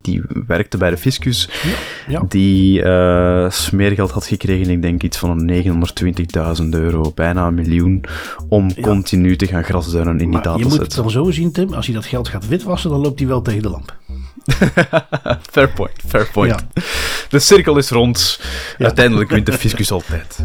Die 0.00 0.22
werkte 0.46 0.76
bij 0.76 0.90
de 0.90 0.96
fiscus. 0.96 1.48
Ja, 1.62 1.74
ja. 2.08 2.24
Die 2.28 2.82
eh, 2.82 3.50
smeergeld 3.50 4.10
had 4.10 4.26
gekregen, 4.26 4.72
ik 4.72 4.82
denk 4.82 5.02
iets 5.02 5.18
van 5.18 5.50
920.000 6.60 6.68
euro, 6.70 7.12
bijna 7.14 7.46
een 7.46 7.54
miljoen, 7.54 8.04
om 8.48 8.80
continu 8.80 9.36
te 9.36 9.46
gaan 9.46 9.64
grasduinen 9.64 10.20
in 10.20 10.28
Maar 10.28 10.42
die 10.42 10.50
je 10.50 10.58
moet 10.58 10.72
het 10.72 10.80
dataset. 10.80 11.02
dan 11.02 11.10
zo 11.10 11.30
zien, 11.30 11.52
Tim. 11.52 11.72
Als 11.72 11.86
hij 11.86 11.94
dat 11.94 12.06
geld 12.06 12.28
gaat 12.28 12.48
witwassen, 12.48 12.90
dan 12.90 13.00
loopt 13.00 13.18
hij 13.18 13.28
wel 13.28 13.42
tegen 13.42 13.62
de 13.62 13.70
lamp. 13.70 13.96
fair 15.52 15.70
point, 15.70 16.02
fair 16.06 16.30
point. 16.32 16.64
De 17.28 17.38
cirkel 17.38 17.76
is 17.76 17.90
rond. 17.90 18.40
Uiteindelijk 18.78 19.30
wint 19.30 19.46
de 19.46 19.52
fiscus 19.52 19.90
altijd. 19.90 20.38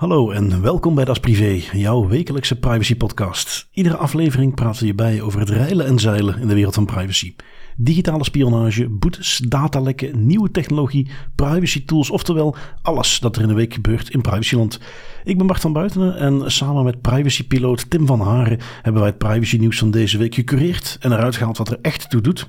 Hallo 0.00 0.30
en 0.30 0.62
welkom 0.62 0.94
bij 0.94 1.04
Das 1.04 1.20
Privé, 1.20 1.62
jouw 1.72 2.08
wekelijkse 2.08 2.58
privacy 2.58 2.96
podcast. 2.96 3.68
Iedere 3.72 3.96
aflevering 3.96 4.54
praten 4.54 4.80
we 4.80 4.86
je 4.86 4.94
bij 4.94 5.20
over 5.22 5.40
het 5.40 5.50
reilen 5.50 5.86
en 5.86 5.98
zeilen 5.98 6.40
in 6.40 6.48
de 6.48 6.54
wereld 6.54 6.74
van 6.74 6.86
privacy. 6.86 7.34
Digitale 7.76 8.24
spionage, 8.24 8.88
boetes, 8.88 9.40
datalekken, 9.48 10.26
nieuwe 10.26 10.50
technologie, 10.50 11.10
privacy 11.34 11.84
tools, 11.84 12.10
oftewel 12.10 12.56
alles 12.82 13.18
dat 13.18 13.36
er 13.36 13.42
in 13.42 13.48
de 13.48 13.54
week 13.54 13.74
gebeurt 13.74 14.10
in 14.10 14.20
privacyland. 14.20 14.80
Ik 15.24 15.38
ben 15.38 15.46
Bart 15.46 15.60
van 15.60 15.72
Buitenen 15.72 16.16
en 16.16 16.50
samen 16.50 16.84
met 16.84 17.00
privacypiloot 17.00 17.90
Tim 17.90 18.06
van 18.06 18.20
Haren 18.20 18.58
hebben 18.82 19.02
wij 19.02 19.10
het 19.10 19.18
privacy 19.18 19.56
nieuws 19.56 19.78
van 19.78 19.90
deze 19.90 20.18
week 20.18 20.34
gecureerd 20.34 20.96
en 21.00 21.12
eruit 21.12 21.36
gehaald 21.36 21.58
wat 21.58 21.70
er 21.70 21.78
echt 21.82 22.10
toe 22.10 22.20
doet. 22.20 22.48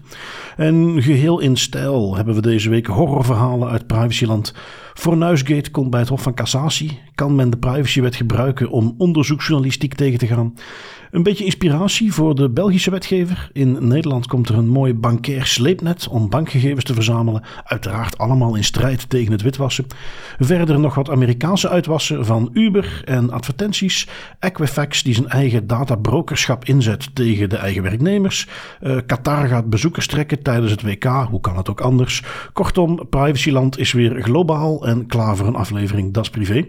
En 0.57 1.01
geheel 1.01 1.39
in 1.39 1.57
stijl 1.57 2.15
hebben 2.15 2.35
we 2.35 2.41
deze 2.41 2.69
week 2.69 2.87
horrorverhalen 2.87 3.69
uit 3.69 3.87
privacyland. 3.87 4.53
Fornuisgate 4.93 5.71
komt 5.71 5.89
bij 5.89 5.99
het 5.99 6.09
Hof 6.09 6.21
van 6.21 6.33
Cassatie. 6.33 6.99
Kan 7.15 7.35
men 7.35 7.49
de 7.49 7.57
privacywet 7.57 8.15
gebruiken 8.15 8.69
om 8.69 8.95
onderzoeksjournalistiek 8.97 9.93
tegen 9.93 10.19
te 10.19 10.27
gaan? 10.27 10.53
Een 11.11 11.23
beetje 11.23 11.45
inspiratie 11.45 12.13
voor 12.13 12.35
de 12.35 12.49
Belgische 12.49 12.91
wetgever. 12.91 13.49
In 13.53 13.87
Nederland 13.87 14.27
komt 14.27 14.49
er 14.49 14.57
een 14.57 14.67
mooi 14.67 14.93
bankair 14.93 15.45
sleepnet 15.45 16.07
om 16.07 16.29
bankgegevens 16.29 16.83
te 16.83 16.93
verzamelen. 16.93 17.43
Uiteraard 17.63 18.17
allemaal 18.17 18.55
in 18.55 18.63
strijd 18.63 19.09
tegen 19.09 19.31
het 19.31 19.41
witwassen. 19.41 19.85
Verder 20.39 20.79
nog 20.79 20.95
wat 20.95 21.09
Amerikaanse 21.09 21.69
uitwassen 21.69 22.25
van 22.25 22.49
Uber 22.53 23.01
en 23.05 23.31
advertenties. 23.31 24.07
Equifax 24.39 25.03
die 25.03 25.13
zijn 25.13 25.27
eigen 25.27 25.67
databrokerschap 25.67 26.65
inzet 26.65 27.15
tegen 27.15 27.49
de 27.49 27.57
eigen 27.57 27.83
werknemers. 27.83 28.47
Eh, 28.79 28.97
Qatar 29.05 29.47
gaat 29.47 29.69
bezoekers 29.69 30.07
trekken 30.07 30.41
tijdens 30.41 30.71
het 30.71 30.81
WK. 30.81 31.05
Hoe 31.29 31.41
kan 31.41 31.57
het 31.57 31.69
ook 31.69 31.81
anders? 31.81 32.23
Kortom, 32.53 33.09
privacyland 33.09 33.77
is 33.77 33.91
weer 33.91 34.21
globaal 34.21 34.80
en 34.85 35.05
klaar 35.05 35.35
voor 35.35 35.47
een 35.47 35.55
aflevering 35.55 36.13
Das 36.13 36.29
Privé. 36.29 36.65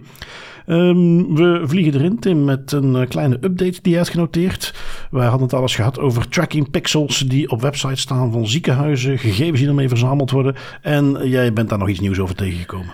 Ehm, 0.67 1.35
we 1.35 1.63
vliegen 1.65 1.95
erin, 1.95 2.19
Tim, 2.19 2.45
met 2.45 2.73
een 2.73 2.97
eh, 2.97 3.09
kleine 3.09 3.35
update 3.35 3.79
die 3.83 3.91
je 3.91 3.97
hebt 3.97 4.09
genoteerd. 4.09 4.75
Wij 5.11 5.27
hadden 5.27 5.43
het 5.43 5.57
alles 5.57 5.75
gehad 5.75 5.99
over 5.99 6.29
tracking 6.29 6.71
pixels 6.71 7.19
die 7.19 7.51
op 7.51 7.61
websites 7.61 8.01
staan 8.01 8.33
van 8.33 8.47
ziekenhuizen, 8.49 9.19
gegevens 9.19 9.59
die 9.59 9.69
ermee 9.69 9.89
verzameld 9.89 10.31
worden. 10.31 10.55
En 10.83 11.29
jij 11.29 11.53
bent 11.53 11.69
daar 11.69 11.79
nog 11.79 11.89
iets 11.89 12.01
nieuws 12.01 12.19
over 12.19 12.35
tegengekomen. 12.35 12.93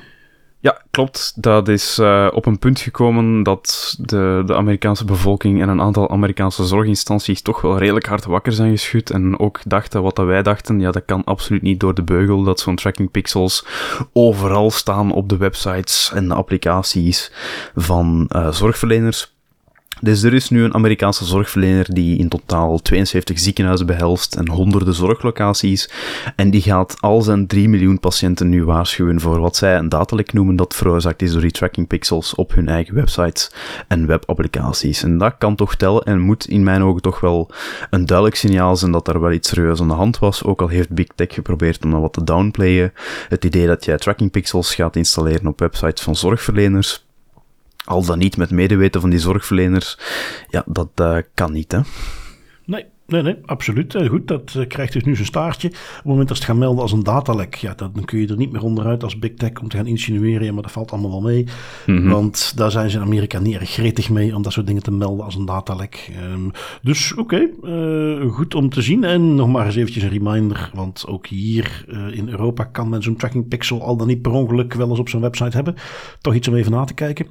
Klopt. 0.98 1.32
Dat 1.36 1.68
is 1.68 1.98
eh, 1.98 2.28
op 2.32 2.46
een 2.46 2.58
punt 2.58 2.80
gekomen 2.80 3.42
dat 3.42 3.96
de, 4.00 4.42
de 4.46 4.54
Amerikaanse 4.54 5.04
bevolking 5.04 5.62
en 5.62 5.68
een 5.68 5.80
aantal 5.80 6.10
Amerikaanse 6.10 6.66
zorginstanties 6.66 7.42
toch 7.42 7.60
wel 7.60 7.78
redelijk 7.78 8.06
hard 8.06 8.24
wakker 8.24 8.52
zijn 8.52 8.70
geschud. 8.70 9.10
En 9.10 9.38
ook 9.38 9.60
dachten 9.64 10.02
wat 10.02 10.18
wij 10.18 10.42
dachten, 10.42 10.80
ja, 10.80 10.90
dat 10.90 11.04
kan 11.04 11.24
absoluut 11.24 11.62
niet 11.62 11.80
door 11.80 11.94
de 11.94 12.02
beugel, 12.02 12.42
dat 12.42 12.60
zo'n 12.60 12.76
tracking 12.76 13.10
pixels 13.10 13.66
overal 14.12 14.70
staan 14.70 15.12
op 15.12 15.28
de 15.28 15.36
websites 15.36 16.10
en 16.14 16.30
applicaties 16.30 17.32
van 17.74 18.26
eh, 18.28 18.52
zorgverleners. 18.52 19.37
Dus 20.00 20.22
er 20.22 20.34
is 20.34 20.50
nu 20.50 20.64
een 20.64 20.74
Amerikaanse 20.74 21.24
zorgverlener 21.24 21.86
die 21.94 22.18
in 22.18 22.28
totaal 22.28 22.78
72 22.78 23.38
ziekenhuizen 23.38 23.86
behelst 23.86 24.34
en 24.34 24.48
honderden 24.48 24.94
zorglocaties. 24.94 25.90
En 26.36 26.50
die 26.50 26.62
gaat 26.62 26.96
al 27.00 27.22
zijn 27.22 27.46
3 27.46 27.68
miljoen 27.68 28.00
patiënten 28.00 28.48
nu 28.48 28.64
waarschuwen 28.64 29.20
voor 29.20 29.40
wat 29.40 29.56
zij 29.56 29.76
een 29.76 29.88
datalek 29.88 30.32
noemen 30.32 30.56
dat 30.56 30.74
veroorzaakt 30.74 31.22
is 31.22 31.32
door 31.32 31.40
die 31.40 31.50
tracking 31.50 31.86
pixels 31.86 32.34
op 32.34 32.54
hun 32.54 32.68
eigen 32.68 32.94
websites 32.94 33.50
en 33.88 34.06
webapplicaties. 34.06 35.02
En 35.02 35.18
dat 35.18 35.34
kan 35.38 35.56
toch 35.56 35.74
tellen 35.74 36.02
en 36.02 36.20
moet 36.20 36.48
in 36.48 36.62
mijn 36.62 36.82
ogen 36.82 37.02
toch 37.02 37.20
wel 37.20 37.50
een 37.90 38.06
duidelijk 38.06 38.36
signaal 38.36 38.76
zijn 38.76 38.92
dat 38.92 39.08
er 39.08 39.20
wel 39.20 39.32
iets 39.32 39.48
serieus 39.48 39.80
aan 39.80 39.88
de 39.88 39.94
hand 39.94 40.18
was. 40.18 40.44
Ook 40.44 40.60
al 40.60 40.68
heeft 40.68 40.90
Big 40.90 41.06
Tech 41.14 41.34
geprobeerd 41.34 41.84
om 41.84 41.90
dat 41.90 42.00
wat 42.00 42.12
te 42.12 42.24
downplayen. 42.24 42.92
Het 43.28 43.44
idee 43.44 43.66
dat 43.66 43.84
jij 43.84 43.96
tracking 43.96 44.30
pixels 44.30 44.74
gaat 44.74 44.96
installeren 44.96 45.46
op 45.46 45.60
websites 45.60 46.02
van 46.02 46.16
zorgverleners 46.16 47.06
al 47.88 48.04
dan 48.04 48.18
niet 48.18 48.36
met 48.36 48.50
medeweten 48.50 49.00
van 49.00 49.10
die 49.10 49.18
zorgverleners, 49.18 49.98
ja, 50.48 50.64
dat 50.66 50.88
eh, 50.94 51.16
kan 51.34 51.52
niet, 51.52 51.72
hè. 51.72 51.80
Nee, 53.08 53.22
nee, 53.22 53.36
absoluut. 53.44 53.94
Eh, 53.94 54.08
Goed, 54.08 54.28
dat 54.28 54.54
eh, 54.56 54.66
krijgt 54.66 54.92
dus 54.92 55.04
nu 55.04 55.14
zijn 55.14 55.26
staartje. 55.26 55.68
Op 55.68 55.74
het 55.74 56.04
moment 56.04 56.28
dat 56.28 56.36
ze 56.36 56.42
het 56.42 56.52
gaan 56.52 56.60
melden 56.60 56.82
als 56.82 56.92
een 56.92 57.02
datalek, 57.02 57.54
ja, 57.54 57.74
dan 57.74 58.04
kun 58.04 58.18
je 58.18 58.26
er 58.26 58.36
niet 58.36 58.52
meer 58.52 58.62
onderuit 58.62 59.02
als 59.02 59.18
big 59.18 59.34
tech 59.34 59.60
om 59.60 59.68
te 59.68 59.76
gaan 59.76 59.86
insinueren. 59.86 60.46
Ja, 60.46 60.52
maar 60.52 60.62
dat 60.62 60.72
valt 60.72 60.92
allemaal 60.92 61.10
wel 61.10 61.20
mee. 61.20 61.46
Want 61.86 62.56
daar 62.56 62.70
zijn 62.70 62.90
ze 62.90 62.96
in 62.96 63.02
Amerika 63.02 63.38
niet 63.38 63.54
erg 63.54 63.70
gretig 63.70 64.10
mee 64.10 64.34
om 64.34 64.42
dat 64.42 64.52
soort 64.52 64.66
dingen 64.66 64.82
te 64.82 64.90
melden 64.90 65.24
als 65.24 65.34
een 65.34 65.44
datalek. 65.44 66.10
Ehm, 66.16 66.48
dus 66.82 67.14
oké, 67.14 67.48
eh, 67.62 68.30
goed 68.30 68.54
om 68.54 68.68
te 68.68 68.82
zien. 68.82 69.04
En 69.04 69.34
nog 69.34 69.48
maar 69.48 69.66
eens 69.66 69.76
eventjes 69.76 70.02
een 70.02 70.08
reminder, 70.08 70.70
want 70.74 71.04
ook 71.06 71.26
hier 71.26 71.84
in 72.12 72.28
Europa 72.28 72.64
kan 72.64 72.88
men 72.88 73.02
zo'n 73.02 73.16
tracking 73.16 73.48
pixel 73.48 73.82
al 73.82 73.96
dan 73.96 74.06
niet 74.06 74.22
per 74.22 74.32
ongeluk 74.32 74.74
wel 74.74 74.90
eens 74.90 74.98
op 74.98 75.08
zijn 75.08 75.22
website 75.22 75.56
hebben. 75.56 75.74
Toch 76.20 76.34
iets 76.34 76.48
om 76.48 76.54
even 76.54 76.72
na 76.72 76.84
te 76.84 76.94
kijken. 76.94 77.26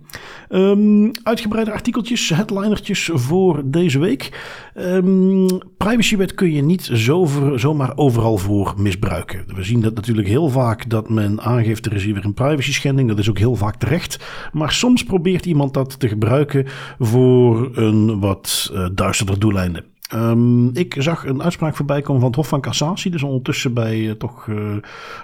Ehm, 0.49 1.11
uitgebreide 1.23 1.71
artikeltjes, 1.71 2.29
headlinertjes 2.29 3.09
voor 3.13 3.61
deze 3.65 3.99
week. 3.99 4.39
Ehm, 4.73 5.47
privacywet 5.77 6.33
kun 6.33 6.51
je 6.51 6.61
niet 6.61 6.89
zo 6.93 7.27
zomaar 7.55 7.97
overal 7.97 8.37
voor 8.37 8.73
misbruiken. 8.77 9.45
We 9.55 9.63
zien 9.63 9.81
dat 9.81 9.95
natuurlijk 9.95 10.27
heel 10.27 10.49
vaak 10.49 10.89
dat 10.89 11.09
men 11.09 11.41
aangeeft 11.41 11.85
er 11.85 11.93
is 11.93 12.03
hier 12.03 12.13
weer 12.13 12.25
een 12.25 12.33
privacy 12.33 12.73
schending. 12.73 13.09
Dat 13.09 13.19
is 13.19 13.29
ook 13.29 13.37
heel 13.37 13.55
vaak 13.55 13.75
terecht. 13.75 14.19
Maar 14.51 14.71
soms 14.71 15.03
probeert 15.03 15.45
iemand 15.45 15.73
dat 15.73 15.99
te 15.99 16.07
gebruiken 16.07 16.65
voor 16.99 17.77
een 17.77 18.19
wat 18.19 18.71
eh, 18.73 18.87
duisterder 18.93 19.39
doeleinde. 19.39 19.83
Ehm, 20.07 20.67
ik 20.67 20.95
zag 20.97 21.25
een 21.25 21.43
uitspraak 21.43 21.75
voorbij 21.75 22.01
komen 22.01 22.21
van 22.21 22.29
het 22.29 22.39
Hof 22.39 22.47
van 22.47 22.61
Cassatie, 22.61 23.11
dus 23.11 23.23
ondertussen 23.23 23.73
bij 23.73 24.09
eh, 24.09 24.11
toch 24.11 24.47
eh, 24.47 24.55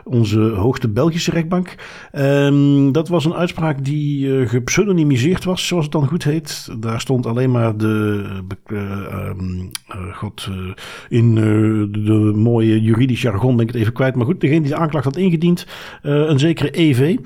onze 0.03 0.39
hoogste 0.39 0.89
Belgische 0.89 1.31
rechtbank. 1.31 1.75
Ehm, 2.11 2.91
dat 2.91 3.07
was 3.07 3.25
een 3.25 3.33
uitspraak 3.33 3.85
die 3.85 4.37
eh, 4.39 4.49
gepseudonymiseerd 4.49 5.43
was, 5.43 5.67
zoals 5.67 5.83
het 5.83 5.93
dan 5.93 6.07
goed 6.07 6.23
heet. 6.23 6.69
Daar 6.79 7.01
stond 7.01 7.25
alleen 7.25 7.51
maar 7.51 7.77
de, 7.77 8.23
eh, 8.65 8.77
eh, 8.77 9.05
ehm, 9.05 9.59
eh, 9.87 10.15
god, 10.15 10.49
in 11.09 11.35
de, 11.35 11.87
de 11.91 12.31
mooie 12.35 12.81
juridisch 12.81 13.21
jargon 13.21 13.55
ben 13.55 13.65
ik 13.65 13.71
het 13.71 13.81
even 13.81 13.93
kwijt. 13.93 14.15
Maar 14.15 14.25
goed, 14.25 14.41
degene 14.41 14.61
die 14.61 14.69
de 14.69 14.77
aanklacht 14.77 15.05
had 15.05 15.17
ingediend, 15.17 15.67
een 16.01 16.39
zekere 16.39 16.79
EV. 16.79 17.17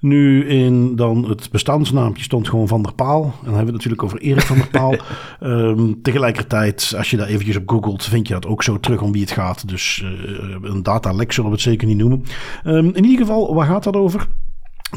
Nu 0.00 0.46
in 0.48 0.96
dan 0.96 1.28
het 1.28 1.50
bestaansnaampje 1.50 2.22
stond 2.22 2.48
gewoon 2.48 2.68
Van 2.68 2.82
der 2.82 2.94
Paal. 2.94 3.22
En 3.22 3.30
dan 3.30 3.54
hebben 3.54 3.54
we 3.54 3.64
het 3.64 3.72
natuurlijk 3.72 4.02
over 4.02 4.20
Erik 4.20 4.42
van 4.42 4.56
der 4.56 4.68
Paal. 4.68 4.96
Ehm, 5.40 5.92
tegelijkertijd, 6.02 6.94
als 6.96 7.10
je 7.10 7.16
daar 7.16 7.26
eventjes 7.26 7.56
op 7.56 7.70
googelt, 7.70 8.04
vind 8.04 8.28
je 8.28 8.34
dat 8.34 8.46
ook 8.46 8.62
zo 8.62 8.80
terug 8.80 9.02
om 9.02 9.12
wie 9.12 9.20
het 9.20 9.30
gaat. 9.30 9.68
Dus 9.68 10.04
eh, 10.04 10.56
een 10.62 10.82
datalek 10.82 11.32
zullen 11.32 11.50
we 11.50 11.56
het 11.56 11.64
zeker 11.64 11.86
niet 11.86 11.96
noemen. 11.96 12.24
Ehm, 12.64 12.86
in 12.86 13.04
ieder 13.04 13.26
geval, 13.26 13.54
waar 13.54 13.66
gaat 13.66 13.84
dat 13.84 13.96
over? 13.96 14.28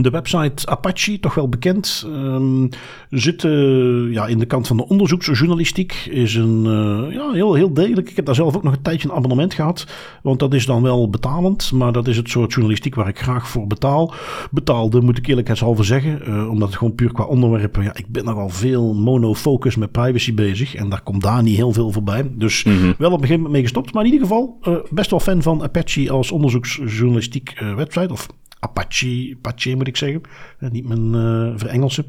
De 0.02 0.10
website 0.10 0.68
Apache, 0.68 1.20
toch 1.20 1.34
wel 1.34 1.50
bekend, 1.50 2.06
ehm, 2.08 2.68
zit 3.10 3.44
eh, 3.44 4.12
ja, 4.12 4.28
in 4.28 4.40
de 4.40 4.46
kant 4.46 4.68
van 4.68 4.78
de 4.78 4.88
onderzoeksjournalistiek. 4.88 6.08
Is 6.10 6.36
een 6.36 6.66
eh, 6.66 7.14
ja, 7.14 7.32
heel, 7.32 7.54
heel 7.54 7.74
degelijk. 7.74 8.10
Ik 8.10 8.16
heb 8.16 8.26
daar 8.26 8.36
zelf 8.36 8.56
ook 8.56 8.64
nog 8.64 8.74
een 8.74 8.82
tijdje 8.82 9.10
een 9.10 9.16
abonnement 9.16 9.54
gehad. 9.54 9.88
Want 10.24 10.40
dat 10.40 10.54
is 10.54 10.66
dan 10.66 10.82
wel 10.82 11.10
betalend. 11.10 11.72
Maar 11.72 11.92
dat 11.92 12.08
is 12.08 12.18
het 12.18 12.30
soort 12.30 12.52
journalistiek 12.54 12.96
waar 12.96 13.08
ik 13.08 13.20
graag 13.20 13.48
voor 13.48 13.68
betaal. 13.68 14.14
Betaalde, 14.52 15.02
moet 15.02 15.18
ik 15.18 15.28
eerlijkheidshalve 15.28 15.84
zeggen. 15.84 16.26
eh, 16.26 16.50
omdat 16.50 16.68
het 16.68 16.78
gewoon 16.78 16.96
puur 16.96 17.12
qua 17.12 17.24
onderwerpen. 17.24 17.84
Ja, 17.84 17.96
ik 17.96 18.08
ben 18.08 18.26
nogal 18.26 18.50
veel 18.50 18.94
monofocus 18.94 19.76
met 19.76 19.92
privacy 19.92 20.34
bezig. 20.34 20.76
En 20.76 20.90
daar 20.90 21.02
komt 21.02 21.22
daar 21.24 21.44
niet 21.44 21.56
heel 21.56 21.72
veel 21.74 21.92
voorbij. 21.92 22.32
Dus 22.36 22.64
wel 22.64 22.72
op 22.84 22.98
een 23.02 23.10
gegeven 23.12 23.36
moment 23.36 23.52
mee 23.52 23.62
gestopt. 23.62 23.94
Maar 23.94 24.06
in 24.06 24.12
ieder 24.12 24.28
geval 24.28 24.60
best 24.90 25.10
wel 25.10 25.20
fan 25.20 25.42
van 25.42 25.64
Apache 25.64 26.12
als 26.12 26.32
onderzoeksjournalistiek 26.32 27.64
website. 27.76 28.12
Of 28.14 28.28
Apache, 28.64 29.36
Apache 29.38 29.76
moet 29.76 29.88
ik 29.88 29.98
zeggen. 29.98 30.22
Eh, 30.60 30.70
niet 30.70 30.88
mijn 30.88 31.60
verengelsen. 31.60 32.06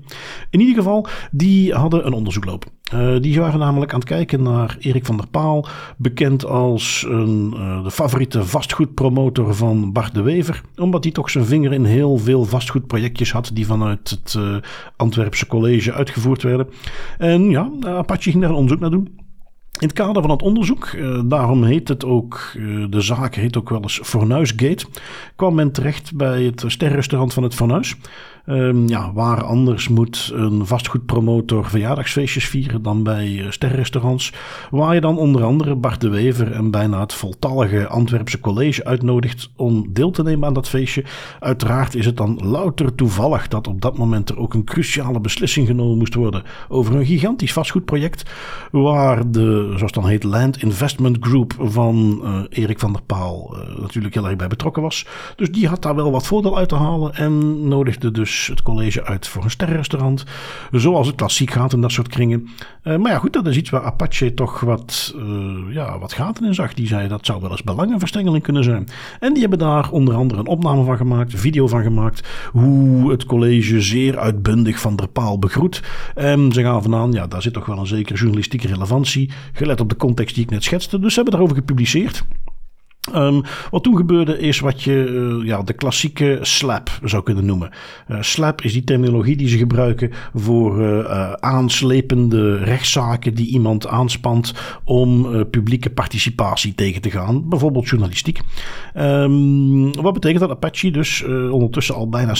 In 0.50 0.60
ieder 0.60 0.74
geval, 0.74 1.06
die 1.30 1.72
hadden 1.72 2.06
een 2.06 2.12
onderzoek 2.12 2.44
lopen. 2.44 2.70
Eh, 2.84 3.20
die 3.20 3.40
waren 3.40 3.58
namelijk 3.58 3.92
aan 3.92 3.98
het 3.98 4.08
kijken 4.08 4.42
naar 4.42 4.76
Erik 4.80 5.06
van 5.06 5.16
der 5.16 5.26
Paal. 5.26 5.66
Bekend 5.96 6.44
als 6.44 7.06
een, 7.08 7.50
de 7.82 7.90
favoriete 7.90 8.44
vastgoedpromotor 8.44 9.54
van 9.54 9.92
Bart 9.92 10.14
de 10.14 10.22
Wever. 10.22 10.62
Omdat 10.76 11.04
hij 11.04 11.12
toch 11.12 11.30
zijn 11.30 11.44
vinger 11.44 11.72
in 11.72 11.84
heel 11.84 12.18
veel 12.18 12.44
vastgoedprojectjes 12.44 13.32
had. 13.32 13.50
Die 13.54 13.66
vanuit 13.66 14.10
het 14.10 14.38
Antwerpse 14.96 15.46
college 15.46 15.92
uitgevoerd 15.92 16.42
werden. 16.42 16.68
En 17.18 17.50
ja, 17.50 17.70
Apache 17.80 18.30
ging 18.30 18.40
daar 18.40 18.50
een 18.50 18.56
onderzoek 18.56 18.80
naar 18.80 18.90
doen. 18.90 19.23
In 19.80 19.86
het 19.86 19.92
kader 19.92 20.22
van 20.22 20.30
het 20.30 20.42
onderzoek, 20.42 20.84
eh, 20.86 21.20
daarom 21.24 21.64
heet 21.64 21.88
het 21.88 22.04
ook, 22.04 22.52
eh, 22.56 22.84
de 22.90 23.00
zaak 23.00 23.34
heet 23.34 23.56
ook 23.56 23.68
wel 23.68 23.82
eens 23.82 24.00
Fornuisgate, 24.02 24.86
kwam 25.36 25.54
men 25.54 25.72
terecht 25.72 26.16
bij 26.16 26.42
het 26.42 26.64
sterrestaurant 26.66 27.32
van 27.32 27.42
het 27.42 27.54
Fornuis. 27.54 27.96
Um, 28.46 28.88
ja, 28.88 29.12
waar 29.12 29.44
anders 29.44 29.88
moet 29.88 30.30
een 30.34 30.66
vastgoedpromotor 30.66 31.68
verjaardagsfeestjes 31.68 32.48
vieren 32.48 32.82
dan 32.82 33.02
bij 33.02 33.28
uh, 33.28 33.50
sterrenrestaurants. 33.50 34.32
Waar 34.70 34.94
je 34.94 35.00
dan 35.00 35.18
onder 35.18 35.44
andere 35.44 35.74
Bart 35.74 36.00
de 36.00 36.08
Wever 36.08 36.52
en 36.52 36.70
bijna 36.70 37.00
het 37.00 37.14
voltallige 37.14 37.86
Antwerpse 37.86 38.40
college 38.40 38.84
uitnodigt 38.84 39.50
om 39.56 39.92
deel 39.92 40.10
te 40.10 40.22
nemen 40.22 40.48
aan 40.48 40.54
dat 40.54 40.68
feestje. 40.68 41.04
Uiteraard 41.40 41.94
is 41.94 42.06
het 42.06 42.16
dan 42.16 42.40
louter 42.42 42.94
toevallig 42.94 43.48
dat 43.48 43.66
op 43.66 43.80
dat 43.80 43.98
moment 43.98 44.28
er 44.30 44.38
ook 44.38 44.54
een 44.54 44.64
cruciale 44.64 45.20
beslissing 45.20 45.66
genomen 45.66 45.98
moest 45.98 46.14
worden 46.14 46.42
over 46.68 46.94
een 46.94 47.06
gigantisch 47.06 47.52
vastgoedproject. 47.52 48.30
Waar 48.70 49.30
de, 49.30 49.72
zoals 49.76 49.92
dan 49.92 50.08
heet, 50.08 50.24
Land 50.24 50.62
Investment 50.62 51.16
Group 51.20 51.54
van 51.58 52.20
uh, 52.22 52.40
Erik 52.48 52.78
van 52.78 52.92
der 52.92 53.02
Paal 53.02 53.56
uh, 53.56 53.80
natuurlijk 53.80 54.14
heel 54.14 54.26
erg 54.26 54.36
bij 54.36 54.48
betrokken 54.48 54.82
was. 54.82 55.06
Dus 55.36 55.50
die 55.50 55.68
had 55.68 55.82
daar 55.82 55.94
wel 55.94 56.10
wat 56.10 56.26
voordeel 56.26 56.56
uit 56.56 56.68
te 56.68 56.74
halen 56.74 57.14
en 57.14 57.68
nodigde 57.68 58.10
dus 58.10 58.32
het 58.46 58.62
college 58.62 59.04
uit 59.04 59.28
voor 59.28 59.44
een 59.44 59.50
sterrenrestaurant. 59.50 60.24
Zoals 60.70 61.06
het 61.06 61.16
klassiek 61.16 61.50
gaat 61.50 61.72
in 61.72 61.80
dat 61.80 61.92
soort 61.92 62.08
kringen. 62.08 62.48
Uh, 62.84 62.96
maar 62.96 63.12
ja, 63.12 63.18
goed, 63.18 63.32
dat 63.32 63.46
is 63.46 63.56
iets 63.56 63.70
waar 63.70 63.82
Apache 63.82 64.34
toch 64.34 64.60
wat, 64.60 65.14
ja, 65.70 65.98
wat 65.98 66.12
gaten 66.12 66.44
in 66.44 66.54
zag. 66.54 66.74
Die 66.74 66.86
zei 66.86 67.08
dat 67.08 67.26
zou 67.26 67.40
wel 67.40 67.50
eens 67.50 67.62
belangenverstengeling 67.62 68.42
kunnen 68.42 68.64
zijn. 68.64 68.88
En 69.20 69.32
die 69.32 69.40
hebben 69.40 69.58
daar 69.58 69.90
onder 69.90 70.14
andere 70.14 70.40
een 70.40 70.46
opname 70.46 70.84
van 70.84 70.96
gemaakt, 70.96 71.32
een 71.32 71.38
video 71.38 71.66
van 71.66 71.82
gemaakt. 71.82 72.28
Hoe 72.52 73.10
het 73.10 73.26
college 73.26 73.80
zeer 73.80 74.18
uitbundig 74.18 74.80
van 74.80 74.96
der 74.96 75.08
Paal 75.08 75.38
begroet. 75.38 75.82
En 76.14 76.52
ze 76.52 76.62
gaven 76.62 76.94
aan, 76.94 77.12
ja, 77.12 77.26
daar 77.26 77.42
zit 77.42 77.52
toch 77.52 77.66
wel 77.66 77.78
een 77.78 77.86
zekere 77.86 78.18
journalistieke 78.18 78.66
relevantie. 78.66 79.30
Gelet 79.52 79.80
op 79.80 79.88
de 79.88 79.96
context 79.96 80.34
die 80.34 80.44
ik 80.44 80.50
net 80.50 80.64
schetste. 80.64 80.98
Dus 80.98 81.08
ze 81.08 81.20
hebben 81.20 81.32
daarover 81.32 81.56
gepubliceerd. 81.56 82.24
Um, 83.12 83.42
wat 83.70 83.82
toen 83.82 83.96
gebeurde 83.96 84.38
is 84.38 84.60
wat 84.60 84.82
je 84.82 85.06
uh, 85.06 85.46
ja, 85.46 85.62
de 85.62 85.72
klassieke 85.72 86.38
slap 86.40 86.98
zou 87.02 87.22
kunnen 87.22 87.44
noemen. 87.44 87.70
Uh, 88.08 88.16
slap 88.20 88.62
is 88.62 88.72
die 88.72 88.84
terminologie 88.84 89.36
die 89.36 89.48
ze 89.48 89.58
gebruiken 89.58 90.10
voor 90.34 90.80
uh, 90.80 91.32
aanslepende 91.32 92.56
rechtszaken 92.56 93.34
die 93.34 93.46
iemand 93.46 93.86
aanspant 93.86 94.54
om 94.84 95.26
publieke 95.50 95.90
participatie 95.90 96.74
tegen 96.74 97.00
te 97.00 97.10
gaan. 97.10 97.48
Bijvoorbeeld 97.48 97.88
journalistiek. 97.88 98.40
Um, 98.96 100.02
wat 100.02 100.12
betekent 100.12 100.40
dat 100.40 100.50
Apache 100.50 100.90
dus 100.90 101.24
ondertussen 101.50 101.94
al 101.94 102.08
bijna 102.08 102.34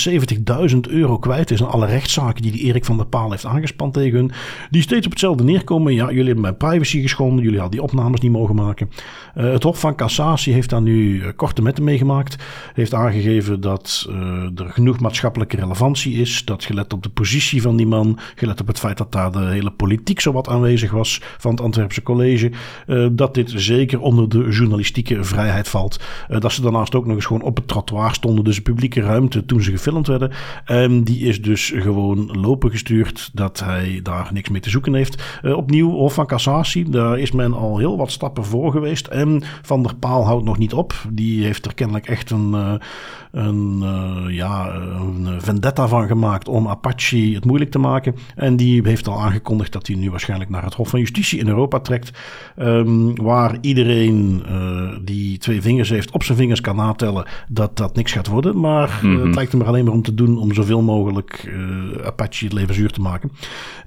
70.000 0.71 0.77
euro 0.81 1.19
kwijt 1.19 1.51
is 1.51 1.63
aan 1.63 1.71
alle 1.71 1.87
rechtszaken 1.87 2.43
die, 2.43 2.53
die 2.53 2.63
Erik 2.63 2.85
van 2.85 2.97
der 2.97 3.07
Paal 3.07 3.31
heeft 3.31 3.47
aangespant 3.47 3.95
tegen 3.95 4.19
hun. 4.19 4.33
Die 4.71 4.83
steeds 4.83 5.07
op 5.07 5.13
hetzelfde 5.13 5.45
neerkomen. 5.45 5.95
Ja, 5.95 6.07
jullie 6.07 6.25
hebben 6.25 6.43
mijn 6.43 6.57
privacy 6.57 7.03
geschonden. 7.03 7.45
Jullie 7.45 7.61
hadden 7.61 7.79
die 7.79 7.89
opnames 7.89 8.21
niet 8.21 8.33
mogen 8.33 8.55
maken. 8.55 8.91
het 9.35 9.63
Hof 9.63 9.81
van 9.81 9.95
Cassatie 9.95 10.54
heeft 10.55 10.71
daar 10.71 10.83
nu 10.83 11.21
eh, 11.21 11.29
korte 11.37 11.63
metten 11.63 11.85
meegemaakt. 11.85 12.37
Heeft 12.75 12.95
aangegeven 12.95 13.61
dat 13.61 14.07
uh, 14.09 14.17
er 14.61 14.71
genoeg 14.71 15.01
maatschappelijke 15.01 15.57
relevantie 15.57 16.15
is. 16.15 16.45
Dat 16.45 16.65
gelet 16.65 16.93
op 16.93 17.03
de 17.03 17.09
positie 17.09 17.63
van 17.63 17.77
die 17.77 17.87
man, 17.87 18.19
gelet 18.35 18.61
op 18.61 18.67
het 18.67 18.79
feit 18.79 18.99
dat 18.99 19.13
daar 19.13 19.33
de 19.33 19.45
hele 19.45 19.71
politiek 19.71 20.21
zo 20.21 20.33
wat 20.33 20.49
aanwezig 20.49 20.91
was 20.91 21.21
van 21.39 21.51
het 21.51 21.61
Antwerpse 21.61 22.03
college. 22.03 22.51
Uh, 22.87 23.07
dat 23.13 23.35
dit 23.35 23.53
zeker 23.57 24.01
onder 24.01 24.29
de 24.29 24.49
journalistieke 24.51 25.25
vrijheid 25.25 25.69
valt. 25.69 26.01
Dat 26.29 26.53
ze 26.53 26.63
daarnaast 26.63 26.95
ook 26.95 27.07
nog 27.07 27.17
eens 27.17 27.27
gewoon 27.27 27.43
op 27.43 27.57
het 27.57 27.69
trottoir 27.69 28.15
stonden. 28.15 28.45
Dus 28.45 28.63
publieke 28.63 29.01
ruimte 29.01 29.45
toen 29.45 29.63
ze 29.63 29.71
gefilmd 29.71 30.07
werden. 30.07 30.31
Um, 30.71 31.05
die 31.05 31.21
is 31.21 31.43
dus 31.43 31.73
gewoon 31.77 32.39
lopen 32.41 32.71
gestuurd. 32.71 33.31
Dat 33.33 33.61
hij 33.61 34.01
daar 34.03 34.31
niks 34.33 34.49
mee 34.49 34.61
te 34.61 34.71
zoeken 34.71 34.95
heeft. 34.95 35.41
opnieuw, 35.43 35.91
Hof 35.91 36.15
van 36.15 36.27
Cassatie. 36.27 36.91
Daar 36.91 37.19
is 37.19 37.33
men 37.33 37.55
al 37.55 37.79
heel 37.79 37.97
wat 37.97 38.11
stappen 38.11 38.45
voor 38.45 38.71
geweest. 38.71 39.07
En 39.07 39.43
Van 39.63 39.83
der 39.83 39.95
Paal 39.95 40.25
houdt 40.25 40.44
nog 40.45 40.59
niet 40.59 40.73
op. 40.73 40.95
Die 41.11 41.45
heeft 41.45 41.67
er 41.67 41.75
kennelijk 41.75 42.07
echt 42.07 42.31
een, 42.31 42.51
uh, 42.53 42.73
een, 43.33 43.81
uh, 43.83 44.37
ja, 44.37 44.75
een 44.75 45.41
vendetta 45.41 45.89
van 45.89 46.07
gemaakt 46.07 46.49
om 46.49 46.69
Apache 46.69 47.17
het 47.17 47.45
moeilijk 47.45 47.71
te 47.71 47.79
maken. 47.79 48.15
En 48.37 48.57
die 48.57 48.81
heeft 48.85 49.09
al 49.09 49.21
aangekondigd 49.21 49.73
dat 49.73 49.87
hij 49.87 49.97
nu 49.97 50.11
waarschijnlijk 50.11 50.51
naar 50.51 50.65
het 50.65 50.75
Hof 50.75 50.89
van 50.89 51.01
Justitie 51.01 51.39
in 51.39 51.49
Europa 51.49 51.81
trekt. 51.81 52.19
Um, 52.59 53.23
waar 53.23 53.57
iedereen 53.61 54.43
uh, 54.51 54.89
die 55.03 55.39
twee 55.39 55.63
vingers 55.63 55.89
heeft 55.89 56.11
op 56.11 56.23
zijn 56.23 56.39
vingers 56.39 56.61
kan 56.61 56.77
natellen 56.77 57.27
dat 57.49 57.77
dat 57.77 57.97
niks 57.97 58.13
gaat 58.13 58.27
worden. 58.27 58.61
Maar 58.61 59.01
mm 59.03 59.15
-hmm. 59.15 59.27
het 59.27 59.35
lijkt 59.35 59.53
hem 59.53 59.61
er 59.61 59.67
alleen 59.67 59.85
maar 59.85 59.95
om 59.95 60.03
te 60.03 60.15
doen 60.15 60.39
om 60.39 60.55
zoveel 60.55 60.83
mogelijk 60.83 61.53
Apache 62.05 62.45
het 62.45 62.53
leven 62.53 62.75
zuur 62.75 62.91
te 62.91 63.01
maken. 63.01 63.31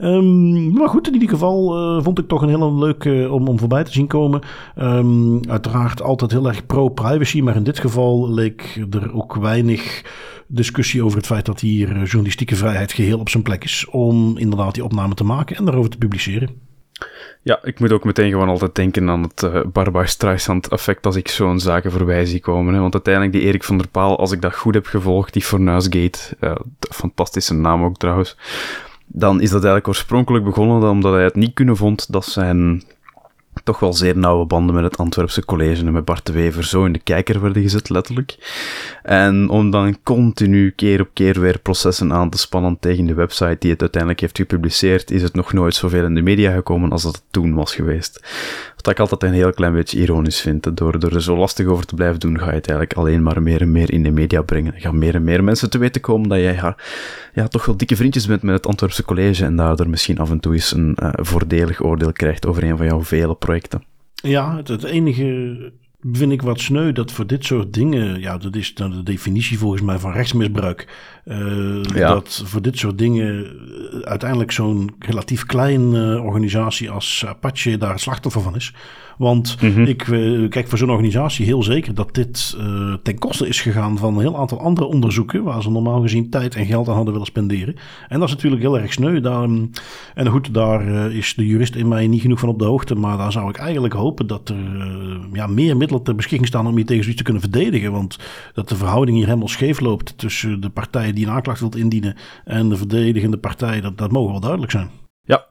Um, 0.01 0.73
maar 0.73 0.89
goed, 0.89 1.07
in 1.07 1.13
ieder 1.13 1.29
geval 1.29 2.01
vond 2.01 2.19
ik 2.19 2.27
toch 2.27 2.41
een 2.41 2.49
hele 2.49 2.73
leuke 2.73 3.27
om, 3.31 3.47
om 3.47 3.59
voorbij 3.59 3.83
te 3.83 3.91
zien 3.91 4.07
komen. 4.07 4.41
Um, 4.77 5.49
uiteraard 5.49 6.01
altijd 6.01 6.31
heel 6.31 6.46
pro-privacy, 6.67 7.41
maar 7.41 7.55
in 7.55 7.63
dit 7.63 7.79
geval 7.79 8.33
leek 8.33 8.85
er 8.91 9.13
ook 9.13 9.35
weinig 9.35 10.03
discussie 10.47 11.03
over 11.03 11.17
het 11.17 11.25
feit 11.25 11.45
dat 11.45 11.59
hier 11.59 11.87
journalistieke 12.03 12.55
vrijheid 12.55 12.91
geheel 12.91 13.19
op 13.19 13.29
zijn 13.29 13.43
plek 13.43 13.63
is 13.63 13.87
om 13.89 14.37
inderdaad 14.37 14.73
die 14.73 14.83
opname 14.83 15.13
te 15.13 15.23
maken 15.23 15.55
en 15.55 15.65
daarover 15.65 15.89
te 15.89 15.97
publiceren. 15.97 16.65
Ja, 17.41 17.59
ik 17.63 17.79
moet 17.79 17.91
ook 17.91 18.03
meteen 18.03 18.31
gewoon 18.31 18.49
altijd 18.49 18.75
denken 18.75 19.09
aan 19.09 19.23
het 19.23 19.41
uh, 19.43 19.61
Barbara 19.71 20.05
Streisand 20.05 20.67
effect 20.67 21.05
als 21.05 21.15
ik 21.15 21.27
zo'n 21.27 21.59
zaken 21.59 21.91
voorbij 21.91 22.25
zie 22.25 22.39
komen. 22.39 22.73
Hè. 22.73 22.79
Want 22.79 22.93
uiteindelijk 22.93 23.33
die 23.33 23.43
Erik 23.43 23.63
van 23.63 23.77
der 23.77 23.87
Paal, 23.87 24.17
als 24.17 24.31
ik 24.31 24.41
dat 24.41 24.55
goed 24.55 24.73
heb 24.73 24.85
gevolgd, 24.85 25.33
die 25.33 25.41
Fornuisgate, 25.41 26.19
uh, 26.39 26.55
fantastische 26.79 27.53
naam 27.53 27.83
ook 27.83 27.97
trouwens, 27.97 28.37
dan 29.05 29.35
is 29.35 29.49
dat 29.49 29.63
eigenlijk 29.63 29.87
oorspronkelijk 29.87 30.45
begonnen 30.45 30.89
omdat 30.89 31.13
hij 31.13 31.23
het 31.23 31.35
niet 31.35 31.53
kunnen 31.53 31.77
vond 31.77 32.11
dat 32.11 32.25
zijn 32.25 32.83
toch 33.67 33.79
wel 33.79 33.93
zeer 33.93 34.17
nauwe 34.17 34.45
banden 34.45 34.75
met 34.75 34.83
het 34.83 34.97
Antwerpse 34.97 35.45
college 35.45 35.85
en 35.85 35.91
met 35.91 36.05
Bart 36.05 36.25
de 36.25 36.31
Wever 36.31 36.63
zo 36.63 36.85
in 36.85 36.93
de 36.93 36.99
kijker 36.99 37.41
werden 37.41 37.61
gezet, 37.61 37.89
letterlijk. 37.89 38.37
En 39.03 39.49
om 39.49 39.71
dan 39.71 39.97
continu 40.03 40.71
keer 40.71 41.01
op 41.01 41.09
keer 41.13 41.39
weer 41.39 41.59
processen 41.59 42.13
aan 42.13 42.29
te 42.29 42.37
spannen 42.37 42.77
tegen 42.79 43.05
de 43.05 43.13
website 43.13 43.55
die 43.59 43.71
het 43.71 43.81
uiteindelijk 43.81 44.21
heeft 44.21 44.37
gepubliceerd, 44.37 45.11
is 45.11 45.21
het 45.21 45.33
nog 45.33 45.53
nooit 45.53 45.75
zoveel 45.75 46.05
in 46.05 46.15
de 46.15 46.21
media 46.21 46.51
gekomen 46.51 46.91
als 46.91 47.03
dat 47.03 47.15
het 47.15 47.23
toen 47.31 47.53
was 47.53 47.75
geweest. 47.75 48.21
Wat 48.75 48.87
ik 48.87 48.99
altijd 48.99 49.23
een 49.23 49.33
heel 49.33 49.53
klein 49.53 49.73
beetje 49.73 49.99
ironisch 49.99 50.41
vind. 50.41 50.77
Door, 50.77 50.99
door 50.99 51.11
er 51.11 51.21
zo 51.21 51.37
lastig 51.37 51.67
over 51.67 51.85
te 51.85 51.95
blijven 51.95 52.19
doen, 52.19 52.39
ga 52.39 52.49
je 52.49 52.55
het 52.55 52.67
eigenlijk 52.67 52.93
alleen 52.93 53.23
maar 53.23 53.41
meer 53.41 53.61
en 53.61 53.71
meer 53.71 53.93
in 53.93 54.03
de 54.03 54.11
media 54.11 54.41
brengen. 54.41 54.73
Gaat 54.75 54.93
meer 54.93 55.15
en 55.15 55.23
meer 55.23 55.43
mensen 55.43 55.69
te 55.69 55.77
weten 55.77 56.01
komen 56.01 56.29
dat 56.29 56.39
jij 56.39 56.53
ja, 56.53 56.75
ja, 57.33 57.47
toch 57.47 57.65
wel 57.65 57.77
dikke 57.77 57.95
vriendjes 57.95 58.27
bent 58.27 58.41
met 58.41 58.55
het 58.55 58.67
Antwerpse 58.67 59.03
college 59.03 59.45
en 59.45 59.55
daardoor 59.55 59.89
misschien 59.89 60.19
af 60.19 60.29
en 60.29 60.39
toe 60.39 60.53
eens 60.53 60.71
een 60.71 60.97
uh, 61.03 61.09
voordelig 61.13 61.83
oordeel 61.83 62.11
krijgt 62.11 62.45
over 62.45 62.63
een 62.63 62.77
van 62.77 62.85
jouw 62.85 63.03
vele 63.03 63.35
projecten. 63.35 63.55
Ja, 64.13 64.55
het, 64.55 64.67
het 64.67 64.83
enige 64.83 65.71
vind 66.11 66.31
ik 66.31 66.41
wat 66.41 66.59
sneu 66.59 66.91
dat 66.91 67.11
voor 67.11 67.27
dit 67.27 67.45
soort 67.45 67.73
dingen, 67.73 68.19
ja, 68.19 68.37
dat 68.37 68.55
is 68.55 68.73
dan 68.73 68.91
de 68.91 69.03
definitie 69.03 69.57
volgens 69.57 69.81
mij 69.81 69.99
van 69.99 70.11
rechtsmisbruik. 70.11 70.87
Uh, 71.25 71.83
ja. 71.83 72.07
Dat 72.07 72.43
voor 72.45 72.61
dit 72.61 72.77
soort 72.77 72.97
dingen 72.97 73.59
uiteindelijk 74.03 74.51
zo'n 74.51 74.95
relatief 74.99 75.45
kleine 75.45 76.21
organisatie 76.21 76.89
als 76.89 77.25
Apache 77.27 77.77
daar 77.77 77.91
het 77.91 78.01
slachtoffer 78.01 78.41
van 78.41 78.55
is. 78.55 78.73
Want 79.17 79.61
mm 79.61 79.73
-hmm. 79.73 79.85
ik 79.85 80.07
uh, 80.07 80.49
kijk 80.49 80.67
voor 80.67 80.77
zo'n 80.77 80.89
organisatie 80.89 81.45
heel 81.45 81.63
zeker 81.63 81.93
dat 81.93 82.13
dit 82.13 82.57
uh, 82.59 82.93
ten 83.03 83.17
koste 83.17 83.47
is 83.47 83.61
gegaan 83.61 83.97
van 83.97 84.13
een 84.13 84.21
heel 84.21 84.37
aantal 84.37 84.59
andere 84.59 84.87
onderzoeken. 84.87 85.43
Waar 85.43 85.61
ze 85.61 85.71
normaal 85.71 86.01
gezien 86.01 86.29
tijd 86.29 86.55
en 86.55 86.65
geld 86.65 86.87
aan 86.87 86.95
hadden 86.95 87.11
willen 87.11 87.27
spenderen. 87.27 87.75
En 88.07 88.19
dat 88.19 88.27
is 88.27 88.33
natuurlijk 88.33 88.61
heel 88.61 88.79
erg 88.79 88.93
sneu. 88.93 89.19
Daar, 89.19 89.49
en 90.15 90.27
goed, 90.27 90.53
daar 90.53 90.87
uh, 90.87 91.15
is 91.15 91.33
de 91.35 91.45
jurist 91.45 91.75
in 91.75 91.87
mij 91.87 92.07
niet 92.07 92.21
genoeg 92.21 92.39
van 92.39 92.49
op 92.49 92.59
de 92.59 92.65
hoogte. 92.65 92.95
Maar 92.95 93.17
daar 93.17 93.31
zou 93.31 93.49
ik 93.49 93.57
eigenlijk 93.57 93.93
hopen 93.93 94.27
dat 94.27 94.49
er 94.49 94.55
ja, 95.33 95.47
meer 95.47 95.77
middelen 95.77 96.03
ter 96.03 96.15
beschikking 96.15 96.47
staan 96.47 96.67
om 96.67 96.77
je 96.77 96.83
tegen 96.83 97.01
zoiets 97.01 97.17
te 97.17 97.23
kunnen 97.23 97.41
verdedigen. 97.41 97.91
Want 97.91 98.19
dat 98.53 98.69
de 98.69 98.75
verhouding 98.75 99.17
hier 99.17 99.25
helemaal 99.25 99.47
scheef 99.47 99.79
loopt 99.79 100.17
tussen 100.17 100.61
de 100.61 100.69
partij 100.69 101.13
die 101.13 101.25
een 101.25 101.31
aanklacht 101.31 101.59
wilt 101.59 101.75
indienen 101.75 102.15
en 102.45 102.69
de 102.69 102.77
verdedigende 102.77 103.37
partij, 103.37 103.81
dat, 103.81 103.97
dat 103.97 104.11
mogen 104.11 104.31
wel 104.31 104.39
duidelijk 104.39 104.71
zijn. 104.71 104.89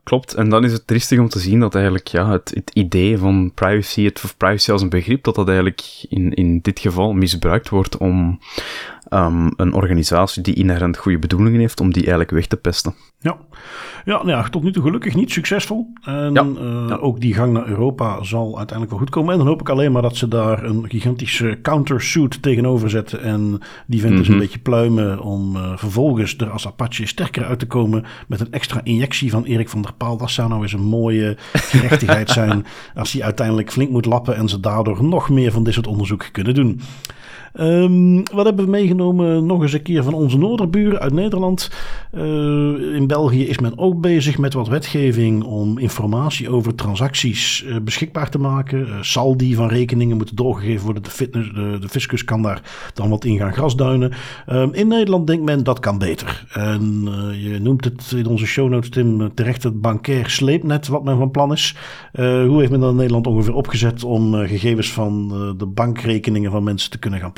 Klopt. 0.07 0.35
En 0.35 0.49
dan 0.49 0.65
is 0.65 0.73
het 0.73 0.87
triestig 0.87 1.19
om 1.19 1.29
te 1.29 1.39
zien 1.39 1.61
dat 1.61 1.75
eigenlijk 1.75 2.09
ja, 2.09 2.31
het, 2.31 2.51
het 2.55 2.71
idee 2.73 3.19
van 3.19 3.53
privacy, 3.55 4.05
het 4.05 4.35
privacy 4.37 4.71
als 4.71 4.83
een 4.83 4.89
begrip, 4.89 5.25
dat 5.25 5.35
dat 5.35 5.47
eigenlijk 5.47 6.05
in, 6.09 6.35
in 6.35 6.59
dit 6.61 6.81
geval 6.81 7.13
misbruikt 7.13 7.69
wordt 7.69 7.97
om 7.97 8.39
um, 9.11 9.51
een 9.57 9.73
organisatie 9.73 10.43
die 10.43 10.55
inherent 10.55 10.97
goede 10.97 11.19
bedoelingen 11.19 11.61
heeft, 11.61 11.81
om 11.81 11.93
die 11.93 12.03
eigenlijk 12.03 12.31
weg 12.31 12.47
te 12.47 12.57
pesten. 12.57 12.95
Ja, 13.21 13.37
ja, 14.05 14.17
nou 14.17 14.29
ja 14.29 14.49
tot 14.49 14.63
nu 14.63 14.73
toe 14.73 14.83
gelukkig 14.83 15.15
niet 15.15 15.31
succesvol. 15.31 15.93
En 16.03 16.33
ja. 16.33 16.43
Uh, 16.43 16.85
ja. 16.89 16.95
ook 16.95 17.21
die 17.21 17.35
gang 17.35 17.53
naar 17.53 17.67
Europa 17.67 18.23
zal 18.23 18.47
uiteindelijk 18.47 18.91
wel 18.91 18.99
goed 18.99 19.11
komen. 19.11 19.33
En 19.33 19.39
dan 19.39 19.47
hoop 19.47 19.61
ik 19.61 19.69
alleen 19.69 19.93
maar 19.93 20.03
dat 20.03 20.17
ze 20.17 20.29
daar 20.29 20.65
een 20.65 20.85
gigantische 20.89 21.59
countersuit 21.63 22.43
tegenover 22.43 22.91
zetten. 22.91 23.23
En 23.23 23.61
die 23.87 24.01
vent 24.01 24.15
mm 24.15 24.23
-hmm. 24.23 24.33
een 24.33 24.39
beetje 24.39 24.59
pluimen 24.59 25.21
om 25.21 25.57
uh, 25.57 25.77
vervolgens 25.77 26.37
er 26.37 26.51
als 26.51 26.67
Apache 26.67 27.07
sterker 27.07 27.45
uit 27.45 27.59
te 27.59 27.67
komen 27.67 28.05
met 28.29 28.41
een 28.41 28.53
extra 28.53 28.81
injectie 28.85 29.31
van 29.31 29.45
Erik 29.45 29.69
van 29.69 29.83
der 29.83 29.93
Paal. 29.93 30.17
Dat 30.17 30.31
zou 30.31 30.49
nou 30.49 30.63
eens 30.63 30.73
een 30.73 30.85
mooie 30.85 31.37
gerechtigheid 31.73 32.31
zijn 32.31 32.67
als 32.95 33.13
hij 33.13 33.23
uiteindelijk 33.23 33.73
flink 33.73 33.91
moet 33.91 34.07
lappen 34.07 34.37
en 34.37 34.49
ze 34.49 34.61
daardoor 34.61 35.05
nog 35.05 35.31
meer 35.31 35.53
van 35.53 35.65
dit 35.65 35.75
soort 35.75 35.87
onderzoek 35.87 36.29
kunnen 36.33 36.55
doen. 36.55 36.81
Um, 37.61 38.23
wat 38.33 38.45
hebben 38.45 38.71
we 38.71 38.77
overgenomen 38.97 39.47
nog 39.47 39.63
eens 39.63 39.73
een 39.73 39.83
keer 39.83 40.03
van 40.03 40.15
onze 40.15 40.39
noorderburen 40.39 41.01
uit 41.01 41.13
Nederland. 41.13 41.71
in 42.93 43.05
België 43.07 43.47
is 43.47 43.59
men 43.59 43.79
ook 43.79 44.01
bezig 44.01 44.39
met 44.39 44.53
wat 44.53 44.69
wetgeving 44.69 45.45
om 45.45 45.79
informatie 45.79 46.51
over 46.51 46.75
transacties 46.75 47.65
beschikbaar 47.83 48.31
te 48.31 48.39
maken. 48.39 49.05
saldi 49.05 49.55
van 49.55 49.69
rekeningen 49.69 50.17
moeten 50.17 50.37
doorgegeven 50.37 50.85
worden. 50.85 51.03
De, 51.03 51.31
de, 51.31 51.79
de 51.81 51.89
fiscus 51.89 52.25
kan 52.25 52.43
daar 52.43 52.63
dan 52.95 53.09
wat 53.09 53.25
in 53.25 53.39
gaan 53.39 53.53
grasduinen. 53.53 54.13
Ehm, 54.47 54.69
in 54.73 54.89
Nederland 54.89 55.27
denkt 55.27 55.45
men 55.45 55.65
dat 55.65 55.79
kan 55.79 55.99
beter. 55.99 56.45
En 56.53 57.09
je 57.39 57.59
noemt 57.61 57.85
het 57.85 58.13
in 58.17 58.27
onze 58.27 58.47
show 58.47 58.69
notes, 58.69 58.91
Tim, 58.91 59.35
terecht 59.35 59.63
het 59.63 59.81
bankair 59.81 60.31
sleepnet 60.31 60.89
wat 60.89 61.05
men 61.05 61.19
van 61.19 61.31
plan 61.31 61.53
is. 61.53 61.77
hoe 62.13 62.59
heeft 62.59 62.71
men 62.71 62.81
dat 62.81 62.91
in 62.91 62.97
Nederland 62.97 63.27
ongeveer 63.27 63.55
opgezet 63.55 64.05
om 64.05 64.35
gegevens 64.35 64.93
van 64.93 65.29
de 65.59 65.67
bankrekeningen 65.67 66.51
van 66.51 66.65
mensen 66.65 66.91
te 66.91 66.99
kunnen 66.99 67.21
gaan 67.21 67.33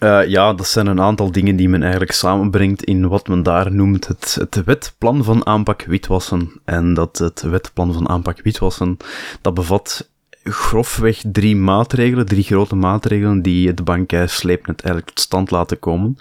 Uh, 0.00 0.26
ja, 0.26 0.52
dat 0.52 0.66
zijn 0.66 0.86
een 0.86 1.00
aantal 1.00 1.32
dingen 1.32 1.56
die 1.56 1.68
men 1.68 1.82
eigenlijk 1.82 2.12
samenbrengt 2.12 2.84
in 2.84 3.08
wat 3.08 3.28
men 3.28 3.42
daar 3.42 3.72
noemt 3.72 4.06
het, 4.06 4.36
het 4.40 4.64
wetplan 4.64 5.24
van 5.24 5.46
aanpak 5.46 5.82
witwassen. 5.82 6.60
En 6.64 6.94
dat 6.94 7.18
het 7.18 7.42
wetplan 7.42 7.92
van 7.92 8.08
aanpak 8.08 8.42
witwassen, 8.42 8.96
dat 9.40 9.54
bevat 9.54 10.10
grofweg 10.50 11.22
drie 11.32 11.56
maatregelen, 11.56 12.26
drie 12.26 12.42
grote 12.42 12.74
maatregelen 12.74 13.42
die 13.42 13.66
het 13.66 13.84
bankhuis 13.84 14.36
sleepnet 14.36 14.82
eigenlijk 14.82 15.14
tot 15.14 15.24
stand 15.24 15.50
laten 15.50 15.78
komen. 15.78 16.18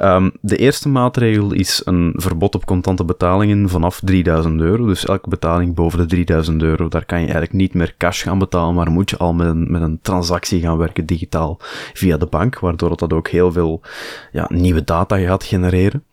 Um, 0.00 0.32
de 0.40 0.56
eerste 0.56 0.88
maatregel 0.88 1.52
is 1.52 1.82
een 1.84 2.12
verbod 2.16 2.54
op 2.54 2.66
contante 2.66 3.04
betalingen 3.04 3.68
vanaf 3.68 4.00
3000 4.04 4.60
euro. 4.60 4.86
Dus 4.86 5.04
elke 5.04 5.28
betaling 5.28 5.74
boven 5.74 5.98
de 5.98 6.06
3000 6.06 6.62
euro, 6.62 6.88
daar 6.88 7.04
kan 7.04 7.18
je 7.18 7.24
eigenlijk 7.24 7.54
niet 7.54 7.74
meer 7.74 7.94
cash 7.98 8.22
gaan 8.22 8.38
betalen, 8.38 8.74
maar 8.74 8.90
moet 8.90 9.10
je 9.10 9.16
al 9.16 9.34
met 9.34 9.46
een, 9.46 9.70
met 9.70 9.82
een 9.82 9.98
transactie 10.02 10.60
gaan 10.60 10.78
werken 10.78 11.06
digitaal 11.06 11.56
via 11.92 12.16
de 12.16 12.26
bank, 12.26 12.58
waardoor 12.58 12.96
dat 12.96 13.12
ook 13.12 13.28
heel 13.28 13.52
veel 13.52 13.80
ja, 14.32 14.46
nieuwe 14.48 14.84
data 14.84 15.18
gaat 15.18 15.44
genereren. 15.44 16.04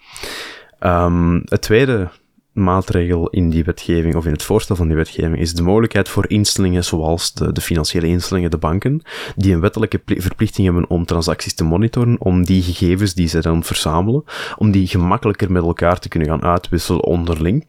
Um, 0.80 1.42
het 1.46 1.62
tweede 1.62 2.10
maatregel 2.56 3.30
in 3.30 3.50
die 3.50 3.64
wetgeving, 3.64 4.16
of 4.16 4.26
in 4.26 4.32
het 4.32 4.44
voorstel 4.44 4.76
van 4.76 4.88
die 4.88 4.96
wetgeving, 4.96 5.40
is 5.40 5.54
de 5.54 5.64
mogelijkheid 5.64 6.10
voor 6.10 6.30
instellingen 6.30 6.84
zoals 6.84 7.34
de, 7.34 7.62
financiële 7.62 8.08
instellingen, 8.08 8.52
de 8.52 8.58
banken, 8.58 9.02
die 9.36 9.54
een 9.54 9.60
wettelijke 9.60 10.02
verplichting 10.06 10.66
hebben 10.66 10.90
om 10.90 11.06
transacties 11.06 11.54
te 11.54 11.64
monitoren, 11.64 12.16
om 12.20 12.46
die 12.46 12.62
gegevens 12.62 13.14
die 13.14 13.28
ze 13.28 13.42
dan 13.42 13.64
verzamelen, 13.64 14.24
om 14.58 14.72
die 14.72 14.88
gemakkelijker 14.88 15.52
met 15.52 15.64
elkaar 15.64 16.00
te 16.00 16.10
kunnen 16.10 16.30
gaan 16.30 16.44
uitwisselen 16.44 17.04
onderling. 17.04 17.66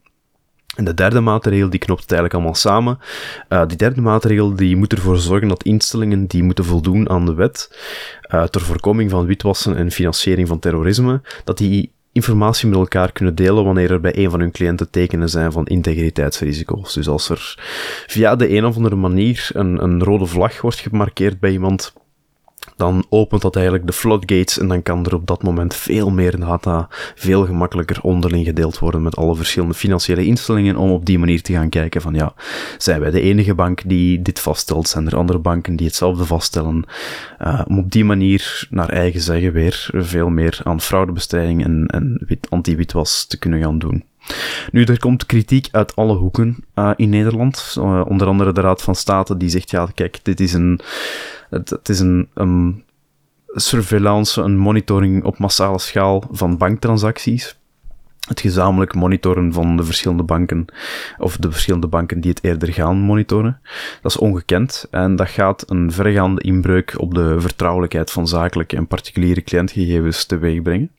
En 0.76 0.84
de 0.84 0.94
derde 0.94 1.20
maatregel, 1.20 1.70
die 1.70 1.80
knopt 1.80 2.00
het 2.00 2.10
eigenlijk 2.10 2.40
allemaal 2.40 2.60
samen. 2.60 2.98
Uh, 3.48 3.66
die 3.66 3.76
derde 3.76 4.00
maatregel, 4.00 4.54
die 4.54 4.76
moet 4.76 4.92
ervoor 4.92 5.18
zorgen 5.18 5.48
dat 5.48 5.62
instellingen 5.62 6.26
die 6.26 6.42
moeten 6.42 6.64
voldoen 6.64 7.08
aan 7.08 7.26
de 7.26 7.34
wet, 7.34 7.78
uh, 8.34 8.42
ter 8.42 8.60
voorkoming 8.60 9.10
van 9.10 9.26
witwassen 9.26 9.76
en 9.76 9.90
financiering 9.90 10.48
van 10.48 10.58
terrorisme, 10.58 11.20
dat 11.44 11.58
die 11.58 11.94
informatie 12.16 12.68
met 12.68 12.78
elkaar 12.78 13.12
kunnen 13.12 13.34
delen 13.34 13.64
wanneer 13.64 13.90
er 13.90 14.00
bij 14.00 14.16
een 14.16 14.30
van 14.30 14.40
hun 14.40 14.50
cliënten 14.50 14.90
tekenen 14.90 15.28
zijn 15.28 15.52
van 15.52 15.66
integriteitsrisico's. 15.66 16.94
Dus 16.94 17.08
als 17.08 17.28
er 17.28 17.54
via 18.06 18.36
de 18.36 18.56
een 18.56 18.64
of 18.64 18.76
andere 18.76 18.96
manier 18.96 19.48
een, 19.52 19.82
een 19.82 20.02
rode 20.02 20.26
vlag 20.26 20.60
wordt 20.60 20.78
gemarkeerd 20.78 21.40
bij 21.40 21.50
iemand, 21.50 21.92
dan 22.76 23.06
opent 23.08 23.42
dat 23.42 23.54
eigenlijk 23.56 23.86
de 23.86 23.92
floodgates 23.92 24.58
en 24.58 24.68
dan 24.68 24.82
kan 24.82 25.06
er 25.06 25.14
op 25.14 25.26
dat 25.26 25.42
moment 25.42 25.74
veel 25.74 26.10
meer 26.10 26.38
data 26.38 26.88
veel 27.14 27.46
gemakkelijker 27.46 28.02
onderling 28.02 28.46
gedeeld 28.46 28.78
worden 28.78 29.02
met 29.02 29.16
alle 29.16 29.34
verschillende 29.34 29.74
financiële 29.74 30.24
instellingen 30.24 30.76
om 30.76 30.90
op 30.90 31.06
die 31.06 31.18
manier 31.18 31.42
te 31.42 31.52
gaan 31.52 31.68
kijken 31.68 32.00
van 32.00 32.14
ja, 32.14 32.34
zijn 32.78 33.00
wij 33.00 33.10
de 33.10 33.20
enige 33.20 33.54
bank 33.54 33.82
die 33.86 34.22
dit 34.22 34.40
vaststelt? 34.40 34.88
Zijn 34.88 35.06
er 35.06 35.16
andere 35.16 35.38
banken 35.38 35.76
die 35.76 35.86
hetzelfde 35.86 36.24
vaststellen? 36.24 36.84
Uh, 37.42 37.60
om 37.66 37.78
op 37.78 37.90
die 37.90 38.04
manier 38.04 38.66
naar 38.70 38.88
eigen 38.88 39.20
zeggen 39.20 39.52
weer 39.52 39.88
veel 39.92 40.28
meer 40.28 40.60
aan 40.64 40.80
fraudebestrijding 40.80 41.64
en, 41.64 41.86
en 41.86 42.38
anti-witwas 42.48 43.26
te 43.26 43.38
kunnen 43.38 43.60
gaan 43.60 43.78
doen. 43.78 44.04
Nu, 44.72 44.84
er 44.84 44.98
komt 44.98 45.26
kritiek 45.26 45.68
uit 45.70 45.96
alle 45.96 46.14
hoeken 46.14 46.64
uh, 46.74 46.90
in 46.96 47.08
Nederland. 47.08 47.74
Uh, 47.78 48.02
onder 48.06 48.26
andere 48.26 48.52
de 48.52 48.60
Raad 48.60 48.82
van 48.82 48.94
State 48.94 49.36
die 49.36 49.48
zegt, 49.48 49.70
ja, 49.70 49.88
kijk, 49.94 50.18
dit 50.22 50.40
is 50.40 50.52
een 50.52 50.80
het, 51.50 51.70
het 51.70 51.88
is 51.88 52.00
een, 52.00 52.28
een 52.34 52.84
surveillance, 53.46 54.42
een 54.42 54.56
monitoring 54.56 55.24
op 55.24 55.38
massale 55.38 55.78
schaal 55.78 56.24
van 56.30 56.56
banktransacties. 56.56 57.58
Het 58.28 58.40
gezamenlijk 58.40 58.94
monitoren 58.94 59.52
van 59.52 59.76
de 59.76 59.84
verschillende 59.84 60.22
banken, 60.22 60.64
of 61.18 61.36
de 61.36 61.50
verschillende 61.50 61.86
banken 61.86 62.20
die 62.20 62.30
het 62.30 62.44
eerder 62.44 62.72
gaan 62.72 62.96
monitoren. 62.96 63.60
Dat 64.02 64.12
is 64.12 64.18
ongekend 64.18 64.86
en 64.90 65.16
dat 65.16 65.28
gaat 65.28 65.70
een 65.70 65.92
verregaande 65.92 66.42
inbreuk 66.42 66.94
op 66.96 67.14
de 67.14 67.40
vertrouwelijkheid 67.40 68.10
van 68.10 68.28
zakelijke 68.28 68.76
en 68.76 68.86
particuliere 68.86 69.42
cliëntgegevens 69.42 70.24
teweeg 70.24 70.62
brengen. 70.62 70.90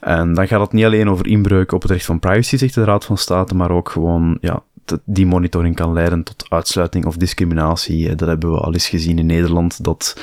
En 0.00 0.34
dan 0.34 0.48
gaat 0.48 0.60
het 0.60 0.72
niet 0.72 0.84
alleen 0.84 1.10
over 1.10 1.26
inbreuk 1.26 1.72
op 1.72 1.82
het 1.82 1.90
recht 1.90 2.04
van 2.04 2.18
privacy, 2.18 2.56
zegt 2.56 2.74
de 2.74 2.84
Raad 2.84 3.04
van 3.04 3.18
State, 3.18 3.54
maar 3.54 3.70
ook 3.70 3.88
gewoon 3.88 4.38
ja, 4.40 4.62
die 5.04 5.26
monitoring 5.26 5.76
kan 5.76 5.92
leiden 5.92 6.22
tot 6.22 6.46
uitsluiting 6.48 7.06
of 7.06 7.16
discriminatie. 7.16 8.08
Eh, 8.08 8.16
dat 8.16 8.28
hebben 8.28 8.52
we 8.52 8.58
al 8.58 8.72
eens 8.72 8.88
gezien 8.88 9.18
in 9.18 9.26
Nederland, 9.26 9.84
dat 9.84 10.20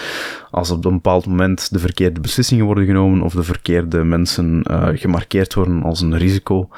als 0.51 0.71
op 0.71 0.85
een 0.85 0.93
bepaald 0.93 1.25
moment 1.25 1.71
de 1.71 1.79
verkeerde 1.79 2.19
beslissingen 2.19 2.65
worden 2.65 2.85
genomen 2.85 3.21
of 3.21 3.33
de 3.33 3.43
verkeerde 3.43 4.03
mensen 4.03 4.63
uh, 4.71 4.87
gemarkeerd 4.93 5.53
worden 5.53 5.83
als 5.83 6.01
een 6.01 6.17
risico, 6.17 6.69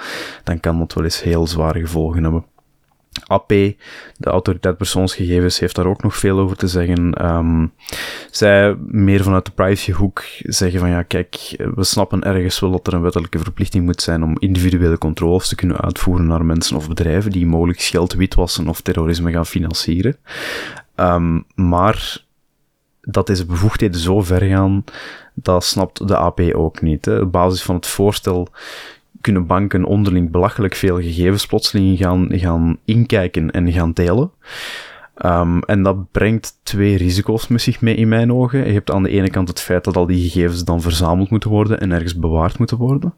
dan 0.44 0.60
kan 0.60 0.80
dat 0.80 0.94
wel 0.94 1.04
eens 1.04 1.24
heel 1.24 1.48
zware 1.48 1.80
gevolgen 1.80 2.24
hebben. 2.24 2.46
AP, 3.28 3.48
de 3.48 4.30
autoriteit 4.30 4.78
persoonsgegevens, 4.78 5.60
heeft 5.60 5.76
daar 5.76 5.86
ook 5.86 6.04
nog 6.04 6.18
veel 6.18 6.40
over 6.40 6.58
te 6.58 6.68
zeggen. 6.68 7.26
Um, 7.36 7.72
zij, 8.32 8.76
meer 8.88 9.24
vanuit 9.24 9.46
de 9.46 9.52
privacyhoek, 9.52 10.24
zeggen 10.40 10.80
van 10.80 10.90
ja, 10.90 11.04
kijk, 11.04 11.56
we 11.76 11.84
snappen 11.84 12.24
ergens 12.24 12.60
wel 12.60 12.72
dat 12.72 12.88
er 12.88 12.94
een 12.94 13.02
wettelijke 13.02 13.40
verplichting 13.40 13.86
moet 13.86 14.02
zijn 14.02 14.24
om 14.24 14.40
individuele 14.40 14.98
controles 14.98 15.48
te 15.48 15.56
kunnen 15.56 15.82
uitvoeren 15.82 16.28
naar 16.28 16.46
mensen 16.46 16.76
of 16.76 16.88
bedrijven 16.88 17.32
die 17.32 17.46
mogelijk 17.46 17.82
geld 17.82 18.14
witwassen 18.14 18.68
of 18.68 18.82
terrorisme 18.82 19.32
gaan 19.32 19.46
financieren. 19.46 20.18
Um, 20.96 21.46
maar 21.56 22.24
dat 23.02 23.28
deze 23.28 23.46
bevoegdheden 23.46 24.00
zo 24.00 24.22
ver 24.22 24.42
gaan, 24.42 24.84
dat 25.34 25.64
snapt 25.64 26.08
de 26.08 26.18
AP 26.18 26.40
ook 26.40 26.82
niet. 26.82 27.06
Hè. 27.06 27.20
Op 27.20 27.32
basis 27.32 27.64
van 27.64 27.76
het 27.76 27.88
voorstel 27.88 28.48
kunnen 29.22 29.46
banken 29.46 29.84
onderling 29.84 30.32
belachelijk 30.32 30.76
veel 30.76 31.02
gegevens 31.02 31.46
plotseling 31.46 31.98
gaan, 31.98 32.28
gaan 32.30 32.78
inkijken 32.86 33.52
en 33.52 33.72
gaan 33.72 33.94
delen. 33.94 34.32
Um, 35.26 35.60
en 35.60 35.84
dat 35.84 36.12
brengt 36.12 36.60
twee 36.64 36.98
risico's 36.98 37.48
met 37.48 37.62
zich 37.62 37.82
mee 37.82 37.96
in 37.96 38.08
mijn 38.08 38.34
ogen. 38.34 38.68
Je 38.68 38.74
hebt 38.74 38.92
aan 38.92 39.04
de 39.04 39.10
ene 39.10 39.30
kant 39.30 39.48
het 39.48 39.62
feit 39.62 39.84
dat 39.84 39.98
al 39.98 40.06
die 40.06 40.30
gegevens 40.30 40.64
dan 40.64 40.82
verzameld 40.82 41.30
moeten 41.30 41.50
worden 41.50 41.80
en 41.80 41.92
ergens 41.92 42.20
bewaard 42.20 42.58
moeten 42.58 42.78
worden. 42.78 43.14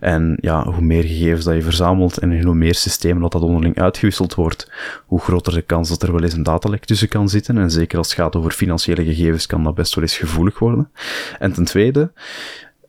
En 0.00 0.38
ja, 0.40 0.64
hoe 0.64 0.82
meer 0.82 1.02
gegevens 1.02 1.44
dat 1.44 1.54
je 1.54 1.62
verzamelt 1.62 2.18
en 2.18 2.42
hoe 2.42 2.54
meer 2.54 2.74
systemen 2.74 3.22
dat 3.22 3.32
dat 3.32 3.42
onderling 3.42 3.78
uitgewisseld 3.78 4.34
wordt, 4.34 4.72
hoe 5.06 5.20
groter 5.20 5.52
de 5.52 5.62
kans 5.62 5.88
dat 5.88 6.02
er 6.02 6.12
wel 6.12 6.22
eens 6.22 6.32
een 6.32 6.42
datalek 6.42 6.84
tussen 6.84 7.08
kan 7.08 7.28
zitten. 7.28 7.58
En 7.58 7.70
zeker 7.70 7.98
als 7.98 8.08
het 8.08 8.16
gaat 8.16 8.36
over 8.36 8.50
financiële 8.50 9.04
gegevens 9.04 9.46
kan 9.46 9.64
dat 9.64 9.74
best 9.74 9.94
wel 9.94 10.04
eens 10.04 10.18
gevoelig 10.18 10.58
worden. 10.58 10.90
En 11.38 11.52
ten 11.52 11.64
tweede, 11.64 12.12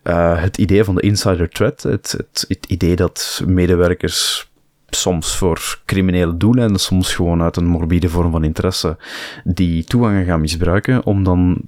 uh, 0.03 0.41
het 0.41 0.57
idee 0.57 0.83
van 0.83 0.95
de 0.95 1.01
insider 1.01 1.49
threat, 1.49 1.83
het, 1.83 2.11
het, 2.11 2.45
het 2.47 2.65
idee 2.67 2.95
dat 2.95 3.43
medewerkers 3.45 4.49
soms 4.89 5.37
voor 5.37 5.79
criminele 5.85 6.37
doelen 6.37 6.69
en 6.69 6.79
soms 6.79 7.13
gewoon 7.13 7.41
uit 7.41 7.55
een 7.55 7.65
morbide 7.65 8.09
vorm 8.09 8.31
van 8.31 8.43
interesse 8.43 8.97
die 9.43 9.83
toegangen 9.83 10.25
gaan 10.25 10.41
misbruiken 10.41 11.05
om 11.05 11.23
dan 11.23 11.61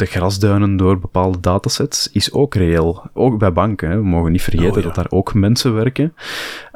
te 0.00 0.06
grasduinen 0.06 0.76
door 0.76 0.98
bepaalde 0.98 1.40
datasets 1.40 2.10
is 2.12 2.32
ook 2.32 2.54
reëel. 2.54 3.10
Ook 3.12 3.38
bij 3.38 3.52
banken. 3.52 3.90
Hè. 3.90 3.96
We 3.96 4.04
mogen 4.04 4.32
niet 4.32 4.42
vergeten 4.42 4.76
oh, 4.76 4.82
dat 4.82 4.94
daar 4.94 5.06
ook 5.08 5.34
mensen 5.34 5.74
werken. 5.74 6.14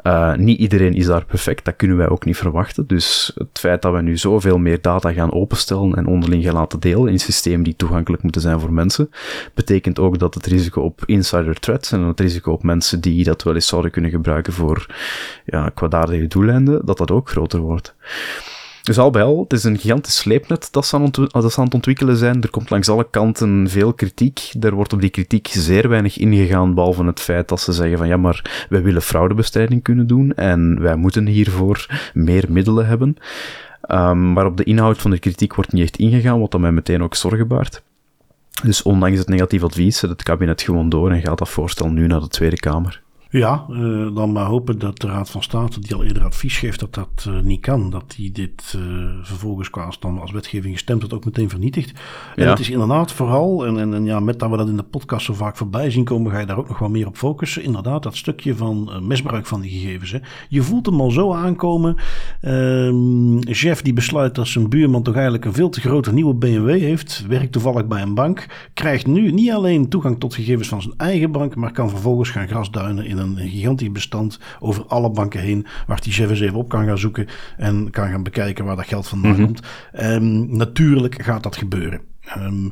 Uh, 0.03 0.35
niet 0.35 0.59
iedereen 0.59 0.93
is 0.93 1.05
daar 1.05 1.25
perfect, 1.25 1.65
dat 1.65 1.75
kunnen 1.75 1.97
wij 1.97 2.09
ook 2.09 2.25
niet 2.25 2.37
verwachten. 2.37 2.87
Dus 2.87 3.31
het 3.35 3.59
feit 3.59 3.81
dat 3.81 3.93
we 3.93 4.01
nu 4.01 4.17
zoveel 4.17 4.57
meer 4.57 4.81
data 4.81 5.13
gaan 5.13 5.33
openstellen 5.33 5.93
en 5.95 6.05
onderling 6.07 6.43
gaan 6.43 6.53
laten 6.53 6.79
delen 6.79 7.11
in 7.11 7.19
systemen 7.19 7.63
die 7.63 7.75
toegankelijk 7.75 8.23
moeten 8.23 8.41
zijn 8.41 8.59
voor 8.59 8.73
mensen, 8.73 9.09
betekent 9.53 9.99
ook 9.99 10.19
dat 10.19 10.33
het 10.33 10.45
risico 10.45 10.81
op 10.81 11.01
insider 11.05 11.59
threats 11.59 11.91
en 11.91 12.01
het 12.01 12.19
risico 12.19 12.51
op 12.51 12.63
mensen 12.63 13.01
die 13.01 13.23
dat 13.23 13.43
wel 13.43 13.55
eens 13.55 13.67
zouden 13.67 13.91
kunnen 13.91 14.11
gebruiken 14.11 14.53
voor 14.53 14.85
ja, 15.45 15.69
kwaadaardige 15.69 16.27
doeleinden, 16.27 16.85
dat 16.85 16.97
dat 16.97 17.11
ook 17.11 17.29
groter 17.29 17.59
wordt. 17.59 17.95
Dus 18.85 18.97
al 18.97 19.11
bij 19.11 19.23
al, 19.23 19.39
het 19.39 19.53
is 19.53 19.63
een 19.63 19.77
gigantisch 19.77 20.17
sleepnet 20.17 20.67
dat 20.71 20.85
ze, 20.85 20.95
aan 20.95 21.11
dat 21.11 21.57
aan 21.57 21.65
het 21.65 21.73
ontwikkelen 21.73 22.17
zijn. 22.17 22.41
Er 22.41 22.49
komt 22.49 22.69
langs 22.69 22.89
alle 22.89 23.07
kanten 23.09 23.69
veel 23.69 23.93
kritiek. 23.93 24.53
Er 24.59 24.73
wordt 24.73 24.93
op 24.93 25.01
die 25.01 25.09
kritiek 25.09 25.47
zeer 25.47 25.89
weinig 25.89 26.17
ingegaan, 26.17 26.73
behalve 26.73 27.05
het 27.05 27.19
feit 27.19 27.47
dat 27.47 27.61
ze 27.61 27.71
zeggen 27.71 27.97
van 27.97 28.07
ja, 28.07 28.17
maar 28.17 28.65
wij 28.69 28.83
willen 28.83 29.01
fraudebestrijding 29.01 29.83
kunnen 29.83 30.07
doen 30.07 30.33
en 30.33 30.81
wij 30.81 30.95
moeten 30.95 31.25
hiervoor 31.25 32.09
meer 32.13 32.45
middelen 32.49 32.87
hebben. 32.87 33.17
Um, 33.87 34.33
maar 34.33 34.45
op 34.45 34.57
de 34.57 34.63
inhoud 34.63 34.97
van 34.97 35.11
de 35.11 35.19
kritiek 35.19 35.55
wordt 35.55 35.71
niet 35.71 35.83
echt 35.83 35.97
ingegaan, 35.97 36.39
wat 36.39 36.51
dan 36.51 36.61
mij 36.61 36.71
meteen 36.71 37.03
ook 37.03 37.15
zorgen 37.15 37.47
baart. 37.47 37.83
Dus 38.63 38.83
ondanks 38.83 39.19
het 39.19 39.27
negatief 39.27 39.63
advies 39.63 39.97
zet 39.97 40.09
het 40.09 40.23
kabinet 40.23 40.61
gewoon 40.61 40.89
door 40.89 41.11
en 41.11 41.21
gaat 41.21 41.37
dat 41.37 41.49
voorstel 41.49 41.89
nu 41.89 42.07
naar 42.07 42.19
de 42.19 42.27
Tweede 42.27 42.55
Kamer. 42.55 43.03
Ja, 43.29 43.65
uh, 43.69 44.15
dan 44.15 44.31
maar 44.31 44.45
hopen 44.45 44.79
dat 44.79 44.99
de 44.99 45.07
Raad 45.07 45.29
van 45.29 45.43
State, 45.43 45.79
die 45.79 45.95
al 45.95 46.03
eerder 46.03 46.23
advies 46.23 46.57
geeft 46.57 46.79
dat 46.79 46.93
dat 46.93 47.25
uh, 47.27 47.39
niet 47.39 47.61
kan, 47.61 47.89
dat 47.89 48.13
die 48.17 48.31
dit 48.31 48.73
uh, 48.77 48.83
vervolgens 49.21 49.69
qua 49.69 49.91
dan 49.99 50.19
als 50.19 50.31
wetgeving 50.31 50.73
gestemd 50.73 50.99
wordt 50.99 51.15
ook 51.15 51.25
meteen 51.25 51.49
vernietigt. 51.49 51.99
En 52.35 52.43
ja. 52.43 52.49
het 52.49 52.59
is 52.59 52.69
inderdaad 52.69 53.11
vooral, 53.11 53.65
en, 53.65 53.79
en, 53.79 53.93
en, 53.93 54.05
ja, 54.05 54.19
met 54.19 54.39
dat 54.39 54.49
we 54.49 54.57
dat 54.57 54.67
in 54.67 54.77
de 54.77 54.83
podcast 54.83 55.25
zo 55.25 55.33
vaak 55.33 55.57
voorbij 55.57 55.91
zien 55.91 56.03
komen, 56.03 56.31
ga 56.31 56.39
je 56.39 56.45
daar 56.45 56.57
ook 56.57 56.67
nog 56.67 56.79
wel 56.79 56.89
meer 56.89 57.07
op 57.07 57.17
focussen. 57.17 57.63
Inderdaad, 57.63 58.03
dat 58.03 58.15
stukje 58.15 58.55
van 58.55 58.91
misbruik 59.07 59.45
van 59.45 59.61
die 59.61 59.71
gegevens. 59.71 60.11
Hè. 60.11 60.19
Je 60.49 60.61
voelt 60.61 60.85
hem 60.85 61.01
al 61.01 61.11
zo 61.11 61.33
aankomen. 61.33 61.95
Ehm, 62.41 63.39
chef 63.41 63.81
die 63.81 63.93
besluit 63.93 64.35
dat 64.35 64.47
zijn 64.47 64.69
buurman 64.69 65.03
toch 65.03 65.13
eigenlijk 65.13 65.45
een 65.45 65.53
veel 65.53 65.69
te 65.69 65.81
grote 65.81 66.13
nieuwe 66.13 66.33
BMW 66.33 66.69
heeft, 66.69 67.25
werkt 67.27 67.51
toevallig 67.51 67.87
bij 67.87 68.01
een 68.01 68.15
bank, 68.15 68.69
krijgt 68.73 69.07
nu 69.07 69.31
niet 69.31 69.51
alleen 69.51 69.89
toegang 69.89 70.19
tot 70.19 70.33
gegevens 70.35 70.67
van 70.67 70.81
zijn 70.81 70.93
eigen 70.97 71.31
bank, 71.31 71.55
maar 71.55 71.71
kan 71.71 71.89
vervolgens 71.89 72.29
gaan 72.29 72.47
grasduinen 72.47 73.05
in 73.05 73.14
een 73.17 73.37
een 73.37 73.49
gigantisch 73.49 73.91
bestand 73.91 74.39
over 74.59 74.85
alle 74.85 75.09
banken 75.09 75.39
heen, 75.39 75.65
waar 75.87 76.01
die 76.01 76.13
chef 76.13 76.29
eens 76.29 76.39
even 76.39 76.57
op 76.57 76.69
kan 76.69 76.85
gaan 76.85 76.97
zoeken 76.97 77.27
en 77.57 77.89
kan 77.91 78.09
gaan 78.09 78.23
bekijken 78.23 78.65
waar 78.65 78.75
dat 78.75 78.87
geld 78.87 79.07
vandaan 79.07 79.31
mhm. 79.31 79.43
komt. 79.43 79.59
Um, 80.01 80.55
natuurlijk 80.57 81.21
gaat 81.21 81.43
dat 81.43 81.55
gebeuren. 81.55 82.01
Um, 82.37 82.71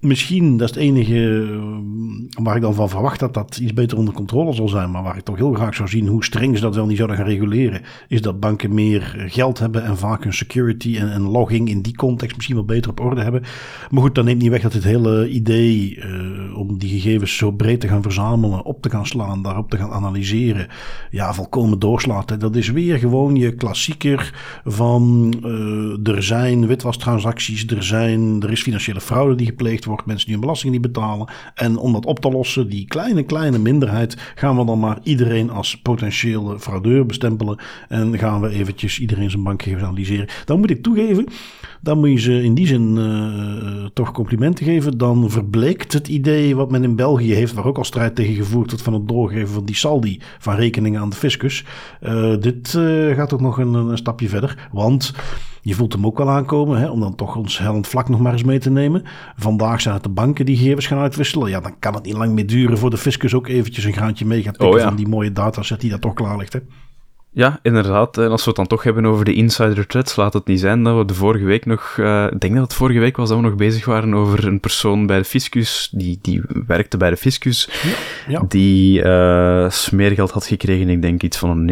Misschien, 0.00 0.56
dat 0.56 0.68
is 0.68 0.74
het 0.74 0.84
enige 0.84 1.42
eh, 1.42 2.42
waar 2.42 2.56
ik 2.56 2.62
dan 2.62 2.74
van 2.74 2.88
verwacht 2.88 3.20
dat 3.20 3.34
dat 3.34 3.58
iets 3.58 3.72
beter 3.72 3.98
onder 3.98 4.14
controle 4.14 4.52
zal 4.52 4.68
zijn. 4.68 4.90
Maar 4.90 5.02
waar 5.02 5.16
ik 5.16 5.24
toch 5.24 5.36
heel 5.36 5.52
graag 5.52 5.74
zou 5.74 5.88
zien 5.88 6.06
hoe 6.06 6.24
streng 6.24 6.56
ze 6.56 6.62
dat 6.62 6.74
wel 6.74 6.86
niet 6.86 6.96
zouden 6.96 7.16
gaan 7.16 7.26
reguleren. 7.26 7.82
Is 8.08 8.22
dat 8.22 8.40
banken 8.40 8.74
meer 8.74 9.24
geld 9.26 9.58
hebben 9.58 9.84
en 9.84 9.96
vaak 9.96 10.22
hun 10.22 10.32
security 10.32 10.96
en, 10.96 11.20
logging 11.20 11.68
in 11.68 11.82
die 11.82 11.96
context 11.96 12.36
misschien 12.36 12.56
wel 12.56 12.64
beter 12.64 12.90
op 12.90 13.00
orde 13.00 13.22
hebben. 13.22 13.42
Maar 13.90 14.02
goed, 14.02 14.14
dan 14.14 14.24
neemt 14.24 14.42
niet 14.42 14.50
weg 14.50 14.62
dat 14.62 14.72
het 14.72 14.84
hele 14.84 15.28
idee 15.28 15.96
uh, 15.96 16.58
om 16.58 16.78
die 16.78 17.00
gegevens 17.00 17.36
zo 17.36 17.50
breed 17.50 17.80
te 17.80 17.88
gaan 17.88 18.02
verzamelen, 18.02 18.64
op 18.64 18.82
te 18.82 18.90
gaan 18.90 19.06
slaan, 19.06 19.42
daarop 19.42 19.70
te 19.70 19.76
gaan 19.76 19.90
analyseren. 19.90 20.66
Ja, 21.10 21.34
volkomen 21.34 21.78
doorslaat. 21.78 22.40
Dat 22.40 22.56
is 22.56 22.70
weer 22.70 22.98
gewoon 22.98 23.36
je 23.36 23.54
klassieker 23.54 24.34
van 24.64 25.34
uh, 25.44 26.14
er 26.14 26.22
zijn 26.22 26.66
witwastransacties, 26.66 27.66
er, 27.66 27.82
zijn, 27.82 28.42
er 28.42 28.50
is 28.50 28.62
financiële 28.62 29.00
fraude 29.00 29.34
die 29.34 29.46
gepleegd 29.46 29.84
wordt 29.84 29.89
wordt, 29.90 30.06
mensen 30.06 30.24
die 30.24 30.34
hun 30.34 30.44
belasting 30.44 30.72
niet 30.72 30.82
betalen. 30.82 31.28
En 31.54 31.76
om 31.76 31.92
dat 31.92 32.06
op 32.06 32.18
te 32.18 32.30
lossen, 32.30 32.68
die 32.68 32.86
kleine, 32.86 33.22
kleine 33.22 33.58
minderheid, 33.58 34.32
gaan 34.34 34.56
we 34.56 34.64
dan 34.64 34.78
maar 34.78 34.98
iedereen 35.02 35.50
als 35.50 35.80
potentiële 35.80 36.58
fraudeur 36.60 37.06
bestempelen. 37.06 37.58
En 37.88 38.18
gaan 38.18 38.40
we 38.40 38.48
eventjes 38.48 39.00
iedereen 39.00 39.30
zijn 39.30 39.42
bankgegevens 39.42 39.84
analyseren. 39.84 40.28
Dan 40.44 40.58
moet 40.58 40.70
ik 40.70 40.82
toegeven, 40.82 41.26
dan 41.80 41.98
moet 41.98 42.10
je 42.10 42.18
ze 42.18 42.42
in 42.42 42.54
die 42.54 42.66
zin 42.66 42.96
uh, 42.96 43.86
toch 43.92 44.12
complimenten 44.12 44.64
geven. 44.64 44.98
Dan 44.98 45.30
verbleekt 45.30 45.92
het 45.92 46.08
idee 46.08 46.56
wat 46.56 46.70
men 46.70 46.84
in 46.84 46.96
België 46.96 47.34
heeft, 47.34 47.54
waar 47.54 47.64
ook 47.64 47.78
al 47.78 47.84
strijd 47.84 48.14
tegen 48.14 48.34
gevoerd 48.34 48.68
wordt 48.68 48.82
van 48.82 48.92
het 48.92 49.08
doorgeven 49.08 49.48
van 49.48 49.64
die 49.64 49.74
saldi 49.74 50.20
van 50.38 50.54
rekeningen 50.54 51.00
aan 51.00 51.10
de 51.10 51.16
fiscus. 51.16 51.64
Uh, 52.02 52.36
dit 52.40 52.74
uh, 52.76 53.14
gaat 53.14 53.34
ook 53.34 53.40
nog 53.40 53.58
een, 53.58 53.74
een 53.74 53.96
stapje 53.96 54.28
verder. 54.28 54.68
Want 54.72 55.14
je 55.62 55.74
voelt 55.74 55.92
hem 55.92 56.06
ook 56.06 56.18
wel 56.18 56.30
aankomen, 56.30 56.78
hè, 56.78 56.90
om 56.90 57.00
dan 57.00 57.14
toch 57.14 57.36
ons 57.36 57.58
hellend 57.58 57.86
vlak 57.86 58.08
nog 58.08 58.20
maar 58.20 58.32
eens 58.32 58.44
mee 58.44 58.58
te 58.58 58.70
nemen. 58.70 59.02
Vandaag 59.36 59.80
zijn 59.80 59.94
het 59.94 60.02
de 60.02 60.08
banken 60.08 60.46
die 60.46 60.56
gegevens 60.56 60.86
gaan 60.86 60.98
uitwisselen. 60.98 61.50
Ja, 61.50 61.60
dan 61.60 61.78
kan 61.78 61.94
het 61.94 62.04
niet 62.04 62.16
lang 62.16 62.32
meer 62.32 62.46
duren 62.46 62.78
voor 62.78 62.90
de 62.90 62.96
fiscus 62.96 63.34
ook 63.34 63.48
eventjes 63.48 63.84
een 63.84 63.92
graantje 63.92 64.26
mee 64.26 64.42
gaat 64.42 64.56
pikken 64.56 64.78
oh, 64.78 64.84
van 64.84 64.96
die 64.96 65.08
mooie 65.08 65.32
dataset 65.32 65.80
die 65.80 65.90
daar 65.90 65.98
toch 65.98 66.14
klaar 66.14 66.36
ligt. 66.36 66.52
Hè. 66.52 66.60
Ja, 67.32 67.58
inderdaad. 67.62 68.18
En 68.18 68.30
als 68.30 68.40
we 68.40 68.46
het 68.46 68.56
dan 68.56 68.66
toch 68.66 68.82
hebben 68.82 69.06
over 69.06 69.24
de 69.24 69.34
insider 69.34 69.86
threats, 69.86 70.16
laat 70.16 70.32
het 70.32 70.46
niet 70.46 70.60
zijn 70.60 70.82
dat 70.82 70.96
we 70.96 71.04
de 71.04 71.14
vorige 71.14 71.44
week 71.44 71.66
nog, 71.66 71.96
uh, 72.00 72.24
ik 72.30 72.40
denk 72.40 72.54
dat 72.54 72.62
het 72.62 72.74
vorige 72.74 72.98
week 72.98 73.16
was 73.16 73.28
dat 73.28 73.38
we 73.38 73.44
nog 73.44 73.54
bezig 73.54 73.84
waren 73.84 74.14
over 74.14 74.46
een 74.46 74.60
persoon 74.60 75.06
bij 75.06 75.18
de 75.18 75.24
fiscus, 75.24 75.88
die, 75.92 76.18
die 76.22 76.42
werkte 76.66 76.96
bij 76.96 77.10
de 77.10 77.16
fiscus, 77.16 77.68
ja, 77.82 78.32
ja. 78.32 78.44
die 78.48 79.02
uh, 79.02 79.70
smeergeld 79.70 80.30
had 80.30 80.46
gekregen, 80.46 80.88
ik 80.88 81.02
denk 81.02 81.22
iets 81.22 81.38
van 81.38 81.70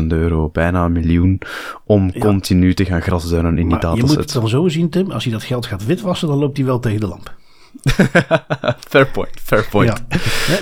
920.000 0.00 0.06
euro, 0.06 0.48
bijna 0.48 0.84
een 0.84 0.92
miljoen, 0.92 1.40
om 1.84 2.18
continu 2.18 2.74
te 2.74 2.84
gaan 2.84 3.02
grasduinen 3.02 3.58
in 3.58 3.68
die 3.68 3.78
dataset. 3.78 3.96
je 3.96 4.06
moet 4.06 4.16
het 4.16 4.32
dan 4.32 4.48
zo 4.48 4.68
zien, 4.68 4.90
Tim, 4.90 5.10
als 5.10 5.24
hij 5.24 5.32
dat 5.32 5.44
geld 5.44 5.66
gaat 5.66 5.84
witwassen, 5.84 6.28
dan 6.28 6.38
loopt 6.38 6.56
hij 6.56 6.66
wel 6.66 6.80
tegen 6.80 7.00
de 7.00 7.06
lamp. 7.06 7.36
fair 8.88 9.06
point, 9.06 9.40
fair 9.42 9.66
point. 9.70 10.04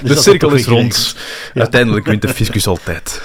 Dus 0.02 0.10
de 0.10 0.16
cirkel 0.16 0.54
is 0.54 0.66
rond. 0.66 1.16
Uiteindelijk 1.54 2.06
wint 2.06 2.22
de 2.22 2.28
fiscus 2.28 2.66
altijd. 2.66 3.20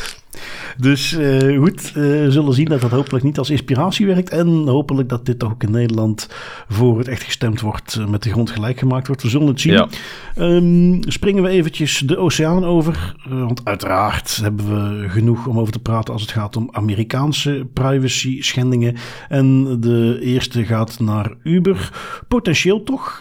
Dus 0.77 1.13
uh, 1.13 1.59
goed, 1.59 1.93
uh, 1.97 2.29
zullen 2.29 2.53
zien 2.53 2.65
dat 2.65 2.81
dat 2.81 2.91
hopelijk 2.91 3.23
niet 3.23 3.37
als 3.37 3.49
inspiratie 3.49 4.05
werkt. 4.05 4.29
En 4.29 4.47
hopelijk 4.47 5.09
dat 5.09 5.25
dit 5.25 5.43
ook 5.43 5.63
in 5.63 5.71
Nederland 5.71 6.29
voor 6.69 6.97
het 6.97 7.07
echt 7.07 7.23
gestemd 7.23 7.61
wordt, 7.61 7.95
uh, 7.99 8.07
met 8.07 8.23
de 8.23 8.29
grond 8.29 8.51
gelijk 8.51 8.79
gemaakt 8.79 9.07
wordt. 9.07 9.21
We 9.21 9.29
zullen 9.29 9.47
het 9.47 9.61
zien. 9.61 9.73
Ja. 9.73 9.87
Um, 10.35 10.99
springen 11.07 11.43
we 11.43 11.49
eventjes 11.49 11.97
de 11.97 12.17
oceaan 12.17 12.65
over. 12.65 13.15
want 13.29 13.65
uiteraard 13.65 14.39
hebben 14.41 14.65
we 14.65 15.09
genoeg 15.09 15.47
om 15.47 15.59
over 15.59 15.73
te 15.73 15.79
praten 15.79 16.13
als 16.13 16.21
het 16.21 16.31
gaat 16.31 16.55
om 16.55 16.69
Amerikaanse 16.71 17.67
privacy 17.73 18.41
schendingen. 18.41 18.95
En 19.29 19.77
de 19.81 20.19
eerste 20.21 20.65
gaat 20.65 20.99
naar 20.99 21.33
Uber. 21.43 21.91
Potentieel 22.27 22.83
toch. 22.83 23.15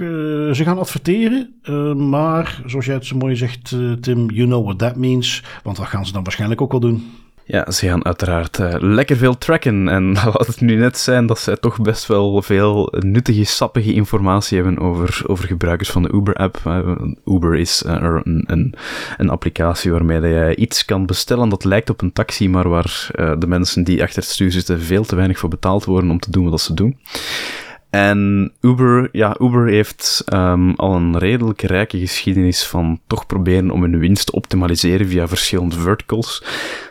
ze 0.53 0.61
gaan 0.65 0.79
adverteren. 0.79 1.55
maar 2.11 2.63
zoals 2.67 2.87
jij 2.87 2.95
het 2.95 3.07
zo 3.07 3.17
mooi 3.17 3.37
zegt, 3.37 3.77
Tim, 4.01 4.31
you 4.31 4.47
know 4.47 4.65
what 4.65 4.79
that 4.79 4.97
means. 4.97 5.43
Want 5.63 5.77
dat 5.77 5.87
gaan 5.87 6.07
ze 6.07 6.13
dan 6.13 6.23
waarschijnlijk 6.23 6.61
ook 6.61 6.71
wel 6.71 6.81
doen. 6.81 7.03
Ja, 7.51 7.71
ze 7.71 7.87
gaan 7.87 8.05
uiteraard 8.05 8.59
uh, 8.59 8.75
lekker 8.79 9.17
veel 9.17 9.39
tracken. 9.39 9.89
En 9.89 10.13
laat 10.25 10.47
het 10.47 10.61
nu 10.61 10.77
net 10.77 10.99
zijn 10.99 11.27
dat 11.27 11.39
zij 11.39 11.57
toch 11.57 11.81
best 11.81 12.07
wel 12.07 12.43
veel 12.43 12.93
nuttige, 12.99 13.45
sappige 13.45 13.93
informatie 13.93 14.57
hebben 14.57 14.79
over, 14.79 15.23
over 15.27 15.47
gebruikers 15.47 15.91
van 15.91 16.03
de 16.03 16.13
Uber-app. 16.13 16.61
Uh, 16.67 16.97
Uber 17.25 17.57
is 17.57 17.83
uh, 17.87 17.97
een, 18.01 18.45
een, 18.47 18.75
een, 19.17 19.31
applicatie 19.31 19.93
waarmee 19.93 20.21
je 20.21 20.57
iets 20.57 20.85
kan 20.85 21.07
bestellen 21.07 21.49
dat 21.49 21.65
lijkt 21.65 21.91
op 21.91 22.03
een 22.03 22.13
taxi, 22.13 22.49
maar 22.49 22.69
waar 22.69 23.09
de 23.39 23.47
mensen 23.47 23.85
die 23.85 24.03
achter 24.03 24.23
het 24.23 24.31
stuur 24.31 24.53
zitten 24.53 24.81
veel 24.81 25.05
te 25.05 25.17
weinig 25.17 25.39
voor 25.39 25.49
betaald 25.49 25.85
worden 25.85 26.11
om 26.11 26.21
te 26.21 26.31
doen 26.31 26.51
wat 26.51 26.61
ze 26.61 26.75
doen. 26.75 26.99
En 27.91 28.53
Uber, 28.61 29.09
ja, 29.13 29.37
Uber 29.41 29.67
heeft 29.67 30.25
um, 30.33 30.75
al 30.75 30.95
een 30.95 31.19
redelijk 31.19 31.63
rijke 31.63 31.99
geschiedenis 31.99 32.67
van 32.67 33.01
toch 33.07 33.27
proberen 33.27 33.71
om 33.71 33.83
hun 33.83 33.99
winst 33.99 34.27
te 34.27 34.33
optimaliseren 34.33 35.09
via 35.09 35.29
verschillende 35.29 35.77
verticals. 35.77 36.45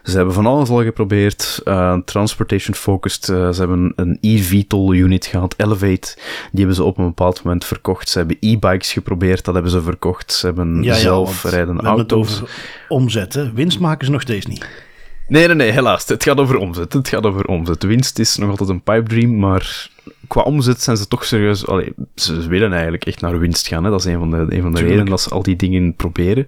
Ze 0.03 0.15
hebben 0.15 0.33
van 0.33 0.45
alles 0.45 0.69
al 0.69 0.83
geprobeerd. 0.83 1.61
Uh, 1.65 1.97
transportation 2.05 2.75
focused. 2.75 3.27
Uh, 3.27 3.49
ze 3.49 3.59
hebben 3.59 3.93
een 3.95 4.17
e-VTOL 4.21 4.93
unit 4.93 5.25
gehad, 5.25 5.53
Elevate. 5.57 6.15
Die 6.51 6.59
hebben 6.59 6.75
ze 6.75 6.83
op 6.83 6.97
een 6.97 7.05
bepaald 7.05 7.43
moment 7.43 7.65
verkocht. 7.65 8.09
Ze 8.09 8.17
hebben 8.17 8.37
e-bikes 8.39 8.91
geprobeerd, 8.91 9.45
dat 9.45 9.53
hebben 9.53 9.71
ze 9.71 9.81
verkocht. 9.81 10.33
Ze 10.33 10.45
hebben 10.45 10.83
ja, 10.83 10.93
zelfrijdende 10.93 11.81
ja, 11.83 11.89
auto's. 11.89 12.43
omzetten. 12.87 13.53
Winst 13.53 13.79
maken 13.79 14.05
ze 14.05 14.11
nog 14.11 14.21
steeds 14.21 14.45
niet. 14.45 14.87
Nee, 15.27 15.47
nee, 15.47 15.55
nee, 15.55 15.71
helaas. 15.71 16.07
Het 16.07 16.23
gaat 16.23 16.37
over 16.37 16.57
omzet. 16.57 16.93
Het 16.93 17.07
gaat 17.07 17.25
over 17.25 17.45
omzet. 17.45 17.83
Winst 17.83 18.19
is 18.19 18.35
nog 18.35 18.49
altijd 18.49 18.69
een 18.69 18.81
pipe 18.81 19.03
dream, 19.03 19.39
maar 19.39 19.89
qua 20.29 20.41
omzet 20.41 20.81
zijn 20.81 20.97
ze 20.97 21.07
toch 21.07 21.25
serieus... 21.25 21.67
Allee, 21.67 21.93
ze 22.15 22.47
willen 22.47 22.73
eigenlijk 22.73 23.05
echt 23.05 23.21
naar 23.21 23.39
winst 23.39 23.67
gaan. 23.67 23.83
Hè. 23.83 23.89
Dat 23.89 23.99
is 23.99 24.05
een 24.05 24.19
van 24.19 24.31
de, 24.31 24.45
een 24.49 24.61
van 24.61 24.73
de 24.73 24.81
redenen 24.81 25.05
dat 25.05 25.21
ze 25.21 25.29
al 25.29 25.43
die 25.43 25.55
dingen 25.55 25.95
proberen. 25.95 26.47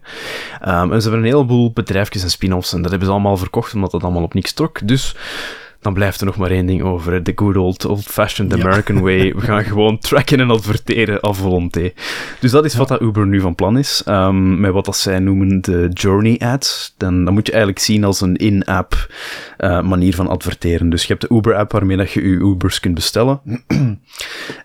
Um, 0.67 0.93
en 0.93 1.01
ze 1.01 1.09
hebben 1.09 1.27
een 1.27 1.33
heleboel 1.33 1.71
bedrijfjes 1.71 2.23
en 2.23 2.29
spin-offs 2.29 2.73
en 2.73 2.81
dat 2.81 2.89
hebben 2.89 3.07
ze 3.07 3.13
allemaal 3.13 3.37
verkocht, 3.37 3.73
omdat 3.73 3.91
dat 3.91 4.03
allemaal 4.03 4.23
op 4.23 4.33
niks 4.33 4.53
trok. 4.53 4.87
Dus 4.87 5.15
dan 5.81 5.93
blijft 5.93 6.19
er 6.19 6.25
nog 6.25 6.37
maar 6.37 6.51
één 6.51 6.65
ding 6.65 6.81
over. 6.81 7.23
De 7.23 7.31
good 7.35 7.57
old, 7.57 7.85
old-fashioned 7.85 8.53
American 8.53 9.01
way. 9.01 9.33
We 9.35 9.41
gaan 9.41 9.63
gewoon 9.63 9.99
tracken 9.99 10.39
en 10.39 10.49
adverteren 10.49 11.25
à 11.25 11.31
volonté. 11.31 11.93
Dus 12.39 12.51
dat 12.51 12.65
is 12.65 12.75
wat 12.75 12.87
dat 12.87 13.01
Uber 13.01 13.27
nu 13.27 13.39
van 13.39 13.55
plan 13.55 13.77
is. 13.77 14.03
Um, 14.07 14.59
met 14.59 14.71
wat 14.71 14.85
dat 14.85 14.97
zij 14.97 15.19
noemen 15.19 15.61
de 15.61 15.89
journey 15.93 16.39
ads. 16.39 16.93
Dan, 16.97 17.25
dan 17.25 17.33
moet 17.33 17.45
je 17.45 17.51
eigenlijk 17.51 17.81
zien 17.81 18.03
als 18.03 18.21
een 18.21 18.35
in-app 18.35 19.13
uh, 19.57 19.81
manier 19.81 20.15
van 20.15 20.27
adverteren. 20.27 20.89
Dus 20.89 21.01
je 21.01 21.07
hebt 21.07 21.21
de 21.21 21.35
Uber-app 21.35 21.71
waarmee 21.71 21.97
dat 21.97 22.11
je 22.11 22.21
je 22.21 22.27
Ubers 22.27 22.79
kunt 22.79 22.95
bestellen. 22.95 23.41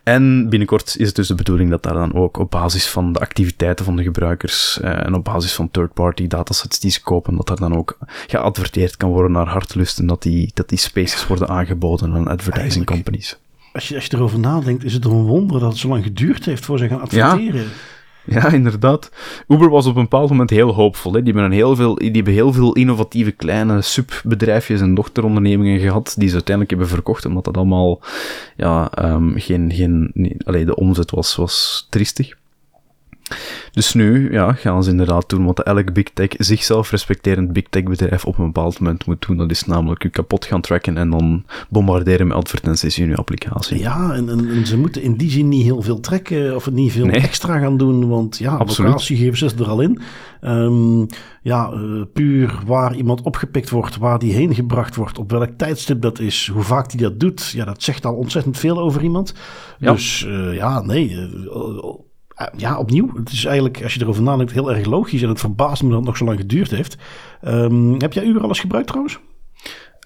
en 0.02 0.48
binnenkort 0.48 0.96
is 0.98 1.06
het 1.06 1.16
dus 1.16 1.28
de 1.28 1.34
bedoeling 1.34 1.70
dat 1.70 1.82
daar 1.82 1.94
dan 1.94 2.14
ook 2.14 2.38
op 2.38 2.50
basis 2.50 2.88
van 2.88 3.12
de 3.12 3.18
activiteiten 3.18 3.84
van 3.84 3.96
de 3.96 4.02
gebruikers 4.02 4.78
uh, 4.82 5.06
en 5.06 5.14
op 5.14 5.24
basis 5.24 5.54
van 5.54 5.70
third-party 5.70 6.26
datasets 6.26 6.80
die 6.80 6.90
ze 6.90 7.02
kopen, 7.02 7.36
dat 7.36 7.50
er 7.50 7.56
dan 7.56 7.76
ook 7.76 7.98
geadverteerd 8.26 8.96
kan 8.96 9.10
worden 9.10 9.32
naar 9.32 9.48
hartelust 9.48 9.98
en 9.98 10.06
dat 10.06 10.22
die, 10.22 10.50
dat 10.54 10.68
die 10.68 10.78
space 10.78 11.05
worden 11.26 11.48
aangeboden 11.48 12.14
aan 12.14 12.28
advertising 12.28 12.86
companies. 12.86 13.38
Als 13.72 13.88
je, 13.88 13.94
als 13.94 14.04
je 14.04 14.16
erover 14.16 14.38
nadenkt, 14.38 14.84
is 14.84 14.92
het 14.92 15.04
een 15.04 15.10
wonder 15.10 15.60
dat 15.60 15.68
het 15.70 15.78
zo 15.78 15.88
lang 15.88 16.04
geduurd 16.04 16.44
heeft 16.44 16.64
voor 16.64 16.78
ze 16.78 16.88
gaan 16.88 17.00
adverteren. 17.00 17.60
Ja. 17.60 17.68
Ja, 18.26 18.48
inderdaad. 18.48 19.10
Uber 19.48 19.70
was 19.70 19.86
op 19.86 19.96
een 19.96 20.02
bepaald 20.02 20.30
moment 20.30 20.50
heel 20.50 20.74
hoopvol. 20.74 21.12
Hè. 21.12 21.22
Die, 21.22 21.34
hebben 21.34 21.52
heel 21.52 21.76
veel, 21.76 21.94
die 21.94 22.10
hebben 22.10 22.32
heel 22.32 22.52
veel 22.52 22.72
innovatieve 22.72 23.30
kleine 23.30 23.82
subbedrijfjes 23.82 24.80
en 24.80 24.94
dochterondernemingen 24.94 25.80
gehad, 25.80 26.14
die 26.18 26.28
ze 26.28 26.34
uiteindelijk 26.34 26.70
hebben 26.70 26.94
verkocht, 26.94 27.24
omdat 27.24 27.44
dat 27.44 27.56
allemaal 27.56 28.00
ja, 28.56 28.90
um, 29.04 29.34
geen, 29.36 29.72
geen, 29.72 30.10
nee, 30.14 30.36
allee, 30.44 30.64
de 30.64 30.76
omzet 30.76 31.10
was, 31.10 31.36
was 31.36 31.86
triestig. 31.90 32.34
Dus 33.72 33.94
nu 33.94 34.32
ja, 34.32 34.52
gaan 34.52 34.84
ze 34.84 34.90
inderdaad 34.90 35.28
doen 35.28 35.44
wat 35.44 35.62
elk 35.62 35.92
big 35.92 36.10
tech, 36.14 36.28
zichzelf 36.38 36.90
respecterend 36.90 37.52
big 37.52 37.64
tech 37.70 37.82
bedrijf 37.82 38.24
op 38.24 38.38
een 38.38 38.44
bepaald 38.44 38.78
moment 38.78 39.06
moet 39.06 39.26
doen. 39.26 39.36
Dat 39.36 39.50
is 39.50 39.64
namelijk 39.64 40.02
je 40.02 40.08
kapot 40.08 40.44
gaan 40.44 40.60
tracken 40.60 40.96
en 40.96 41.10
dan 41.10 41.44
bombarderen 41.68 42.26
met 42.26 42.36
advertenties 42.36 42.98
in 42.98 43.08
je 43.08 43.16
applicatie. 43.16 43.78
Ja, 43.78 44.12
en, 44.12 44.28
en, 44.28 44.66
ze 44.66 44.78
moeten 44.78 45.02
in 45.02 45.16
die 45.16 45.30
zin 45.30 45.48
niet 45.48 45.62
heel 45.62 45.82
veel 45.82 46.00
trekken 46.00 46.54
of 46.54 46.70
niet 46.70 46.92
veel 46.92 47.08
extra 47.08 47.58
gaan 47.58 47.76
doen, 47.76 48.08
want 48.08 48.38
ja, 48.38 48.58
locatiegegevens 48.58 49.42
is 49.42 49.52
er 49.52 49.68
al 49.68 49.80
in. 49.80 50.00
Um, 50.40 51.06
ja, 51.42 51.72
uh, 51.72 52.02
puur 52.12 52.60
waar 52.66 52.94
iemand 52.94 53.22
opgepikt 53.22 53.70
wordt, 53.70 53.96
waar 53.96 54.18
die 54.18 54.32
heen 54.32 54.54
gebracht 54.54 54.96
wordt, 54.96 55.18
op 55.18 55.30
welk 55.30 55.50
tijdstip 55.56 56.00
dat 56.00 56.18
is, 56.18 56.50
hoe 56.52 56.62
vaak 56.62 56.90
die 56.90 57.00
dat 57.00 57.20
doet, 57.20 57.50
ja, 57.50 57.64
dat 57.64 57.82
zegt 57.82 58.04
al 58.04 58.14
ontzettend 58.14 58.58
veel 58.58 58.78
over 58.78 59.02
iemand. 59.02 59.34
Ja. 59.78 59.92
Dus 59.92 60.26
uh, 60.28 60.54
ja, 60.54 60.80
nee, 60.80 61.10
uh, 61.10 61.22
eh, 61.22 61.94
ja, 62.56 62.78
opnieuw. 62.78 63.10
Het 63.14 63.32
is 63.32 63.44
eigenlijk, 63.44 63.82
als 63.82 63.94
je 63.94 64.00
erover 64.00 64.22
nadenkt, 64.22 64.52
heel 64.52 64.72
erg 64.72 64.86
logisch. 64.86 65.22
En 65.22 65.28
het 65.28 65.40
verbaast 65.40 65.82
me 65.82 65.88
dat 65.88 65.98
het 65.98 66.06
nog 66.06 66.16
zo 66.16 66.24
lang 66.24 66.38
geduurd 66.38 66.70
heeft. 66.70 66.96
Um, 67.44 68.00
heb 68.00 68.12
jij 68.12 68.24
Uber 68.24 68.42
al 68.42 68.48
eens 68.48 68.60
gebruikt 68.60 68.86
trouwens? 68.86 69.18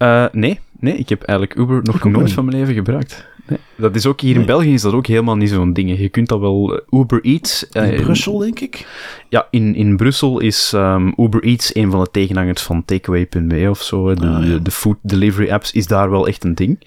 Uh, 0.03 0.27
nee, 0.33 0.61
nee, 0.79 0.97
ik 0.97 1.09
heb 1.09 1.23
eigenlijk 1.23 1.59
Uber 1.59 1.83
nog 1.83 2.05
nooit 2.05 2.33
van 2.33 2.45
mijn 2.45 2.57
leven 2.57 2.75
gebruikt. 2.75 3.29
Nee. 3.47 3.59
Dat 3.77 3.97
is 3.97 4.07
ook 4.07 4.21
hier 4.21 4.37
in 4.37 4.45
België 4.45 4.73
is 4.73 4.83
dat 4.83 4.93
ook 4.93 5.07
helemaal 5.07 5.37
niet 5.37 5.49
zo'n 5.49 5.73
ding. 5.73 5.99
Je 5.99 6.09
kunt 6.09 6.29
dat 6.29 6.41
wel 6.41 6.75
eh, 6.75 7.01
Uber 7.01 7.21
Eats. 7.25 7.69
In 7.69 8.03
Brussel, 8.03 8.39
denk 8.39 8.61
ik. 8.61 8.87
Ja, 9.29 9.47
in, 9.51 9.75
in 9.75 9.97
Brussel 9.97 10.41
is 10.41 10.73
um, 10.75 11.15
Uber 11.17 11.43
Eats 11.43 11.75
een 11.75 11.91
van 11.91 12.01
de 12.01 12.11
tegenhangers 12.11 12.63
van 12.63 12.85
Takeaway.be 12.85 13.67
of 13.71 13.83
zo. 13.83 14.15
De, 14.15 14.27
ah, 14.27 14.43
de, 14.43 14.63
de 14.63 14.71
food 14.71 14.97
delivery 15.03 15.51
apps 15.51 15.73
is 15.73 15.87
daar 15.87 16.11
wel 16.11 16.27
echt 16.27 16.45
een 16.45 16.55
ding. 16.55 16.79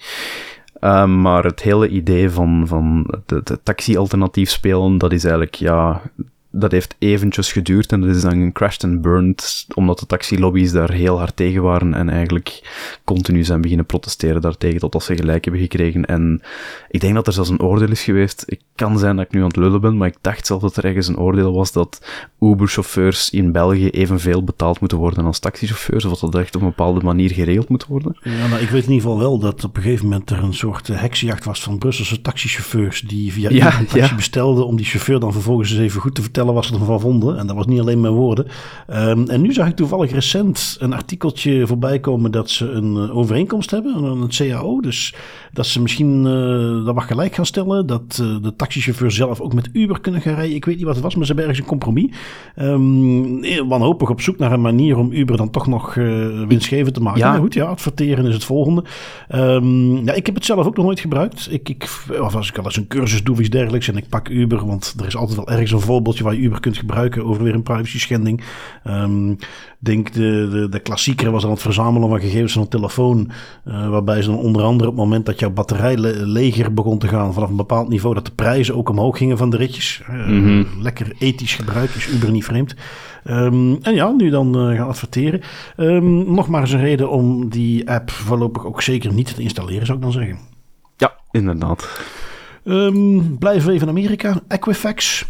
Um, 0.84 1.20
maar 1.20 1.44
het 1.44 1.62
hele 1.62 1.88
idee 1.88 2.30
van, 2.30 2.66
van 2.66 3.14
het, 3.26 3.58
taxi-alternatief 3.62 4.50
spelen, 4.50 4.98
dat 4.98 5.12
is 5.12 5.24
eigenlijk, 5.24 5.54
ja, 5.54 6.02
dat 6.56 6.72
heeft 6.72 6.94
eventjes 6.98 7.52
geduurd 7.52 7.92
en 7.92 8.00
dat 8.00 8.14
is 8.16 8.22
dan 8.22 8.52
crashed 8.52 8.84
and 8.84 9.02
burned, 9.02 9.66
omdat 9.74 9.98
de 9.98 10.06
taxilobby's 10.06 10.72
daar 10.72 10.92
heel 10.92 11.18
hard 11.18 11.36
tegen 11.36 11.62
waren 11.62 11.94
en 11.94 12.08
eigenlijk 12.08 12.62
continu 13.04 13.44
zijn 13.44 13.60
beginnen 13.60 13.86
protesteren 13.86 14.40
daartegen 14.40 14.80
totdat 14.80 15.02
ze 15.02 15.16
gelijk 15.16 15.44
hebben 15.44 15.62
gekregen. 15.62 16.04
En 16.04 16.42
ik 16.90 17.00
denk 17.00 17.14
dat 17.14 17.26
er 17.26 17.32
zelfs 17.32 17.50
een 17.50 17.60
oordeel 17.60 17.90
is 17.90 18.02
geweest. 18.02 18.42
Ik 18.46 18.60
kan 18.74 18.98
zijn 18.98 19.16
dat 19.16 19.24
ik 19.24 19.32
nu 19.32 19.40
aan 19.40 19.46
het 19.46 19.56
lullen 19.56 19.80
ben, 19.80 19.96
maar 19.96 20.08
ik 20.08 20.16
dacht 20.20 20.46
zelf 20.46 20.60
dat 20.60 20.76
er 20.76 20.84
ergens 20.84 21.08
een 21.08 21.18
oordeel 21.18 21.52
was 21.52 21.72
dat 21.72 22.06
Uber-chauffeurs 22.40 23.30
in 23.30 23.52
België 23.52 23.88
evenveel 23.88 24.44
betaald 24.44 24.80
moeten 24.80 24.98
worden 24.98 25.24
als 25.24 25.38
taxichauffeurs, 25.38 26.04
of 26.04 26.18
dat 26.18 26.32
dat 26.32 26.40
echt 26.40 26.54
op 26.54 26.60
een 26.60 26.68
bepaalde 26.68 27.00
manier 27.00 27.30
geregeld 27.30 27.68
moet 27.68 27.86
worden. 27.86 28.16
Ja, 28.22 28.46
nou, 28.46 28.62
ik 28.62 28.68
weet 28.68 28.84
in 28.84 28.92
ieder 28.92 29.08
geval 29.08 29.18
wel 29.18 29.38
dat 29.38 29.64
op 29.64 29.76
een 29.76 29.82
gegeven 29.82 30.04
moment 30.04 30.30
er 30.30 30.42
een 30.42 30.54
soort 30.54 30.86
heksenjacht 30.86 31.44
was 31.44 31.62
van 31.62 31.78
Brusselse 31.78 32.20
taxichauffeurs 32.20 33.00
die 33.00 33.32
via 33.32 33.50
ja, 33.50 33.78
een 33.78 33.86
taxi 33.86 34.14
bestelden 34.14 34.66
om 34.66 34.76
die 34.76 34.86
chauffeur 34.86 35.20
dan 35.20 35.32
vervolgens 35.32 35.70
eens 35.70 35.80
even 35.80 36.00
goed 36.00 36.14
te 36.14 36.22
vertellen 36.22 36.43
was 36.44 36.54
wat 36.54 36.64
ze 36.64 36.74
ervan 36.74 37.00
vonden. 37.00 37.38
En 37.38 37.46
dat 37.46 37.56
was 37.56 37.66
niet 37.66 37.80
alleen 37.80 38.00
mijn 38.00 38.12
woorden. 38.12 38.46
Um, 38.90 39.28
en 39.28 39.40
nu 39.40 39.52
zag 39.52 39.68
ik 39.68 39.76
toevallig 39.76 40.12
recent 40.12 40.76
een 40.80 40.92
artikeltje 40.92 41.66
voorbij 41.66 42.00
komen 42.00 42.30
dat 42.30 42.50
ze 42.50 42.70
een 42.70 42.94
uh, 42.94 43.16
overeenkomst 43.16 43.70
hebben, 43.70 43.96
een, 43.96 44.20
een, 44.20 44.28
CAO. 44.28 44.80
Dus 44.80 45.14
dat 45.52 45.66
ze 45.66 45.82
misschien 45.82 46.24
uh, 46.26 46.84
dat 46.84 46.94
wat 46.94 47.04
gelijk 47.04 47.34
gaan 47.34 47.46
stellen. 47.46 47.86
Dat 47.86 48.18
uh, 48.22 48.42
de 48.42 48.56
taxichauffeur 48.56 49.10
zelf 49.10 49.40
ook 49.40 49.54
met 49.54 49.68
Uber 49.72 50.00
kunnen 50.00 50.20
gaan 50.20 50.34
rijden. 50.34 50.54
Ik 50.54 50.64
weet 50.64 50.76
niet 50.76 50.84
wat 50.84 50.94
het 50.94 51.04
was, 51.04 51.14
maar 51.14 51.26
ze 51.26 51.32
hebben 51.32 51.50
ergens 51.50 51.64
een 51.64 51.78
compromis. 51.78 52.10
Um, 52.56 53.68
wanhopig 53.68 54.10
op 54.10 54.20
zoek 54.20 54.38
naar 54.38 54.52
een 54.52 54.60
manier 54.60 54.98
om 54.98 55.12
Uber 55.12 55.36
dan 55.36 55.50
toch 55.50 55.66
nog 55.66 55.94
winstgevend 56.48 56.94
te 56.94 57.00
maken. 57.00 57.20
Ja. 57.20 57.36
goed, 57.36 57.54
ja, 57.54 57.64
adverteren 57.64 58.26
is 58.26 58.34
het 58.34 58.44
volgende. 58.44 58.84
Um, 59.34 60.04
ja, 60.04 60.12
ik 60.12 60.26
heb 60.26 60.34
het 60.34 60.44
zelf 60.44 60.66
ook 60.66 60.76
nog 60.76 60.84
nooit 60.84 61.00
gebruikt. 61.00 61.48
Ik, 61.50 61.68
ik, 61.68 61.88
of 62.20 62.34
als 62.34 62.48
ik 62.48 62.58
al 62.58 62.64
eens 62.64 62.76
een 62.76 62.86
cursus 62.86 63.22
doe 63.22 63.34
of 63.34 63.40
iets 63.40 63.50
dergelijks 63.50 63.88
en 63.88 63.96
ik 63.96 64.08
pak 64.08 64.28
Uber, 64.28 64.66
want 64.66 64.94
er 64.98 65.06
is 65.06 65.16
altijd 65.16 65.36
wel 65.36 65.48
ergens 65.48 65.72
een 65.72 65.80
voorbeeldje 65.80 66.24
waar 66.24 66.33
je 66.36 66.42
Uber 66.42 66.60
kunt 66.60 66.76
gebruiken 66.76 67.24
over 67.24 67.42
weer 67.42 67.54
een 67.54 67.62
privacy 67.62 67.98
schending. 67.98 68.44
Um, 68.84 69.36
denk 69.78 70.12
de, 70.12 70.48
de, 70.50 70.68
de 70.68 70.78
klassieker 70.78 71.30
was 71.30 71.44
aan 71.44 71.50
het 71.50 71.62
verzamelen 71.62 72.08
van 72.08 72.20
gegevens 72.20 72.52
van 72.52 72.62
een 72.62 72.68
telefoon. 72.68 73.30
Uh, 73.64 73.88
waarbij 73.88 74.22
ze 74.22 74.28
dan 74.28 74.38
onder 74.38 74.62
andere 74.62 74.90
op 74.90 74.96
het 74.96 75.04
moment 75.04 75.26
dat 75.26 75.38
jouw 75.38 75.50
batterij 75.50 75.96
leger 76.26 76.74
begon 76.74 76.98
te 76.98 77.08
gaan 77.08 77.32
vanaf 77.32 77.48
een 77.48 77.56
bepaald 77.56 77.88
niveau, 77.88 78.14
dat 78.14 78.26
de 78.26 78.32
prijzen 78.32 78.76
ook 78.76 78.88
omhoog 78.88 79.18
gingen 79.18 79.38
van 79.38 79.50
de 79.50 79.56
ritjes. 79.56 80.02
Uh, 80.10 80.26
mm 80.26 80.44
-hmm. 80.44 80.66
Lekker 80.82 81.12
ethisch 81.18 81.54
gebruik 81.54 81.90
is 81.90 82.08
Uber 82.08 82.30
niet 82.30 82.44
vreemd. 82.44 82.74
Um, 83.30 83.78
en 83.82 83.94
ja, 83.94 84.10
nu 84.10 84.30
dan 84.30 84.70
uh, 84.70 84.76
gaan 84.76 84.88
adverteren. 84.88 85.40
Um, 85.76 86.34
nog 86.34 86.48
maar 86.48 86.60
eens 86.60 86.72
een 86.72 86.80
reden 86.80 87.10
om 87.10 87.48
die 87.48 87.90
app 87.90 88.10
voorlopig 88.10 88.66
ook 88.66 88.82
zeker 88.82 89.12
niet 89.12 89.34
te 89.34 89.42
installeren, 89.42 89.86
zou 89.86 89.98
ik 89.98 90.04
dan 90.04 90.12
zeggen. 90.12 90.38
Ja, 90.96 91.12
inderdaad. 91.30 92.00
Um, 92.64 93.38
blijven 93.38 93.68
we 93.68 93.74
even 93.74 93.88
in 93.88 93.92
Amerika. 93.92 94.40
Equifax. 94.48 95.26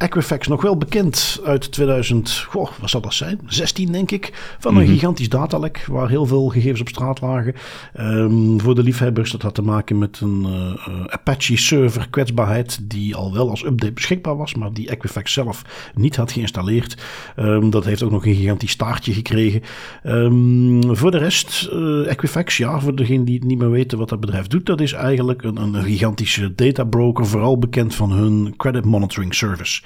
Equifax 0.00 0.48
nog 0.48 0.62
wel 0.62 0.76
bekend 0.76 1.40
uit 1.44 1.72
2000, 1.72 2.46
goh, 2.48 2.70
wat 2.80 2.90
zal 2.90 3.00
dat 3.00 3.14
zijn? 3.14 3.40
16 3.46 3.92
denk 3.92 4.10
ik. 4.10 4.56
Van 4.58 4.76
een 4.76 4.82
mhm. 4.82 4.92
gigantisch 4.92 5.28
datalek 5.28 5.84
waar 5.88 6.08
heel 6.08 6.26
veel 6.26 6.48
gegevens 6.48 6.80
op 6.80 6.88
straat 6.88 7.20
lagen. 7.20 7.54
Um, 8.00 8.60
voor 8.60 8.74
de 8.74 8.82
liefhebbers, 8.82 9.30
dat 9.30 9.42
had 9.42 9.54
te 9.54 9.62
maken 9.62 9.98
met 9.98 10.20
een 10.20 10.46
uh, 10.46 11.04
Apache 11.06 11.56
server 11.56 12.08
kwetsbaarheid 12.10 12.78
die 12.82 13.16
al 13.16 13.32
wel 13.32 13.50
als 13.50 13.64
update 13.64 13.92
beschikbaar 13.92 14.36
was, 14.36 14.54
maar 14.54 14.72
die 14.72 14.88
Equifax 14.88 15.32
zelf 15.32 15.64
niet 15.94 16.16
had 16.16 16.32
geïnstalleerd. 16.32 17.02
Um, 17.36 17.70
dat 17.70 17.84
heeft 17.84 18.02
ook 18.02 18.10
nog 18.10 18.26
een 18.26 18.34
gigantisch 18.34 18.70
staartje 18.70 19.12
gekregen. 19.12 19.62
Um, 20.04 20.96
voor 20.96 21.10
de 21.10 21.18
rest, 21.18 21.68
uh, 21.72 22.10
Equifax, 22.10 22.56
ja, 22.56 22.80
voor 22.80 22.96
degenen 22.96 23.24
die 23.24 23.34
het 23.34 23.44
niet 23.44 23.58
meer 23.58 23.70
weten 23.70 23.98
wat 23.98 24.08
dat 24.08 24.20
bedrijf 24.20 24.46
doet, 24.46 24.66
dat 24.66 24.80
is 24.80 24.92
eigenlijk 24.92 25.42
een, 25.42 25.56
een 25.56 25.82
gigantische 25.82 26.54
databroker, 26.54 27.26
vooral 27.26 27.58
bekend 27.58 27.94
van 27.94 28.12
hun 28.12 28.54
credit 28.56 28.84
monitoring 28.84 29.34
service. 29.34 29.82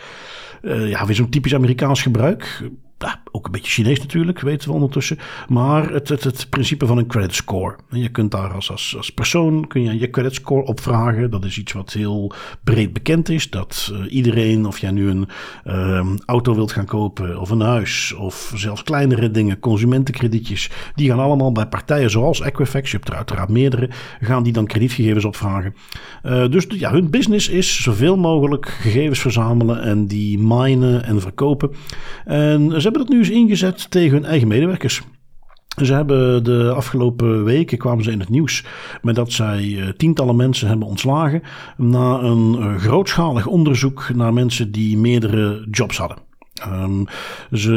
Uh, 0.62 0.88
ja, 0.88 1.06
weer 1.06 1.16
zo'n 1.16 1.28
typisch 1.28 1.54
Amerikaans 1.54 2.02
gebruik 2.02 2.62
ook 3.30 3.46
een 3.46 3.52
beetje 3.52 3.70
Chinees 3.70 3.98
natuurlijk, 3.98 4.40
weten 4.40 4.68
we 4.68 4.74
ondertussen. 4.74 5.18
Maar 5.48 5.90
het, 5.90 6.08
het, 6.08 6.24
het 6.24 6.46
principe 6.50 6.86
van 6.86 6.98
een 6.98 7.06
credit 7.06 7.34
score. 7.34 7.76
En 7.90 8.00
je 8.00 8.08
kunt 8.08 8.30
daar 8.30 8.52
als, 8.52 8.70
als, 8.70 8.94
als 8.96 9.10
persoon 9.10 9.66
kun 9.66 9.82
je 9.82 9.98
je 9.98 10.10
credit 10.10 10.34
score 10.34 10.64
opvragen. 10.64 11.30
Dat 11.30 11.44
is 11.44 11.58
iets 11.58 11.72
wat 11.72 11.92
heel 11.92 12.32
breed 12.64 12.92
bekend 12.92 13.28
is. 13.28 13.50
Dat 13.50 13.92
uh, 13.92 14.12
iedereen, 14.12 14.66
of 14.66 14.78
jij 14.78 14.90
nu 14.90 15.08
een 15.08 15.28
uh, 15.64 16.06
auto 16.26 16.54
wilt 16.54 16.72
gaan 16.72 16.86
kopen 16.86 17.40
of 17.40 17.50
een 17.50 17.60
huis 17.60 18.12
of 18.12 18.52
zelfs 18.54 18.82
kleinere 18.82 19.30
dingen, 19.30 19.58
consumentenkredietjes, 19.58 20.70
die 20.94 21.08
gaan 21.08 21.18
allemaal 21.18 21.52
bij 21.52 21.66
partijen 21.66 22.10
zoals 22.10 22.40
Equifax, 22.40 22.90
je 22.90 22.96
hebt 22.96 23.08
er 23.08 23.16
uiteraard 23.16 23.48
meerdere, 23.48 23.90
gaan 24.20 24.42
die 24.42 24.52
dan 24.52 24.66
kredietgegevens 24.66 25.24
opvragen. 25.24 25.74
Uh, 26.24 26.48
dus 26.48 26.66
ja, 26.68 26.90
hun 26.90 27.10
business 27.10 27.48
is 27.48 27.82
zoveel 27.82 28.16
mogelijk 28.16 28.68
gegevens 28.68 29.20
verzamelen 29.20 29.82
en 29.82 30.06
die 30.06 30.38
minen 30.38 31.04
en 31.04 31.20
verkopen. 31.20 31.70
En 32.24 32.70
ze 32.70 32.80
hebben 32.80 32.93
dat 32.98 33.08
nu 33.08 33.18
eens 33.18 33.30
ingezet 33.30 33.90
tegen 33.90 34.16
hun 34.16 34.24
eigen 34.24 34.48
medewerkers. 34.48 35.02
Ze 35.82 35.94
hebben 35.94 36.44
de 36.44 36.72
afgelopen 36.76 37.44
weken 37.44 37.78
kwamen 37.78 38.04
ze 38.04 38.10
in 38.10 38.20
het 38.20 38.28
nieuws 38.28 38.64
met 39.02 39.14
dat 39.14 39.32
zij 39.32 39.76
eh, 39.78 39.88
tientallen 39.88 40.36
mensen 40.36 40.68
hebben 40.68 40.86
ontslagen 40.86 41.42
na 41.76 42.18
een 42.20 42.56
eh, 42.58 42.74
grootschalig 42.76 43.46
onderzoek 43.46 44.10
naar 44.14 44.32
mensen 44.32 44.72
die 44.72 44.98
meerdere 44.98 45.66
jobs 45.70 45.96
hadden. 45.96 46.18
Um, 46.62 47.06
ze 47.52 47.72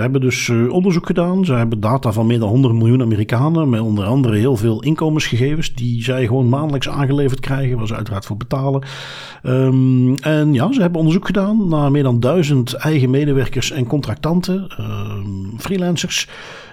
hebben 0.00 0.20
dus 0.20 0.48
uh, 0.48 0.72
onderzoek 0.72 1.06
gedaan. 1.06 1.44
Ze 1.44 1.52
hebben 1.52 1.80
data 1.80 2.12
van 2.12 2.26
meer 2.26 2.38
dan 2.38 2.48
100 2.48 2.74
miljoen 2.74 3.02
Amerikanen. 3.02 3.68
Met 3.68 3.80
onder 3.80 4.04
andere 4.04 4.36
heel 4.36 4.56
veel 4.56 4.82
inkomensgegevens. 4.82 5.74
Die 5.74 6.02
zij 6.02 6.26
gewoon 6.26 6.48
maandelijks 6.48 6.88
aangeleverd 6.88 7.40
krijgen. 7.40 7.76
Waar 7.78 7.86
ze 7.86 7.94
uiteraard 7.94 8.26
voor 8.26 8.36
betalen. 8.36 8.82
Um, 9.42 10.14
en 10.14 10.54
ja, 10.54 10.72
ze 10.72 10.80
hebben 10.80 10.98
onderzoek 10.98 11.26
gedaan 11.26 11.68
naar 11.68 11.90
meer 11.90 12.02
dan 12.02 12.20
duizend 12.20 12.74
eigen 12.74 13.10
medewerkers 13.10 13.70
en 13.70 13.86
contractanten. 13.86 14.68
Um, 14.80 15.54
freelancers. 15.58 16.28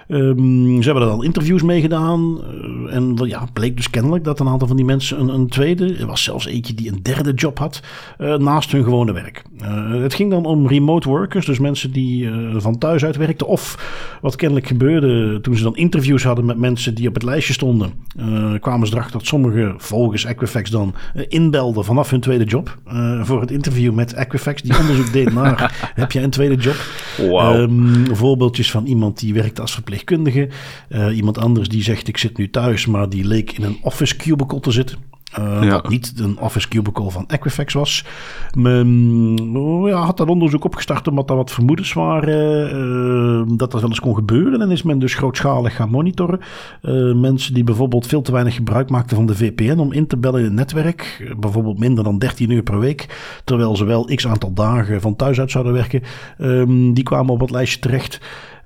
Um, 0.08 0.82
ze 0.82 0.90
hebben 0.90 1.02
er 1.02 1.14
dan 1.14 1.24
interviews 1.24 1.62
mee 1.62 1.80
gedaan. 1.80 2.40
Uh, 2.86 2.94
en 2.94 3.16
ja, 3.22 3.46
bleek 3.52 3.76
dus 3.76 3.90
kennelijk 3.90 4.24
dat 4.24 4.40
een 4.40 4.48
aantal 4.48 4.68
van 4.68 4.76
die 4.76 4.84
mensen 4.84 5.20
een, 5.20 5.28
een 5.28 5.48
tweede, 5.48 5.94
er 5.94 6.06
was 6.06 6.22
zelfs 6.22 6.46
eentje 6.46 6.74
die 6.74 6.92
een 6.92 7.02
derde 7.02 7.32
job 7.32 7.58
had, 7.58 7.80
uh, 8.18 8.36
naast 8.36 8.72
hun 8.72 8.84
gewone 8.84 9.12
werk. 9.12 9.42
Uh, 9.62 10.02
het 10.02 10.14
ging 10.14 10.30
dan 10.30 10.44
om 10.44 10.66
remote 10.66 11.08
workers, 11.08 11.46
dus 11.46 11.58
mensen 11.58 11.92
die 11.92 12.28
van 12.56 12.78
thuis 12.78 13.04
uit 13.04 13.16
werkten. 13.16 13.46
Of 13.46 14.18
wat 14.20 14.36
kennelijk 14.36 14.66
gebeurde 14.66 15.40
toen 15.40 15.56
ze 15.56 15.62
dan 15.62 15.76
interviews 15.76 16.24
hadden 16.24 16.44
met 16.44 16.58
mensen 16.58 16.94
die 16.94 17.08
op 17.08 17.14
het 17.14 17.22
lijstje 17.22 17.52
stonden, 17.52 17.92
kwamen 18.60 18.86
ze 18.86 18.92
erachter 18.92 19.18
dat 19.18 19.26
sommigen 19.26 19.74
volgens 19.76 20.24
Equifax 20.24 20.70
dan 20.70 20.94
inbelden 21.28 21.84
vanaf 21.84 22.10
hun 22.10 22.20
tweede 22.20 22.44
job 22.44 22.78
voor 23.22 23.40
het 23.40 23.50
interview 23.50 23.92
met 23.92 24.12
Equifax, 24.12 24.62
die 24.62 24.78
onderzoek 24.78 25.12
deed 25.12 25.32
naar 25.32 25.74
heb 25.94 26.12
jij 26.12 26.22
een 26.22 26.30
tweede 26.30 26.56
job? 26.56 26.76
Wow. 27.16 27.60
Um, 27.60 28.16
voorbeeldjes 28.16 28.70
van 28.70 28.86
iemand 28.86 29.20
die 29.20 29.34
werkte 29.34 29.60
als 29.60 29.72
verpleegkundige 29.72 29.93
verpleegkundige. 29.94 30.48
Uh, 30.88 31.16
iemand 31.16 31.38
anders 31.38 31.68
die 31.68 31.82
zegt 31.82 32.08
ik 32.08 32.16
zit 32.16 32.38
nu 32.38 32.50
thuis, 32.50 32.86
maar 32.86 33.08
die 33.08 33.26
leek 33.26 33.52
in 33.52 33.64
een 33.64 33.78
office 33.82 34.16
cubicle 34.16 34.60
te 34.60 34.70
zitten. 34.70 34.98
Uh, 35.38 35.70
Wat 35.70 35.88
niet 35.88 36.12
een 36.16 36.38
office 36.38 36.68
cubicle 36.68 37.10
van 37.10 37.24
Equifax 37.28 37.74
was. 37.74 38.04
Men 38.56 39.56
oh 39.56 39.88
ja, 39.88 39.96
had 39.96 40.16
dat 40.16 40.28
onderzoek 40.28 40.64
opgestart 40.64 41.08
omdat 41.08 41.30
er 41.30 41.36
wat 41.36 41.50
vermoedens 41.50 41.92
waren 41.92 42.76
uh, 43.48 43.56
dat 43.58 43.70
dat 43.70 43.80
wel 43.80 43.90
eens 43.90 44.00
kon 44.00 44.14
gebeuren. 44.14 44.60
En 44.60 44.70
is 44.70 44.82
men 44.82 44.98
dus 44.98 45.14
grootschalig 45.14 45.76
gaan 45.76 45.90
monitoren. 45.90 46.40
Uh, 46.82 47.14
mensen 47.14 47.54
die 47.54 47.64
bijvoorbeeld 47.64 48.06
veel 48.06 48.22
te 48.22 48.32
weinig 48.32 48.54
gebruik 48.54 48.90
maakten 48.90 49.16
van 49.16 49.26
de 49.26 49.34
VPN 49.34 49.78
om 49.78 49.92
in 49.92 50.06
te 50.06 50.16
bellen 50.16 50.38
in 50.40 50.46
het 50.46 50.54
netwerk. 50.54 51.32
Bijvoorbeeld 51.38 51.78
minder 51.78 52.04
dan 52.04 52.18
13 52.18 52.50
uur 52.50 52.62
per 52.62 52.78
week. 52.78 53.06
Terwijl 53.44 53.76
ze 53.76 53.84
wel 53.84 54.10
x 54.14 54.26
aantal 54.26 54.52
dagen 54.52 55.00
van 55.00 55.16
thuis 55.16 55.40
uit 55.40 55.50
zouden 55.50 55.72
werken. 55.72 56.02
Um, 56.38 56.94
die 56.94 57.04
kwamen 57.04 57.32
op 57.32 57.40
het 57.40 57.50
lijstje 57.50 57.78
terecht. 57.78 58.20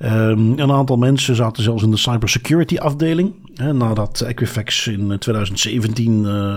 Um, 0.04 0.58
een 0.58 0.72
aantal 0.72 0.96
mensen 0.96 1.34
zaten 1.34 1.62
zelfs 1.62 1.82
in 1.82 1.90
de 1.90 1.96
cybersecurity 1.96 2.76
afdeling. 2.76 3.32
Hè, 3.54 3.72
nadat 3.72 4.20
Equifax 4.20 4.87
in 4.87 5.18
2017 5.18 6.24
uh, 6.24 6.56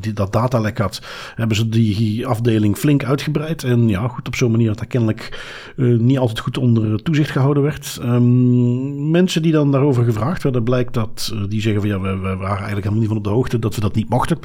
die, 0.00 0.12
dat 0.12 0.32
datalek 0.32 0.78
had, 0.78 1.02
hebben 1.34 1.56
ze 1.56 1.68
die 1.68 2.26
afdeling 2.26 2.76
flink 2.76 3.04
uitgebreid. 3.04 3.64
En 3.64 3.88
ja, 3.88 4.08
goed, 4.08 4.26
op 4.26 4.34
zo'n 4.34 4.50
manier 4.50 4.66
dat 4.66 4.78
dat 4.78 4.86
kennelijk 4.86 5.44
uh, 5.76 5.98
niet 5.98 6.18
altijd 6.18 6.38
goed 6.38 6.58
onder 6.58 7.02
toezicht 7.02 7.30
gehouden 7.30 7.62
werd. 7.62 7.98
Um, 8.02 9.10
mensen 9.10 9.42
die 9.42 9.52
dan 9.52 9.72
daarover 9.72 10.04
gevraagd 10.04 10.42
werden, 10.42 10.64
blijkt 10.64 10.94
dat 10.94 11.34
die 11.48 11.60
zeggen 11.60 11.80
van 11.80 11.90
ja, 11.90 12.00
we, 12.00 12.16
we, 12.16 12.36
waren 12.36 12.46
eigenlijk 12.46 12.76
helemaal 12.76 12.98
niet 12.98 13.08
van 13.08 13.16
op 13.16 13.24
de 13.24 13.30
hoogte 13.30 13.58
dat 13.58 13.74
we 13.74 13.80
dat 13.80 13.94
niet 13.94 14.08
mochten. 14.08 14.38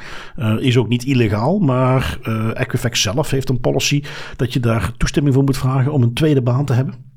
is 0.58 0.78
ook 0.78 0.88
niet 0.88 1.04
illegaal, 1.04 1.60
maar 1.60 2.19
Equifax 2.54 3.02
zelf 3.02 3.30
heeft 3.30 3.50
een 3.50 3.60
policy 3.60 4.04
dat 4.36 4.54
je 4.54 4.60
daar 4.60 4.91
toestemming 4.98 5.36
voor 5.36 5.43
moet 5.43 5.58
vragen 5.58 5.91
om 5.91 6.04
een 6.04 6.13
tweede 6.13 6.41
baan 6.41 6.65
te 6.65 6.74
hebben 6.74 7.12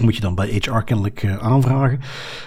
moet 0.00 0.14
je 0.14 0.20
dan 0.20 0.34
bij 0.34 0.48
HR 0.48 0.78
kennelijk 0.78 1.22
uh, 1.22 1.36
aanvragen. 1.36 2.00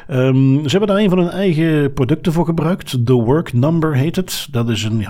Um, 0.09 0.61
ze 0.63 0.69
hebben 0.69 0.87
daar 0.87 1.03
een 1.03 1.09
van 1.09 1.17
hun 1.17 1.29
eigen 1.29 1.93
producten 1.93 2.33
voor 2.33 2.45
gebruikt. 2.45 3.05
The 3.05 3.13
Work 3.13 3.53
Number 3.53 3.95
heet 3.95 4.15
het. 4.15 4.47
Dat 4.51 4.69
is 4.69 4.83
een, 4.83 5.05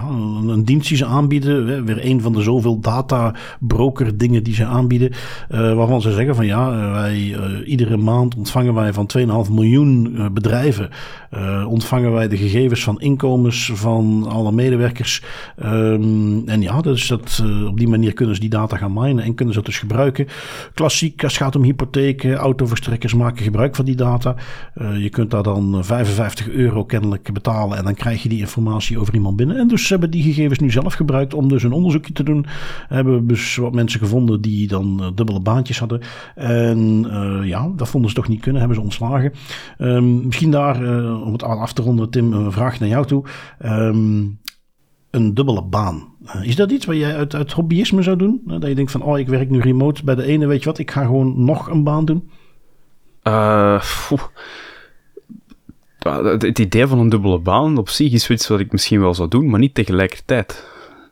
een, 0.48 0.64
dienst 0.64 0.88
die 0.88 0.98
ze 0.98 1.06
aanbieden. 1.06 1.86
Weer 1.86 2.06
een 2.06 2.22
van 2.22 2.34
de 2.34 2.42
zoveel 2.42 2.80
data 2.80 3.36
broker 3.60 4.18
dingen 4.18 4.44
die 4.44 4.54
ze 4.54 4.66
aanbieden. 4.66 5.10
Uh, 5.10 5.74
waarvan 5.74 6.02
ze 6.02 6.12
zeggen 6.12 6.36
van 6.36 6.46
ja, 6.46 6.72
eh, 6.72 6.92
wij 6.92 7.36
iedere 7.66 7.98
maand 7.98 8.36
ontvangen 8.36 8.74
wij 8.74 8.94
van 8.94 9.10
2,5 9.18 9.52
miljoen 9.52 10.18
bedrijven. 10.34 10.90
ontvangen 11.68 12.12
wij 12.12 12.28
de 12.28 12.38
gegevens 12.38 12.84
van 12.84 13.00
inkomens 13.00 13.72
van 13.74 14.26
alle 14.30 14.52
medewerkers. 14.52 15.24
Um, 15.64 16.48
en 16.48 16.62
ja, 16.62 16.82
dus 16.82 17.08
dat, 17.08 17.44
op 17.68 17.78
die 17.78 17.88
manier 17.88 18.14
kunnen 18.14 18.36
ze 18.36 18.42
die 18.42 18.50
data 18.50 18.78
gaan 18.78 18.94
minen 18.94 19.24
en 19.24 19.36
kunnen 19.36 19.54
ze 19.54 19.60
dat 19.60 19.70
dus 19.70 19.80
gebruiken. 19.80 20.28
Klassiek 20.74 21.24
als 21.24 21.34
het 21.34 21.42
gaat 21.42 21.56
om 21.56 21.64
hypotheken 21.64 22.29
autoverstrekkers 22.36 23.14
maken 23.14 23.44
gebruik 23.44 23.76
van 23.76 23.86
die 23.86 23.96
data. 23.96 24.36
Uh, 24.76 25.02
je 25.02 25.10
kunt 25.10 25.32
daar 25.32 25.44
dan 25.44 25.86
55 25.86 26.50
euro 26.50 26.86
kennelijk 26.86 27.34
betalen 27.34 27.78
en 27.78 27.84
dan 27.84 27.94
krijg 27.94 28.24
je 28.24 28.30
die 28.30 28.40
informatie 28.40 29.00
over 29.00 29.14
iemand 29.14 29.36
binnen. 29.36 29.58
En 29.58 29.68
dus 29.68 29.90
hebben 29.90 30.12
die 30.12 30.24
gegevens 30.24 30.60
nu 30.60 30.72
zelf 30.72 30.94
gebruikt 30.94 31.34
om 31.34 31.48
dus 31.50 31.64
een 31.64 31.72
onderzoekje 31.72 32.14
te 32.14 32.24
doen. 32.24 32.46
Hebben 32.88 33.28
dus 33.28 33.56
wat 33.56 33.74
mensen 33.74 34.00
gevonden 34.00 34.42
die 34.42 34.68
dan 34.68 34.98
uh, 35.02 35.08
dubbele 35.16 35.40
baantjes 35.40 35.80
hadden. 35.80 36.02
En 36.36 37.06
uh, 37.06 37.48
ja, 37.48 37.72
dat 37.76 37.90
vonden 37.90 38.10
ze 38.10 38.16
toch 38.16 38.28
niet 38.28 38.42
kunnen, 38.42 38.60
hebben 38.60 38.78
ze 38.78 38.84
ontslagen. 38.84 39.34
Um, 39.78 40.26
misschien 40.26 40.52
daar, 40.52 40.76
om 41.22 41.32
het 41.32 41.44
af 41.44 41.74
te 41.74 41.82
ronden, 41.82 42.10
Tim, 42.10 42.34
een 42.34 42.52
vraag 42.52 42.80
naar 42.80 42.90
jou 42.90 43.06
toe. 43.06 43.24
Um, 43.66 44.40
een 45.12 45.34
dubbele 45.34 45.64
baan. 45.64 46.04
Is 46.42 46.56
dat 46.56 46.72
iets 46.72 46.86
wat 46.86 46.96
jij 46.96 47.16
uit, 47.16 47.36
uit 47.36 47.52
hobbyisme 47.52 48.02
zou 48.02 48.18
doen? 48.18 48.42
Dat 48.46 48.68
je 48.68 48.76
denkt 48.76 48.92
van, 48.92 49.02
oh, 49.02 49.20
ik 49.20 49.28
werk 49.28 49.50
nu 49.50 49.60
remote 49.60 50.04
bij 50.04 50.16
de 50.16 50.24
ene, 50.24 50.48
weet 50.48 50.60
je 50.60 50.66
wat, 50.66 50.78
ik 50.78 50.92
ga 50.92 51.04
gewoon 51.04 51.46
nog 51.46 51.70
een 51.70 51.84
baan 51.84 52.06
doen? 52.06 52.30
Uh, 53.24 53.84
het 56.24 56.60
idee 56.60 56.88
van 56.88 57.00
een 57.00 57.10
dubbele 57.10 57.40
baan 57.40 57.78
op 57.78 57.90
zich 57.90 58.12
is 58.12 58.30
iets 58.30 58.48
wat 58.48 58.60
ik 58.60 58.72
misschien 58.72 59.00
wel 59.00 59.14
zou 59.14 59.30
doen, 59.30 59.50
maar 59.50 59.60
niet 59.60 59.74
tegelijkertijd. 59.74 60.68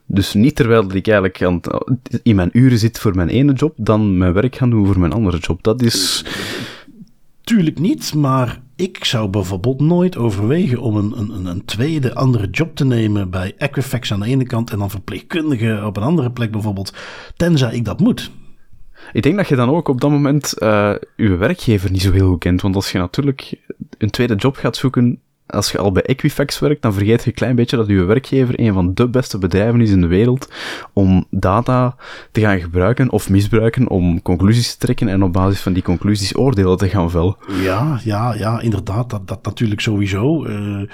Dus 0.05 0.33
niet 0.33 0.55
terwijl 0.55 0.83
ik 0.83 1.07
eigenlijk 1.07 1.41
aan, 1.41 1.61
in 2.23 2.35
mijn 2.35 2.49
uren 2.53 2.77
zit 2.77 2.99
voor 2.99 3.15
mijn 3.15 3.29
ene 3.29 3.53
job, 3.53 3.73
dan 3.77 4.17
mijn 4.17 4.33
werk 4.33 4.55
gaan 4.55 4.69
doen 4.69 4.85
voor 4.85 4.99
mijn 4.99 5.13
andere 5.13 5.37
job. 5.37 5.63
Dat 5.63 5.81
is... 5.81 6.25
Tuurlijk 7.41 7.79
niet, 7.79 8.13
maar 8.13 8.61
ik 8.77 9.05
zou 9.05 9.29
bijvoorbeeld 9.29 9.79
nooit 9.79 10.17
overwegen 10.17 10.79
om 10.79 10.95
een, 10.95 11.19
een, 11.19 11.45
een 11.45 11.65
tweede 11.65 12.13
andere 12.13 12.49
job 12.49 12.75
te 12.75 12.85
nemen 12.85 13.29
bij 13.29 13.53
Equifax 13.57 14.11
aan 14.13 14.19
de 14.19 14.25
ene 14.25 14.45
kant 14.45 14.71
en 14.71 14.77
dan 14.79 14.89
verpleegkundige 14.89 15.81
op 15.85 15.97
een 15.97 16.03
andere 16.03 16.31
plek 16.31 16.51
bijvoorbeeld, 16.51 16.93
tenzij 17.35 17.75
ik 17.75 17.85
dat 17.85 17.99
moet. 17.99 18.31
Ik 19.11 19.23
denk 19.23 19.35
dat 19.35 19.47
je 19.47 19.55
dan 19.55 19.69
ook 19.69 19.87
op 19.87 20.01
dat 20.01 20.09
moment 20.09 20.53
uh, 20.57 20.93
je 21.15 21.35
werkgever 21.35 21.91
niet 21.91 22.01
zo 22.01 22.11
heel 22.11 22.29
goed 22.29 22.39
kent. 22.39 22.61
Want 22.61 22.75
als 22.75 22.91
je 22.91 22.97
natuurlijk 22.97 23.53
een 23.97 24.09
tweede 24.09 24.35
job 24.35 24.55
gaat 24.55 24.75
zoeken, 24.75 25.21
als 25.47 25.71
je 25.71 25.77
al 25.77 25.91
bij 25.91 26.03
Equifax 26.03 26.59
werkt, 26.59 26.81
dan 26.81 26.93
vergeet 26.93 27.23
je 27.23 27.27
een 27.27 27.33
klein 27.35 27.55
beetje 27.55 27.77
dat 27.77 27.87
je 27.87 28.03
werkgever 28.03 28.59
een 28.59 28.73
van 28.73 28.93
de 28.93 29.07
beste 29.07 29.37
bedrijven 29.37 29.81
is 29.81 29.91
in 29.91 30.01
de 30.01 30.07
wereld 30.07 30.51
om 30.93 31.25
data 31.29 31.95
te 32.31 32.41
gaan 32.41 32.59
gebruiken 32.59 33.11
of 33.11 33.29
misbruiken 33.29 33.89
om 33.89 34.21
conclusies 34.21 34.71
te 34.71 34.77
trekken 34.77 35.07
en 35.07 35.23
op 35.23 35.33
basis 35.33 35.61
van 35.61 35.73
die 35.73 35.83
conclusies 35.83 36.37
oordelen 36.37 36.77
te 36.77 36.89
gaan 36.89 37.11
vellen. 37.11 37.35
Ja, 37.61 37.99
ja, 38.03 38.33
ja, 38.33 38.61
inderdaad. 38.61 39.09
Dat, 39.09 39.27
dat 39.27 39.43
natuurlijk 39.43 39.81
sowieso. 39.81 40.45
Uh, 40.45 40.89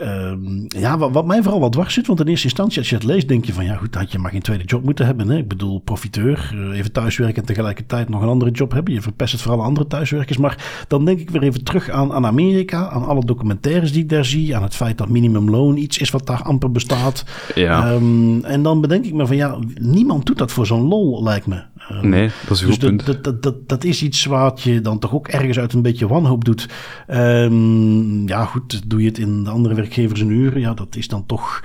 Um, 0.00 0.64
ja, 0.68 0.98
wat, 0.98 1.10
wat, 1.12 1.26
mij 1.26 1.42
vooral 1.42 1.60
wat 1.60 1.72
dwars 1.72 1.94
zit, 1.94 2.06
want 2.06 2.20
in 2.20 2.26
eerste 2.26 2.46
instantie 2.46 2.78
als 2.78 2.88
je 2.88 2.94
het 2.94 3.04
leest, 3.04 3.28
denk 3.28 3.44
je 3.44 3.52
van 3.52 3.64
ja 3.64 3.74
goed, 3.74 3.94
had 3.94 4.12
je 4.12 4.18
maar 4.18 4.30
geen 4.30 4.42
tweede 4.42 4.64
job 4.64 4.84
moeten 4.84 5.06
hebben. 5.06 5.28
Hè? 5.28 5.36
Ik 5.36 5.48
bedoel, 5.48 5.78
profiteur, 5.78 6.52
uh, 6.54 6.78
even 6.78 6.92
thuiswerken 6.92 7.36
en 7.36 7.44
tegelijkertijd 7.44 8.08
nog 8.08 8.22
een 8.22 8.28
andere 8.28 8.50
job 8.50 8.72
hebben. 8.72 8.94
Je 8.94 9.02
verpest 9.02 9.32
het 9.32 9.42
voor 9.42 9.52
alle 9.52 9.62
andere 9.62 9.86
thuiswerkers. 9.86 10.38
Maar 10.38 10.84
dan 10.88 11.04
denk 11.04 11.18
ik 11.18 11.30
weer 11.30 11.42
even 11.42 11.64
terug 11.64 11.90
aan, 11.90 12.12
aan 12.12 12.26
Amerika, 12.26 12.88
aan 12.88 13.06
alle 13.06 13.24
documentaires 13.24 13.92
die 13.92 14.02
ik 14.02 14.08
daar 14.08 14.24
zie, 14.24 14.56
aan 14.56 14.62
het 14.62 14.74
feit 14.74 14.98
dat 14.98 15.08
minimumloon 15.08 15.76
iets 15.76 15.98
is 15.98 16.10
wat 16.10 16.26
daar 16.26 16.42
amper 16.42 16.70
bestaat. 16.70 17.24
Ja. 17.54 17.92
Um, 17.92 18.44
en 18.44 18.62
dan 18.62 18.80
bedenk 18.80 19.04
ik 19.04 19.14
me 19.14 19.26
van 19.26 19.36
ja, 19.36 19.58
niemand 19.80 20.26
doet 20.26 20.38
dat 20.38 20.52
voor 20.52 20.66
zo'n 20.66 20.88
lol, 20.88 21.22
lijkt 21.22 21.46
me. 21.46 21.62
Um, 21.90 22.08
nee, 22.08 22.30
dat 22.46 22.56
is 22.56 22.60
een 22.60 22.66
dus 22.66 22.76
goed 22.76 22.84
punt. 22.86 23.06
Dat, 23.06 23.24
dat, 23.24 23.42
dat, 23.42 23.68
dat, 23.68 23.84
is 23.84 24.02
iets 24.02 24.24
wat 24.24 24.62
je 24.62 24.80
dan 24.80 24.98
toch 24.98 25.14
ook 25.14 25.28
ergens 25.28 25.58
uit 25.58 25.72
een 25.72 25.82
beetje 25.82 26.08
wanhoop 26.08 26.44
doet. 26.44 26.68
Um, 27.10 28.28
ja, 28.28 28.44
goed, 28.44 28.90
doe 28.90 29.00
je 29.00 29.08
het 29.08 29.18
in 29.18 29.44
de 29.44 29.50
andere 29.50 29.74
werkgevers 29.74 30.20
een 30.20 30.30
uur. 30.30 30.58
Ja, 30.58 30.74
dat 30.74 30.96
is 30.96 31.08
dan 31.08 31.26
toch 31.26 31.62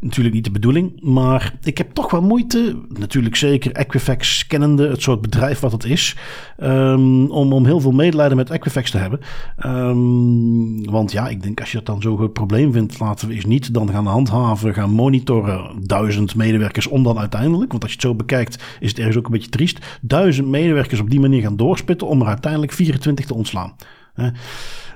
natuurlijk 0.00 0.34
niet 0.34 0.44
de 0.44 0.50
bedoeling. 0.50 1.00
Maar 1.02 1.54
ik 1.62 1.78
heb 1.78 1.92
toch 1.92 2.10
wel 2.10 2.22
moeite, 2.22 2.76
natuurlijk 2.98 3.36
zeker 3.36 3.72
Equifax 3.72 4.46
kennende, 4.46 4.88
het 4.88 5.02
soort 5.02 5.20
bedrijf 5.20 5.60
wat 5.60 5.72
het 5.72 5.84
is, 5.84 6.16
um, 6.62 7.30
om, 7.30 7.52
om 7.52 7.64
heel 7.64 7.80
veel 7.80 7.92
medelijden 7.92 8.36
met 8.36 8.50
Equifax 8.50 8.90
te 8.90 8.98
hebben. 8.98 9.20
Um, 9.66 10.90
want 10.90 11.12
ja, 11.12 11.28
ik 11.28 11.42
denk 11.42 11.60
als 11.60 11.70
je 11.70 11.76
dat 11.76 11.86
dan 11.86 12.02
zo'n 12.02 12.16
groot 12.16 12.32
probleem 12.32 12.72
vindt, 12.72 13.00
laten 13.00 13.28
we 13.28 13.34
eens 13.34 13.44
niet 13.44 13.74
dan 13.74 13.90
gaan 13.90 14.06
handhaven, 14.06 14.74
gaan 14.74 14.90
monitoren, 14.90 15.70
duizend 15.86 16.34
medewerkers 16.34 16.86
om 16.86 17.02
dan 17.02 17.18
uiteindelijk, 17.18 17.70
want 17.70 17.82
als 17.82 17.92
je 17.92 17.98
het 17.98 18.06
zo 18.06 18.14
bekijkt, 18.14 18.62
is 18.80 18.88
het 18.88 18.98
ergens 18.98 19.16
ook 19.16 19.26
een 19.26 19.32
beetje 19.32 19.50
triest, 19.60 19.98
duizend 20.00 20.48
medewerkers 20.48 21.00
op 21.00 21.10
die 21.10 21.20
manier 21.20 21.42
gaan 21.42 21.56
doorspitten 21.56 22.06
om 22.06 22.20
er 22.20 22.26
uiteindelijk 22.26 22.72
24 22.72 23.26
te 23.26 23.34
ontslaan. 23.34 23.72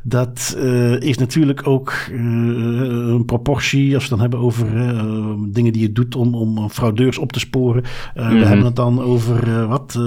Dat 0.02 0.56
uh, 0.58 1.00
is 1.00 1.18
natuurlijk 1.18 1.66
ook 1.66 1.92
uh, 2.10 2.18
een 3.12 3.24
proportie, 3.24 3.94
als 3.94 4.08
we 4.08 4.08
het 4.08 4.08
dan 4.08 4.20
hebben 4.20 4.38
over 4.38 4.76
uh, 4.76 5.32
dingen 5.48 5.72
die 5.72 5.82
je 5.82 5.92
doet 5.92 6.16
om, 6.16 6.34
om 6.34 6.70
fraudeurs 6.70 7.18
op 7.18 7.32
te 7.32 7.38
sporen. 7.38 7.82
Mm 8.14 8.22
-hmm. 8.22 8.38
We 8.38 8.46
hebben 8.46 8.64
het 8.64 8.76
dan 8.76 9.02
over 9.02 9.66
wat, 9.66 9.98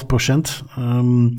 2,5 0.00 0.06
procent. 0.06 0.62
Um, 0.78 1.36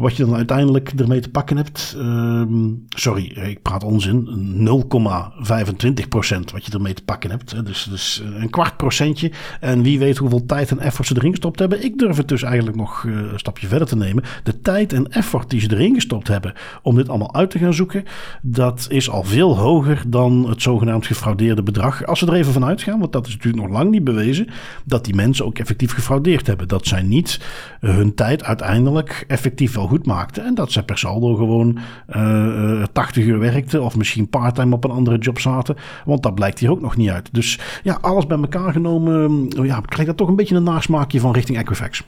wat 0.00 0.16
je 0.16 0.24
dan 0.24 0.34
uiteindelijk 0.34 0.92
ermee 0.96 1.20
te 1.20 1.30
pakken 1.30 1.56
hebt. 1.56 1.94
Um, 1.98 2.84
sorry, 2.88 3.24
ik 3.24 3.62
praat 3.62 3.84
onzin. 3.84 4.28
0,25 6.02 6.08
procent 6.08 6.50
wat 6.50 6.64
je 6.66 6.72
ermee 6.72 6.94
te 6.94 7.04
pakken 7.04 7.30
hebt. 7.30 7.66
Dus, 7.66 7.86
dus 7.90 8.22
een 8.34 8.50
kwart 8.50 8.76
procentje. 8.76 9.30
En 9.60 9.82
wie 9.82 9.98
weet 9.98 10.16
hoeveel 10.16 10.46
tijd 10.46 10.70
en 10.70 10.78
effort 10.78 11.08
ze 11.08 11.16
erin 11.16 11.30
gestopt 11.30 11.58
hebben. 11.58 11.84
Ik 11.84 11.98
durf 11.98 12.16
het 12.16 12.28
dus 12.28 12.42
eigenlijk 12.42 12.76
nog 12.76 13.02
uh, 13.02 13.14
een 13.32 13.38
stapje 13.38 13.66
verder 13.66 13.88
te 13.88 13.96
nemen. 13.96 14.24
De 14.42 14.60
tijd 14.60 14.92
en 14.92 15.12
effort 15.12 15.50
die 15.50 15.60
ze 15.60 15.72
erin 15.72 15.94
gestopt 15.94 16.28
hebben 16.28 16.52
om 16.82 16.96
dit 16.96 17.08
allemaal 17.08 17.34
uit 17.34 17.50
te 17.50 17.58
gaan 17.58 17.74
zoeken. 17.74 18.04
Dat 18.42 18.86
is 18.90 19.10
al 19.10 19.22
veel 19.22 19.58
hoger 19.58 20.02
dan 20.06 20.48
het 20.48 20.62
zogenaamd 20.62 21.06
gefraudeerde 21.06 21.62
bedrag. 21.62 22.06
Als 22.06 22.20
we 22.20 22.26
er 22.26 22.34
even 22.34 22.52
van 22.52 22.64
uitgaan, 22.64 22.98
want 22.98 23.12
dat 23.12 23.26
is 23.26 23.32
natuurlijk 23.32 23.62
nog 23.62 23.72
lang 23.72 23.90
niet 23.90 24.04
bewezen. 24.04 24.48
Dat 24.84 25.04
die 25.04 25.14
mensen 25.14 25.44
ook 25.44 25.58
effectief 25.58 25.92
gefraudeerd 25.92 26.46
hebben. 26.46 26.68
Dat 26.68 26.86
zij 26.86 27.02
niet 27.02 27.40
hun 27.80 28.14
tijd 28.14 28.44
uiteindelijk 28.44 29.24
effectief 29.28 29.74
wel 29.74 29.88
goed 29.90 30.06
maakten. 30.06 30.44
En 30.44 30.54
dat 30.54 30.72
ze 30.72 30.82
per 30.82 30.98
saldo 30.98 31.34
gewoon 31.34 31.78
uh, 32.16 32.84
80 32.92 33.24
uur 33.24 33.38
werkten. 33.38 33.82
Of 33.82 33.96
misschien 33.96 34.28
parttime 34.28 34.74
op 34.74 34.84
een 34.84 34.90
andere 34.90 35.18
job 35.18 35.38
zaten. 35.38 35.76
Want 36.04 36.22
dat 36.22 36.34
blijkt 36.34 36.58
hier 36.58 36.70
ook 36.70 36.80
nog 36.80 36.96
niet 36.96 37.10
uit. 37.10 37.28
Dus 37.32 37.58
ja, 37.82 37.98
alles 38.00 38.26
bij 38.26 38.38
elkaar 38.38 38.72
genomen. 38.72 39.48
Ja, 39.62 39.80
krijg 39.80 40.08
dat 40.08 40.16
toch 40.16 40.28
een 40.28 40.36
beetje 40.36 40.56
een 40.56 40.62
nasmaakje 40.62 41.20
van 41.20 41.32
richting 41.32 41.58
Equifax. 41.58 42.04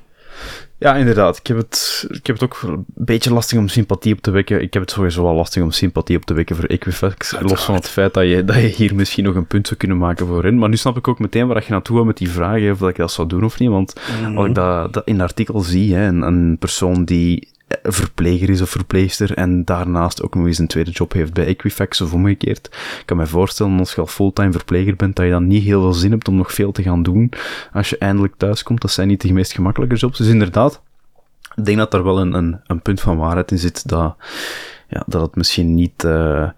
Ja, 0.78 0.94
inderdaad. 0.94 1.36
Ik 1.36 1.46
heb, 1.46 1.56
het, 1.56 2.06
ik 2.08 2.26
heb 2.26 2.40
het 2.40 2.44
ook 2.44 2.62
een 2.62 2.84
beetje 2.94 3.32
lastig 3.32 3.58
om 3.58 3.68
sympathie 3.68 4.12
op 4.12 4.20
te 4.20 4.30
wekken. 4.30 4.62
Ik 4.62 4.72
heb 4.72 4.82
het 4.82 4.90
sowieso 4.90 5.22
wel 5.22 5.34
lastig 5.34 5.62
om 5.62 5.70
sympathie 5.70 6.16
op 6.16 6.24
te 6.24 6.34
wekken 6.34 6.56
voor 6.56 6.64
Equifax. 6.64 7.36
Los 7.40 7.64
van 7.64 7.74
het 7.74 7.88
feit 7.88 8.14
dat 8.14 8.28
je, 8.28 8.44
dat 8.44 8.56
je 8.56 8.66
hier 8.66 8.94
misschien 8.94 9.24
nog 9.24 9.34
een 9.34 9.46
punt 9.46 9.66
zou 9.66 9.78
kunnen 9.78 9.98
maken 9.98 10.26
voor 10.26 10.42
hen. 10.42 10.58
Maar 10.58 10.68
nu 10.68 10.76
snap 10.76 10.96
ik 10.96 11.08
ook 11.08 11.18
meteen 11.18 11.46
waar 11.46 11.62
je 11.62 11.70
naartoe 11.70 11.96
gaat 11.96 12.06
met 12.06 12.16
die 12.16 12.30
vraag, 12.30 12.70
of 12.70 12.78
dat 12.78 12.88
ik 12.88 12.96
dat 12.96 13.12
zou 13.12 13.28
doen 13.28 13.44
of 13.44 13.58
niet. 13.58 13.68
Want 13.68 13.94
mm 13.94 14.24
-hmm. 14.24 14.36
als 14.36 14.46
ik 14.46 14.54
dat, 14.54 14.92
dat 14.92 15.06
in 15.06 15.14
het 15.14 15.22
artikel 15.22 15.60
zie, 15.60 15.94
hè, 15.94 16.06
een, 16.06 16.22
een 16.22 16.56
persoon 16.58 17.04
die 17.04 17.48
verpleger 17.82 18.50
is 18.50 18.60
of 18.60 18.70
verpleegster 18.70 19.34
en 19.34 19.64
daarnaast 19.64 20.22
ook 20.22 20.34
nog 20.34 20.46
eens 20.46 20.58
een 20.58 20.66
tweede 20.66 20.90
job 20.90 21.12
heeft 21.12 21.32
bij 21.32 21.46
Equifax 21.46 22.00
of 22.00 22.12
omgekeerd. 22.12 22.66
Ik 23.00 23.02
kan 23.04 23.16
me 23.16 23.26
voorstellen 23.26 23.78
als 23.78 23.94
je 23.94 24.00
al 24.00 24.06
fulltime 24.06 24.52
verpleger 24.52 24.96
bent, 24.96 25.16
dat 25.16 25.24
je 25.24 25.30
dan 25.30 25.46
niet 25.46 25.62
heel 25.62 25.80
veel 25.80 25.92
zin 25.92 26.10
hebt 26.10 26.28
om 26.28 26.36
nog 26.36 26.52
veel 26.52 26.72
te 26.72 26.82
gaan 26.82 27.02
doen 27.02 27.32
als 27.72 27.90
je 27.90 27.98
eindelijk 27.98 28.34
thuis 28.36 28.62
komt. 28.62 28.80
Dat 28.80 28.90
zijn 28.90 29.08
niet 29.08 29.20
de 29.20 29.32
meest 29.32 29.52
gemakkelijke 29.52 29.96
jobs. 29.96 30.18
Dus 30.18 30.28
inderdaad, 30.28 30.82
ik 31.54 31.64
denk 31.64 31.78
dat 31.78 31.90
daar 31.90 32.04
wel 32.04 32.20
een, 32.20 32.34
een, 32.34 32.60
een 32.66 32.82
punt 32.82 33.00
van 33.00 33.16
waarheid 33.16 33.50
in 33.50 33.58
zit 33.58 33.88
dat, 33.88 34.16
ja, 34.88 35.02
dat 35.06 35.20
het 35.22 35.36
misschien 35.36 35.74
niet... 35.74 36.04
Uh, 36.04 36.48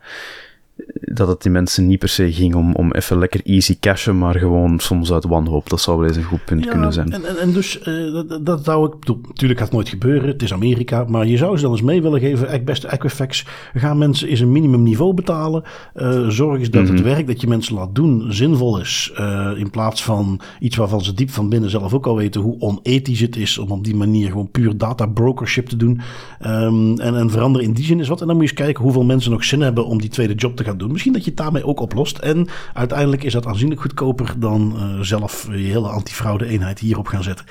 dat 1.15 1.29
het 1.29 1.43
die 1.43 1.51
mensen 1.51 1.87
niet 1.87 1.99
per 1.99 2.09
se 2.09 2.33
ging 2.33 2.55
om, 2.55 2.75
om 2.75 2.93
even 2.93 3.19
lekker 3.19 3.41
easy 3.45 3.77
cashen, 3.81 4.19
maar 4.19 4.35
gewoon 4.35 4.79
soms 4.79 5.13
uit 5.13 5.25
wanhoop. 5.25 5.69
Dat 5.69 5.81
zou 5.81 5.99
wel 5.99 6.07
eens 6.09 6.17
een 6.17 6.23
goed 6.23 6.45
punt 6.45 6.67
kunnen 6.67 6.93
zijn. 6.93 7.13
En, 7.13 7.25
en, 7.25 7.39
en 7.39 7.53
dus, 7.53 7.79
uh, 7.89 8.15
dat, 8.15 8.47
dat, 8.47 8.65
zou 8.65 8.87
ik 8.87 8.99
bedoel, 8.99 9.21
Natuurlijk 9.29 9.61
gaat 9.61 9.69
het 9.69 9.77
nooit 9.77 9.89
gebeuren, 9.89 10.29
het 10.29 10.43
is 10.43 10.53
Amerika, 10.53 11.05
maar 11.09 11.27
je 11.27 11.37
zou 11.37 11.57
ze 11.57 11.63
dan 11.63 11.73
eens 11.73 11.83
mee 11.83 12.03
willen 12.03 12.21
geven. 12.21 12.65
Beste 12.65 12.89
Equifax, 12.89 13.47
gaan 13.75 13.99
mensen 13.99 14.29
eens 14.29 14.41
een 14.41 14.53
minimumniveau 14.53 15.15
betalen. 15.15 15.63
Uh, 15.95 16.29
zorg 16.29 16.59
eens 16.59 16.71
dat 16.71 16.81
mm 16.81 16.87
-hmm. 16.87 16.97
het 16.97 17.05
mhm. 17.05 17.15
werk 17.15 17.27
dat 17.27 17.41
je 17.41 17.47
mensen 17.47 17.75
laat 17.75 17.95
doen 17.95 18.25
zinvol 18.29 18.81
is. 18.81 19.13
Uh, 19.19 19.51
in 19.57 19.71
plaats 19.71 20.05
van 20.05 20.41
iets 20.61 20.77
waarvan 20.77 21.03
ze 21.03 21.15
diep 21.15 21.31
van 21.31 21.49
binnen 21.49 21.71
zelf 21.71 21.95
ook 21.95 22.07
al 22.07 22.17
weten 22.17 22.41
hoe 22.41 22.61
onethisch 22.61 23.21
het 23.21 23.37
is 23.37 23.59
om 23.59 23.71
op 23.71 23.85
die 23.85 23.97
manier 23.97 24.29
gewoon 24.29 24.51
puur 24.51 24.77
data 24.77 25.07
brokership 25.07 25.67
te 25.67 25.77
doen. 25.77 26.01
Um, 26.47 26.99
en, 26.99 27.17
en 27.17 27.31
veranderen 27.31 27.67
in 27.67 27.75
die 27.75 27.85
zin 27.85 28.01
is 28.01 28.09
wat. 28.09 28.21
En 28.21 28.27
dan 28.27 28.37
moet 28.37 28.45
je 28.45 28.51
eens 28.51 28.61
kijken 28.61 28.83
hoeveel 28.83 29.05
mensen 29.05 29.31
nog 29.31 29.45
zin 29.45 29.61
hebben 29.61 29.87
om 29.87 30.01
die 30.01 30.11
tweede 30.11 30.35
job 30.35 30.57
te 30.57 30.64
gaan 30.65 30.79
doen. 30.79 30.93
Misschien 30.93 31.13
dat 31.13 31.25
je 31.25 31.31
het 31.31 31.39
daarmee 31.39 31.67
ook 31.67 31.81
oplost. 31.81 32.19
En 32.19 32.49
uiteindelijk 32.73 33.23
is 33.25 33.33
dat 33.33 33.47
aanzienlijk 33.47 33.81
goedkoper 33.81 34.35
dan 34.39 34.75
uh, 34.77 35.01
zelf 35.01 35.49
je 35.51 35.57
hele 35.57 35.89
antifraude 35.89 36.47
eenheid 36.47 36.79
hierop 36.79 37.07
gaan 37.07 37.23
zetten. 37.23 37.47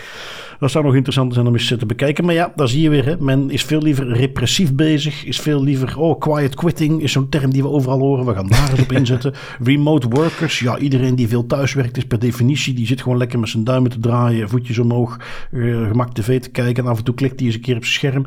Dat 0.60 0.72
zou 0.72 0.84
nog 0.84 0.94
interessant 0.94 1.34
zijn 1.34 1.48
om 1.48 1.54
eens 1.54 1.68
te 1.68 1.86
bekijken. 1.86 2.26
Maar 2.26 2.34
ja, 2.34 2.52
daar 2.56 2.68
zie 2.68 2.82
je 2.82 2.90
weer. 2.90 3.06
Hè. 3.06 3.16
Men 3.20 3.50
is 3.50 3.64
veel 3.64 3.82
liever 3.82 4.08
repressief 4.08 4.74
bezig. 4.74 5.26
Is 5.26 5.40
veel 5.40 5.64
liever, 5.64 6.00
oh, 6.00 6.20
quiet 6.20 6.56
quitting 6.56 7.02
is 7.02 7.12
zo'n 7.12 7.30
term 7.30 7.52
die 7.52 7.62
we 7.62 7.68
overal 7.68 8.00
horen. 8.00 8.26
We 8.26 8.34
gaan 8.34 8.48
daar 8.48 8.72
eens 8.72 8.82
op 8.82 8.92
inzetten. 9.02 9.34
Remote 9.64 10.08
workers. 10.08 10.60
Ja, 10.60 10.78
iedereen 10.78 11.16
die 11.16 11.28
veel 11.28 11.46
thuis 11.46 11.74
werkt 11.74 11.98
is 11.98 12.06
per 12.06 12.20
definitie. 12.20 12.74
Die 12.74 12.86
zit 12.86 13.02
gewoon 13.02 13.18
lekker 13.18 13.40
met 13.40 13.50
zijn 13.50 13.64
duimen 13.64 13.92
te 13.92 14.00
draaien. 14.00 14.50
Voetjes 14.50 14.80
omhoog. 14.80 15.18
Uh, 15.52 15.88
gemak 15.88 16.14
tv 16.14 16.42
te 16.42 16.50
kijken. 16.50 16.84
En 16.84 16.90
af 16.90 16.98
en 16.98 17.04
toe 17.04 17.16
klikt 17.16 17.40
hij 17.40 17.48
eens 17.48 17.56
een 17.56 17.62
keer 17.62 17.76
op 17.76 17.86
zijn 17.86 17.94
scherm. 17.94 18.26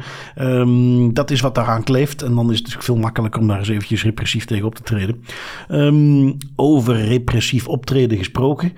Um, 0.49 1.15
dat 1.15 1.31
is 1.31 1.41
wat 1.41 1.55
daaraan 1.55 1.85
kleeft. 1.85 2.23
En 2.23 2.35
dan 2.35 2.53
is 2.53 2.59
het 2.59 2.77
veel 2.79 2.97
makkelijker 2.97 3.41
om 3.41 3.47
daar 3.47 3.59
eens 3.59 3.69
eventjes 3.69 4.05
repressief 4.05 4.45
tegen 4.45 4.67
op 4.67 4.75
te 4.75 4.83
treden. 4.83 5.23
Um, 5.69 6.37
over 6.57 7.05
repressief 7.05 7.69
optreden 7.69 8.19
gesproken. 8.19 8.73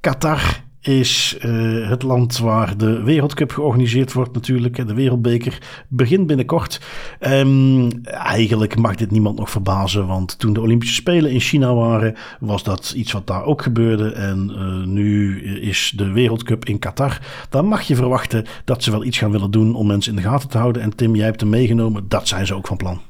Qatar 0.00 0.63
is 0.86 1.36
uh, 1.40 1.88
het 1.88 2.02
land 2.02 2.38
waar 2.38 2.76
de 2.76 3.02
Wereldcup 3.02 3.52
georganiseerd 3.52 4.12
wordt 4.12 4.32
natuurlijk. 4.32 4.86
De 4.86 4.94
Wereldbeker 4.94 5.58
begint 5.88 6.26
binnenkort. 6.26 6.80
Um, 7.20 8.04
eigenlijk 8.04 8.76
mag 8.76 8.94
dit 8.94 9.10
niemand 9.10 9.38
nog 9.38 9.50
verbazen, 9.50 10.06
want 10.06 10.38
toen 10.38 10.52
de 10.52 10.60
Olympische 10.60 10.94
Spelen 10.94 11.30
in 11.30 11.40
China 11.40 11.74
waren, 11.74 12.14
was 12.40 12.62
dat 12.62 12.92
iets 12.96 13.12
wat 13.12 13.26
daar 13.26 13.44
ook 13.44 13.62
gebeurde. 13.62 14.12
En 14.12 14.52
uh, 14.56 14.86
nu 14.86 15.42
is 15.60 15.92
de 15.96 16.10
Wereldcup 16.12 16.64
in 16.64 16.78
Qatar. 16.78 17.18
Dan 17.48 17.66
mag 17.66 17.82
je 17.82 17.96
verwachten 17.96 18.46
dat 18.64 18.82
ze 18.82 18.90
wel 18.90 19.04
iets 19.04 19.18
gaan 19.18 19.30
willen 19.30 19.50
doen 19.50 19.74
om 19.74 19.86
mensen 19.86 20.16
in 20.16 20.22
de 20.22 20.28
gaten 20.28 20.48
te 20.48 20.58
houden. 20.58 20.82
En 20.82 20.96
Tim, 20.96 21.16
jij 21.16 21.24
hebt 21.24 21.40
hem 21.40 21.50
meegenomen. 21.50 22.08
Dat 22.08 22.28
zijn 22.28 22.46
ze 22.46 22.54
ook 22.54 22.66
van 22.66 22.76
plan. 22.76 23.00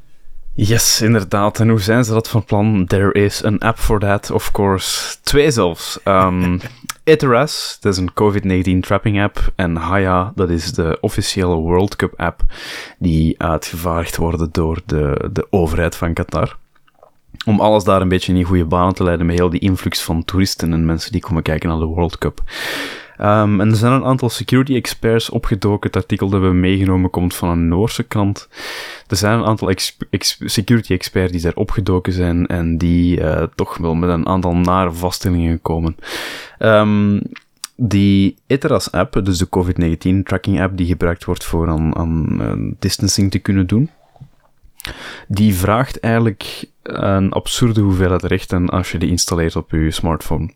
Yes, 0.57 1.01
inderdaad. 1.01 1.61
En 1.61 1.69
hoe 1.69 1.81
zijn 1.81 2.05
ze 2.05 2.13
dat 2.13 2.29
van 2.29 2.45
plan? 2.45 2.87
There 2.87 3.13
is 3.13 3.45
an 3.45 3.59
app 3.59 3.79
for 3.79 3.99
that, 3.99 4.31
of 4.31 4.51
course. 4.51 5.17
Twee 5.23 5.51
zelfs. 5.51 5.99
Um, 6.05 6.61
Iteras, 7.05 7.79
dat 7.81 7.93
is 7.93 7.99
een 7.99 8.13
COVID-19 8.13 8.81
trapping 8.81 9.23
app. 9.23 9.53
En 9.55 9.77
Haya, 9.77 10.33
dat 10.35 10.51
is 10.51 10.73
de 10.73 10.99
officiële 11.01 11.55
World 11.55 11.97
Cup 11.97 12.13
app 12.17 12.43
die 12.99 13.43
uitgevaardigd 13.43 14.17
worden 14.17 14.49
door 14.53 14.81
de, 14.87 15.29
de 15.33 15.47
overheid 15.51 15.97
van 15.97 16.13
Qatar. 16.13 16.57
Om 17.47 17.61
alles 17.61 17.85
daar 17.85 18.01
een 18.01 18.09
beetje 18.09 18.35
in 18.35 18.45
goede 18.45 18.65
banen 18.65 18.95
te 18.95 19.05
leiden 19.05 19.27
met 19.27 19.39
heel 19.39 19.51
die 19.51 19.61
influx 19.61 20.03
van 20.03 20.25
toeristen 20.25 20.73
en 20.73 20.87
mensen 20.87 21.13
die 21.13 21.21
komen 21.21 21.43
kijken 21.43 21.69
naar 21.69 21.79
de 21.79 21.85
World 21.85 22.19
Cup. 22.19 22.43
Um, 23.21 23.61
en 23.61 23.71
er 23.71 23.77
zijn 23.77 23.93
een 23.93 24.05
aantal 24.05 24.29
security 24.29 24.75
experts 24.75 25.31
opgedoken. 25.31 25.87
Het 25.87 25.97
artikel 26.03 26.29
dat 26.29 26.41
we 26.41 26.47
meegenomen 26.47 27.11
komt 27.11 27.35
van 27.35 27.49
een 27.49 27.69
Noorse 27.69 28.03
krant. 28.03 28.49
Er 29.07 29.17
zijn 29.17 29.39
een 29.39 29.45
aantal 29.45 29.73
security 30.39 30.93
experts 30.93 31.33
die 31.33 31.41
daar 31.41 31.55
opgedoken 31.55 32.13
zijn 32.13 32.47
en 32.47 32.79
die 32.79 33.21
uh, 33.21 33.43
toch 33.55 33.77
wel 33.77 33.95
met 33.95 34.11
een 34.11 34.27
aantal 34.27 34.57
nare 34.57 34.93
vaststellingen 34.93 35.63
komen. 35.63 35.97
Um, 36.59 37.23
die 37.77 38.37
ITERAS 38.47 38.93
app, 38.93 39.21
dus 39.25 39.39
de 39.39 39.49
COVID-19 39.49 40.23
tracking 40.23 40.61
app 40.61 40.77
die 40.77 40.87
gebruikt 40.87 41.25
wordt 41.25 41.45
voor 41.45 41.69
aan, 41.69 42.77
distancing 42.79 43.31
te 43.31 43.39
kunnen 43.39 43.67
doen, 43.67 43.91
die 45.29 45.55
vraagt 45.55 46.01
eigenlijk 46.01 46.65
een 46.83 47.33
absurde 47.33 47.81
hoeveelheid 47.81 48.23
rechten 48.23 48.69
als 48.69 48.93
je 48.93 48.99
die 48.99 49.11
installeert 49.11 49.57
op 49.57 49.71
je 49.71 49.91
smartphone. 49.91 50.51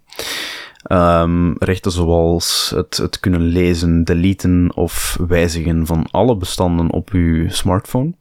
Um, 0.86 1.56
rechten 1.58 1.92
zoals 1.92 2.72
het, 2.74 2.96
het 2.96 3.20
kunnen 3.20 3.40
lezen, 3.40 4.04
deleten 4.04 4.70
of 4.74 5.18
wijzigen 5.28 5.86
van 5.86 6.06
alle 6.10 6.36
bestanden 6.36 6.90
op 6.90 7.10
uw 7.10 7.50
smartphone. 7.50 8.12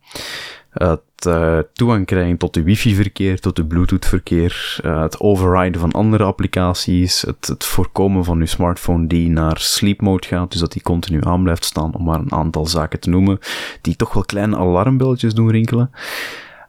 Het 0.71 1.01
uh, 1.27 1.59
toegang 1.73 2.05
krijgen 2.05 2.37
tot 2.37 2.55
uw 2.55 2.63
wifi-verkeer, 2.63 3.39
tot 3.39 3.57
uw 3.57 3.67
bluetooth-verkeer, 3.67 4.79
uh, 4.85 5.01
het 5.01 5.19
overriden 5.19 5.81
van 5.81 5.91
andere 5.91 6.23
applicaties, 6.23 7.21
het, 7.21 7.47
het 7.47 7.65
voorkomen 7.65 8.23
van 8.23 8.39
uw 8.39 8.45
smartphone 8.45 9.07
die 9.07 9.29
naar 9.29 9.57
sleep 9.59 10.01
mode 10.01 10.27
gaat, 10.27 10.51
dus 10.51 10.59
dat 10.59 10.71
die 10.71 10.81
continu 10.81 11.19
aan 11.23 11.43
blijft 11.43 11.65
staan, 11.65 11.93
om 11.93 12.03
maar 12.03 12.19
een 12.19 12.31
aantal 12.31 12.65
zaken 12.65 12.99
te 12.99 13.09
noemen, 13.09 13.39
die 13.81 13.95
toch 13.95 14.13
wel 14.13 14.25
kleine 14.25 14.57
alarmbelletjes 14.57 15.33
doen 15.33 15.51
rinkelen. 15.51 15.91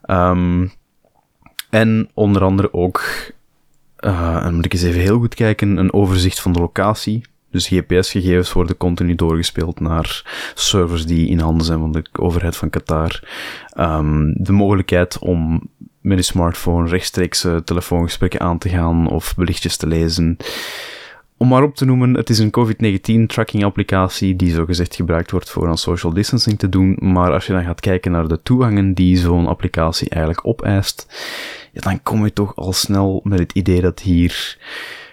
Um, 0.07 0.72
en 1.70 2.11
onder 2.14 2.42
andere 2.42 2.72
ook 2.72 3.05
uh, 4.00 4.44
en 4.44 4.54
moet 4.54 4.64
ik 4.64 4.72
eens 4.72 4.82
even 4.82 5.00
heel 5.00 5.18
goed 5.18 5.34
kijken, 5.34 5.76
een 5.76 5.92
overzicht 5.92 6.40
van 6.40 6.52
de 6.52 6.58
locatie. 6.58 7.22
Dus 7.50 7.68
GPS-gegevens 7.68 8.52
worden 8.52 8.76
continu 8.76 9.14
doorgespeeld 9.14 9.80
naar 9.80 10.22
servers 10.54 11.06
die 11.06 11.28
in 11.28 11.38
handen 11.38 11.66
zijn 11.66 11.78
van 11.78 11.92
de 11.92 12.04
overheid 12.12 12.56
van 12.56 12.70
Qatar. 12.70 13.28
Um, 13.78 14.34
de 14.37 14.52
mogelijkheid 14.52 15.18
om 15.18 15.68
met 16.00 16.18
je 16.18 16.24
smartphone 16.24 16.88
rechtstreeks 16.88 17.46
telefoongesprekken 17.64 18.40
aan 18.40 18.58
te 18.58 18.68
gaan 18.68 19.08
of 19.08 19.34
berichtjes 19.37 19.76
te 19.76 19.87
lezen. 19.87 20.37
Om 21.40 21.48
maar 21.48 21.62
op 21.62 21.74
te 21.74 21.84
noemen, 21.84 22.14
het 22.14 22.30
is 22.30 22.38
een 22.38 22.50
COVID-19 22.58 23.26
tracking 23.26 23.64
applicatie 23.64 24.37
die 24.37 24.52
zogezegd 24.52 24.94
gebruikt 24.94 25.30
wordt 25.30 25.50
voor 25.50 25.68
aan 25.68 25.78
social 25.78 26.12
distancing 26.12 26.58
te 26.58 26.68
doen. 26.68 26.96
Maar 27.00 27.32
als 27.32 27.46
je 27.46 27.52
dan 27.52 27.64
gaat 27.64 27.80
kijken 27.80 28.12
naar 28.12 28.28
de 28.28 28.42
toegangen 28.42 28.94
die 28.94 29.16
zo'n 29.16 29.46
applicatie 29.46 30.08
eigenlijk 30.08 30.46
opeist, 30.46 31.06
ja, 31.72 31.81
dan 31.81 32.02
kom 32.02 32.24
je 32.24 32.33
toch 32.33 32.57
al 32.57 32.72
snel 32.72 33.20
met 33.24 33.38
het 33.38 33.52
idee 33.52 33.81
dat 33.81 34.00
hier. 34.00 34.57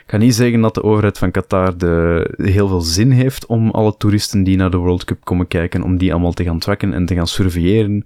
Ik 0.05 0.11
ga 0.11 0.17
niet 0.17 0.35
zeggen 0.35 0.61
dat 0.61 0.73
de 0.73 0.83
overheid 0.83 1.17
van 1.17 1.31
Qatar 1.31 1.77
de, 1.77 2.33
heel 2.37 2.67
veel 2.67 2.81
zin 2.81 3.11
heeft 3.11 3.45
om 3.45 3.69
alle 3.69 3.97
toeristen 3.97 4.43
die 4.43 4.57
naar 4.57 4.71
de 4.71 4.77
World 4.77 5.03
Cup 5.03 5.23
komen 5.23 5.47
kijken, 5.47 5.83
om 5.83 5.97
die 5.97 6.11
allemaal 6.11 6.33
te 6.33 6.43
gaan 6.43 6.59
tracken 6.59 6.93
en 6.93 7.05
te 7.05 7.15
gaan 7.15 7.27
surveilleren. 7.27 8.05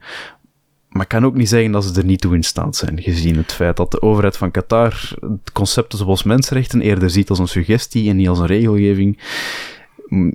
Maar 0.89 1.01
ik 1.01 1.07
kan 1.07 1.25
ook 1.25 1.35
niet 1.35 1.49
zeggen 1.49 1.71
dat 1.71 1.83
ze 1.83 1.99
er 1.99 2.05
niet 2.05 2.21
toe 2.21 2.35
in 2.35 2.43
staat 2.43 2.75
zijn, 2.75 3.01
gezien 3.01 3.35
het 3.35 3.53
feit 3.53 3.77
dat 3.77 3.91
de 3.91 4.01
overheid 4.01 4.37
van 4.37 4.51
Qatar 4.51 5.09
concepten 5.53 5.97
zoals 5.97 6.23
mensenrechten 6.23 6.81
eerder 6.81 7.09
ziet 7.09 7.29
als 7.29 7.39
een 7.39 7.47
suggestie 7.47 8.09
en 8.09 8.15
niet 8.15 8.29
als 8.29 8.39
een 8.39 8.45
regelgeving. 8.45 9.19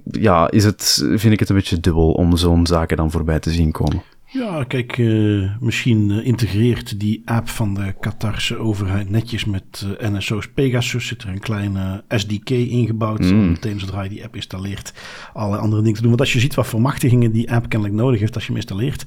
Ja, 0.04 0.50
is 0.50 0.64
het, 0.64 1.04
vind 1.14 1.32
ik 1.32 1.40
het 1.40 1.48
een 1.48 1.56
beetje 1.56 1.80
dubbel 1.80 2.12
om 2.12 2.36
zo'n 2.36 2.66
zaken 2.66 2.96
dan 2.96 3.10
voorbij 3.10 3.38
te 3.38 3.50
zien 3.50 3.70
komen. 3.70 4.02
Ja, 4.34 4.64
kijk, 4.64 4.98
uh, 4.98 5.50
misschien 5.60 6.10
uh, 6.10 6.26
integreert 6.26 7.00
die 7.00 7.22
app 7.24 7.48
van 7.48 7.74
de 7.74 7.94
Qatarse 8.00 8.56
overheid 8.56 9.10
netjes 9.10 9.44
met 9.44 9.86
uh, 10.00 10.10
NSO's 10.10 10.48
Pegasus. 10.48 11.06
Zit 11.06 11.22
er 11.22 11.28
een 11.28 11.40
kleine 11.40 12.04
SDK 12.08 12.50
ingebouwd. 12.50 13.20
Mm. 13.20 13.50
Meteen 13.50 13.80
zodra 13.80 14.02
je 14.02 14.08
die 14.08 14.24
app 14.24 14.34
installeert, 14.34 14.92
alle 15.32 15.56
andere 15.56 15.80
dingen 15.80 15.94
te 15.94 16.00
doen. 16.00 16.10
Want 16.10 16.20
als 16.20 16.32
je 16.32 16.40
ziet 16.40 16.54
wat 16.54 16.66
voor 16.66 16.80
machtigingen 16.80 17.32
die 17.32 17.52
app 17.52 17.68
kennelijk 17.68 17.98
nodig 17.98 18.20
heeft 18.20 18.34
als 18.34 18.42
je 18.42 18.48
hem 18.48 18.60
installeert, 18.60 19.04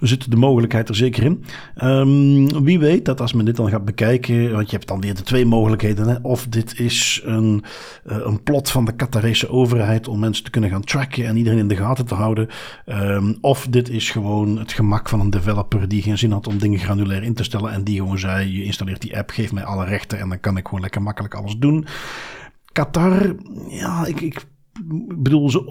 zit 0.00 0.30
de 0.30 0.36
mogelijkheid 0.36 0.88
er 0.88 0.96
zeker 0.96 1.22
in. 1.22 1.44
Um, 1.82 2.64
wie 2.64 2.78
weet 2.78 3.04
dat 3.04 3.20
als 3.20 3.32
men 3.32 3.44
dit 3.44 3.56
dan 3.56 3.70
gaat 3.70 3.84
bekijken, 3.84 4.52
want 4.52 4.70
je 4.70 4.76
hebt 4.76 4.88
dan 4.88 5.00
weer 5.00 5.14
de 5.14 5.22
twee 5.22 5.46
mogelijkheden. 5.46 6.08
Hè, 6.08 6.16
of 6.22 6.46
dit 6.46 6.78
is 6.78 7.20
een, 7.24 7.64
een 8.04 8.42
plot 8.42 8.70
van 8.70 8.84
de 8.84 8.94
Qatarese 8.94 9.48
overheid 9.48 10.08
om 10.08 10.18
mensen 10.18 10.44
te 10.44 10.50
kunnen 10.50 10.70
gaan 10.70 10.84
tracken 10.84 11.26
en 11.26 11.36
iedereen 11.36 11.58
in 11.58 11.68
de 11.68 11.76
gaten 11.76 12.06
te 12.06 12.14
houden. 12.14 12.48
Um, 12.86 13.38
of 13.40 13.66
dit 13.70 13.88
is 13.88 14.10
gewoon 14.10 14.66
het 14.68 14.76
gemak 14.76 15.08
van 15.08 15.20
een 15.20 15.30
developer 15.30 15.88
die 15.88 16.02
geen 16.02 16.18
zin 16.18 16.32
had 16.32 16.46
om 16.46 16.58
dingen 16.58 16.78
granulair 16.78 17.22
in 17.22 17.34
te 17.34 17.42
stellen. 17.42 17.72
En 17.72 17.84
die 17.84 17.96
gewoon 17.96 18.18
zei: 18.18 18.56
je 18.56 18.64
installeert 18.64 19.00
die 19.00 19.16
app, 19.16 19.30
geef 19.30 19.52
mij 19.52 19.64
alle 19.64 19.84
rechten 19.84 20.18
en 20.18 20.28
dan 20.28 20.40
kan 20.40 20.56
ik 20.56 20.64
gewoon 20.64 20.80
lekker 20.80 21.02
makkelijk 21.02 21.34
alles 21.34 21.56
doen. 21.56 21.86
Qatar, 22.72 23.34
ja, 23.68 24.06
ik, 24.06 24.20
ik 24.20 24.44
bedoel, 25.18 25.50
ze 25.50 25.62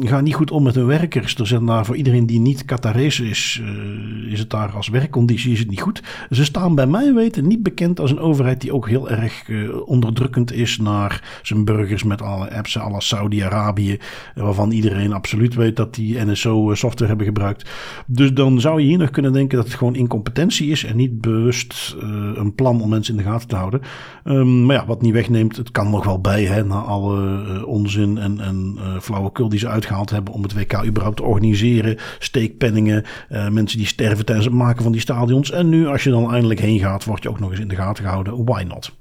uh, 0.00 0.08
gaan 0.08 0.24
niet 0.24 0.34
goed 0.34 0.50
om 0.50 0.62
met 0.62 0.74
hun 0.74 0.86
werkers. 0.86 1.34
Er 1.34 1.46
zijn 1.46 1.66
daar 1.66 1.86
voor 1.86 1.96
iedereen 1.96 2.26
die 2.26 2.40
niet 2.40 2.64
Qatarese 2.64 3.28
is, 3.28 3.62
uh, 3.62 4.32
is 4.32 4.38
het 4.38 4.50
daar 4.50 4.70
als 4.70 4.88
werkconditie 4.88 5.52
is 5.52 5.58
het 5.58 5.70
niet 5.70 5.80
goed. 5.80 6.02
Ze 6.30 6.44
staan 6.44 6.74
bij 6.74 6.86
mij 6.86 7.14
weten 7.14 7.46
niet 7.46 7.62
bekend 7.62 8.00
als 8.00 8.10
een 8.10 8.18
overheid 8.18 8.60
die 8.60 8.74
ook 8.74 8.88
heel 8.88 9.10
erg 9.10 9.48
uh, 9.48 9.88
onderdrukkend 9.88 10.52
is 10.52 10.78
naar 10.78 11.40
zijn 11.42 11.64
burgers 11.64 12.02
met 12.02 12.22
alle 12.22 12.54
apps, 12.54 12.78
alle 12.78 13.00
Saudi-Arabië, 13.00 13.98
waarvan 14.34 14.70
iedereen 14.70 15.12
absoluut 15.12 15.54
weet 15.54 15.76
dat 15.76 15.94
die 15.94 16.24
NSO-software 16.24 17.08
hebben 17.08 17.26
gebruikt. 17.26 17.70
Dus 18.06 18.32
dan 18.32 18.60
zou 18.60 18.80
je 18.80 18.86
hier 18.86 18.98
nog 18.98 19.10
kunnen 19.10 19.32
denken 19.32 19.56
dat 19.56 19.66
het 19.66 19.76
gewoon 19.76 19.94
incompetentie 19.94 20.70
is 20.70 20.84
en 20.84 20.96
niet 20.96 21.20
bewust 21.20 21.96
een 22.34 22.54
plan 22.54 22.82
om 22.82 22.88
mensen 22.88 23.16
in 23.16 23.22
de 23.22 23.30
gaten 23.30 23.48
te 23.48 23.56
houden. 23.56 23.80
Um, 24.24 24.66
maar 24.66 24.76
ja, 24.76 24.86
wat 24.86 25.02
niet 25.02 25.12
wegneemt, 25.12 25.56
het 25.56 25.70
kan 25.70 25.90
nog 25.90 26.04
wel 26.04 26.20
bij, 26.20 26.44
hè, 26.44 26.64
na 26.64 26.80
alle 26.80 27.66
onzin 27.66 28.09
en, 28.18 28.40
en 28.40 28.78
uh, 28.78 29.00
flauwekul 29.00 29.48
die 29.48 29.58
ze 29.58 29.68
uitgehaald 29.68 30.10
hebben 30.10 30.34
om 30.34 30.42
het 30.42 30.54
WK 30.54 30.84
überhaupt 30.84 31.16
te 31.16 31.22
organiseren. 31.22 31.96
Steekpenningen, 32.18 33.04
uh, 33.30 33.48
mensen 33.48 33.78
die 33.78 33.86
sterven 33.86 34.24
tijdens 34.24 34.46
het 34.46 34.56
maken 34.56 34.82
van 34.82 34.92
die 34.92 35.00
stadions. 35.00 35.50
En 35.50 35.68
nu, 35.68 35.86
als 35.86 36.04
je 36.04 36.10
dan 36.10 36.32
eindelijk 36.32 36.60
heen 36.60 36.78
gaat, 36.78 37.04
word 37.04 37.22
je 37.22 37.28
ook 37.28 37.40
nog 37.40 37.50
eens 37.50 37.60
in 37.60 37.68
de 37.68 37.74
gaten 37.74 38.04
gehouden. 38.04 38.44
Why 38.44 38.62
not? 38.62 38.98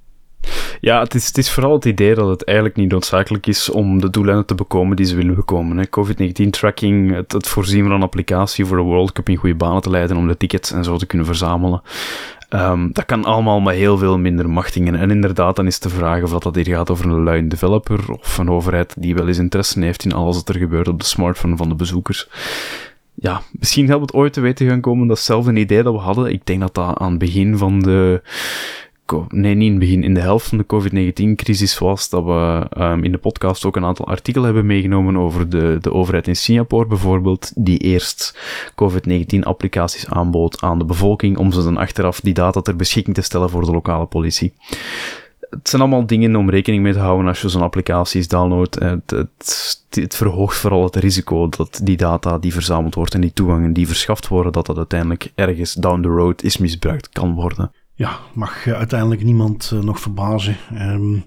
Ja, 0.82 1.00
het 1.00 1.16
is, 1.16 1.28
het 1.28 1.38
is 1.38 1.52
vooral 1.52 1.74
het 1.74 1.86
idee 1.86 2.16
dat 2.16 2.30
het 2.30 2.44
eigenlijk 2.44 2.78
niet 2.78 2.92
noodzakelijk 2.92 3.48
is 3.48 3.70
om 3.70 4.02
de 4.02 4.10
doeleinden 4.10 4.46
te 4.46 4.56
bekomen 4.56 4.96
die 4.96 5.06
ze 5.06 5.16
willen 5.16 5.36
bekomen. 5.36 5.90
COVID-19-tracking, 5.90 7.16
het, 7.16 7.32
het, 7.32 7.48
voorzien 7.48 7.84
van 7.84 7.92
een 7.92 8.02
applicatie 8.02 8.66
voor 8.66 8.78
de 8.78 8.84
World 8.84 9.12
Cup 9.12 9.30
in 9.30 9.36
goede 9.36 9.56
banen 9.56 9.82
te 9.82 9.90
leiden 9.90 10.18
om 10.18 10.28
de 10.28 10.38
tickets 10.38 10.72
en 10.72 10.84
zo 10.84 10.98
te 10.98 11.06
kunnen 11.06 11.28
verzamelen. 11.28 11.82
Um, 12.50 12.94
dat 12.94 13.06
kan 13.06 13.26
allemaal 13.26 13.60
met 13.60 13.76
heel 13.76 13.98
veel 13.98 14.18
minder 14.18 14.50
machtingen. 14.50 14.96
En 14.96 15.12
inderdaad, 15.12 15.56
dan 15.56 15.68
is 15.68 15.80
de 15.80 15.90
vraag 15.90 16.24
of 16.24 16.32
dat, 16.32 16.56
hier 16.56 16.66
gaat 16.66 16.90
over 16.90 17.06
een 17.06 17.24
lui 17.24 17.48
developer 17.48 18.12
of 18.12 18.38
een 18.38 18.50
overheid 18.50 18.96
die 18.98 19.16
wel 19.16 19.28
eens 19.28 19.38
interesse 19.38 19.80
heeft 19.80 20.06
in 20.06 20.14
alles 20.14 20.36
wat 20.36 20.50
er 20.50 20.58
gebeurt 20.58 20.88
op 20.88 21.00
de 21.00 21.06
smartphone 21.06 21.58
van 21.58 21.70
de 21.70 21.76
bezoekers. 21.76 22.30
Ja, 23.14 23.42
misschien 23.52 23.88
helpt 23.88 24.02
het 24.02 24.14
ooit 24.14 24.34
te 24.34 24.42
weten 24.42 24.68
gaan 24.68 24.82
komen 24.82 25.08
dat 25.08 25.18
hetzelfde 25.18 25.54
idee 25.54 25.84
dat 25.84 25.94
we 25.94 26.00
hadden. 26.00 26.32
Ik 26.32 26.46
denk 26.46 26.60
dat 26.60 26.74
dat 26.74 26.98
aan 26.98 27.10
het 27.10 27.20
begin 27.20 27.58
van 27.58 27.80
de 27.80 28.22
nee, 29.30 29.56
niet 29.56 29.66
in 29.66 29.70
het 29.70 29.80
begin, 29.80 30.04
in 30.04 30.14
de 30.14 30.20
helft 30.20 30.48
van 30.48 30.58
de 30.58 30.66
COVID-19-crisis 30.66 31.78
was 31.78 32.10
dat 32.10 32.24
we 32.24 32.68
um, 32.78 33.04
in 33.04 33.12
de 33.12 33.18
podcast 33.18 33.66
ook 33.66 33.76
een 33.76 33.86
aantal 33.86 34.08
artikelen 34.08 34.46
hebben 34.46 34.66
meegenomen 34.66 35.18
over 35.18 35.50
de, 35.50 35.78
de 35.82 35.94
overheid 35.94 36.28
in 36.28 36.36
Singapore 36.36 36.88
bijvoorbeeld, 36.88 37.52
die 37.56 37.78
eerst 37.78 38.40
COVID-19-applicaties 38.76 40.08
aanbood 40.10 40.62
aan 40.62 40.80
de 40.80 40.86
bevolking 40.86 41.38
om 41.38 41.52
ze 41.52 41.64
dan 41.64 41.78
achteraf 41.78 42.20
die 42.20 42.34
data 42.34 42.62
ter 42.62 42.76
beschikking 42.76 43.16
te 43.16 43.22
stellen 43.22 43.50
voor 43.50 43.66
de 43.66 43.72
lokale 43.72 44.06
politie. 44.06 44.54
Het 45.50 45.70
zijn 45.70 45.82
allemaal 45.82 46.06
dingen 46.06 46.36
om 46.36 46.50
rekening 46.50 46.84
mee 46.84 46.94
te 46.94 47.00
houden 47.00 47.28
als 47.28 47.42
je 47.42 47.50
zo'n 47.50 47.62
applicaties 47.62 48.28
downloadt. 48.28 48.80
Het, 48.80 49.10
het, 49.10 49.84
het, 49.90 50.16
verhoogt 50.16 50.58
vooral 50.58 50.84
het 50.84 50.96
risico 50.96 51.50
dat 51.50 51.80
die 51.84 51.98
data 51.98 52.38
die 52.38 52.54
verzameld 52.54 52.96
wordt 52.96 53.14
en 53.14 53.22
die 53.22 53.34
toegangen 53.34 53.74
die 53.74 53.88
verschaft 53.88 54.28
worden, 54.28 54.52
dat 54.52 54.66
dat 54.66 54.78
uiteindelijk 54.78 55.32
ergens 55.36 55.74
down 55.74 56.02
the 56.02 56.08
road 56.08 56.44
is 56.44 56.58
misbruikt 56.58 57.10
kan 57.10 57.34
worden 57.34 57.72
ja, 58.00 58.20
mag 58.34 58.66
eh, 58.66 58.74
uiteindelijk 58.74 59.24
niemand 59.24 59.72
uh, 59.74 59.80
nog 59.80 60.00
verbazen. 60.00 60.56
Um, 60.74 61.24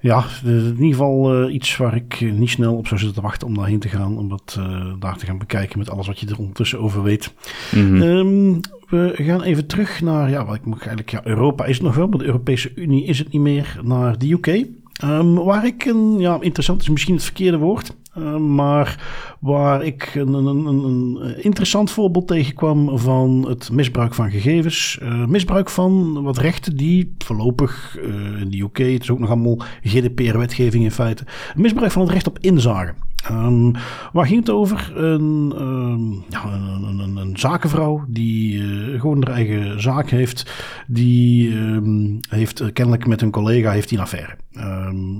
ja, 0.00 0.24
in 0.44 0.70
ieder 0.70 0.86
geval 0.86 1.44
uh, 1.44 1.54
iets 1.54 1.76
waar 1.76 1.94
ik 1.94 2.20
niet 2.20 2.50
snel 2.50 2.76
op 2.76 2.86
zou 2.86 3.00
zitten 3.00 3.16
te 3.18 3.26
wachten 3.28 3.46
om 3.46 3.54
daarheen 3.54 3.78
te 3.78 3.88
gaan. 3.88 4.18
Om 4.18 4.28
dat 4.28 4.60
daar 4.98 5.16
te 5.16 5.26
gaan 5.26 5.38
bekijken 5.38 5.78
met 5.78 5.90
alles 5.90 6.06
wat 6.06 6.20
je 6.20 6.26
er 6.26 6.38
ondertussen 6.38 6.80
over 6.80 7.02
weet. 7.02 7.32
Mm 7.74 7.88
-hmm. 7.88 8.02
um, 8.02 8.60
we 8.88 9.14
gaan 9.16 9.42
even 9.42 9.66
terug 9.66 10.00
naar, 10.00 10.30
ja, 10.30 10.44
wat 10.44 10.54
ik 10.54 10.64
mag 10.64 10.78
eigenlijk, 10.78 11.10
ja, 11.10 11.20
Europa 11.24 11.64
is 11.64 11.76
het 11.76 11.86
nog 11.86 11.94
wel, 11.94 12.06
maar 12.06 12.18
de 12.18 12.24
Europese 12.24 12.72
Unie 12.74 13.04
is 13.04 13.18
het 13.18 13.32
niet 13.32 13.42
meer, 13.42 13.80
naar 13.82 14.18
de 14.18 14.32
UK. 14.32 14.66
Um, 15.04 15.34
waar 15.34 15.66
ik 15.66 15.84
een, 15.84 16.18
ja, 16.18 16.38
interessant 16.40 16.82
is 16.82 16.88
misschien 16.88 17.14
het 17.14 17.24
verkeerde 17.24 17.58
woord, 17.58 17.94
uh, 18.18 18.36
maar 18.36 19.04
waar 19.40 19.84
ik 19.84 20.14
een, 20.14 20.32
een, 20.32 20.66
een, 20.66 21.18
interessant 21.42 21.90
voorbeeld 21.90 22.26
tegenkwam 22.26 22.98
van 22.98 23.46
het 23.48 23.70
misbruik 23.72 24.14
van 24.14 24.30
gegevens. 24.30 24.98
Uh, 25.02 25.26
misbruik 25.26 25.70
van 25.70 26.22
wat 26.22 26.38
rechten 26.38 26.76
die 26.76 27.14
voorlopig 27.18 27.96
uh, 27.98 28.40
in 28.40 28.50
de 28.50 28.60
UK, 28.60 28.78
het 28.78 29.02
is 29.02 29.10
ook 29.10 29.18
nog 29.18 29.28
allemaal 29.28 29.62
GDPR-wetgeving 29.82 30.84
in 30.84 30.90
feite, 30.90 31.24
misbruik 31.56 31.92
van 31.92 32.02
het 32.02 32.10
recht 32.10 32.26
op 32.26 32.38
inzage. 32.38 32.94
Um, 33.30 33.72
waar 34.12 34.26
ging 34.26 34.40
het 34.40 34.50
over? 34.50 34.92
Een, 34.94 35.54
um, 35.60 36.24
ja, 36.28 36.44
een, 36.44 36.98
een, 36.98 37.16
een, 37.16 37.38
zakenvrouw 37.38 38.04
die 38.08 38.54
uh, 38.54 39.00
gewoon 39.00 39.24
haar 39.24 39.34
eigen 39.34 39.82
zaak 39.82 40.10
heeft. 40.10 40.52
Die 40.86 41.54
um, 41.56 42.20
heeft 42.28 42.72
kennelijk 42.72 43.06
met 43.06 43.22
een 43.22 43.30
collega 43.30 43.70
heeft 43.70 43.88
die 43.88 43.98
een 43.98 44.04
affaire. 44.04 44.36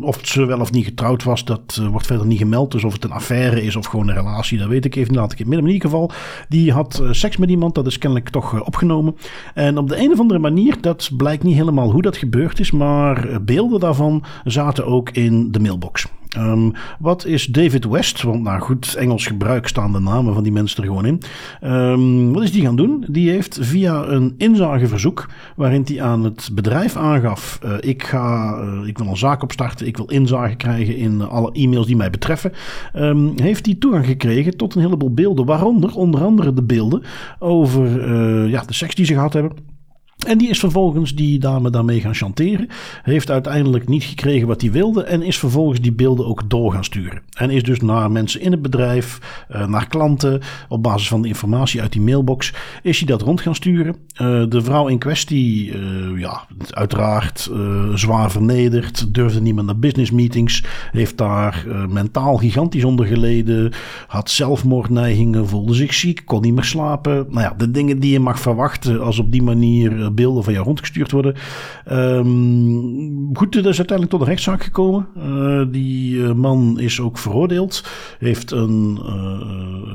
of 0.00 0.18
ze 0.22 0.44
wel 0.44 0.60
of 0.60 0.72
niet 0.72 0.84
getrouwd 0.84 1.24
was, 1.24 1.44
dat 1.44 1.78
uh, 1.80 1.88
wordt 1.88 2.06
verder 2.06 2.26
niet 2.26 2.38
gemeld. 2.38 2.72
Dus 2.72 2.84
of 2.84 2.92
het 2.92 3.04
een 3.04 3.10
affaire 3.10 3.62
is 3.62 3.76
of 3.76 3.86
gewoon 3.86 4.08
een 4.08 4.14
relatie, 4.14 4.58
dat 4.58 4.68
weet 4.68 4.84
ik 4.84 4.96
even. 4.96 5.14
Laat 5.14 5.32
ik 5.32 5.38
midden. 5.38 5.66
In 5.66 5.72
ieder 5.72 5.90
geval, 5.90 6.10
die 6.48 6.72
had 6.72 7.02
seks 7.10 7.36
met 7.36 7.50
iemand. 7.50 7.74
Dat 7.74 7.86
is 7.86 7.98
kennelijk 7.98 8.28
toch 8.28 8.64
opgenomen. 8.64 9.16
En 9.54 9.78
op 9.78 9.88
de 9.88 10.00
een 10.00 10.12
of 10.12 10.18
andere 10.18 10.40
manier, 10.40 10.80
dat 10.80 11.10
blijkt 11.16 11.42
niet 11.42 11.56
helemaal 11.56 11.92
hoe 11.92 12.02
dat 12.02 12.16
gebeurd 12.16 12.60
is. 12.60 12.70
Maar 12.70 13.42
beelden 13.44 13.80
daarvan 13.80 14.24
zaten 14.44 14.86
ook 14.86 15.10
in 15.10 15.52
de 15.52 15.60
mailbox. 15.60 16.08
Um, 16.36 16.72
wat 16.98 17.24
is 17.24 17.46
David 17.46 17.84
West? 17.84 18.22
Want 18.22 18.42
naar 18.42 18.60
goed 18.60 18.94
Engels 18.94 19.26
gebruik 19.26 19.68
staan 19.68 19.92
de 19.92 19.98
namen 19.98 20.34
van 20.34 20.42
die 20.42 20.52
mensen 20.52 20.82
er 20.82 20.88
gewoon 20.88 21.06
in. 21.06 21.22
Um, 21.64 22.32
wat 22.32 22.42
is 22.42 22.52
die 22.52 22.62
gaan 22.62 22.76
doen? 22.76 23.04
Die 23.10 23.30
heeft 23.30 23.58
via 23.60 24.04
een 24.04 24.34
inzageverzoek, 24.38 25.28
waarin 25.56 25.82
hij 25.84 26.02
aan 26.02 26.24
het 26.24 26.50
bedrijf 26.52 26.96
aangaf: 26.96 27.58
uh, 27.64 27.72
ik, 27.80 28.02
ga, 28.02 28.58
uh, 28.60 28.86
ik 28.86 28.98
wil 28.98 29.06
een 29.06 29.16
zaak 29.16 29.42
opstarten, 29.42 29.86
ik 29.86 29.96
wil 29.96 30.06
inzage 30.06 30.54
krijgen 30.54 30.96
in 30.96 31.22
alle 31.22 31.52
e-mails 31.52 31.86
die 31.86 31.96
mij 31.96 32.10
betreffen. 32.10 32.52
Um, 32.96 33.32
heeft 33.36 33.66
hij 33.66 33.74
toegang 33.74 34.06
gekregen 34.06 34.56
tot 34.56 34.74
een 34.74 34.82
heleboel 34.82 35.14
beelden, 35.14 35.46
waaronder 35.46 35.94
onder 35.94 36.24
andere 36.24 36.52
de 36.52 36.62
beelden 36.62 37.02
over 37.38 38.08
uh, 38.08 38.50
ja, 38.50 38.62
de 38.62 38.74
seks 38.74 38.94
die 38.94 39.04
ze 39.04 39.14
gehad 39.14 39.32
hebben. 39.32 39.52
En 40.26 40.38
die 40.38 40.48
is 40.48 40.58
vervolgens 40.58 41.14
die 41.14 41.38
dame 41.38 41.70
daarmee 41.70 42.00
gaan 42.00 42.14
chanteren. 42.14 42.68
Heeft 43.02 43.30
uiteindelijk 43.30 43.88
niet 43.88 44.04
gekregen 44.04 44.48
wat 44.48 44.60
hij 44.60 44.70
wilde. 44.70 45.02
En 45.02 45.22
is 45.22 45.38
vervolgens 45.38 45.80
die 45.80 45.92
beelden 45.92 46.26
ook 46.26 46.50
door 46.50 46.72
gaan 46.72 46.84
sturen. 46.84 47.22
En 47.32 47.50
is 47.50 47.62
dus 47.62 47.80
naar 47.80 48.10
mensen 48.10 48.40
in 48.40 48.50
het 48.50 48.62
bedrijf, 48.62 49.18
eh, 49.48 49.66
naar 49.66 49.88
klanten. 49.88 50.40
Op 50.68 50.82
basis 50.82 51.08
van 51.08 51.22
de 51.22 51.28
informatie 51.28 51.80
uit 51.80 51.92
die 51.92 52.00
mailbox. 52.00 52.54
Is 52.82 52.98
hij 52.98 53.06
dat 53.06 53.22
rond 53.22 53.40
gaan 53.40 53.54
sturen. 53.54 53.96
Uh, 54.22 54.44
de 54.48 54.62
vrouw 54.62 54.86
in 54.86 54.98
kwestie, 54.98 55.72
uh, 55.72 56.20
ja, 56.20 56.46
uiteraard 56.70 57.50
zwaar 57.94 58.30
vernederd. 58.30 59.14
Durfde 59.14 59.40
niet 59.40 59.54
meer 59.54 59.64
naar 59.64 59.78
business 59.78 60.10
meetings. 60.10 60.64
Heeft 60.92 61.18
daar 61.18 61.66
mentaal 61.88 62.36
gigantisch 62.36 62.84
onder 62.84 63.06
geleden. 63.06 63.72
Had 64.06 64.30
zelfmoordneigingen. 64.30 65.48
Voelde 65.48 65.74
zich 65.74 65.94
ziek. 65.94 66.22
Kon 66.24 66.42
niet 66.42 66.54
meer 66.54 66.64
slapen. 66.64 67.26
Nou 67.28 67.40
ja, 67.40 67.54
de 67.58 67.70
dingen 67.70 68.00
die 68.00 68.12
je 68.12 68.20
mag 68.20 68.40
verwachten 68.40 69.00
als 69.00 69.18
op 69.18 69.32
die 69.32 69.42
manier 69.42 70.07
beelden 70.14 70.44
van 70.44 70.52
jou 70.52 70.64
rondgestuurd 70.64 71.10
worden. 71.10 71.34
Um, 71.92 73.36
goed, 73.36 73.52
dat 73.52 73.66
is 73.66 73.78
uiteindelijk 73.78 74.10
tot 74.10 74.20
een 74.20 74.26
rechtszaak 74.26 74.62
gekomen. 74.62 75.06
Uh, 75.16 75.62
die 75.70 76.14
uh, 76.14 76.32
man 76.32 76.80
is 76.80 77.00
ook 77.00 77.18
veroordeeld. 77.18 77.84
Heeft 78.18 78.50
een 78.50 78.98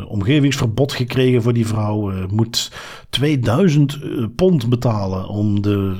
omgevingsverbod 0.07 0.93
gekregen 0.93 1.41
voor 1.41 1.53
die 1.53 1.67
vrouw. 1.67 2.11
moet 2.29 2.71
2000 3.09 3.99
pond 4.35 4.69
betalen 4.69 5.27
om 5.27 5.61
de, 5.61 5.95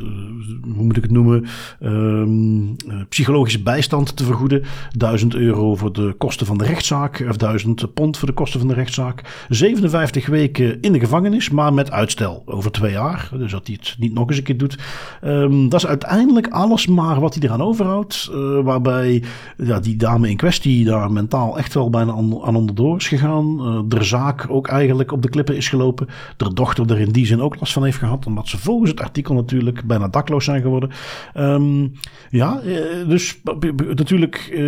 hoe 0.75 0.83
moet 0.83 0.97
ik 0.97 1.03
het 1.03 1.11
noemen, 1.11 1.45
um, 1.81 2.75
psychologische 3.09 3.63
bijstand 3.63 4.15
te 4.15 4.23
vergoeden. 4.23 4.63
1000 4.97 5.35
euro 5.35 5.75
voor 5.75 5.93
de 5.93 6.15
kosten 6.17 6.45
van 6.45 6.57
de 6.57 6.65
rechtszaak. 6.65 7.25
Of 7.29 7.37
1000 7.37 7.93
pond 7.93 8.17
voor 8.17 8.27
de 8.27 8.33
kosten 8.33 8.59
van 8.59 8.67
de 8.67 8.73
rechtszaak. 8.73 9.45
57 9.49 10.27
weken 10.27 10.81
in 10.81 10.91
de 10.91 10.99
gevangenis, 10.99 11.49
maar 11.49 11.73
met 11.73 11.91
uitstel 11.91 12.43
over 12.45 12.71
twee 12.71 12.91
jaar. 12.91 13.29
Dus 13.37 13.51
dat 13.51 13.67
hij 13.67 13.77
het 13.79 13.95
niet 14.03 14.13
nog 14.13 14.27
eens 14.27 14.37
een 14.37 14.43
keer 14.43 14.57
doet. 14.57 14.77
Um, 15.23 15.69
dat 15.69 15.79
is 15.79 15.87
uiteindelijk 15.87 16.47
alles 16.47 16.87
maar 16.87 17.19
wat 17.19 17.33
hij 17.33 17.43
eraan 17.43 17.61
overhoudt. 17.61 18.31
Uh, 18.33 18.59
waarbij 18.63 19.23
ja, 19.57 19.79
die 19.79 19.95
dame 19.95 20.29
in 20.29 20.37
kwestie 20.37 20.85
daar 20.85 21.11
mentaal 21.11 21.57
echt 21.57 21.73
wel 21.73 21.89
bijna 21.89 22.11
aan, 22.11 22.55
onderdoor 22.55 22.97
is 22.97 23.07
gegaan. 23.07 23.57
Uh, 23.59 23.79
de 23.85 24.03
zaak 24.03 24.45
ook 24.49 24.67
eigenlijk 24.67 25.11
op 25.11 25.21
de 25.21 25.29
klippen 25.29 25.55
is 25.55 25.69
gelopen. 25.69 26.07
De 26.37 26.53
dochter 26.53 26.91
er 26.91 26.99
in 26.99 27.11
die 27.11 27.25
zin 27.25 27.41
ook 27.41 27.59
last 27.59 27.73
van 27.73 27.83
heeft 27.83 27.97
gehad. 27.97 28.25
Omdat 28.25 28.47
ze 28.47 28.57
volgens 28.57 28.89
het 28.89 29.01
artikel 29.01 29.35
natuurlijk 29.35 29.83
bijna 29.83 30.07
dakloos 30.07 30.45
zijn 30.45 30.61
geworden. 30.61 30.89
Um, 31.37 31.91
ja, 32.29 32.61
uh, 32.65 32.77
dus 33.07 33.41
natuurlijk 33.95 34.61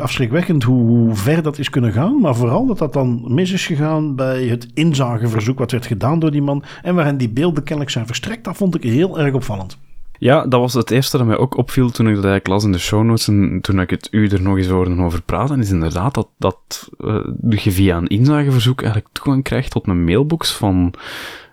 afschrikwekkend 0.00 0.62
hoe 0.62 1.14
ver 1.14 1.42
dat 1.42 1.58
is 1.58 1.70
kunnen 1.70 1.92
gaan. 1.92 2.20
Maar 2.20 2.36
vooral 2.36 2.66
dat 2.66 2.78
dat 2.78 2.92
dan 2.92 3.24
mis 3.26 3.52
is 3.52 3.66
gegaan 3.66 4.16
bij 4.16 4.44
het 4.44 4.68
inzageverzoek 4.74 5.58
wat 5.58 5.70
werd 5.70 5.86
gedaan 5.86 6.18
door 6.18 6.30
die 6.30 6.42
man. 6.42 6.62
En 6.82 6.94
waarin 6.94 7.16
die 7.16 7.28
beelden 7.28 7.62
kennelijk 7.62 7.90
zijn 7.90 8.06
verstrekt 8.06 8.44
dat 8.54 8.62
vond 8.62 8.84
ik 8.84 8.90
heel 8.92 9.18
erg 9.18 9.34
opvallend. 9.34 9.78
Ja, 10.18 10.46
dat 10.46 10.60
was 10.60 10.74
het 10.74 10.90
eerste 10.90 11.16
dat 11.16 11.26
mij 11.26 11.36
ook 11.36 11.56
opviel 11.56 11.90
toen 11.90 12.08
ik 12.08 12.14
dat 12.14 12.24
eigenlijk 12.24 12.46
las 12.46 12.64
in 12.64 12.72
de 12.72 12.78
show 12.78 13.04
notes 13.04 13.28
en 13.28 13.58
toen 13.60 13.80
ik 13.80 13.90
het 13.90 14.08
u 14.10 14.28
er 14.28 14.42
nog 14.42 14.56
eens 14.56 14.66
hoorde 14.66 15.02
over 15.02 15.22
praten, 15.22 15.60
is 15.60 15.70
inderdaad 15.70 16.14
dat, 16.14 16.28
dat 16.38 16.88
uh, 16.98 17.26
je 17.50 17.70
via 17.70 17.96
een 17.96 18.06
inzageverzoek 18.06 18.82
eigenlijk 18.82 19.12
toegang 19.12 19.42
krijgt 19.42 19.70
tot 19.70 19.86
een 19.86 20.04
mailbox 20.04 20.52
van, 20.52 20.94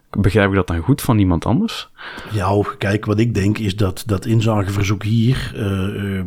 begrijp 0.09 0.49
ik 0.49 0.55
dat 0.55 0.67
dan 0.67 0.79
goed, 0.79 1.01
van 1.01 1.19
iemand 1.19 1.45
anders? 1.45 1.90
Ja, 2.31 2.49
kijk, 2.77 3.05
wat 3.05 3.19
ik 3.19 3.33
denk 3.33 3.57
is 3.57 3.75
dat 3.75 4.03
dat 4.05 4.25
inzageverzoek 4.25 5.03
hier 5.03 5.53
uh, 5.55 6.21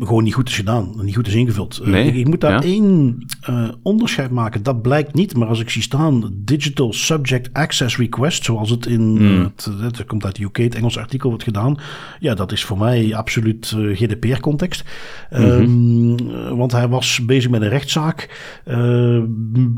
gewoon 0.00 0.24
niet 0.24 0.34
goed 0.34 0.48
is 0.48 0.56
gedaan. 0.56 0.92
Niet 1.02 1.14
goed 1.14 1.26
is 1.26 1.34
ingevuld. 1.34 1.80
Nee, 1.84 2.06
ik, 2.06 2.14
ik, 2.14 2.28
moet 2.28 2.40
daar 2.40 2.62
één 2.62 3.18
uh, 3.50 3.68
onderscheid 3.82 4.30
maken. 4.30 4.62
Dat 4.62 4.82
blijkt 4.82 5.14
niet, 5.14 5.36
maar 5.36 5.48
als 5.48 5.60
ik 5.60 5.70
zie 5.70 5.82
staan 5.82 6.30
Digital 6.34 6.92
Subject 6.92 7.52
Access 7.52 7.96
Request, 7.96 8.44
zoals 8.44 8.70
het 8.70 8.86
in, 8.86 9.00
mm. 9.00 9.42
het, 9.42 9.68
het, 9.80 10.04
komt 10.04 10.24
uit 10.24 10.36
de 10.36 10.44
UK, 10.44 10.56
het 10.56 10.74
Engels 10.74 10.98
artikel 10.98 11.28
wordt 11.28 11.44
gedaan. 11.44 11.78
Ja, 12.20 12.34
dat 12.34 12.52
is 12.52 12.64
voor 12.64 12.78
mij 12.78 13.14
absoluut 13.14 13.76
GDPR-context. 13.92 14.84
Mm 15.30 15.38
-hmm. 15.38 16.18
um, 16.28 16.56
want 16.56 16.72
hij 16.72 16.88
was 16.88 17.24
bezig 17.24 17.50
met 17.50 17.62
een 17.62 17.68
rechtszaak. 17.68 18.28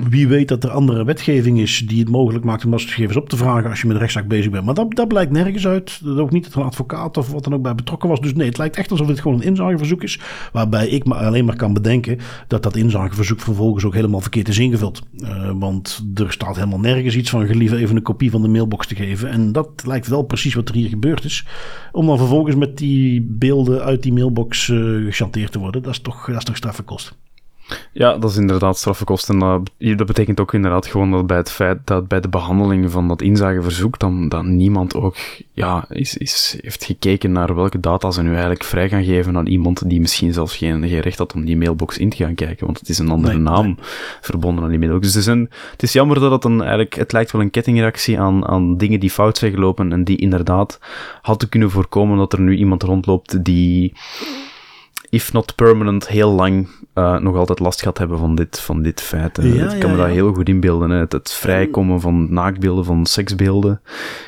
wie 0.09 0.29
weet 0.29 0.49
dat 0.49 0.65
er 0.65 0.71
andere 0.71 1.05
wetgeving 1.05 1.61
is 1.61 1.85
die 1.87 1.99
het 1.99 2.09
mogelijk 2.09 2.45
maakt 2.45 2.65
om 2.65 2.71
dat 2.71 2.81
soort 2.81 2.93
gegevens 2.93 3.17
op 3.17 3.29
te 3.29 3.37
vragen 3.37 3.71
als 3.71 3.81
je 3.81 3.87
met 3.87 3.95
een 3.95 4.03
rechtszaak 4.03 4.29
bezig 4.29 4.51
bent. 4.51 4.65
Maar 4.65 4.75
dat, 4.75 4.95
dat 4.95 5.12
blijkt 5.13 5.33
nergens 5.33 5.67
uit. 5.67 6.01
Ook 6.07 6.31
niet 6.31 6.45
dat 6.45 6.53
er 6.53 6.59
een 6.59 6.67
advocaat 6.67 7.17
of 7.17 7.31
wat 7.31 7.45
dan 7.45 7.55
ook 7.55 7.63
bij 7.63 7.75
betrokken 7.75 8.09
was. 8.09 8.21
Dus 8.21 8.35
nee, 8.35 8.49
het 8.49 8.59
lijkt 8.59 8.77
echt 8.77 8.91
alsof 8.91 9.07
het 9.07 9.21
gewoon 9.21 9.37
een 9.37 9.47
inzageverzoek 9.47 10.03
is. 10.03 10.21
Waarbij 10.53 10.89
ik 10.89 11.05
maar 11.05 11.19
alleen 11.19 11.45
maar 11.45 11.57
kan 11.57 11.73
bedenken 11.73 12.19
dat 12.47 12.63
dat 12.63 12.77
inzageverzoek 12.77 13.41
vervolgens 13.41 13.85
ook 13.85 13.95
helemaal 13.95 14.21
verkeerd 14.21 14.49
is 14.49 14.59
ingevuld. 14.59 15.03
Uh, 15.17 15.51
want 15.55 16.05
er 16.15 16.33
staat 16.33 16.57
helemaal 16.57 16.81
nergens 16.81 17.17
iets 17.17 17.31
van 17.31 17.47
gelieve 17.47 17.77
even 17.77 17.97
een 17.97 18.03
kopie 18.03 18.31
van 18.31 18.43
de 18.43 18.49
mailbox 18.49 18.87
te 18.87 18.95
geven. 18.95 19.29
En 19.29 19.53
dat 19.53 19.69
lijkt 19.87 20.07
wel 20.07 20.23
precies 20.23 20.55
wat 20.55 20.69
er 20.69 20.75
hier 20.75 20.89
gebeurd 20.89 21.25
is. 21.25 21.47
Om 21.93 22.07
dan 22.07 22.19
vervolgens 22.19 22.57
met 22.57 22.79
die 22.79 23.27
beelden 23.29 23.83
uit 23.83 24.03
die 24.03 24.13
mailbox 24.13 24.69
uh, 24.69 25.05
gechanteerd 25.05 25.53
te 25.53 25.59
worden. 25.59 25.83
Dat 25.83 25.93
is 25.93 26.01
toch, 26.01 26.27
dat 26.27 26.37
is 26.37 26.45
toch 26.45 26.57
straffe 26.57 26.83
kost. 26.83 27.15
Ja, 27.93 28.19
dat 28.19 28.31
is 28.31 28.37
inderdaad 28.37 28.79
straffenkosten. 28.79 29.39
Dat 29.79 30.07
betekent 30.07 30.41
ook 30.41 30.55
inderdaad 30.55 30.87
gewoon 30.87 31.11
dat 31.11 31.27
bij 31.27 31.37
het 31.37 31.51
feit 31.51 31.79
dat 31.85 32.09
bij 32.09 32.21
de 32.21 32.29
behandeling 32.29 32.91
van 32.91 33.09
dat 33.09 33.23
inzageverzoek 33.23 33.99
dan, 33.99 34.29
dat 34.29 34.45
niemand 34.45 34.95
ook 34.95 35.17
ja, 35.53 35.85
is, 35.89 36.17
is, 36.17 36.59
heeft 36.61 36.85
gekeken 36.85 37.33
naar 37.33 37.55
welke 37.55 37.81
data 37.81 38.11
ze 38.11 38.23
nu 38.23 38.31
eigenlijk 38.31 38.65
vrij 38.65 38.89
gaan 38.89 39.05
geven 39.05 39.37
aan 39.37 39.47
iemand 39.47 39.89
die 39.89 40.01
misschien 40.01 40.33
zelfs 40.33 40.57
geen, 40.57 40.89
geen 40.89 41.01
recht 41.01 41.19
had 41.19 41.35
om 41.35 41.45
die 41.45 41.57
mailbox 41.57 41.99
in 41.99 42.11
te 42.11 42.17
gaan 42.17 42.35
kijken, 42.35 42.67
want 42.67 42.79
het 42.79 42.89
is 42.89 42.99
een 42.99 43.11
andere 43.11 43.35
nee, 43.35 43.43
naam 43.43 43.67
nee. 43.67 43.77
verbonden 44.21 44.65
aan 44.65 44.71
die 44.71 44.79
mailbox. 44.79 45.07
Dus 45.07 45.15
het 45.15 45.23
is, 45.23 45.29
een, 45.29 45.51
het 45.73 45.83
is 45.83 45.93
jammer 45.93 46.21
dat 46.21 46.31
het 46.31 46.45
een, 46.45 46.61
eigenlijk, 46.61 46.95
het 46.95 47.13
lijkt 47.13 47.31
wel 47.31 47.41
een 47.41 47.51
kettingreactie 47.51 48.21
aan, 48.21 48.47
aan 48.47 48.77
dingen 48.77 49.01
die 49.01 49.11
fout 49.11 49.39
zijn 49.39 49.53
gelopen 49.53 49.93
en 49.93 50.05
die 50.05 50.17
inderdaad 50.17 50.79
hadden 51.23 51.49
kunnen 51.49 51.71
voorkomen 51.71 52.17
dat 52.17 52.33
er 52.33 52.41
nu 52.41 52.57
iemand 52.57 52.83
rondloopt 52.83 53.45
die 53.45 53.93
if 55.13 55.33
not 55.33 55.55
permanent, 55.55 56.09
heel 56.09 56.31
lang 56.31 56.69
uh, 56.95 57.19
nog 57.19 57.37
altijd 57.37 57.59
last 57.59 57.83
gaat 57.83 57.99
hebben 57.99 58.19
van 58.19 58.35
dit, 58.35 58.61
van 58.61 58.83
dit 58.83 59.01
feit. 59.01 59.39
Ja, 59.43 59.73
ik 59.73 59.81
kan 59.81 59.91
me 59.91 59.97
dat 59.97 60.07
heel 60.07 60.33
goed 60.33 60.49
inbeelden. 60.49 60.91
Hè. 60.91 60.99
Het, 60.99 61.13
het, 61.13 61.33
vrijkomen 61.33 62.01
van 62.01 62.33
naakbeelden, 62.33 62.85
van 62.85 63.07
seksbeelden, 63.07 63.81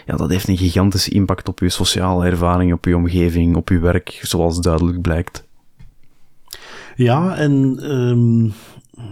ja, 0.07 0.17
dat 0.17 0.31
heeft 0.31 0.49
een 0.49 0.57
gigantische 0.57 1.11
impact 1.11 1.49
op 1.49 1.59
je 1.59 1.69
sociale 1.69 2.27
ervaring, 2.27 2.73
op 2.73 2.85
je 2.85 2.97
omgeving, 2.97 3.57
op 3.57 3.69
je 3.69 3.79
werk, 3.79 4.19
zoals 4.23 4.61
duidelijk 4.61 5.01
blijkt. 5.01 5.47
Ja, 6.97 7.37
en 7.37 7.79
um, 7.91 8.53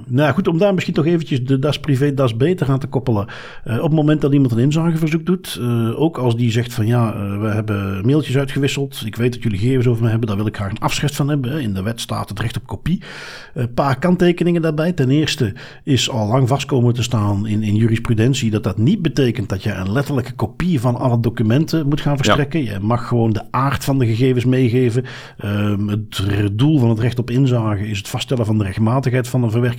nou 0.07 0.33
goed, 0.33 0.49
om 0.49 0.59
daar 0.59 0.75
misschien 0.75 0.95
toch 0.95 1.07
eventjes 1.07 1.45
de 1.45 1.59
das 1.59 1.81
privé, 1.81 2.15
das 2.15 2.37
beter 2.37 2.71
aan 2.71 2.79
te 2.79 2.87
koppelen. 2.87 3.27
Uh, 3.67 3.77
op 3.77 3.83
het 3.83 3.93
moment 3.93 4.21
dat 4.21 4.33
iemand 4.33 4.53
een 4.53 4.59
inzageverzoek 4.59 5.27
doet, 5.27 5.59
uh, 5.61 6.01
ook 6.01 6.19
als 6.19 6.37
die 6.37 6.51
zegt 6.51 6.75
van 6.75 6.87
ja, 6.87 7.15
uh, 7.15 7.41
we 7.41 7.47
hebben 7.47 8.07
mailtjes 8.07 8.37
uitgewisseld, 8.37 9.03
ik 9.07 9.17
weet 9.17 9.33
dat 9.33 9.43
jullie 9.43 9.59
gegevens 9.59 9.87
over 9.87 10.03
me 10.03 10.09
hebben, 10.09 10.29
daar 10.29 10.37
wil 10.37 10.47
ik 10.47 10.57
graag 10.57 10.71
een 10.71 10.79
afschrift 10.79 11.17
van 11.17 11.29
hebben. 11.29 11.61
In 11.61 11.75
de 11.75 11.83
wet 11.83 12.01
staat 12.01 12.29
het 12.29 12.41
recht 12.41 12.57
op 12.57 12.67
kopie. 12.67 13.03
Een 13.55 13.75
paar 13.75 13.99
kanttekeningen 13.99 14.63
daarbij. 14.63 14.93
Ten 14.93 15.11
eerste 15.11 15.55
is 15.85 16.11
al 16.11 16.27
lang 16.27 16.49
vastkomen 16.49 16.95
te 16.95 17.03
staan 17.03 17.47
in, 17.47 17.63
in 17.63 17.77
jurisprudentie 17.77 18.51
dat 18.51 18.65
dat 18.65 18.79
niet 18.79 19.03
betekent 19.03 19.49
dat 19.49 19.63
je 19.63 19.73
een 19.73 19.93
letterlijke 19.93 20.33
kopie 20.33 20.81
van 20.81 20.97
alle 20.97 21.21
documenten 21.21 21.89
moet 21.89 22.01
gaan 22.01 22.17
verstrekken. 22.17 22.65
Ja. 22.65 22.73
Je 22.73 22.79
mag 22.81 23.09
gewoon 23.09 23.33
de 23.33 23.43
aard 23.51 23.85
van 23.85 23.99
de 23.99 24.07
gegevens 24.07 24.45
meegeven. 24.45 25.05
Um, 25.45 25.89
het 25.89 26.59
doel 26.59 26.79
van 26.79 26.89
het 26.89 26.99
recht 26.99 27.19
op 27.19 27.31
inzage 27.31 27.89
is 27.89 27.99
het 27.99 28.09
vaststellen 28.09 28.47
van 28.47 28.59
de 28.59 28.65
rechtmatigheid 28.65 29.29
van 29.29 29.43
een 29.43 29.51
verwerking 29.51 29.72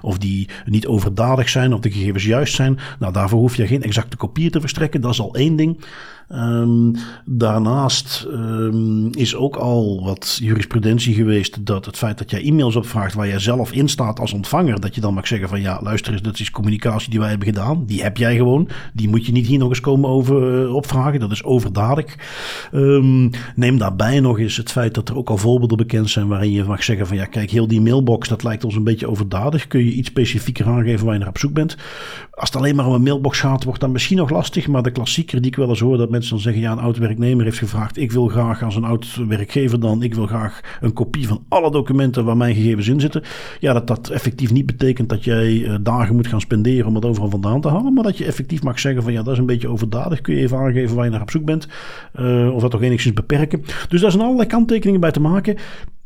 of 0.00 0.18
die 0.18 0.48
niet 0.64 0.86
overdadig 0.86 1.48
zijn, 1.48 1.72
of 1.72 1.80
de 1.80 1.90
gegevens 1.90 2.24
juist 2.24 2.54
zijn. 2.54 2.78
Nou, 2.98 3.12
daarvoor 3.12 3.38
hoef 3.38 3.56
je 3.56 3.66
geen 3.66 3.82
exacte 3.82 4.16
kopieën 4.16 4.50
te 4.50 4.60
verstrekken. 4.60 5.00
Dat 5.00 5.12
is 5.12 5.20
al 5.20 5.34
één 5.34 5.56
ding. 5.56 5.84
Um, 6.32 6.94
daarnaast 7.24 8.26
um, 8.30 9.10
is 9.14 9.34
ook 9.34 9.56
al 9.56 10.04
wat 10.04 10.38
jurisprudentie 10.42 11.14
geweest 11.14 11.66
dat 11.66 11.84
het 11.84 11.96
feit 11.96 12.18
dat 12.18 12.30
jij 12.30 12.42
e-mails 12.42 12.76
opvraagt 12.76 13.14
waar 13.14 13.28
jij 13.28 13.38
zelf 13.38 13.72
in 13.72 13.88
staat 13.88 14.20
als 14.20 14.32
ontvanger, 14.32 14.80
dat 14.80 14.94
je 14.94 15.00
dan 15.00 15.14
mag 15.14 15.26
zeggen 15.26 15.48
van 15.48 15.60
ja, 15.60 15.80
luister 15.82 16.12
eens, 16.12 16.22
dat 16.22 16.38
is 16.38 16.50
communicatie 16.50 17.10
die 17.10 17.18
wij 17.18 17.28
hebben 17.28 17.48
gedaan. 17.48 17.84
Die 17.86 18.02
heb 18.02 18.16
jij 18.16 18.36
gewoon. 18.36 18.68
Die 18.92 19.08
moet 19.08 19.26
je 19.26 19.32
niet 19.32 19.46
hier 19.46 19.58
nog 19.58 19.68
eens 19.68 19.80
komen 19.80 20.10
over 20.10 20.64
uh, 20.64 20.74
opvragen. 20.74 21.20
Dat 21.20 21.30
is 21.30 21.44
overdadig. 21.44 22.16
Um, 22.72 23.30
neem 23.54 23.78
daarbij 23.78 24.20
nog 24.20 24.38
eens 24.38 24.56
het 24.56 24.70
feit 24.70 24.94
dat 24.94 25.08
er 25.08 25.16
ook 25.16 25.30
al 25.30 25.36
voorbeelden 25.36 25.76
bekend 25.76 26.10
zijn 26.10 26.28
waarin 26.28 26.52
je 26.52 26.64
mag 26.64 26.82
zeggen 26.82 27.06
van 27.06 27.16
ja, 27.16 27.24
kijk, 27.24 27.50
heel 27.50 27.68
die 27.68 27.80
mailbox, 27.80 28.28
dat 28.28 28.42
lijkt 28.42 28.64
ons 28.64 28.74
een 28.74 28.84
beetje 28.84 29.08
overdadig. 29.08 29.66
Kun 29.66 29.84
je 29.84 29.92
iets 29.92 30.08
specifieker 30.08 30.66
aangeven 30.66 31.04
waar 31.04 31.14
je 31.14 31.20
naar 31.20 31.28
op 31.28 31.38
zoek 31.38 31.52
bent? 31.52 31.76
Als 32.30 32.48
het 32.48 32.58
alleen 32.58 32.76
maar 32.76 32.86
om 32.86 32.94
een 32.94 33.02
mailbox 33.02 33.40
gaat, 33.40 33.64
wordt 33.64 33.80
dan 33.80 33.92
misschien 33.92 34.16
nog 34.16 34.30
lastig. 34.30 34.66
Maar 34.68 34.82
de 34.82 34.90
klassieker 34.90 35.40
die 35.40 35.50
ik 35.50 35.56
wel 35.56 35.68
eens 35.68 35.80
hoor, 35.80 35.96
dat 35.96 36.10
dan 36.26 36.38
zeggen: 36.38 36.62
ja, 36.62 36.72
een 36.72 36.78
oud 36.78 36.98
werknemer 36.98 37.44
heeft 37.44 37.58
gevraagd. 37.58 37.96
Ik 37.96 38.12
wil 38.12 38.28
graag 38.28 38.62
als 38.62 38.76
een 38.76 38.84
oud 38.84 39.20
werkgever 39.28 39.80
dan, 39.80 40.02
ik 40.02 40.14
wil 40.14 40.26
graag 40.26 40.60
een 40.80 40.92
kopie 40.92 41.28
van 41.28 41.44
alle 41.48 41.70
documenten 41.70 42.24
waar 42.24 42.36
mijn 42.36 42.54
gegevens 42.54 42.88
in 42.88 43.00
zitten. 43.00 43.22
Ja, 43.60 43.72
dat 43.72 43.86
dat 43.86 44.08
effectief 44.08 44.52
niet 44.52 44.66
betekent 44.66 45.08
dat 45.08 45.24
jij 45.24 45.52
uh, 45.52 45.74
dagen 45.80 46.14
moet 46.14 46.26
gaan 46.26 46.40
spenderen 46.40 46.86
om 46.86 46.94
het 46.94 47.04
overal 47.04 47.30
vandaan 47.30 47.60
te 47.60 47.68
halen. 47.68 47.92
Maar 47.92 48.04
dat 48.04 48.18
je 48.18 48.24
effectief 48.24 48.62
mag 48.62 48.80
zeggen: 48.80 49.02
van 49.02 49.12
ja, 49.12 49.22
dat 49.22 49.32
is 49.32 49.38
een 49.38 49.46
beetje 49.46 49.68
overdadig. 49.68 50.20
Kun 50.20 50.34
je 50.34 50.40
even 50.40 50.58
aangeven 50.58 50.96
waar 50.96 51.04
je 51.04 51.10
naar 51.10 51.20
op 51.20 51.30
zoek 51.30 51.44
bent. 51.44 51.68
Uh, 52.20 52.54
of 52.54 52.60
dat 52.60 52.70
toch 52.70 52.82
enigszins 52.82 53.14
beperken. 53.14 53.62
Dus 53.88 54.00
daar 54.00 54.10
zijn 54.10 54.22
allerlei 54.22 54.48
kanttekeningen 54.48 55.00
bij 55.00 55.10
te 55.10 55.20
maken. 55.20 55.56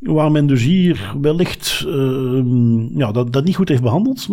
Waar 0.03 0.31
men 0.31 0.47
dus 0.47 0.63
hier 0.63 1.15
wellicht 1.21 1.85
uh, 1.89 2.43
ja, 2.95 3.13
dat, 3.13 3.33
dat 3.33 3.45
niet 3.45 3.57
goed 3.57 3.69
heeft 3.69 3.83
behandeld, 3.83 4.29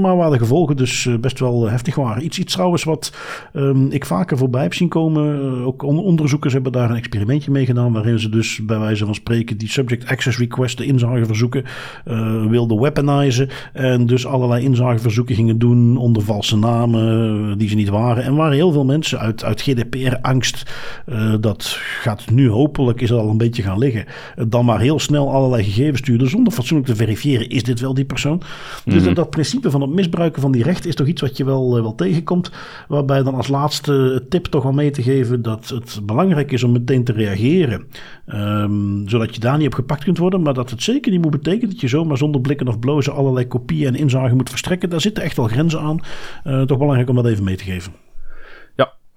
maar 0.00 0.16
waar 0.16 0.30
de 0.30 0.38
gevolgen 0.38 0.76
dus 0.76 1.06
eh, 1.06 1.14
best 1.16 1.38
wel 1.38 1.68
heftig 1.68 1.94
waren. 1.94 2.24
Iets, 2.24 2.38
iets 2.38 2.52
trouwens 2.52 2.84
wat 2.84 3.12
um, 3.54 3.90
ik 3.90 4.04
vaker 4.04 4.36
voorbij 4.36 4.62
heb 4.62 4.74
zien 4.74 4.88
komen. 4.88 5.44
Uh, 5.44 5.66
ook 5.66 5.82
onderzoekers 5.82 6.52
hebben 6.52 6.72
daar 6.72 6.90
een 6.90 6.96
experimentje 6.96 7.50
mee 7.50 7.66
gedaan, 7.66 7.92
waarin 7.92 8.18
ze 8.18 8.28
dus 8.28 8.64
bij 8.64 8.78
wijze 8.78 9.04
van 9.04 9.14
spreken 9.14 9.58
die 9.58 9.68
subject 9.68 10.08
access 10.08 10.38
requests, 10.38 10.76
de 10.76 10.84
inzageverzoeken, 10.84 11.64
uh, 12.08 12.46
wilden 12.46 12.80
weaponizen. 12.80 13.48
En 13.72 14.06
dus 14.06 14.26
allerlei 14.26 14.64
inzageverzoeken 14.64 15.34
gingen 15.34 15.58
doen 15.58 15.96
onder 15.96 16.22
valse 16.22 16.58
namen 16.58 17.58
die 17.58 17.68
ze 17.68 17.74
niet 17.74 17.88
waren. 17.88 18.24
En 18.24 18.34
waren 18.34 18.54
heel 18.54 18.72
veel 18.72 18.84
mensen 18.84 19.18
uit, 19.18 19.44
uit 19.44 19.62
GDPR-angst, 19.62 20.72
dat 21.40 21.76
gaat 22.00 22.30
nu 22.30 22.48
hopelijk, 22.48 23.00
is 23.00 23.12
al 23.12 23.28
een 23.28 23.38
beetje 23.38 23.62
gaan 23.62 23.78
liggen, 23.78 24.04
dan 24.48 24.64
maar 24.64 24.80
heel 24.80 24.98
snel 24.98 25.10
snel 25.12 25.32
allerlei 25.32 25.64
gegevens 25.64 25.98
sturen 25.98 26.28
zonder 26.28 26.52
fatsoenlijk 26.52 26.88
te 26.88 26.96
verifiëren, 26.96 27.48
is 27.48 27.62
dit 27.62 27.80
wel 27.80 27.94
die 27.94 28.04
persoon? 28.04 28.42
Dus 28.84 28.94
mm-hmm. 28.94 29.14
dat, 29.14 29.30
principe 29.30 29.70
van 29.70 29.80
het 29.80 29.90
misbruiken 29.90 30.42
van 30.42 30.52
die 30.52 30.62
rechten 30.62 30.88
is 30.88 30.94
toch 30.94 31.06
iets 31.06 31.20
wat 31.20 31.36
je 31.36 31.44
wel, 31.44 31.76
uh, 31.76 31.82
wel 31.82 31.94
tegenkomt. 31.94 32.50
Waarbij 32.88 33.22
dan 33.22 33.34
als 33.34 33.48
laatste 33.48 34.24
tip 34.28 34.46
toch 34.46 34.64
al 34.64 34.72
mee 34.72 34.90
te 34.90 35.02
geven 35.02 35.42
dat 35.42 35.68
het 35.68 36.00
belangrijk 36.02 36.52
is 36.52 36.62
om 36.62 36.72
meteen 36.72 37.04
te 37.04 37.12
reageren. 37.12 37.86
Um, 38.26 39.08
zodat 39.08 39.34
je 39.34 39.40
daar 39.40 39.58
niet 39.58 39.66
op 39.66 39.74
gepakt 39.74 40.04
kunt 40.04 40.18
worden. 40.18 40.42
Maar 40.42 40.54
dat 40.54 40.70
het 40.70 40.82
zeker 40.82 41.12
niet 41.12 41.22
moet 41.22 41.30
betekenen 41.30 41.70
dat 41.70 41.80
je 41.80 41.88
zomaar 41.88 42.16
zonder 42.16 42.40
blikken 42.40 42.68
of 42.68 42.78
blozen 42.78 43.14
allerlei 43.14 43.46
kopieën 43.46 43.86
en 43.86 43.94
inzagen 43.94 44.36
moet 44.36 44.50
verstrekken. 44.50 44.90
Daar 44.90 45.00
zitten 45.00 45.22
echt 45.22 45.36
wel 45.36 45.46
grenzen 45.46 45.80
aan. 45.80 46.00
Uh, 46.46 46.62
toch 46.62 46.78
belangrijk 46.78 47.08
om 47.08 47.16
dat 47.16 47.26
even 47.26 47.44
mee 47.44 47.56
te 47.56 47.64
geven. 47.64 47.92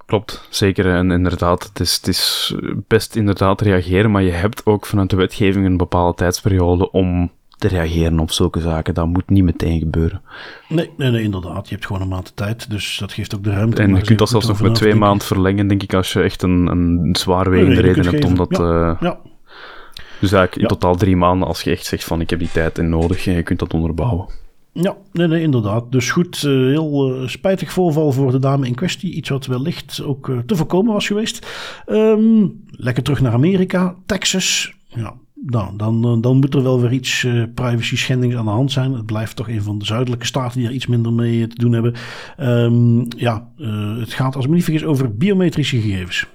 Klopt, 0.06 0.48
zeker. 0.50 0.86
En 0.86 1.12
inderdaad, 1.12 1.64
het 1.64 1.80
is, 1.80 1.96
het 1.96 2.08
is 2.08 2.56
best 2.88 3.16
inderdaad 3.16 3.62
reageren, 3.62 4.12
maar 4.12 4.24
je 4.24 4.32
hebt 4.32 4.66
ook 4.66 4.86
vanuit 4.86 5.10
de 5.10 5.16
wetgeving 5.16 5.66
een 5.66 5.78
bepaalde 5.78 6.16
tijdsperiode 6.16 6.92
om 6.92 7.32
te 7.58 7.68
reageren 7.68 8.20
op 8.20 8.32
zulke 8.32 8.60
zaken. 8.60 8.94
Dat 8.94 9.08
moet 9.08 9.30
niet 9.30 9.44
meteen 9.44 9.80
gebeuren. 9.80 10.22
Nee, 10.70 10.92
nee, 10.98 11.12
nee, 11.12 11.24
inderdaad. 11.24 11.68
Je 11.68 11.74
hebt 11.76 11.88
gewoon 11.88 12.02
een 12.02 12.08
maand 12.08 12.32
tijd, 12.36 12.70
dus 12.70 12.98
dat 12.98 13.14
geeft 13.14 13.36
ook 13.36 13.44
de 13.44 13.52
ruimte. 13.52 13.82
En 13.82 13.96
je 13.96 14.02
kunt 14.02 14.20
dat 14.20 14.30
zelfs 14.30 14.48
nog 14.48 14.62
met 14.62 14.76
twee 14.76 14.96
maanden 14.96 15.28
verlengen, 15.28 15.68
denk 15.68 15.84
ik, 15.84 15.94
als 15.94 16.14
je 16.14 16.22
echt 16.22 16.42
een, 16.42 16.68
een 16.68 17.16
zwaarwegende 17.16 17.82
reden 17.82 18.06
hebt 18.06 18.26
om 18.26 18.36
dat... 18.36 18.58
Ja, 18.58 18.64
uh, 18.64 18.98
ja. 19.00 19.20
Dus 20.20 20.32
eigenlijk 20.32 20.56
in 20.56 20.62
ja. 20.62 20.68
totaal 20.68 20.96
drie 20.96 21.16
maanden 21.16 21.48
als 21.48 21.62
je 21.62 21.72
echt 21.72 21.86
zegt 21.86 22.04
van 22.04 22.22
ik 22.22 22.30
heb 22.30 22.40
die 22.40 22.52
tijd 22.52 22.78
in 22.78 22.90
nodig 22.90 23.28
en 23.28 23.34
je 23.34 23.44
kunt 23.44 23.60
dat 23.60 23.74
onderbouwen. 23.74 24.28
Ja, 24.82 24.98
nee, 25.12 25.28
nee, 25.28 25.42
inderdaad. 25.42 25.92
Dus 25.92 26.12
goed, 26.12 26.44
uh, 26.44 26.52
heel 26.52 27.22
uh, 27.22 27.28
spijtig 27.28 27.72
voorval 27.72 28.12
voor 28.12 28.32
de 28.32 28.40
dame 28.40 28.68
in 28.68 28.76
kwestie. 28.76 29.14
Iets 29.14 29.30
wat 29.30 29.46
wellicht 29.46 30.02
ook 30.04 30.28
uh, 30.28 30.38
te 30.40 30.56
voorkomen 30.56 30.94
was 30.94 31.08
geweest. 31.08 31.48
Um, 31.88 32.64
lekker 32.68 33.04
terug 33.04 33.22
naar 33.22 33.34
Amerika, 33.34 33.96
Texas. 34.06 34.74
Ja, 34.88 35.14
nou, 35.46 35.78
dan, 35.78 36.22
dan 36.22 36.40
moet 36.40 36.54
er 36.54 36.64
wel 36.64 36.82
weer 36.82 36.92
iets 36.92 37.28
privacy 37.54 37.98
schendings 37.98 38.36
aan 38.36 38.46
de 38.46 38.52
hand 38.52 38.72
zijn. 38.72 38.94
Het 38.94 39.06
blijft 39.06 39.36
toch 39.36 39.50
een 39.50 39.62
van 39.62 39.78
de 39.78 39.86
zuidelijke 39.86 40.26
staten 40.26 40.60
die 40.60 40.68
er 40.68 40.74
iets 40.74 40.88
minder 40.88 41.14
mee 41.14 41.48
te 41.48 41.56
doen 41.56 41.72
hebben. 41.72 41.94
Um, 42.40 43.06
ja, 43.18 43.50
het 44.00 44.14
gaat 44.14 44.36
als 44.36 44.84
over 44.84 45.18
biometrische 45.18 45.82
gegevens. 45.82 46.28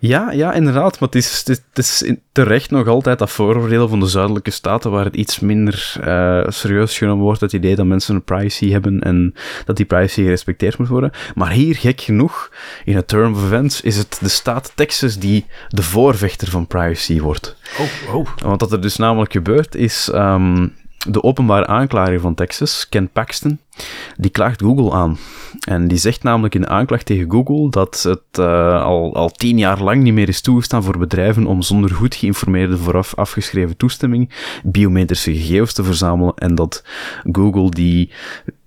Ja, 0.00 0.30
ja, 0.30 0.52
inderdaad. 0.52 1.00
Maar 1.00 1.08
het 1.08 1.14
is, 1.14 1.44
het 1.46 1.62
is 1.78 2.12
terecht 2.32 2.70
nog 2.70 2.86
altijd 2.86 3.18
dat 3.18 3.30
vooroordeel 3.30 3.88
van 3.88 4.00
de 4.00 4.06
zuidelijke 4.06 4.50
staten 4.50 4.90
waar 4.90 5.04
het 5.04 5.16
iets 5.16 5.38
minder 5.38 5.94
uh, 6.04 6.44
serieus 6.48 6.98
genomen 6.98 7.24
wordt. 7.24 7.40
Het 7.40 7.52
idee 7.52 7.76
dat 7.76 7.86
mensen 7.86 8.14
een 8.14 8.24
privacy 8.24 8.70
hebben 8.70 9.00
en 9.00 9.34
dat 9.64 9.76
die 9.76 9.86
privacy 9.86 10.22
gerespecteerd 10.22 10.78
moet 10.78 10.88
worden. 10.88 11.10
Maar 11.34 11.50
hier, 11.50 11.76
gek 11.76 12.00
genoeg, 12.00 12.52
in 12.84 12.96
het 12.96 13.08
term 13.08 13.34
of 13.34 13.44
events, 13.44 13.80
is 13.80 13.96
het 13.96 14.18
de 14.20 14.28
staat 14.28 14.72
Texas 14.74 15.18
die 15.18 15.46
de 15.68 15.82
voorvechter 15.82 16.48
van 16.48 16.66
privacy 16.66 17.20
wordt. 17.20 17.56
Oh, 17.78 18.14
oh. 18.14 18.28
Want 18.36 18.60
wat 18.60 18.72
er 18.72 18.80
dus 18.80 18.96
namelijk 18.96 19.32
gebeurt 19.32 19.74
is... 19.74 20.10
Um, 20.14 20.74
de 21.06 21.22
openbare 21.22 21.66
aanklager 21.66 22.20
van 22.20 22.34
Texas, 22.34 22.88
Ken 22.88 23.08
Paxton, 23.08 23.58
die 24.16 24.30
klaagt 24.30 24.62
Google 24.62 24.92
aan. 24.92 25.18
En 25.66 25.88
die 25.88 25.98
zegt 25.98 26.22
namelijk 26.22 26.54
in 26.54 26.60
de 26.60 26.68
aanklacht 26.68 27.06
tegen 27.06 27.30
Google 27.30 27.70
dat 27.70 28.02
het 28.02 28.38
uh, 28.38 28.82
al, 28.82 29.14
al 29.14 29.30
tien 29.30 29.58
jaar 29.58 29.82
lang 29.82 30.02
niet 30.02 30.12
meer 30.12 30.28
is 30.28 30.40
toegestaan 30.40 30.82
voor 30.82 30.98
bedrijven 30.98 31.46
om 31.46 31.62
zonder 31.62 31.90
goed 31.90 32.14
geïnformeerde 32.14 32.76
vooraf 32.76 33.14
afgeschreven 33.14 33.76
toestemming 33.76 34.30
biometrische 34.64 35.34
gegevens 35.34 35.72
te 35.72 35.84
verzamelen 35.84 36.34
en 36.34 36.54
dat 36.54 36.84
Google 37.32 37.70
die 37.70 38.10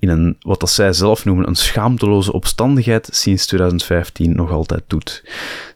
in 0.01 0.09
een, 0.09 0.35
wat 0.39 0.59
dat 0.59 0.69
zij 0.69 0.93
zelf 0.93 1.25
noemen, 1.25 1.47
een 1.47 1.55
schaamteloze 1.55 2.33
opstandigheid 2.33 3.09
sinds 3.11 3.45
2015 3.45 4.35
nog 4.35 4.51
altijd 4.51 4.83
doet. 4.87 5.23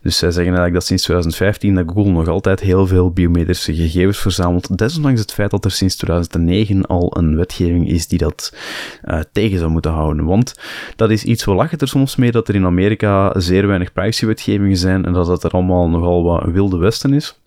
Dus 0.02 0.18
zij 0.18 0.32
zeggen 0.32 0.54
eigenlijk 0.54 0.74
dat 0.74 0.86
sinds 0.86 1.04
2015 1.04 1.76
dat 1.76 1.86
Google 1.88 2.12
nog 2.12 2.28
altijd 2.28 2.60
heel 2.60 2.88
veel 2.88 3.12
biometrische 3.12 3.76
gegevens 3.76 4.18
verzamelt, 4.18 4.78
desondanks 4.78 5.20
het 5.20 5.34
feit 5.34 5.52
dat 5.52 5.66
er 5.66 5.72
sinds 5.72 5.96
2009 5.96 6.86
al 6.86 7.18
een 7.18 7.36
wetgeving 7.36 7.90
is 7.90 8.08
die 8.08 8.18
dat 8.18 8.58
uh, 9.06 9.20
tegen 9.32 9.60
zou 9.60 9.72
moeten 9.72 9.92
houden. 9.92 10.26
Want 10.26 10.60
dat 10.96 11.10
is 11.10 11.24
iets, 11.24 11.46
we 11.46 11.54
lachen 11.54 11.78
er 11.78 11.88
soms 11.88 12.16
mee 12.16 12.32
dat 12.32 12.48
er 12.48 12.56
in 12.56 12.66
Amerika 12.66 13.40
zeer 13.40 13.68
weinig 13.68 13.94
privacywetgevingen 13.94 14.78
zijn 14.78 15.06
en 15.06 15.14
dat 15.14 15.28
het 15.28 15.44
er 15.44 15.52
allemaal 15.52 15.90
nogal 15.90 16.24
wat 16.24 16.46
wilde 16.46 16.78
westen 16.78 17.14
is. 17.14 17.40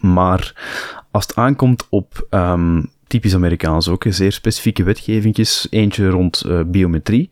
Maar 0.00 0.54
als 1.10 1.26
het 1.26 1.36
aankomt 1.36 1.86
op 1.88 2.26
um, 2.30 2.90
typisch 3.10 3.34
Amerikaans 3.34 3.88
ook, 3.88 4.04
zeer 4.08 4.32
specifieke 4.32 4.82
wetgevingjes, 4.82 5.66
eentje 5.70 6.08
rond 6.08 6.42
uh, 6.46 6.60
biometrie, 6.66 7.30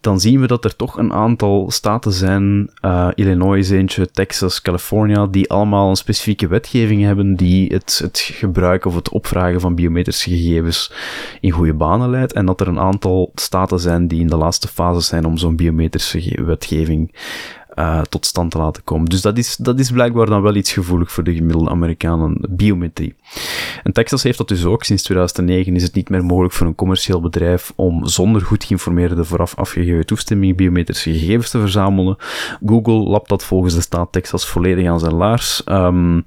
dan 0.00 0.20
zien 0.20 0.40
we 0.40 0.46
dat 0.46 0.64
er 0.64 0.76
toch 0.76 0.98
een 0.98 1.12
aantal 1.12 1.70
staten 1.70 2.12
zijn, 2.12 2.70
uh, 2.84 3.08
Illinois 3.14 3.70
eentje, 3.70 4.10
Texas, 4.10 4.62
California, 4.62 5.26
die 5.26 5.50
allemaal 5.50 5.90
een 5.90 5.96
specifieke 5.96 6.48
wetgeving 6.48 7.02
hebben 7.02 7.36
die 7.36 7.72
het, 7.72 8.00
het 8.02 8.18
gebruik 8.18 8.84
of 8.84 8.94
het 8.94 9.08
opvragen 9.08 9.60
van 9.60 9.74
biometrische 9.74 10.30
gegevens 10.30 10.92
in 11.40 11.50
goede 11.50 11.74
banen 11.74 12.10
leidt, 12.10 12.32
en 12.32 12.46
dat 12.46 12.60
er 12.60 12.68
een 12.68 12.78
aantal 12.78 13.32
staten 13.34 13.80
zijn 13.80 14.08
die 14.08 14.20
in 14.20 14.26
de 14.26 14.36
laatste 14.36 14.68
fase 14.68 15.00
zijn 15.00 15.24
om 15.24 15.36
zo'n 15.36 15.56
biometrische 15.56 16.42
wetgeving 16.44 17.14
uh, 17.80 18.00
tot 18.00 18.26
stand 18.26 18.50
te 18.50 18.58
laten 18.58 18.84
komen. 18.84 19.08
Dus 19.08 19.20
dat 19.20 19.38
is, 19.38 19.56
dat 19.56 19.78
is 19.78 19.90
blijkbaar 19.90 20.26
dan 20.26 20.42
wel 20.42 20.54
iets 20.54 20.72
gevoelig 20.72 21.12
voor 21.12 21.24
de 21.24 21.34
gemiddelde 21.34 21.70
Amerikanen, 21.70 22.46
biometrie. 22.48 23.14
En 23.82 23.92
Texas 23.92 24.22
heeft 24.22 24.38
dat 24.38 24.48
dus 24.48 24.64
ook. 24.64 24.84
Sinds 24.84 25.02
2009 25.02 25.74
is 25.74 25.82
het 25.82 25.94
niet 25.94 26.08
meer 26.08 26.24
mogelijk 26.24 26.54
voor 26.54 26.66
een 26.66 26.74
commercieel 26.74 27.20
bedrijf 27.20 27.72
om 27.76 28.06
zonder 28.06 28.42
goed 28.42 28.64
geïnformeerde 28.64 29.24
vooraf 29.24 29.54
afgegeven 29.54 30.06
toestemming 30.06 30.56
biometrische 30.56 31.12
gegevens 31.12 31.50
te 31.50 31.60
verzamelen. 31.60 32.16
Google 32.66 33.08
lapt 33.08 33.28
dat 33.28 33.44
volgens 33.44 33.74
de 33.74 33.80
staat 33.80 34.12
Texas 34.12 34.46
volledig 34.46 34.88
aan 34.88 35.00
zijn 35.00 35.14
laars. 35.14 35.62
Um, 35.66 36.24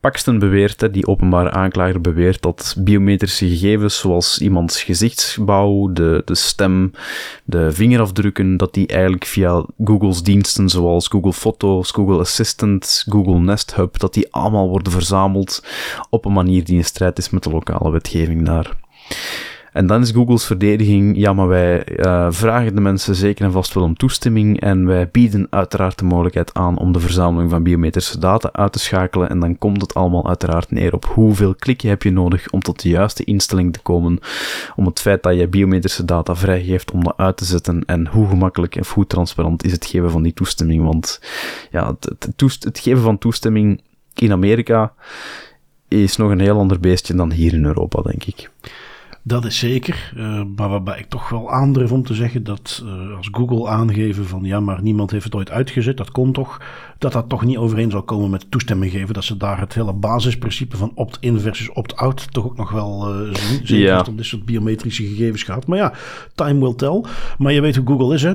Paxton 0.00 0.38
beweert, 0.38 0.92
die 0.92 1.06
openbare 1.06 1.50
aanklager 1.50 2.00
beweert, 2.00 2.42
dat 2.42 2.74
biometrische 2.78 3.48
gegevens 3.48 3.98
zoals 3.98 4.38
iemands 4.38 4.82
gezichtsbouw, 4.82 5.92
de, 5.92 6.22
de 6.24 6.34
stem, 6.34 6.92
de 7.44 7.72
vingerafdrukken, 7.72 8.56
dat 8.56 8.74
die 8.74 8.86
eigenlijk 8.86 9.24
via 9.24 9.64
Google's 9.84 10.22
diensten 10.22 10.68
zoals 10.68 11.08
Google 11.08 11.32
Foto's, 11.32 11.90
Google 11.90 12.18
Assistant, 12.18 13.04
Google 13.08 13.38
Nest 13.38 13.74
Hub, 13.74 13.98
dat 13.98 14.14
die 14.14 14.32
allemaal 14.32 14.68
worden 14.68 14.92
verzameld 14.92 15.64
op 16.10 16.24
een 16.24 16.32
manier 16.32 16.64
die 16.64 16.76
in 16.76 16.84
strijd 16.84 17.18
is 17.18 17.30
met 17.30 17.42
de 17.42 17.50
lokale 17.50 17.90
wetgeving 17.90 18.46
daar. 18.46 18.76
En 19.76 19.86
dan 19.86 20.02
is 20.02 20.10
Google's 20.10 20.46
verdediging, 20.46 21.16
ja, 21.16 21.32
maar 21.32 21.48
wij 21.48 21.98
uh, 21.98 22.26
vragen 22.30 22.74
de 22.74 22.80
mensen 22.80 23.14
zeker 23.14 23.44
en 23.44 23.52
vast 23.52 23.74
wel 23.74 23.82
om 23.82 23.96
toestemming 23.96 24.60
en 24.60 24.86
wij 24.86 25.08
bieden 25.08 25.46
uiteraard 25.50 25.98
de 25.98 26.04
mogelijkheid 26.04 26.54
aan 26.54 26.78
om 26.78 26.92
de 26.92 27.00
verzameling 27.00 27.50
van 27.50 27.62
biometrische 27.62 28.18
data 28.18 28.52
uit 28.52 28.72
te 28.72 28.78
schakelen 28.78 29.28
en 29.28 29.40
dan 29.40 29.58
komt 29.58 29.80
het 29.80 29.94
allemaal 29.94 30.28
uiteraard 30.28 30.70
neer 30.70 30.94
op 30.94 31.04
hoeveel 31.04 31.54
klikken 31.54 31.88
heb 31.88 32.02
je 32.02 32.10
nodig 32.10 32.50
om 32.50 32.60
tot 32.60 32.82
de 32.82 32.88
juiste 32.88 33.24
instelling 33.24 33.72
te 33.72 33.80
komen, 33.80 34.18
om 34.76 34.86
het 34.86 35.00
feit 35.00 35.22
dat 35.22 35.36
je 35.36 35.48
biometrische 35.48 36.04
data 36.04 36.36
vrijgeeft 36.36 36.90
om 36.90 37.04
dat 37.04 37.14
uit 37.16 37.36
te 37.36 37.44
zetten 37.44 37.84
en 37.86 38.06
hoe 38.06 38.28
gemakkelijk 38.28 38.76
en 38.76 38.84
hoe 38.94 39.06
transparant 39.06 39.64
is 39.64 39.72
het 39.72 39.86
geven 39.86 40.10
van 40.10 40.22
die 40.22 40.34
toestemming, 40.34 40.84
want 40.84 41.20
ja, 41.70 41.96
het, 42.00 42.62
het 42.64 42.78
geven 42.78 43.02
van 43.02 43.18
toestemming 43.18 43.80
in 44.14 44.32
Amerika 44.32 44.92
is 45.88 46.16
nog 46.16 46.30
een 46.30 46.40
heel 46.40 46.58
ander 46.58 46.80
beestje 46.80 47.14
dan 47.14 47.32
hier 47.32 47.52
in 47.52 47.64
Europa, 47.64 48.02
denk 48.02 48.24
ik. 48.24 48.50
Dat 49.26 49.44
is 49.44 49.58
zeker. 49.58 50.12
Uh, 50.16 50.42
maar 50.56 50.68
waarbij 50.68 50.98
ik 50.98 51.08
toch 51.08 51.28
wel 51.28 51.50
aandurf 51.50 51.92
om 51.92 52.02
te 52.02 52.14
zeggen 52.14 52.44
dat 52.44 52.82
uh, 52.84 53.16
als 53.16 53.28
Google 53.32 53.68
aangeven 53.68 54.26
van 54.26 54.44
ja, 54.44 54.60
maar 54.60 54.82
niemand 54.82 55.10
heeft 55.10 55.24
het 55.24 55.34
ooit 55.34 55.50
uitgezet, 55.50 55.96
dat 55.96 56.10
kon 56.10 56.32
toch, 56.32 56.60
dat 56.98 57.12
dat 57.12 57.28
toch 57.28 57.44
niet 57.44 57.56
overeen 57.56 57.90
zal 57.90 58.02
komen 58.02 58.30
met 58.30 58.50
toestemming 58.50 58.92
geven. 58.92 59.14
Dat 59.14 59.24
ze 59.24 59.36
daar 59.36 59.60
het 59.60 59.74
hele 59.74 59.92
basisprincipe 59.92 60.76
van 60.76 60.92
opt-in 60.94 61.40
versus 61.40 61.70
opt-out 61.72 62.32
toch 62.32 62.44
ook 62.44 62.56
nog 62.56 62.70
wel 62.70 63.14
uh, 63.14 63.34
zien. 63.34 63.66
Zeker 63.66 63.90
als 63.90 63.98
het 63.98 64.08
om 64.08 64.16
dit 64.16 64.26
soort 64.26 64.44
biometrische 64.44 65.02
gegevens 65.02 65.42
gaat. 65.42 65.66
Maar 65.66 65.78
ja, 65.78 65.92
time 66.34 66.60
will 66.60 66.74
tell. 66.74 67.04
Maar 67.38 67.52
je 67.52 67.60
weet 67.60 67.76
hoe 67.76 67.86
Google 67.86 68.14
is, 68.14 68.22
hè. 68.22 68.34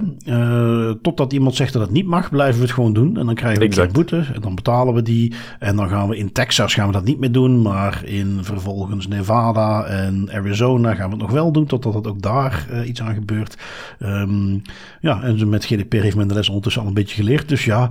totdat 1.02 1.34
iemand 1.34 1.56
zegt 1.56 1.74
dat 1.74 1.82
het 1.82 1.92
niet 1.92 2.06
mag, 2.06 2.30
blijven 2.30 2.60
we 2.60 2.66
het 2.66 2.74
gewoon 2.74 2.94
doen. 2.94 3.18
En 3.18 3.26
dan 3.26 3.36
krijgen 3.36 3.70
we 3.70 3.82
een 3.82 3.92
boete 3.92 4.26
en 4.34 4.42
dan 4.42 4.56
betalen 4.56 4.94
we 4.94 5.02
die. 5.02 5.34
En 5.60 5.76
dan 5.76 5.90
gaan 5.90 6.10
we 6.10 6.18
in 6.18 6.32
Texas 6.32 6.74
gaan 6.74 6.88
we 6.88 6.94
dat 6.94 7.04
niet 7.04 7.20
meer 7.20 7.32
doen, 7.32 7.62
maar 7.62 8.02
in 8.06 8.40
vervolgens 8.42 9.08
Nevada 9.08 9.84
en 9.84 10.30
Arizona 10.32 10.96
gaan 10.96 11.06
we 11.06 11.16
het 11.16 11.22
nog 11.22 11.32
wel 11.32 11.52
doen, 11.52 11.66
totdat 11.66 11.94
het 11.94 12.08
ook 12.08 12.22
daar 12.22 12.68
uh, 12.72 12.88
iets 12.88 13.02
aan 13.02 13.14
gebeurt. 13.14 13.58
Um, 14.00 14.62
ja, 15.02 15.22
en 15.22 15.50
met 15.50 15.66
GDPR 15.66 15.96
heeft 15.96 16.16
men 16.16 16.28
de 16.28 16.34
les 16.34 16.48
ondertussen 16.48 16.82
al 16.82 16.88
een 16.88 16.94
beetje 16.94 17.16
geleerd. 17.16 17.50
Dus 17.50 17.66
ja, 17.66 17.90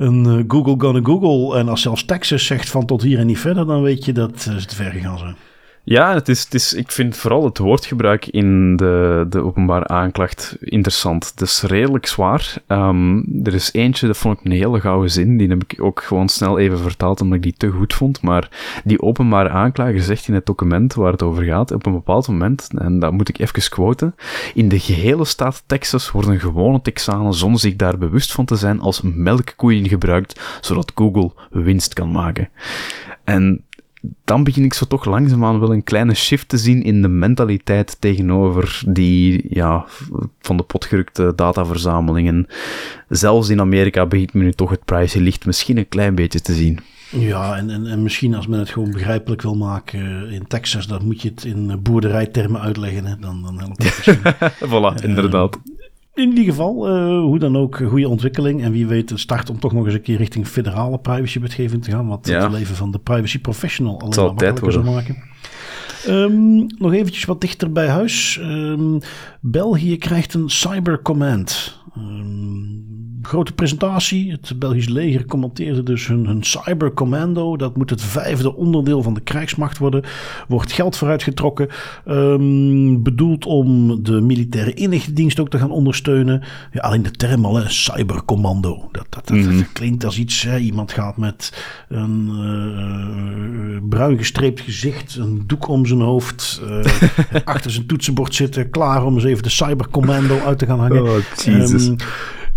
een 0.00 0.24
uh, 0.26 0.44
Google 0.48 0.74
gonna 0.78 1.00
Google. 1.02 1.58
En 1.58 1.68
als 1.68 1.82
zelfs 1.82 2.04
Texas 2.04 2.46
zegt 2.46 2.70
van 2.70 2.86
tot 2.86 3.02
hier 3.02 3.18
en 3.18 3.26
niet 3.26 3.38
verder, 3.38 3.66
dan 3.66 3.82
weet 3.82 4.04
je 4.04 4.12
dat 4.12 4.46
uh, 4.48 4.56
ze 4.56 4.66
te 4.66 4.74
ver 4.74 4.90
gegaan 4.90 5.18
zijn. 5.18 5.36
Ja, 5.90 6.14
het 6.14 6.28
is, 6.28 6.44
het 6.44 6.54
is, 6.54 6.74
ik 6.74 6.90
vind 6.90 7.16
vooral 7.16 7.44
het 7.44 7.58
woordgebruik 7.58 8.26
in 8.26 8.76
de, 8.76 9.26
de 9.28 9.44
openbare 9.44 9.86
aanklacht 9.86 10.56
interessant. 10.60 11.30
Het 11.30 11.40
is 11.40 11.62
redelijk 11.62 12.06
zwaar. 12.06 12.54
Um, 12.68 13.24
er 13.44 13.54
is 13.54 13.72
eentje, 13.72 14.06
dat 14.06 14.16
vond 14.16 14.38
ik 14.38 14.44
een 14.44 14.52
hele 14.52 14.80
gouden 14.80 15.10
zin. 15.10 15.36
Die 15.36 15.48
heb 15.48 15.62
ik 15.66 15.82
ook 15.82 16.02
gewoon 16.02 16.28
snel 16.28 16.58
even 16.58 16.78
vertaald, 16.78 17.20
omdat 17.20 17.36
ik 17.36 17.42
die 17.42 17.54
te 17.56 17.70
goed 17.70 17.94
vond. 17.94 18.22
Maar 18.22 18.48
die 18.84 19.02
openbare 19.02 19.48
aanklager 19.48 20.02
zegt 20.02 20.28
in 20.28 20.34
het 20.34 20.46
document 20.46 20.94
waar 20.94 21.12
het 21.12 21.22
over 21.22 21.44
gaat, 21.44 21.70
op 21.70 21.86
een 21.86 21.92
bepaald 21.92 22.28
moment, 22.28 22.68
en 22.74 22.98
dat 22.98 23.12
moet 23.12 23.28
ik 23.28 23.38
even 23.38 23.70
quoten, 23.70 24.14
in 24.54 24.68
de 24.68 24.78
gehele 24.78 25.24
staat 25.24 25.62
Texas 25.66 26.10
worden 26.10 26.40
gewone 26.40 26.80
Texanen, 26.80 27.34
zonder 27.34 27.60
zich 27.60 27.76
daar 27.76 27.98
bewust 27.98 28.32
van 28.32 28.44
te 28.44 28.56
zijn, 28.56 28.80
als 28.80 29.00
melkkoeien 29.02 29.88
gebruikt, 29.88 30.58
zodat 30.60 30.92
Google 30.94 31.32
winst 31.50 31.94
kan 31.94 32.10
maken. 32.10 32.48
En 33.24 33.64
dan 34.24 34.44
begin 34.44 34.64
ik 34.64 34.74
zo 34.74 34.86
toch 34.86 35.04
langzaamaan 35.04 35.60
wel 35.60 35.72
een 35.72 35.84
kleine 35.84 36.14
shift 36.14 36.48
te 36.48 36.58
zien 36.58 36.82
in 36.82 37.02
de 37.02 37.08
mentaliteit 37.08 37.96
tegenover 38.00 38.82
die, 38.86 39.46
ja, 39.48 39.84
van 40.40 40.56
de 40.56 40.62
potgerukte 40.62 41.32
dataverzamelingen. 41.36 42.46
Zelfs 43.08 43.48
in 43.48 43.60
Amerika 43.60 44.06
begint 44.06 44.32
men 44.32 44.44
nu 44.44 44.52
toch 44.52 44.70
het 44.70 44.84
privacylicht 44.84 45.46
misschien 45.46 45.76
een 45.76 45.88
klein 45.88 46.14
beetje 46.14 46.40
te 46.40 46.54
zien. 46.54 46.78
Ja, 47.10 47.56
en, 47.56 47.70
en, 47.70 47.86
en 47.86 48.02
misschien 48.02 48.34
als 48.34 48.46
men 48.46 48.58
het 48.58 48.70
gewoon 48.70 48.90
begrijpelijk 48.90 49.42
wil 49.42 49.56
maken 49.56 50.30
in 50.30 50.46
Texas, 50.46 50.86
dan 50.86 51.04
moet 51.04 51.22
je 51.22 51.28
het 51.28 51.44
in 51.44 51.82
boerderijtermen 51.82 52.60
uitleggen. 52.60 53.04
Hè? 53.04 53.16
Dan, 53.16 53.42
dan 53.42 53.58
helpt 53.58 54.04
het 54.04 54.18
voilà, 54.70 55.04
inderdaad. 55.04 55.58
In 56.20 56.28
ieder 56.28 56.44
geval, 56.44 56.88
uh, 56.88 57.20
hoe 57.20 57.38
dan 57.38 57.56
ook, 57.56 57.76
goede 57.76 58.08
ontwikkeling. 58.08 58.62
En 58.62 58.72
wie 58.72 58.86
weet, 58.86 59.12
start 59.14 59.50
om 59.50 59.58
toch 59.58 59.72
nog 59.72 59.84
eens 59.84 59.94
een 59.94 60.02
keer 60.02 60.16
richting 60.16 60.46
federale 60.46 60.98
privacywetgeving 60.98 61.84
te 61.84 61.90
gaan. 61.90 62.06
Wat 62.06 62.26
ja. 62.26 62.42
het 62.42 62.52
leven 62.52 62.76
van 62.76 62.90
de 62.90 62.98
privacy 62.98 63.38
professional 63.38 64.00
alleen 64.00 64.16
maar 64.16 64.24
makkelijker 64.24 64.72
zou 64.72 64.84
maken. 64.84 65.16
Um, 66.08 66.66
nog 66.78 66.92
eventjes 66.92 67.24
wat 67.24 67.40
dichter 67.40 67.72
bij 67.72 67.88
huis. 67.88 68.38
Um, 68.42 68.98
België 69.40 69.96
krijgt 69.96 70.34
een 70.34 70.50
cybercommand. 70.50 71.78
Um, 71.96 72.89
grote 73.22 73.52
presentatie. 73.52 74.30
Het 74.30 74.58
Belgisch 74.58 74.88
leger 74.88 75.24
commenteerde 75.24 75.82
dus 75.82 76.06
hun, 76.06 76.26
hun 76.26 76.42
cybercommando. 76.42 77.56
Dat 77.56 77.76
moet 77.76 77.90
het 77.90 78.02
vijfde 78.02 78.56
onderdeel 78.56 79.02
van 79.02 79.14
de 79.14 79.20
krijgsmacht 79.20 79.78
worden. 79.78 80.04
Wordt 80.48 80.72
geld 80.72 80.96
vooruitgetrokken. 80.96 81.68
Um, 82.08 83.02
bedoeld 83.02 83.46
om 83.46 84.02
de 84.02 84.20
militaire 84.20 84.74
inlichtingendienst 84.74 85.40
ook 85.40 85.50
te 85.50 85.58
gaan 85.58 85.70
ondersteunen. 85.70 86.42
Ja, 86.72 86.80
alleen 86.80 87.02
de 87.02 87.10
term 87.10 87.44
al, 87.44 87.56
hè, 87.56 87.68
cybercommando. 87.68 88.88
Dat, 88.92 89.06
dat, 89.08 89.28
dat, 89.28 89.36
mm 89.36 89.68
klinkt 89.72 90.04
als 90.04 90.18
iets. 90.18 90.42
Hè, 90.42 90.58
iemand 90.58 90.92
gaat 90.92 91.16
met 91.16 91.64
een 91.88 92.28
uh, 92.30 93.88
bruin 93.88 94.18
gestreept 94.18 94.60
gezicht, 94.60 95.16
een 95.16 95.42
doek 95.46 95.68
om 95.68 95.86
zijn 95.86 96.00
hoofd, 96.00 96.62
uh, 96.64 97.44
achter 97.44 97.70
zijn 97.70 97.86
toetsenbord 97.86 98.34
zitten, 98.34 98.70
klaar 98.70 99.04
om 99.04 99.14
eens 99.14 99.24
even 99.24 99.42
de 99.42 99.50
cybercommando 99.50 100.38
uit 100.38 100.58
te 100.58 100.66
gaan 100.66 100.78
hangen. 100.78 101.02
Oh, 101.02 101.16
Jesus. 101.44 101.86
Um, 101.86 101.96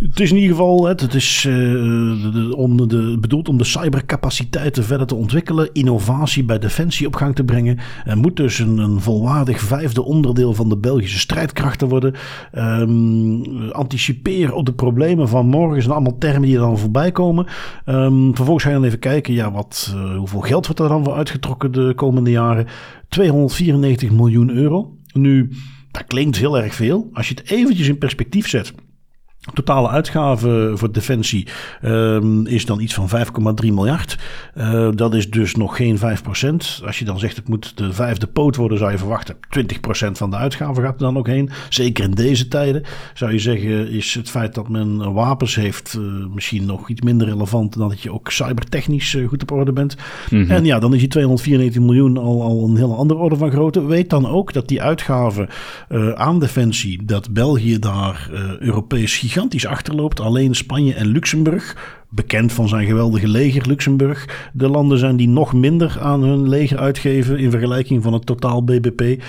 Het 0.10 0.20
is 0.20 0.30
in 0.30 0.38
ieder 0.38 0.56
geval 0.56 0.88
het 0.88 1.14
is, 1.14 1.46
uh, 1.48 2.58
om 2.58 2.88
de, 2.88 3.18
bedoeld 3.20 3.50
om 3.50 3.58
de 3.58 3.64
cybercapaciteiten 3.64 4.84
verder 4.84 5.08
te 5.08 5.16
ontwikkelen, 5.16 5.70
innovatie 5.74 6.44
bij 6.44 6.60
defensie 6.60 7.08
op 7.08 7.16
gang 7.16 7.36
te 7.36 7.44
brengen. 7.44 7.78
Er 8.06 8.18
moet 8.18 8.36
dus 8.36 8.60
een, 8.60 8.78
een 8.78 9.02
volwaardig 9.02 9.60
vijfde 9.60 10.04
onderdeel 10.04 10.54
van 10.54 10.70
de 10.70 10.78
Belgische 10.78 11.20
strijdkrachten 11.20 11.88
worden. 11.88 12.14
Um, 12.58 13.72
anticiperen 13.72 14.56
op 14.56 14.66
de 14.66 14.74
problemen 14.74 15.28
van 15.28 15.46
morgen 15.46 15.82
zijn 15.82 15.94
allemaal 15.94 16.18
termen 16.18 16.42
die 16.42 16.56
er 16.56 16.62
dan 16.62 16.78
voorbij 16.78 17.12
komen. 17.12 17.46
Um, 17.86 18.36
vervolgens 18.36 18.64
ga 18.64 18.70
je 18.70 18.76
dan 18.76 18.86
even 18.86 19.00
kijken, 19.00 19.34
ja, 19.34 19.52
wat, 19.52 19.94
uh, 19.96 20.18
hoeveel 20.18 20.42
geld 20.42 20.66
wordt 20.66 20.82
er 20.82 20.88
dan 20.88 21.04
voor 21.04 21.14
uitgetrokken 21.14 21.72
de 21.72 21.94
komende 21.96 22.32
jaren? 22.32 22.68
294 23.10 24.12
miljoen 24.12 24.50
euro. 24.50 24.98
Nu, 25.14 25.50
dat 25.92 26.06
klinkt 26.08 26.38
heel 26.38 26.58
erg 26.60 26.76
veel. 26.76 27.10
Als 27.14 27.28
je 27.28 27.34
het 27.34 27.50
eventjes 27.50 27.88
in 27.88 27.98
perspectief 27.98 28.48
zet. 28.48 28.74
Totale 29.52 29.90
uitgave 29.90 30.72
voor 30.76 30.92
defensie 30.92 31.48
um, 31.84 32.48
is 32.48 32.66
dan 32.66 32.80
iets 32.80 32.94
van 32.94 33.10
5,3 33.10 33.68
miljard. 33.74 34.18
Uh, 34.58 34.90
dat 34.96 35.14
is 35.14 35.30
dus 35.30 35.56
nog 35.56 35.76
geen 35.76 35.98
5%. 35.98 36.02
Als 36.86 37.00
je 37.00 37.06
dan 37.06 37.20
zegt 37.20 37.36
het 37.36 37.48
moet 37.48 37.78
de 37.78 37.94
vijfde 37.94 38.28
poot 38.28 38.56
worden, 38.56 38.78
zou 38.78 38.92
je 38.92 38.98
verwachten 38.98 39.36
20% 39.36 39.38
van 40.12 40.30
de 40.30 40.36
uitgave 40.36 40.82
gaat 40.82 40.94
er 40.94 41.00
dan 41.00 41.18
ook 41.18 41.28
heen. 41.28 41.50
Zeker 41.70 42.04
in 42.04 42.12
deze 42.12 42.48
tijden 42.48 42.84
zou 43.14 43.32
je 43.32 43.40
zeggen 43.40 43.90
is 43.90 44.14
het 44.14 44.30
feit 44.30 44.54
dat 44.56 44.70
men 44.70 45.14
wapens 45.14 45.56
heeft 45.56 45.98
uh, 46.00 46.26
misschien 46.34 46.66
nog 46.66 46.90
iets 46.90 47.02
minder 47.02 47.28
relevant 47.28 47.78
dan 47.78 47.90
dat 47.90 48.02
je 48.02 48.14
ook 48.14 48.32
cybertechnisch 48.32 49.14
uh, 49.14 49.28
goed 49.28 49.42
op 49.42 49.52
orde 49.52 49.74
bent. 49.74 49.96
Mm 50.30 50.42
-hmm. 50.42 50.52
En 50.52 50.66
ja, 50.66 50.80
dan 50.80 50.94
is 50.94 51.00
die 51.00 51.08
294 51.08 51.82
miljoen 51.82 52.18
al, 52.18 52.42
al 52.42 52.64
een 52.64 52.78
hele 52.78 52.96
andere 52.96 53.20
orde 53.20 53.36
van 53.36 53.52
grootte. 53.52 53.86
Weet 53.86 54.10
dan 54.10 54.28
ook 54.28 54.54
dat 54.54 54.68
die 54.68 54.82
uitgave 54.82 55.50
aan 56.16 56.40
defensie, 56.40 57.06
dat 57.06 57.34
België 57.34 57.80
daar 57.80 58.30
Europees 58.60 59.18
gigantisch 59.18 59.32
achterloopt. 59.68 60.20
Alleen 60.20 60.56
Spanje 60.56 60.94
en 60.94 61.08
Luxemburg, 61.08 61.76
bekend 62.10 62.54
van 62.54 62.68
zijn 62.68 62.86
geweldige 62.86 63.28
leger 63.28 63.68
Luxemburg, 63.68 64.50
de 64.54 64.68
landen 64.68 64.98
zijn 64.98 65.16
die 65.16 65.28
nog 65.28 65.54
minder 65.54 65.98
aan 66.00 66.24
hun 66.24 66.50
leger 66.50 66.80
uitgeven 66.80 67.38
in 67.38 67.52
vergelijking 67.52 68.04
van 68.04 68.14
het 68.14 68.26
totaal 68.26 68.64
BBP 68.64 69.24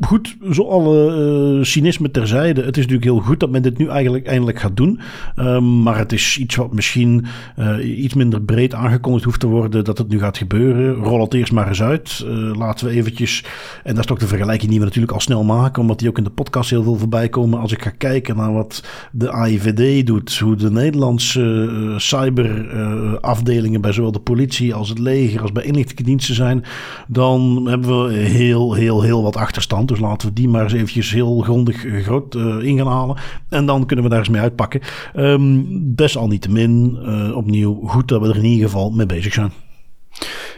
goed, 0.00 0.36
zo 0.52 0.68
alle 0.68 1.58
uh, 1.58 1.64
cynisme 1.64 2.10
terzijde. 2.10 2.62
Het 2.62 2.76
is 2.76 2.82
natuurlijk 2.86 3.10
heel 3.10 3.20
goed 3.20 3.40
dat 3.40 3.50
men 3.50 3.62
dit 3.62 3.78
nu 3.78 3.88
eigenlijk 3.88 4.26
eindelijk 4.26 4.58
gaat 4.58 4.76
doen. 4.76 5.00
Um, 5.36 5.82
maar 5.82 5.98
het 5.98 6.12
is 6.12 6.38
iets 6.38 6.56
wat 6.56 6.72
misschien 6.72 7.26
uh, 7.58 7.98
iets 8.00 8.14
minder 8.14 8.42
breed 8.42 8.74
aangekondigd 8.74 9.24
hoeft 9.24 9.40
te 9.40 9.46
worden 9.46 9.84
dat 9.84 9.98
het 9.98 10.08
nu 10.08 10.18
gaat 10.18 10.38
gebeuren. 10.38 10.94
Rol 10.94 11.20
het 11.20 11.34
eerst 11.34 11.52
maar 11.52 11.68
eens 11.68 11.82
uit. 11.82 12.24
Uh, 12.26 12.56
laten 12.56 12.86
we 12.86 12.92
eventjes, 12.92 13.44
en 13.84 13.90
dat 13.90 13.98
is 13.98 14.06
toch 14.06 14.18
de 14.18 14.26
vergelijking 14.26 14.70
die 14.70 14.78
we 14.78 14.84
natuurlijk 14.84 15.12
al 15.12 15.20
snel 15.20 15.44
maken, 15.44 15.82
omdat 15.82 15.98
die 15.98 16.08
ook 16.08 16.18
in 16.18 16.24
de 16.24 16.30
podcast 16.30 16.70
heel 16.70 16.82
veel 16.82 16.96
voorbij 16.96 17.28
komen. 17.28 17.60
Als 17.60 17.72
ik 17.72 17.82
ga 17.82 17.90
kijken 17.90 18.36
naar 18.36 18.52
wat 18.52 18.82
de 19.12 19.30
AIVD 19.30 20.06
doet, 20.06 20.38
hoe 20.38 20.56
de 20.56 20.70
Nederlandse 20.70 21.94
cyberafdelingen 21.96 23.80
bij 23.80 23.92
zowel 23.92 24.12
de 24.12 24.18
politie 24.18 24.74
als 24.74 24.88
het 24.88 24.98
leger 24.98 25.42
als 25.42 25.52
bij 25.52 25.64
inlichtingendiensten 25.64 26.34
zijn, 26.34 26.64
dan 27.08 27.66
hebben 27.68 28.04
we 28.04 28.12
heel, 28.12 28.74
heel, 28.74 29.02
heel 29.02 29.22
wat 29.22 29.36
dus 29.68 29.98
laten 29.98 30.28
we 30.28 30.34
die 30.34 30.48
maar 30.48 30.62
eens 30.62 30.72
eventjes 30.72 31.12
heel 31.12 31.40
grondig 31.40 31.84
uh, 31.84 32.04
groot 32.04 32.34
uh, 32.34 32.62
in 32.62 32.76
gaan 32.76 32.86
halen. 32.86 33.16
En 33.48 33.66
dan 33.66 33.86
kunnen 33.86 34.04
we 34.04 34.10
daar 34.10 34.18
eens 34.18 34.28
mee 34.28 34.40
uitpakken. 34.40 34.80
Um, 35.16 35.94
desalniettemin, 35.94 36.98
uh, 37.02 37.36
opnieuw, 37.36 37.80
goed 37.86 38.08
dat 38.08 38.20
we 38.20 38.28
er 38.28 38.36
in 38.36 38.44
ieder 38.44 38.64
geval 38.64 38.90
mee 38.90 39.06
bezig 39.06 39.32
zijn. 39.32 39.52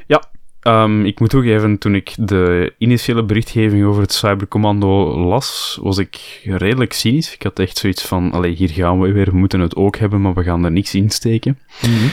Ja, 0.06 0.22
Um, 0.62 1.04
ik 1.04 1.20
moet 1.20 1.30
toegeven, 1.30 1.78
toen 1.78 1.94
ik 1.94 2.14
de 2.18 2.74
initiële 2.78 3.24
berichtgeving 3.24 3.84
over 3.84 4.02
het 4.02 4.12
cybercommando 4.12 5.18
las, 5.18 5.78
was 5.82 5.98
ik 5.98 6.40
redelijk 6.44 6.92
cynisch. 6.92 7.34
Ik 7.34 7.42
had 7.42 7.58
echt 7.58 7.78
zoiets 7.78 8.04
van, 8.04 8.32
allee, 8.32 8.54
hier 8.54 8.68
gaan 8.68 9.00
we 9.00 9.12
weer, 9.12 9.30
we 9.30 9.36
moeten 9.36 9.60
het 9.60 9.76
ook 9.76 9.96
hebben, 9.96 10.20
maar 10.20 10.34
we 10.34 10.42
gaan 10.42 10.64
er 10.64 10.72
niks 10.72 10.94
in 10.94 11.10
steken. 11.10 11.58
Mm 11.82 11.90
-hmm. 11.90 12.10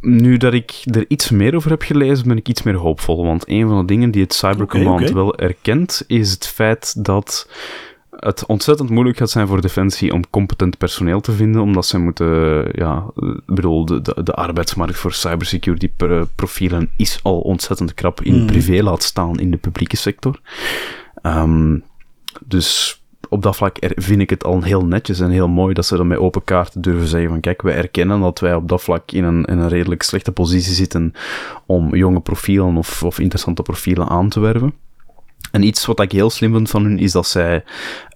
Nu 0.00 0.36
dat 0.36 0.54
ik 0.54 0.82
er 0.84 1.04
iets 1.08 1.30
meer 1.30 1.54
over 1.54 1.70
heb 1.70 1.82
gelezen, 1.82 2.28
ben 2.28 2.36
ik 2.36 2.48
iets 2.48 2.62
meer 2.62 2.76
hoopvol. 2.76 3.24
Want 3.24 3.44
een 3.46 3.68
van 3.68 3.78
de 3.78 3.84
dingen 3.84 4.10
die 4.10 4.22
het 4.22 4.34
Cybercommand 4.34 5.00
okay, 5.00 5.08
okay. 5.08 5.22
wel 5.22 5.38
erkent, 5.38 6.04
is 6.06 6.30
het 6.30 6.46
feit 6.46 7.04
dat 7.04 7.48
het 8.10 8.46
ontzettend 8.46 8.90
moeilijk 8.90 9.18
gaat 9.18 9.30
zijn 9.30 9.46
voor 9.46 9.60
Defensie 9.60 10.12
om 10.12 10.30
competent 10.30 10.78
personeel 10.78 11.20
te 11.20 11.32
vinden, 11.32 11.62
omdat 11.62 11.86
ze 11.86 11.98
moeten, 11.98 12.68
ja, 12.72 13.04
ik 13.16 13.54
bedoel, 13.54 13.84
de, 13.84 14.02
de, 14.02 14.22
de 14.22 14.34
arbeidsmarkt 14.34 14.96
voor 14.96 15.12
cybersecurity 15.12 15.90
profielen 16.34 16.90
is 16.96 17.20
al 17.22 17.40
ontzettend 17.40 17.94
krap 17.94 18.22
in 18.22 18.40
mm. 18.40 18.46
privé 18.46 18.82
laat 18.82 19.02
staan 19.02 19.38
in 19.38 19.50
de 19.50 19.56
publieke 19.56 19.96
sector. 19.96 20.40
Um, 21.22 21.84
dus 22.46 22.99
op 23.28 23.42
dat 23.42 23.56
vlak 23.56 23.76
vind 23.80 24.20
ik 24.20 24.30
het 24.30 24.44
al 24.44 24.62
heel 24.62 24.84
netjes 24.84 25.20
en 25.20 25.30
heel 25.30 25.48
mooi 25.48 25.74
dat 25.74 25.86
ze 25.86 25.96
dan 25.96 26.06
met 26.06 26.18
open 26.18 26.44
kaarten 26.44 26.80
durven 26.80 27.06
zeggen 27.06 27.30
van 27.30 27.40
kijk, 27.40 27.62
wij 27.62 27.74
erkennen 27.74 28.20
dat 28.20 28.40
wij 28.40 28.54
op 28.54 28.68
dat 28.68 28.82
vlak 28.82 29.10
in 29.10 29.24
een, 29.24 29.44
in 29.44 29.58
een 29.58 29.68
redelijk 29.68 30.02
slechte 30.02 30.32
positie 30.32 30.74
zitten 30.74 31.12
om 31.66 31.94
jonge 31.94 32.20
profielen 32.20 32.76
of, 32.76 33.02
of 33.02 33.18
interessante 33.18 33.62
profielen 33.62 34.08
aan 34.08 34.28
te 34.28 34.40
werven. 34.40 34.74
En 35.50 35.62
iets 35.62 35.86
wat 35.86 36.00
ik 36.00 36.12
heel 36.12 36.30
slim 36.30 36.52
vind 36.52 36.70
van 36.70 36.84
hun 36.84 36.98
is 36.98 37.12
dat 37.12 37.26
zij 37.26 37.64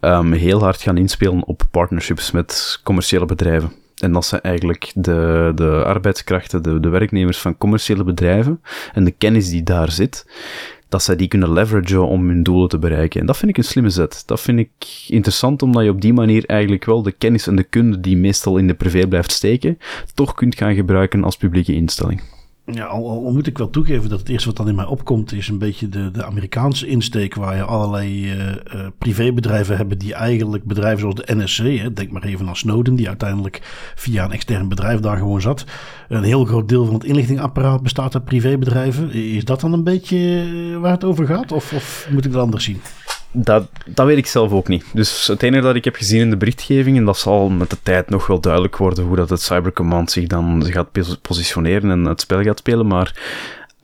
um, 0.00 0.32
heel 0.32 0.60
hard 0.60 0.82
gaan 0.82 0.96
inspelen 0.96 1.44
op 1.44 1.62
partnerships 1.70 2.30
met 2.30 2.80
commerciële 2.84 3.26
bedrijven. 3.26 3.72
En 3.94 4.12
dat 4.12 4.24
ze 4.24 4.40
eigenlijk 4.40 4.92
de, 4.94 5.52
de 5.54 5.84
arbeidskrachten, 5.84 6.62
de, 6.62 6.80
de 6.80 6.88
werknemers 6.88 7.38
van 7.38 7.58
commerciële 7.58 8.04
bedrijven 8.04 8.60
en 8.92 9.04
de 9.04 9.10
kennis 9.10 9.48
die 9.50 9.62
daar 9.62 9.90
zit, 9.90 10.26
dat 10.94 11.02
zij 11.02 11.16
die 11.16 11.28
kunnen 11.28 11.52
leveragen 11.52 12.08
om 12.08 12.28
hun 12.28 12.42
doelen 12.42 12.68
te 12.68 12.78
bereiken. 12.78 13.20
En 13.20 13.26
dat 13.26 13.36
vind 13.36 13.50
ik 13.50 13.56
een 13.56 13.64
slimme 13.64 13.90
zet. 13.90 14.22
Dat 14.26 14.40
vind 14.40 14.58
ik 14.58 14.70
interessant, 15.08 15.62
omdat 15.62 15.84
je 15.84 15.90
op 15.90 16.00
die 16.00 16.12
manier 16.12 16.44
eigenlijk 16.46 16.84
wel 16.84 17.02
de 17.02 17.12
kennis 17.12 17.46
en 17.46 17.56
de 17.56 17.62
kunde 17.62 18.00
die 18.00 18.16
meestal 18.16 18.56
in 18.56 18.66
de 18.66 18.74
privé 18.74 19.06
blijft 19.06 19.32
steken, 19.32 19.78
toch 20.14 20.34
kunt 20.34 20.56
gaan 20.56 20.74
gebruiken 20.74 21.24
als 21.24 21.36
publieke 21.36 21.74
instelling. 21.74 22.33
Ja, 22.72 22.84
al, 22.84 23.32
moet 23.32 23.46
ik 23.46 23.58
wel 23.58 23.70
toegeven 23.70 24.08
dat 24.08 24.18
het 24.18 24.28
eerste 24.28 24.48
wat 24.48 24.56
dan 24.56 24.68
in 24.68 24.74
mij 24.74 24.84
opkomt 24.84 25.32
is 25.32 25.48
een 25.48 25.58
beetje 25.58 25.88
de, 25.88 26.10
de 26.10 26.24
Amerikaanse 26.24 26.86
insteek 26.86 27.34
waar 27.34 27.56
je 27.56 27.62
allerlei 27.62 28.32
uh, 28.32 28.46
uh, 28.46 28.86
privébedrijven 28.98 29.76
hebben 29.76 29.98
die 29.98 30.14
eigenlijk 30.14 30.64
bedrijven 30.64 31.00
zoals 31.00 31.14
de 31.14 31.34
NSC, 31.34 31.58
hè, 31.58 31.92
denk 31.92 32.10
maar 32.10 32.22
even 32.22 32.48
aan 32.48 32.56
Snowden, 32.56 32.94
die 32.94 33.08
uiteindelijk 33.08 33.60
via 33.94 34.24
een 34.24 34.32
extern 34.32 34.68
bedrijf 34.68 35.00
daar 35.00 35.16
gewoon 35.16 35.40
zat. 35.40 35.64
Een 36.08 36.22
heel 36.22 36.44
groot 36.44 36.68
deel 36.68 36.84
van 36.84 36.94
het 36.94 37.04
inlichtingapparaat 37.04 37.82
bestaat 37.82 38.14
uit 38.14 38.24
privébedrijven. 38.24 39.12
Is 39.12 39.44
dat 39.44 39.60
dan 39.60 39.72
een 39.72 39.84
beetje 39.84 40.78
waar 40.80 40.92
het 40.92 41.04
over 41.04 41.26
gaat 41.26 41.52
of, 41.52 41.72
of 41.72 42.08
moet 42.10 42.24
ik 42.24 42.32
het 42.32 42.40
anders 42.40 42.64
zien? 42.64 42.80
Dat, 43.36 43.68
dat 43.86 44.06
weet 44.06 44.16
ik 44.16 44.26
zelf 44.26 44.52
ook 44.52 44.68
niet. 44.68 44.84
Dus 44.92 45.26
het 45.26 45.42
enige 45.42 45.62
dat 45.62 45.74
ik 45.74 45.84
heb 45.84 45.96
gezien 45.96 46.20
in 46.20 46.30
de 46.30 46.36
berichtgeving, 46.36 46.96
en 46.96 47.04
dat 47.04 47.18
zal 47.18 47.48
met 47.48 47.70
de 47.70 47.76
tijd 47.82 48.10
nog 48.10 48.26
wel 48.26 48.40
duidelijk 48.40 48.76
worden 48.76 49.04
hoe 49.04 49.16
dat 49.16 49.30
het 49.30 49.40
Cybercommand 49.40 50.10
zich 50.10 50.26
dan 50.26 50.64
gaat 50.66 50.88
positioneren 51.22 51.90
en 51.90 52.04
het 52.04 52.20
spel 52.20 52.42
gaat 52.42 52.58
spelen, 52.58 52.86
maar 52.86 53.14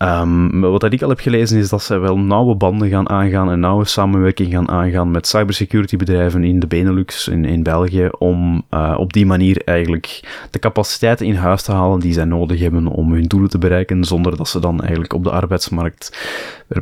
Um, 0.02 0.60
wat 0.60 0.92
ik 0.92 1.02
al 1.02 1.08
heb 1.08 1.20
gelezen 1.20 1.58
is 1.58 1.68
dat 1.68 1.82
zij 1.82 1.98
wel 1.98 2.18
nauwe 2.18 2.54
banden 2.54 2.88
gaan 2.88 3.08
aangaan 3.08 3.50
en 3.50 3.60
nauwe 3.60 3.84
samenwerking 3.84 4.52
gaan 4.52 4.68
aangaan 4.68 5.10
met 5.10 5.26
cybersecurity 5.26 5.96
bedrijven 5.96 6.44
in 6.44 6.60
de 6.60 6.66
Benelux, 6.66 7.28
in, 7.28 7.44
in 7.44 7.62
België, 7.62 8.08
om 8.18 8.64
uh, 8.70 8.94
op 8.98 9.12
die 9.12 9.26
manier 9.26 9.62
eigenlijk 9.64 10.20
de 10.50 10.58
capaciteiten 10.58 11.26
in 11.26 11.34
huis 11.34 11.62
te 11.62 11.72
halen 11.72 12.00
die 12.00 12.12
zij 12.12 12.24
nodig 12.24 12.60
hebben 12.60 12.86
om 12.86 13.12
hun 13.12 13.26
doelen 13.26 13.50
te 13.50 13.58
bereiken, 13.58 14.04
zonder 14.04 14.36
dat 14.36 14.48
ze 14.48 14.60
dan 14.60 14.80
eigenlijk 14.80 15.12
op 15.12 15.24
de 15.24 15.30
arbeidsmarkt 15.30 16.18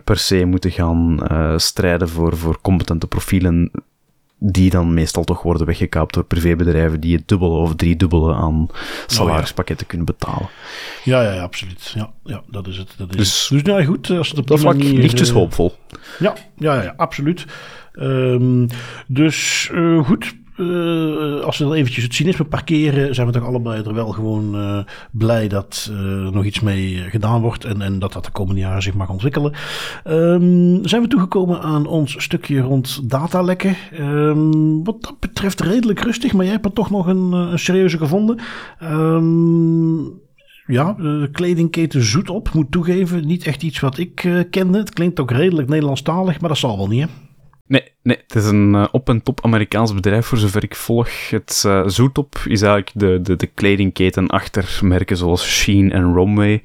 per 0.04 0.16
se 0.16 0.44
moeten 0.44 0.70
gaan 0.70 1.18
uh, 1.32 1.52
strijden 1.56 2.08
voor, 2.08 2.36
voor 2.36 2.58
competente 2.60 3.06
profielen 3.06 3.70
die 4.38 4.70
dan 4.70 4.94
meestal 4.94 5.24
toch 5.24 5.42
worden 5.42 5.66
weggekaapt 5.66 6.14
door 6.14 6.24
privébedrijven 6.24 7.00
die 7.00 7.16
het 7.16 7.28
dubbele 7.28 7.50
of 7.54 7.74
driedubbele 7.74 8.34
aan 8.34 8.66
salarispakketten 9.06 9.86
kunnen 9.86 10.06
betalen. 10.06 10.48
Ja, 11.04 11.22
ja, 11.22 11.32
ja, 11.32 11.42
absoluut. 11.42 11.92
Ja, 11.94 12.10
ja, 12.24 12.42
dat 12.46 12.66
is 12.66 12.76
het. 12.76 12.94
Dat 12.96 13.10
is 13.10 13.16
dus, 13.16 13.48
dus 13.50 13.62
nou 13.62 13.84
goed, 13.84 14.10
als 14.10 14.28
het 14.28 14.38
op 14.38 14.46
dat 14.46 14.60
vlak 14.60 14.76
manier, 14.76 15.00
lichtjes 15.00 15.28
uh, 15.28 15.34
hoopvol. 15.34 15.76
Ja, 16.18 16.34
ja, 16.56 16.82
ja, 16.82 16.94
absoluut. 16.96 17.44
Um, 17.94 18.66
dus 19.06 19.68
uh, 19.72 20.04
goed, 20.04 20.34
uh, 20.58 21.40
als 21.40 21.58
we 21.58 21.64
dan 21.64 21.72
eventjes 21.72 22.04
het 22.04 22.14
cynisme 22.14 22.44
parkeren, 22.44 23.14
zijn 23.14 23.26
we 23.26 23.32
toch 23.32 23.44
allebei 23.44 23.82
er 23.82 23.94
wel 23.94 24.08
gewoon 24.08 24.56
uh, 24.56 24.78
blij 25.10 25.48
dat 25.48 25.90
er 25.92 26.32
nog 26.32 26.44
iets 26.44 26.60
mee 26.60 26.96
gedaan 26.96 27.40
wordt 27.40 27.64
en, 27.64 27.82
en 27.82 27.98
dat 27.98 28.12
dat 28.12 28.24
de 28.24 28.30
komende 28.30 28.60
jaren 28.60 28.82
zich 28.82 28.94
mag 28.94 29.10
ontwikkelen. 29.10 29.52
Um, 30.06 30.86
zijn 30.86 31.02
we 31.02 31.08
toegekomen 31.08 31.60
aan 31.60 31.86
ons 31.86 32.22
stukje 32.22 32.60
rond 32.60 33.10
datalekken. 33.10 33.76
Um, 34.00 34.84
wat 34.84 35.02
dat 35.02 35.18
betreft 35.20 35.60
redelijk 35.60 36.00
rustig, 36.00 36.32
maar 36.32 36.44
jij 36.44 36.52
hebt 36.52 36.66
er 36.66 36.72
toch 36.72 36.90
nog 36.90 37.06
een, 37.06 37.32
een 37.32 37.58
serieuze 37.58 37.98
gevonden. 37.98 38.38
Um, 38.82 40.26
ja, 40.66 40.92
de 40.92 41.28
kledingketen 41.32 42.02
zoet 42.02 42.30
op, 42.30 42.52
moet 42.52 42.70
toegeven. 42.70 43.26
Niet 43.26 43.46
echt 43.46 43.62
iets 43.62 43.80
wat 43.80 43.98
ik 43.98 44.46
kende. 44.50 44.78
Het 44.78 44.92
klinkt 44.92 45.20
ook 45.20 45.30
redelijk 45.30 45.68
Nederlandstalig, 45.68 46.40
maar 46.40 46.48
dat 46.48 46.58
zal 46.58 46.76
wel 46.76 46.86
niet, 46.86 47.02
hè? 47.02 47.27
Nee, 48.08 48.18
het 48.26 48.34
is 48.34 48.46
een 48.46 48.74
uh, 48.74 48.86
op- 48.92 49.08
en 49.08 49.22
top 49.22 49.44
Amerikaans 49.44 49.94
bedrijf, 49.94 50.26
voor 50.26 50.38
zover 50.38 50.62
ik 50.62 50.74
volg. 50.74 51.30
Het 51.30 51.62
uh, 51.66 51.82
Zoetop 51.86 52.36
is 52.44 52.62
eigenlijk 52.62 52.90
de, 52.94 53.20
de, 53.22 53.36
de 53.36 53.46
kledingketen 53.46 54.26
achter 54.26 54.78
merken 54.82 55.16
zoals 55.16 55.46
Shein 55.46 55.92
en 55.92 56.12
Romway. 56.14 56.62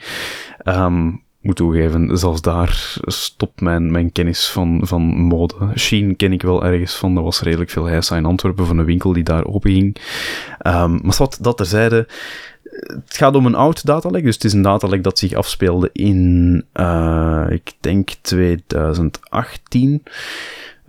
Um, 0.66 1.22
moet 1.42 1.56
toegeven, 1.56 2.18
zelfs 2.18 2.42
daar 2.42 2.96
stopt 3.06 3.62
mijn, 3.62 3.92
mijn 3.92 4.12
kennis 4.12 4.50
van, 4.50 4.80
van 4.84 5.02
mode. 5.02 5.56
Sheen 5.76 6.16
ken 6.16 6.34
ik 6.34 6.42
wel 6.42 6.66
ergens 6.66 6.96
van, 6.96 7.18
er 7.18 7.24
was 7.24 7.42
redelijk 7.42 7.70
veel 7.70 7.86
heisa 7.86 8.18
in 8.18 8.26
Antwerpen 8.26 8.66
van 8.66 8.78
een 8.78 8.86
winkel 8.86 9.14
die 9.14 9.24
daar 9.24 9.46
open 9.46 9.72
ging. 9.72 9.98
Um, 10.68 11.00
maar 11.02 11.16
wat 11.18 11.38
dat 11.42 11.58
terzijde, 11.58 12.08
het 12.80 13.18
gaat 13.18 13.36
om 13.36 13.46
een 13.46 13.56
oud 13.56 13.86
datalek, 13.86 14.24
dus 14.24 14.36
het 14.36 14.44
is 14.44 14.54
een 14.54 14.62
datalek 14.62 15.04
dat 15.04 15.20
zich 15.20 15.34
afspeelde 15.34 15.90
in, 15.94 16.66
uh, 16.74 17.46
ik 17.50 17.74
denk 17.80 18.10
2018. 18.22 20.04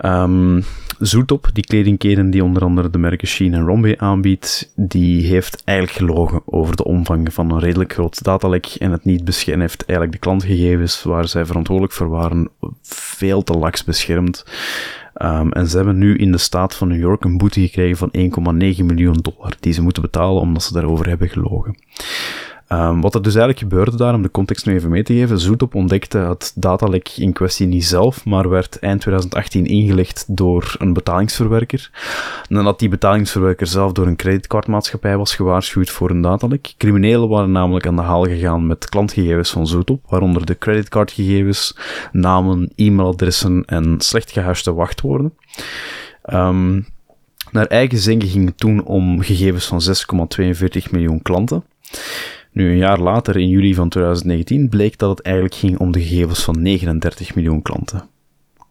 Um, 0.03 0.65
Zoetop, 0.99 1.49
die 1.53 1.65
kledingketen 1.65 2.31
die 2.31 2.45
onder 2.45 2.63
andere 2.63 2.91
de 2.91 2.99
merken 2.99 3.29
Sheen 3.29 3.55
en 3.55 3.67
Rombe 3.67 3.99
aanbiedt, 3.99 4.73
die 4.77 5.27
heeft 5.27 5.63
eigenlijk 5.65 5.99
gelogen 5.99 6.43
over 6.45 6.77
de 6.77 6.85
omvang 6.85 7.35
van 7.35 7.51
een 7.51 7.59
redelijk 7.59 7.93
groot 7.93 8.25
datalek 8.25 8.67
en 8.67 8.91
het 8.91 9.05
niet 9.05 9.25
beschermd 9.25 9.61
heeft 9.61 9.85
eigenlijk 9.85 10.13
de 10.13 10.27
klantgegevens 10.27 11.03
waar 11.03 11.29
zij 11.29 11.47
verantwoordelijk 11.47 11.95
voor 11.95 12.09
waren 12.09 12.49
veel 12.83 13.43
te 13.43 13.53
laks 13.53 13.85
beschermd. 13.85 14.45
Um, 15.23 15.53
en 15.53 15.69
ze 15.69 15.77
hebben 15.77 15.99
nu 15.99 16.17
in 16.17 16.33
de 16.33 16.39
staat 16.39 16.75
van 16.75 16.89
New 16.89 17.01
York 17.01 17.25
een 17.25 17.39
boete 17.39 17.61
gekregen 17.61 17.97
van 17.97 18.11
1,9 18.79 18.85
miljoen 18.85 19.19
dollar 19.23 19.57
die 19.61 19.73
ze 19.73 19.83
moeten 19.83 20.03
betalen 20.03 20.43
omdat 20.43 20.63
ze 20.63 20.73
daarover 20.73 21.09
hebben 21.09 21.29
gelogen. 21.29 21.77
Um, 22.75 23.01
wat 23.01 23.15
er 23.15 23.23
dus 23.23 23.35
eigenlijk 23.35 23.59
gebeurde 23.59 23.97
daar, 23.97 24.15
om 24.15 24.23
de 24.23 24.31
context 24.31 24.67
nu 24.67 24.75
even 24.75 24.91
mee 24.91 25.03
te 25.03 25.15
geven, 25.15 25.39
Zoetop 25.39 25.75
ontdekte 25.75 26.19
het 26.19 26.53
datalek 26.55 27.09
in 27.09 27.33
kwestie 27.33 27.67
niet 27.67 27.85
zelf, 27.85 28.25
maar 28.25 28.49
werd 28.49 28.79
eind 28.79 29.01
2018 29.01 29.67
ingelegd 29.67 30.25
door 30.29 30.75
een 30.79 30.93
betalingsverwerker. 30.93 31.91
Nadat 32.49 32.79
die 32.79 32.89
betalingsverwerker 32.89 33.67
zelf 33.67 33.93
door 33.93 34.07
een 34.07 34.17
creditcardmaatschappij 34.17 35.17
was 35.17 35.35
gewaarschuwd 35.35 35.91
voor 35.91 36.11
een 36.11 36.21
datalek. 36.21 36.75
Criminelen 36.79 37.29
waren 37.29 37.53
namelijk 37.53 37.87
aan 37.87 37.97
de 37.97 38.03
haal 38.03 38.25
gegaan 38.25 38.67
met 38.67 38.89
klantgegevens 38.89 39.51
van 39.51 39.67
Zoetop, 39.67 40.05
waaronder 40.09 40.47
de 40.47 40.59
creditcardgegevens, 40.59 41.77
namen, 42.13 42.73
e-mailadressen 42.75 43.65
en 43.65 43.95
slecht 43.99 44.31
gehashte 44.31 44.75
wachtwoorden. 44.75 45.35
Um, 46.33 46.87
naar 47.51 47.67
eigen 47.67 47.99
zeggen 47.99 48.29
ging 48.29 48.47
het 48.47 48.59
toen 48.59 48.85
om 48.85 49.23
gegevens 49.23 49.67
van 49.67 49.81
6,42 50.85 50.91
miljoen 50.91 51.23
klanten. 51.23 51.65
Nu, 52.55 52.71
een 52.71 52.77
jaar 52.77 53.01
later, 53.01 53.37
in 53.37 53.49
juli 53.49 53.75
van 53.75 53.89
2019, 53.89 54.69
bleek 54.69 54.99
dat 54.99 55.11
het 55.11 55.21
eigenlijk 55.21 55.55
ging 55.55 55.79
om 55.79 55.93
de 55.93 56.03
gegevens 56.03 56.45
van 56.45 56.63
39 56.63 57.35
miljoen 57.35 57.63
klanten. 57.63 58.09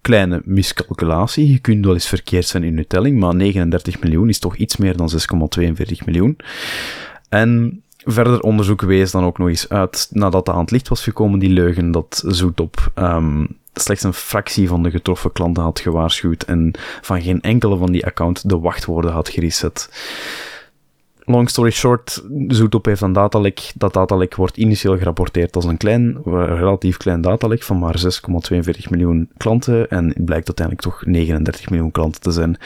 Kleine 0.01 0.41
miscalculatie, 0.45 1.51
je 1.51 1.59
kunt 1.59 1.85
wel 1.85 1.93
eens 1.93 2.07
verkeerd 2.07 2.45
zijn 2.45 2.63
in 2.63 2.75
je 2.75 2.87
telling, 2.87 3.19
maar 3.19 3.35
39 3.35 3.99
miljoen 3.99 4.29
is 4.29 4.39
toch 4.39 4.55
iets 4.55 4.77
meer 4.77 4.97
dan 4.97 5.09
6,42 5.11 6.05
miljoen. 6.05 6.37
En 7.29 7.81
verder 7.97 8.41
onderzoek 8.41 8.81
wees 8.81 9.11
dan 9.11 9.23
ook 9.23 9.37
nog 9.37 9.47
eens 9.47 9.69
uit, 9.69 10.07
nadat 10.11 10.49
aan 10.49 10.59
het 10.59 10.71
licht 10.71 10.87
was 10.87 11.03
gekomen, 11.03 11.39
die 11.39 11.49
leugen, 11.49 11.91
dat 11.91 12.23
Zoetop 12.27 12.91
um, 12.95 13.47
slechts 13.73 14.03
een 14.03 14.13
fractie 14.13 14.67
van 14.67 14.83
de 14.83 14.91
getroffen 14.91 15.31
klanten 15.31 15.63
had 15.63 15.79
gewaarschuwd 15.79 16.43
en 16.43 16.71
van 17.01 17.21
geen 17.21 17.41
enkele 17.41 17.77
van 17.77 17.91
die 17.91 18.05
account 18.05 18.49
de 18.49 18.59
wachtwoorden 18.59 19.11
had 19.11 19.29
gereset 19.29 19.89
long 21.25 21.49
story 21.49 21.71
short, 21.71 22.23
Zoetop 22.47 22.85
heeft 22.85 23.01
een 23.01 23.13
datalek. 23.13 23.71
Dat 23.75 23.93
datalek 23.93 24.35
wordt 24.35 24.57
initieel 24.57 24.97
gerapporteerd 24.97 25.55
als 25.55 25.65
een 25.65 25.77
klein, 25.77 26.17
relatief 26.25 26.97
klein 26.97 27.21
datalek 27.21 27.63
van 27.63 27.79
maar 27.79 27.99
6,42 27.99 28.89
miljoen 28.89 29.29
klanten. 29.37 29.89
En 29.89 30.07
het 30.07 30.25
blijkt 30.25 30.47
uiteindelijk 30.47 30.87
toch 30.87 31.05
39 31.05 31.69
miljoen 31.69 31.91
klanten 31.91 32.21
te 32.21 32.31
zijn. 32.31 32.57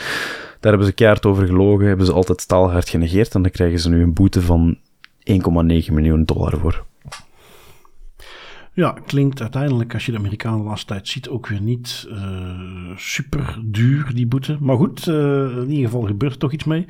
Daar 0.60 0.72
hebben 0.72 0.86
ze 0.86 0.94
keihard 0.94 1.26
over 1.26 1.46
gelogen, 1.46 1.88
hebben 1.88 2.06
ze 2.06 2.14
altijd 2.14 2.42
staalhard 2.42 2.90
genegeerd 2.90 3.36
en 3.36 3.42
dan 3.42 3.52
krijgen 3.52 3.80
ze 3.80 3.90
nu 3.90 4.02
een 4.02 4.14
boete 4.14 4.42
van 4.42 4.78
1,9 5.32 5.44
miljoen 5.92 6.26
dollar 6.26 6.58
voor. 6.58 6.86
Ja, 8.78 8.96
klinkt 9.06 9.42
uiteindelijk, 9.42 9.94
als 9.94 10.06
je 10.06 10.12
de 10.12 10.18
Amerikanen 10.18 10.76
de 10.76 10.86
tijd 10.86 11.08
ziet, 11.08 11.30
ook 11.30 11.48
weer 11.48 11.62
niet 11.62 12.08
uh, 12.10 12.98
super 12.98 13.60
duur, 13.64 14.12
die 14.14 14.28
boete. 14.28 14.58
Maar 14.60 14.78
goed, 14.78 15.08
uh, 15.08 15.16
in 15.58 15.70
ieder 15.70 15.86
geval 15.86 16.02
gebeurt 16.02 16.32
er 16.32 16.38
toch 16.38 16.52
iets 16.52 16.64
mee. 16.64 16.86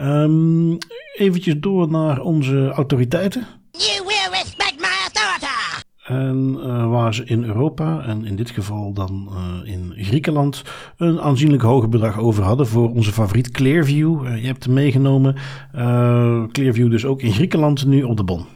Um, 0.00 0.78
eventjes 1.14 1.54
door 1.58 1.90
naar 1.90 2.20
onze 2.20 2.70
autoriteiten. 2.70 3.46
You 3.70 4.06
will 4.06 4.30
respect 4.30 4.76
my 4.76 4.86
authority! 5.04 5.46
En 6.04 6.56
uh, 6.56 6.90
waar 6.90 7.14
ze 7.14 7.24
in 7.24 7.44
Europa, 7.44 8.04
en 8.04 8.24
in 8.24 8.36
dit 8.36 8.50
geval 8.50 8.92
dan 8.92 9.28
uh, 9.32 9.72
in 9.72 9.92
Griekenland, 9.96 10.62
een 10.96 11.20
aanzienlijk 11.20 11.62
hoger 11.62 11.88
bedrag 11.88 12.18
over 12.18 12.42
hadden 12.42 12.66
voor 12.66 12.90
onze 12.90 13.12
favoriet 13.12 13.50
Clearview. 13.50 14.26
Uh, 14.26 14.40
je 14.40 14.46
hebt 14.46 14.64
hem 14.64 14.72
meegenomen. 14.72 15.34
Clearview 16.52 16.90
dus 16.90 17.04
ook 17.04 17.22
in 17.22 17.32
Griekenland 17.32 17.86
nu 17.86 18.02
op 18.02 18.16
de 18.16 18.24
bon. 18.24 18.46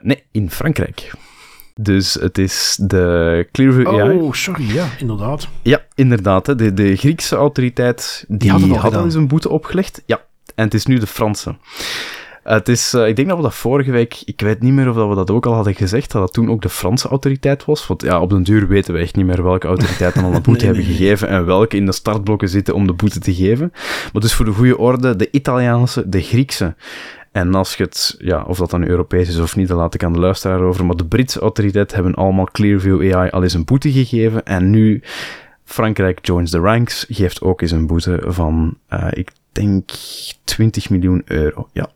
nee, 0.00 0.22
in 0.30 0.50
Frankrijk. 0.50 1.12
Dus 1.80 2.14
het 2.14 2.38
is 2.38 2.78
de 2.80 3.48
Clearview 3.52 3.88
AI. 3.88 4.18
Oh, 4.18 4.32
sorry, 4.32 4.74
ja, 4.74 4.88
inderdaad. 4.98 5.48
Ja, 5.62 5.84
inderdaad. 5.94 6.46
Hè. 6.46 6.54
De, 6.54 6.74
de 6.74 6.96
Griekse 6.96 7.36
autoriteit 7.36 8.24
die, 8.28 8.50
had 8.50 8.94
al 8.94 9.04
eens 9.04 9.14
een 9.14 9.28
boete 9.28 9.48
opgelegd. 9.48 10.02
Ja, 10.06 10.22
en 10.54 10.64
het 10.64 10.74
is 10.74 10.86
nu 10.86 10.98
de 10.98 11.06
Franse. 11.06 11.56
Het 12.44 12.68
is, 12.68 12.94
uh, 12.94 13.08
ik 13.08 13.16
denk 13.16 13.28
dat 13.28 13.36
we 13.36 13.42
dat 13.42 13.54
vorige 13.54 13.90
week, 13.90 14.22
ik 14.24 14.40
weet 14.40 14.60
niet 14.60 14.72
meer 14.72 14.88
of 14.88 14.96
dat 14.96 15.08
we 15.08 15.14
dat 15.14 15.30
ook 15.30 15.46
al 15.46 15.54
hadden 15.54 15.74
gezegd, 15.74 16.12
dat 16.12 16.22
dat 16.22 16.32
toen 16.32 16.50
ook 16.50 16.62
de 16.62 16.68
Franse 16.68 17.08
autoriteit 17.08 17.64
was. 17.64 17.86
Want 17.86 18.02
ja, 18.02 18.20
op 18.20 18.30
den 18.30 18.42
duur 18.42 18.68
weten 18.68 18.94
we 18.94 19.00
echt 19.00 19.16
niet 19.16 19.26
meer 19.26 19.42
welke 19.42 19.66
autoriteiten 19.66 20.24
al 20.24 20.34
een 20.34 20.42
boete 20.48 20.64
hebben 20.64 20.84
gegeven 20.84 21.28
en 21.28 21.46
welke 21.46 21.76
in 21.76 21.86
de 21.86 21.92
startblokken 21.92 22.48
zitten 22.48 22.74
om 22.74 22.86
de 22.86 22.92
boete 22.92 23.18
te 23.18 23.34
geven. 23.34 23.70
Maar 24.12 24.22
dus 24.22 24.34
voor 24.34 24.44
de 24.44 24.52
goede 24.52 24.78
orde, 24.78 25.16
de 25.16 25.30
Italiaanse, 25.30 26.08
de 26.08 26.22
Griekse 26.22 26.74
en 27.34 27.54
als 27.54 27.74
je 27.74 27.82
het, 27.82 28.14
ja, 28.18 28.42
of 28.42 28.58
dat 28.58 28.70
dan 28.70 28.86
Europees 28.86 29.28
is 29.28 29.38
of 29.38 29.56
niet, 29.56 29.68
dan 29.68 29.76
laat 29.76 29.94
ik 29.94 30.04
aan 30.04 30.12
de 30.12 30.18
luisteraar 30.18 30.60
over. 30.60 30.84
Maar 30.84 30.96
de 30.96 31.06
Britse 31.06 31.40
autoriteiten 31.40 31.96
hebben 31.96 32.14
allemaal 32.14 32.44
Clearview 32.44 33.14
AI 33.14 33.30
al 33.30 33.42
eens 33.42 33.54
een 33.54 33.64
boete 33.64 33.92
gegeven. 33.92 34.44
En 34.44 34.70
nu 34.70 35.02
Frankrijk 35.64 36.26
joins 36.26 36.50
the 36.50 36.58
ranks, 36.58 37.06
geeft 37.08 37.42
ook 37.42 37.60
eens 37.60 37.70
een 37.70 37.86
boete 37.86 38.22
van, 38.26 38.76
uh, 38.90 39.06
ik 39.10 39.30
denk, 39.52 39.90
20 40.44 40.90
miljoen 40.90 41.22
euro. 41.24 41.68
Ja. 41.72 41.90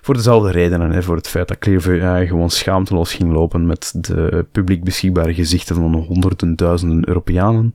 Voor 0.00 0.14
dezelfde 0.14 0.50
redenen, 0.50 0.90
hè, 0.90 1.02
voor 1.02 1.16
het 1.16 1.28
feit 1.28 1.48
dat 1.48 1.58
Clearview 1.58 2.02
AI 2.02 2.26
gewoon 2.26 2.50
schaamteloos 2.50 3.14
ging 3.14 3.32
lopen 3.32 3.66
met 3.66 3.94
de 3.96 4.46
publiek 4.52 4.84
beschikbare 4.84 5.34
gezichten 5.34 5.74
van 5.74 5.94
honderden 5.94 6.56
duizenden 6.56 7.08
Europeanen. 7.08 7.74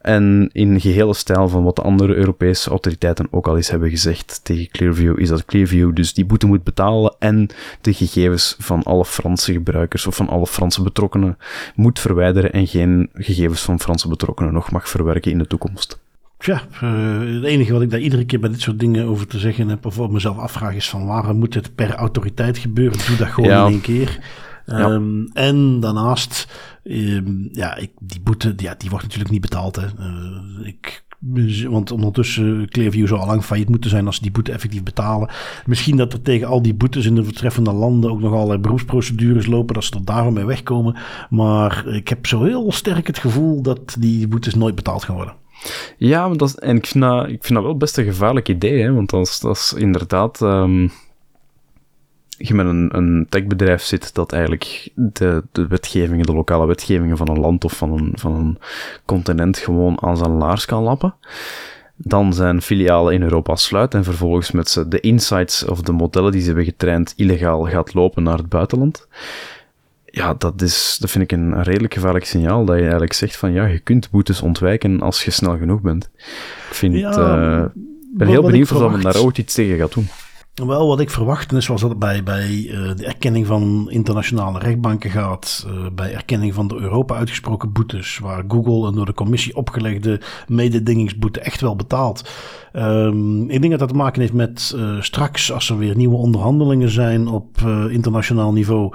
En 0.00 0.50
in 0.52 0.80
gehele 0.80 1.14
stijl 1.14 1.48
van 1.48 1.62
wat 1.62 1.76
de 1.76 1.82
andere 1.82 2.14
Europese 2.14 2.70
autoriteiten 2.70 3.26
ook 3.30 3.48
al 3.48 3.56
eens 3.56 3.70
hebben 3.70 3.90
gezegd 3.90 4.40
tegen 4.42 4.70
Clearview, 4.70 5.20
is 5.20 5.28
dat 5.28 5.44
Clearview 5.44 5.94
dus 5.94 6.14
die 6.14 6.24
boete 6.24 6.46
moet 6.46 6.64
betalen 6.64 7.14
en 7.18 7.48
de 7.80 7.92
gegevens 7.92 8.56
van 8.58 8.82
alle 8.82 9.04
Franse 9.04 9.52
gebruikers 9.52 10.06
of 10.06 10.16
van 10.16 10.28
alle 10.28 10.46
Franse 10.46 10.82
betrokkenen 10.82 11.38
moet 11.74 11.98
verwijderen 11.98 12.52
en 12.52 12.66
geen 12.66 13.08
gegevens 13.14 13.62
van 13.62 13.80
Franse 13.80 14.08
betrokkenen 14.08 14.52
nog 14.52 14.70
mag 14.70 14.88
verwerken 14.88 15.30
in 15.30 15.38
de 15.38 15.46
toekomst. 15.46 16.00
Ja, 16.38 16.62
uh, 16.82 17.34
het 17.34 17.44
enige 17.44 17.72
wat 17.72 17.82
ik 17.82 17.90
daar 17.90 18.00
iedere 18.00 18.24
keer 18.24 18.40
bij 18.40 18.50
dit 18.50 18.60
soort 18.60 18.78
dingen 18.78 19.06
over 19.06 19.26
te 19.26 19.38
zeggen 19.38 19.68
heb, 19.68 19.86
of 19.86 19.98
op 19.98 20.10
mezelf 20.10 20.38
afvraag, 20.38 20.74
is 20.74 20.88
van 20.88 21.06
waarom 21.06 21.38
moet 21.38 21.54
het 21.54 21.74
per 21.74 21.94
autoriteit 21.94 22.58
gebeuren? 22.58 22.98
Doe 23.06 23.16
dat 23.16 23.28
gewoon 23.28 23.50
in 23.50 23.72
één 23.72 23.80
keer. 23.80 24.18
Ja. 24.70 24.90
Um, 24.90 25.30
en 25.32 25.80
daarnaast, 25.80 26.48
um, 26.84 27.48
ja, 27.52 27.76
ik, 27.76 27.90
die 28.00 28.20
boete, 28.20 28.54
ja, 28.56 28.74
die 28.78 28.90
wordt 28.90 29.04
natuurlijk 29.04 29.30
niet 29.30 29.40
betaald. 29.40 29.76
Hè. 29.76 29.86
Uh, 29.98 30.66
ik, 30.66 31.04
want 31.68 31.90
ondertussen 31.90 32.68
Clearview 32.68 33.06
zou 33.06 33.20
al 33.20 33.26
lang 33.26 33.44
failliet 33.44 33.68
moeten 33.68 33.90
zijn 33.90 34.06
als 34.06 34.16
ze 34.16 34.22
die 34.22 34.30
boete 34.30 34.52
effectief 34.52 34.82
betalen. 34.82 35.30
Misschien 35.66 35.96
dat 35.96 36.12
er 36.12 36.22
tegen 36.22 36.46
al 36.46 36.62
die 36.62 36.74
boetes 36.74 37.06
in 37.06 37.14
de 37.14 37.22
betreffende 37.22 37.72
landen 37.72 38.10
ook 38.10 38.20
nog 38.20 38.32
allerlei 38.32 38.58
beroepsprocedures 38.58 39.46
lopen, 39.46 39.74
dat 39.74 39.84
ze 39.84 39.94
er 39.94 40.04
daarom 40.04 40.34
mee 40.34 40.44
wegkomen. 40.44 40.96
Maar 41.30 41.86
ik 41.86 42.08
heb 42.08 42.26
zo 42.26 42.42
heel 42.42 42.72
sterk 42.72 43.06
het 43.06 43.18
gevoel 43.18 43.62
dat 43.62 43.96
die 43.98 44.28
boetes 44.28 44.54
nooit 44.54 44.74
betaald 44.74 45.04
gaan 45.04 45.16
worden. 45.16 45.34
Ja, 45.96 46.28
maar 46.28 46.36
dat, 46.36 46.58
en 46.58 46.76
ik 46.76 46.86
vind, 46.86 47.04
dat, 47.04 47.28
ik 47.28 47.44
vind 47.44 47.54
dat 47.54 47.62
wel 47.62 47.76
best 47.76 47.98
een 47.98 48.04
gevaarlijk 48.04 48.48
idee, 48.48 48.82
hè, 48.82 48.92
want 48.92 49.10
dat 49.10 49.26
is, 49.26 49.40
dat 49.40 49.56
is 49.56 49.74
inderdaad... 49.76 50.40
Um 50.40 50.90
je 52.42 52.54
met 52.54 52.66
een, 52.66 52.96
een 52.96 53.26
techbedrijf 53.28 53.82
zit 53.82 54.14
dat 54.14 54.32
eigenlijk 54.32 54.88
de, 54.94 55.42
de 55.52 55.66
wetgevingen, 55.66 56.26
de 56.26 56.32
lokale 56.32 56.66
wetgevingen 56.66 57.16
van 57.16 57.28
een 57.28 57.40
land 57.40 57.64
of 57.64 57.72
van 57.72 57.92
een, 57.92 58.12
van 58.14 58.34
een 58.34 58.58
continent 59.04 59.58
gewoon 59.58 60.02
aan 60.02 60.16
zijn 60.16 60.30
laars 60.30 60.64
kan 60.64 60.82
lappen. 60.82 61.14
Dan 61.96 62.32
zijn 62.32 62.62
filialen 62.62 63.14
in 63.14 63.22
Europa 63.22 63.56
sluit 63.56 63.94
en 63.94 64.04
vervolgens 64.04 64.50
met 64.50 64.84
de 64.88 65.00
insights 65.00 65.64
of 65.64 65.80
de 65.80 65.92
modellen 65.92 66.32
die 66.32 66.40
ze 66.40 66.46
hebben 66.46 66.64
getraind 66.64 67.12
illegaal 67.16 67.64
gaat 67.66 67.94
lopen 67.94 68.22
naar 68.22 68.36
het 68.36 68.48
buitenland. 68.48 69.06
Ja, 70.04 70.34
dat, 70.34 70.62
is, 70.62 70.96
dat 71.00 71.10
vind 71.10 71.24
ik 71.24 71.32
een 71.32 71.62
redelijk 71.62 71.94
gevaarlijk 71.94 72.24
signaal. 72.24 72.64
Dat 72.64 72.76
je 72.76 72.82
eigenlijk 72.82 73.12
zegt 73.12 73.36
van 73.36 73.52
ja, 73.52 73.66
je 73.66 73.78
kunt 73.78 74.10
boetes 74.10 74.42
ontwijken 74.42 75.00
als 75.00 75.24
je 75.24 75.30
snel 75.30 75.58
genoeg 75.58 75.80
bent. 75.80 76.10
Ik 76.68 76.74
vind, 76.74 76.94
ja, 76.94 77.10
uh, 77.10 77.64
ben 78.14 78.28
heel 78.28 78.42
benieuwd 78.42 78.72
of 78.72 78.90
men 78.90 79.00
daar 79.00 79.22
ooit 79.22 79.38
iets 79.38 79.54
tegen 79.54 79.78
gaat 79.78 79.94
doen. 79.94 80.08
Wel, 80.54 80.86
wat 80.86 81.00
ik 81.00 81.10
verwacht, 81.10 81.52
is 81.52 81.64
zoals 81.64 81.80
dat 81.80 81.98
bij, 81.98 82.22
bij 82.22 82.50
uh, 82.50 82.94
de 82.96 83.06
erkenning 83.06 83.46
van 83.46 83.90
internationale 83.90 84.58
rechtbanken 84.58 85.10
gaat, 85.10 85.66
uh, 85.68 85.86
bij 85.92 86.14
erkenning 86.14 86.54
van 86.54 86.68
de 86.68 86.76
Europa 86.76 87.14
uitgesproken 87.14 87.72
boetes, 87.72 88.18
waar 88.18 88.44
Google 88.48 88.88
een 88.88 88.94
door 88.94 89.06
de 89.06 89.14
commissie 89.14 89.56
opgelegde 89.56 90.20
mededingingsboete 90.48 91.40
echt 91.40 91.60
wel 91.60 91.76
betaalt. 91.76 92.30
Um, 92.72 93.50
ik 93.50 93.60
denk 93.60 93.70
dat 93.70 93.78
dat 93.78 93.88
te 93.88 93.94
maken 93.94 94.20
heeft 94.20 94.32
met 94.32 94.74
uh, 94.76 95.00
straks, 95.00 95.52
als 95.52 95.70
er 95.70 95.78
weer 95.78 95.96
nieuwe 95.96 96.16
onderhandelingen 96.16 96.90
zijn 96.90 97.28
op 97.28 97.58
internationaal 97.90 98.52
niveau, 98.52 98.94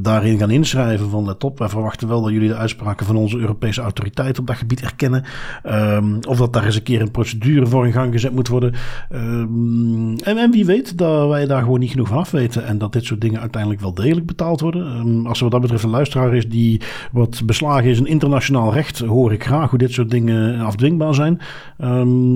daarin 0.00 0.38
gaan 0.38 0.50
inschrijven 0.50 1.10
van 1.10 1.24
let 1.24 1.44
op, 1.44 1.58
wij 1.58 1.68
verwachten 1.68 2.08
wel 2.08 2.22
dat 2.22 2.32
jullie 2.32 2.48
de 2.48 2.56
uitspraken 2.56 3.06
van 3.06 3.16
onze 3.16 3.38
Europese 3.38 3.80
autoriteit 3.80 4.38
op 4.38 4.46
dat 4.46 4.56
gebied 4.56 4.80
erkennen. 4.80 5.24
Um, 5.66 6.18
of 6.28 6.38
dat 6.38 6.52
daar 6.52 6.64
eens 6.64 6.76
een 6.76 6.82
keer 6.82 7.00
een 7.00 7.10
procedure 7.10 7.66
voor 7.66 7.86
in 7.86 7.92
gang 7.92 8.12
gezet 8.12 8.32
moet 8.32 8.48
worden. 8.48 8.74
Um, 9.12 10.16
en, 10.16 10.36
en, 10.44 10.50
wie 10.50 10.64
weet 10.64 10.98
dat 10.98 11.28
wij 11.28 11.46
daar 11.46 11.62
gewoon 11.62 11.80
niet 11.80 11.90
genoeg 11.90 12.08
van 12.08 12.18
af 12.18 12.30
weten 12.30 12.66
en 12.66 12.78
dat 12.78 12.92
dit 12.92 13.04
soort 13.04 13.20
dingen 13.20 13.40
uiteindelijk 13.40 13.80
wel 13.80 13.94
degelijk 13.94 14.26
betaald 14.26 14.60
worden. 14.60 15.26
als 15.26 15.36
er 15.38 15.42
wat 15.42 15.52
dat 15.52 15.60
betreft 15.60 15.84
een 15.84 15.90
luisteraar 15.90 16.34
is 16.34 16.48
die 16.48 16.80
wat 17.12 17.42
beslagen 17.46 17.90
is 17.90 17.98
in 17.98 18.06
internationaal 18.06 18.72
recht, 18.72 18.98
hoor 18.98 19.32
ik 19.32 19.44
graag 19.44 19.70
hoe 19.70 19.78
dit 19.78 19.92
soort 19.92 20.10
dingen 20.10 20.60
afdwingbaar 20.60 21.14
zijn. 21.14 21.40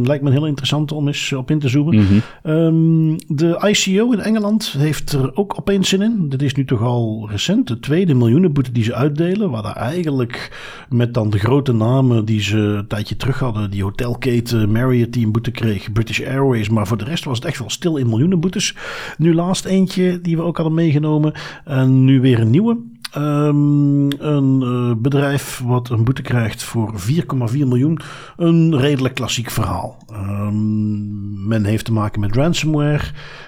lijkt 0.04 0.24
me 0.24 0.30
heel 0.30 0.46
interessant 0.46 0.92
om 0.92 1.06
eens 1.06 1.32
op 1.32 1.50
in 1.50 1.58
te 1.58 1.68
zoomen. 1.68 1.94
Mhm. 1.94 2.18
Ehm, 2.42 3.36
de 3.36 3.68
ICO 3.68 4.12
in 4.12 4.20
Engeland 4.20 4.74
heeft 4.78 5.12
er 5.12 5.36
ook 5.36 5.54
opeens 5.58 5.88
zin 5.88 6.02
in. 6.02 6.28
Dit 6.28 6.42
is 6.42 6.54
nu 6.54 6.64
toch 6.64 6.82
al 6.82 7.28
recent, 7.30 7.66
de 7.66 7.80
tweede 7.80 8.14
miljoenenboete 8.14 8.72
die 8.72 8.84
ze 8.84 8.94
uitdelen. 8.94 9.50
Waar 9.50 9.62
daar 9.62 9.76
eigenlijk 9.76 10.50
met 10.88 11.14
dan 11.14 11.30
de 11.30 11.38
grote 11.38 11.72
namen 11.72 12.24
die 12.24 12.40
ze 12.40 12.58
een 12.58 12.86
tijdje 12.86 13.16
terug 13.16 13.38
hadden. 13.38 13.70
Die 13.70 13.82
hotelketen 13.82 14.72
Marriott 14.72 15.12
die 15.12 15.26
een 15.26 15.32
boete 15.32 15.50
kreeg, 15.50 15.92
British 15.92 16.20
Airways. 16.20 16.68
Maar 16.68 16.86
voor 16.86 16.98
de 16.98 17.04
rest 17.04 17.24
was 17.24 17.38
het 17.38 17.46
echt 17.46 17.58
wel 17.58 17.70
stil 17.70 17.97
in 17.98 18.08
miljoenenboetes. 18.08 18.76
Nu 19.18 19.34
laatst 19.34 19.64
eentje 19.64 20.20
die 20.20 20.36
we 20.36 20.42
ook 20.42 20.56
hadden 20.56 20.74
meegenomen. 20.74 21.32
En 21.64 22.04
nu 22.04 22.20
weer 22.20 22.40
een 22.40 22.50
nieuwe. 22.50 22.78
Um, 23.16 24.08
een 24.20 24.60
uh, 24.62 24.92
bedrijf 24.96 25.62
wat 25.64 25.88
een 25.88 26.04
boete 26.04 26.22
krijgt 26.22 26.62
voor 26.62 26.94
4,4 27.10 27.16
miljoen. 27.52 28.00
Een 28.36 28.78
redelijk 28.78 29.14
klassiek 29.14 29.50
verhaal. 29.50 29.96
Um, 30.12 31.46
men 31.46 31.64
heeft 31.64 31.84
te 31.84 31.92
maken 31.92 32.20
met 32.20 32.34
ransomware. 32.34 33.04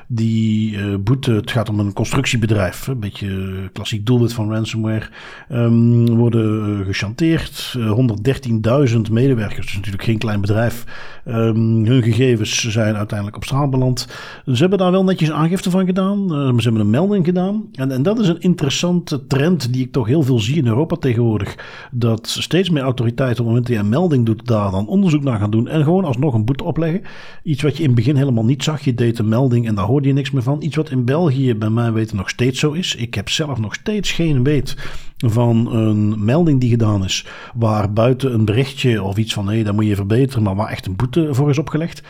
Die 0.09 0.77
uh, 0.77 0.97
boete, 1.01 1.33
het 1.33 1.51
gaat 1.51 1.69
om 1.69 1.81
een 1.81 1.93
constructiebedrijf. 1.93 2.87
Een 2.87 3.01
beetje 3.01 3.53
klassiek 3.73 4.07
doelwit 4.07 4.33
van 4.33 4.53
ransomware. 4.53 5.09
Um, 5.53 6.17
worden 6.17 6.79
uh, 6.79 6.87
gechanteerd. 6.87 7.79
113.000 7.79 9.01
medewerkers, 9.11 9.75
natuurlijk 9.75 10.05
geen 10.05 10.19
klein 10.19 10.41
bedrijf. 10.41 10.85
hun 11.25 12.03
gegevens 12.03 12.69
zijn 12.69 12.97
uiteindelijk 12.97 13.37
op 13.37 13.45
straat 13.45 13.71
beland. 13.71 14.09
Ze 14.45 14.61
hebben 14.61 14.79
daar 14.79 14.91
wel 14.91 15.05
netjes 15.05 15.31
aangifte 15.31 15.71
van 15.71 15.87
gedaan. 15.87 16.29
ze 16.29 16.63
hebben 16.63 16.81
een 16.81 16.91
melding 16.91 17.25
gedaan. 17.25 17.69
En, 17.73 17.91
en 17.91 18.03
dat 18.03 18.19
is 18.19 18.29
een 18.29 18.41
interessante 18.41 19.27
trend 19.27 19.50
die 19.59 19.85
ik 19.85 19.93
toch 19.93 20.07
heel 20.07 20.23
veel 20.23 20.39
zie 20.39 20.57
in 20.57 20.67
Europa 20.67 20.97
tegenwoordig. 20.97 21.57
Dat 21.91 22.29
steeds 22.29 22.71
meer 22.71 22.83
autoriteiten 22.83 23.45
op 23.45 23.45
het 23.45 23.47
moment 23.47 23.67
dat 23.67 23.77
je 23.77 23.83
een 23.83 23.89
melding 23.89 24.27
doet, 24.27 24.47
daar 24.47 24.71
dan 24.71 24.87
onderzoek 24.87 25.23
naar 25.23 25.39
gaan 25.39 25.51
doen. 25.51 25.69
En 25.69 25.85
gewoon 25.85 26.05
alsnog 26.05 26.35
een 26.35 26.45
boete 26.45 26.65
opleggen. 26.65 27.03
Iets 27.43 27.63
wat 27.63 27.77
je 27.77 27.83
in 27.83 27.89
het 27.89 27.97
begin 27.97 28.17
helemaal 28.17 28.45
niet 28.45 28.63
zag. 28.63 28.81
Je 28.81 28.95
deed 28.95 29.19
een 29.19 29.29
melding 29.29 29.67
en 29.67 29.75
daar 29.75 29.85
hoorde 29.85 30.09
je 30.09 30.15
niks 30.15 30.31
meer 30.31 30.43
van. 30.43 30.63
Iets 30.63 30.77
wat 30.77 30.91
in 30.91 31.05
België 31.05 31.55
bij 31.55 31.71
mij 31.71 31.93
weten 31.93 32.17
nog 32.17 32.29
steeds 32.29 32.61
zo 32.61 32.73
is. 32.73 32.95
Ik 32.95 33.15
heb 33.15 33.29
zelf 33.29 33.59
nog 33.59 33.75
steeds 33.75 34.13
geen 34.13 34.45
weet 34.45 34.77
van 35.17 35.73
een 35.73 36.25
melding 36.25 36.61
die 36.61 36.71
gedaan 36.71 37.05
is. 37.05 37.27
Waar 37.55 37.93
buiten 37.93 38.35
een 38.35 38.45
berichtje 38.45 39.03
of 39.03 39.17
iets 39.17 39.33
van 39.33 39.47
hé, 39.47 39.55
hey, 39.55 39.63
dat 39.63 39.75
moet 39.75 39.87
je 39.87 39.97
verbeteren. 39.97 40.43
Maar 40.43 40.57
waar 40.57 40.71
echt 40.71 40.87
een 40.87 40.97
boete 40.97 41.29
voor 41.35 41.51
is 41.51 41.59
opgelegd 41.59 42.03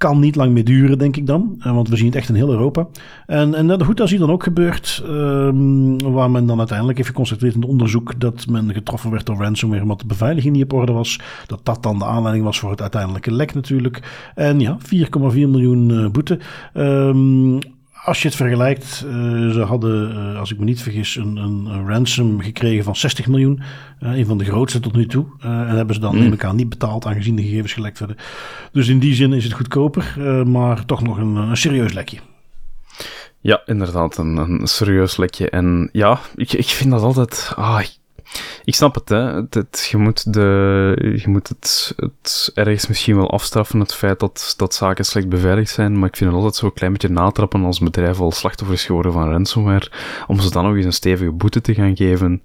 kan 0.00 0.18
niet 0.18 0.36
lang 0.36 0.52
meer 0.52 0.64
duren, 0.64 0.98
denk 0.98 1.16
ik 1.16 1.26
dan. 1.26 1.56
Eh, 1.58 1.74
want 1.74 1.88
we 1.88 1.96
zien 1.96 2.06
het 2.06 2.14
echt 2.14 2.28
in 2.28 2.34
heel 2.34 2.50
Europa. 2.50 2.86
En, 3.26 3.54
en 3.54 3.84
goed, 3.84 3.96
dat 3.96 4.06
is 4.06 4.12
hier 4.12 4.20
dan 4.20 4.30
ook 4.30 4.42
gebeurd. 4.42 5.02
Um, 5.06 6.12
waar 6.12 6.30
men 6.30 6.46
dan 6.46 6.58
uiteindelijk 6.58 6.98
heeft 6.98 7.10
geconstateerd 7.10 7.54
in 7.54 7.60
het 7.60 7.70
onderzoek 7.70 8.20
dat 8.20 8.46
men 8.46 8.72
getroffen 8.72 9.10
werd 9.10 9.26
door 9.26 9.36
ransomware, 9.36 9.82
omdat 9.82 10.00
de 10.00 10.06
beveiliging 10.06 10.54
niet 10.54 10.64
op 10.64 10.72
orde 10.72 10.92
was. 10.92 11.20
Dat 11.46 11.60
dat 11.62 11.82
dan 11.82 11.98
de 11.98 12.04
aanleiding 12.04 12.44
was 12.44 12.58
voor 12.58 12.70
het 12.70 12.80
uiteindelijke 12.80 13.32
lek 13.32 13.54
natuurlijk. 13.54 14.30
En 14.34 14.60
ja, 14.60 14.78
4,4 14.78 15.18
miljoen 15.32 15.90
uh, 15.90 16.10
boete. 16.10 16.38
Um, 16.74 17.58
als 18.04 18.22
je 18.22 18.28
het 18.28 18.36
vergelijkt, 18.36 19.04
uh, 19.06 19.12
ze 19.50 19.60
hadden, 19.60 20.10
uh, 20.12 20.38
als 20.38 20.52
ik 20.52 20.58
me 20.58 20.64
niet 20.64 20.82
vergis, 20.82 21.16
een, 21.16 21.36
een, 21.36 21.86
ransom 21.86 22.40
gekregen 22.40 22.84
van 22.84 22.96
60 22.96 23.26
miljoen. 23.26 23.62
Uh, 24.00 24.16
een 24.16 24.26
van 24.26 24.38
de 24.38 24.44
grootste 24.44 24.80
tot 24.80 24.92
nu 24.92 25.06
toe. 25.06 25.26
en 25.40 25.76
hebben 25.76 25.94
ze 25.94 26.00
dan, 26.00 26.14
mm. 26.14 26.20
neem 26.20 26.32
ik 26.32 26.44
aan, 26.44 26.56
niet 26.56 26.68
betaald, 26.68 27.06
aangezien 27.06 27.36
de 27.36 27.42
gegevens 27.42 27.72
gelekt 27.72 27.98
werden. 27.98 28.16
Dus 28.72 28.88
in 28.88 28.98
die 28.98 29.14
zin 29.14 29.32
is 29.32 29.44
het 29.44 29.52
goedkoper, 29.52 30.14
maar 30.46 30.84
toch 30.84 31.02
nog 31.02 31.18
een, 31.18 31.34
een 31.34 31.56
serieus 31.56 31.92
lekje. 31.92 32.18
Ja, 33.40 33.62
inderdaad, 33.66 34.16
een, 34.16 34.36
een 34.36 34.66
serieus 34.66 35.16
lekje. 35.16 35.50
En 35.50 35.88
ja, 35.92 36.18
ik, 36.34 36.52
ik 36.52 36.66
vind 36.66 36.90
dat 36.90 37.02
altijd. 37.02 37.52
Ah, 37.56 37.80
ik 37.80 37.98
snap 38.64 38.94
het, 38.94 39.08
hè. 39.08 39.42
Het, 39.50 39.88
je 39.90 39.96
moet, 39.96 40.32
de, 40.32 41.18
je 41.22 41.28
moet 41.28 41.48
het, 41.48 41.94
het 41.96 42.50
ergens 42.54 42.86
misschien 42.86 43.16
wel 43.16 43.30
afstraffen, 43.30 43.80
het 43.80 43.94
feit 43.94 44.20
dat, 44.20 44.54
dat 44.56 44.74
zaken 44.74 45.04
slecht 45.04 45.28
beveiligd 45.28 45.70
zijn, 45.70 45.98
maar 45.98 46.08
ik 46.08 46.16
vind 46.16 46.30
het 46.30 46.38
altijd 46.38 46.56
zo 46.56 46.66
een 46.66 46.72
klein 46.72 46.92
beetje 46.92 47.08
natrappen 47.08 47.64
als 47.64 47.78
bedrijf 47.78 48.20
al 48.20 48.32
slachtoffer 48.32 48.76
is 48.76 48.84
geworden 48.84 49.12
van 49.12 49.30
ransomware, 49.30 49.90
om 50.26 50.40
ze 50.40 50.50
dan 50.50 50.64
nog 50.64 50.76
eens 50.76 50.84
een 50.84 50.92
stevige 50.92 51.32
boete 51.32 51.60
te 51.60 51.74
gaan 51.74 51.96
geven. 51.96 52.42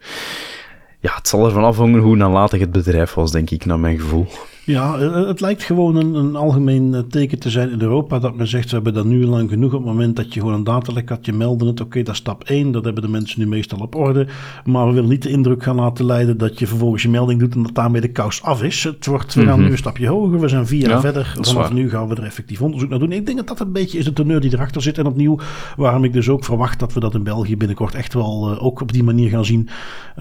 Ja, 0.99 1.15
het 1.15 1.27
zal 1.27 1.45
ervan 1.45 1.63
afhangen 1.63 1.99
hoe 1.99 2.15
nalatig 2.15 2.59
het 2.59 2.71
bedrijf 2.71 3.13
was, 3.13 3.31
denk 3.31 3.49
ik, 3.49 3.65
naar 3.65 3.79
mijn 3.79 3.99
gevoel. 3.99 4.27
Ja, 4.65 4.97
eh, 4.97 5.27
het 5.27 5.41
lijkt 5.41 5.63
gewoon 5.63 5.95
een, 5.95 6.13
een, 6.13 6.35
algemeen 6.35 6.93
eh, 6.93 6.99
teken 7.09 7.39
te 7.39 7.49
zijn 7.49 7.71
in 7.71 7.81
Europa 7.81 8.19
dat 8.19 8.35
men 8.35 8.47
zegt, 8.47 8.69
we 8.69 8.75
hebben 8.75 8.93
dat 8.93 9.05
nu 9.05 9.25
lang 9.25 9.49
genoeg 9.49 9.73
op 9.73 9.79
het 9.79 9.87
moment 9.87 10.15
dat 10.15 10.33
je 10.33 10.39
gewoon 10.39 10.55
een 10.55 10.63
datalek 10.63 11.09
had, 11.09 11.25
je 11.25 11.33
melden 11.33 11.67
het, 11.67 11.81
oké, 11.81 12.03
dat 12.03 12.13
is 12.13 12.19
stap 12.19 12.43
1, 12.43 12.71
dat 12.71 12.83
hebben 12.83 13.03
de 13.03 13.09
mensen 13.09 13.39
nu 13.39 13.47
meestal 13.47 13.79
op 13.79 13.95
orde, 13.95 14.27
maar 14.65 14.87
we 14.87 14.93
willen 14.93 15.09
niet 15.09 15.21
de 15.21 15.29
indruk 15.29 15.63
gaan 15.63 15.75
laten 15.75 16.05
leiden 16.05 16.37
dat 16.37 16.59
je 16.59 16.67
vervolgens 16.67 17.01
je 17.01 17.09
melding 17.09 17.39
doet 17.39 17.55
en 17.55 17.63
dat 17.63 17.75
daarmee 17.75 18.01
de 18.01 18.11
kous 18.11 18.41
af 18.41 18.63
is. 18.63 18.83
Het 18.83 19.05
wordt, 19.05 19.33
we 19.33 19.45
gaan 19.45 19.55
mhm. 19.55 19.65
nu 19.65 19.71
een 19.71 19.77
stapje 19.77 20.07
hoger, 20.07 20.39
we 20.39 20.47
zijn 20.47 20.67
vier 20.67 20.89
jaar 20.89 20.99
verder, 20.99 21.33
vanaf 21.41 21.73
nu 21.73 21.89
gaan 21.89 22.07
we 22.07 22.15
er 22.15 22.23
effectief 22.23 22.61
onderzoek 22.61 22.89
naar 22.89 22.99
doen. 22.99 23.11
Ik 23.11 23.25
denk 23.25 23.37
dat 23.37 23.47
dat 23.47 23.59
een 23.59 23.71
beetje 23.71 23.97
is 23.97 24.05
de 24.05 24.13
teneur 24.13 24.39
die 24.39 24.53
erachter 24.53 24.81
zit 24.81 24.97
en 24.97 25.05
opnieuw, 25.05 25.39
waarom 25.77 26.03
ik 26.03 26.13
dus 26.13 26.29
ook 26.29 26.43
verwacht 26.43 26.79
dat 26.79 26.93
we 26.93 26.99
dat 26.99 27.13
in 27.13 27.23
België 27.23 27.57
binnenkort 27.57 27.95
echt 27.95 28.13
wel 28.13 28.51
uh, 28.51 28.63
ook 28.63 28.81
op 28.81 28.91
die 28.91 29.03
manier 29.03 29.29
gaan 29.29 29.45
zien. 29.45 29.69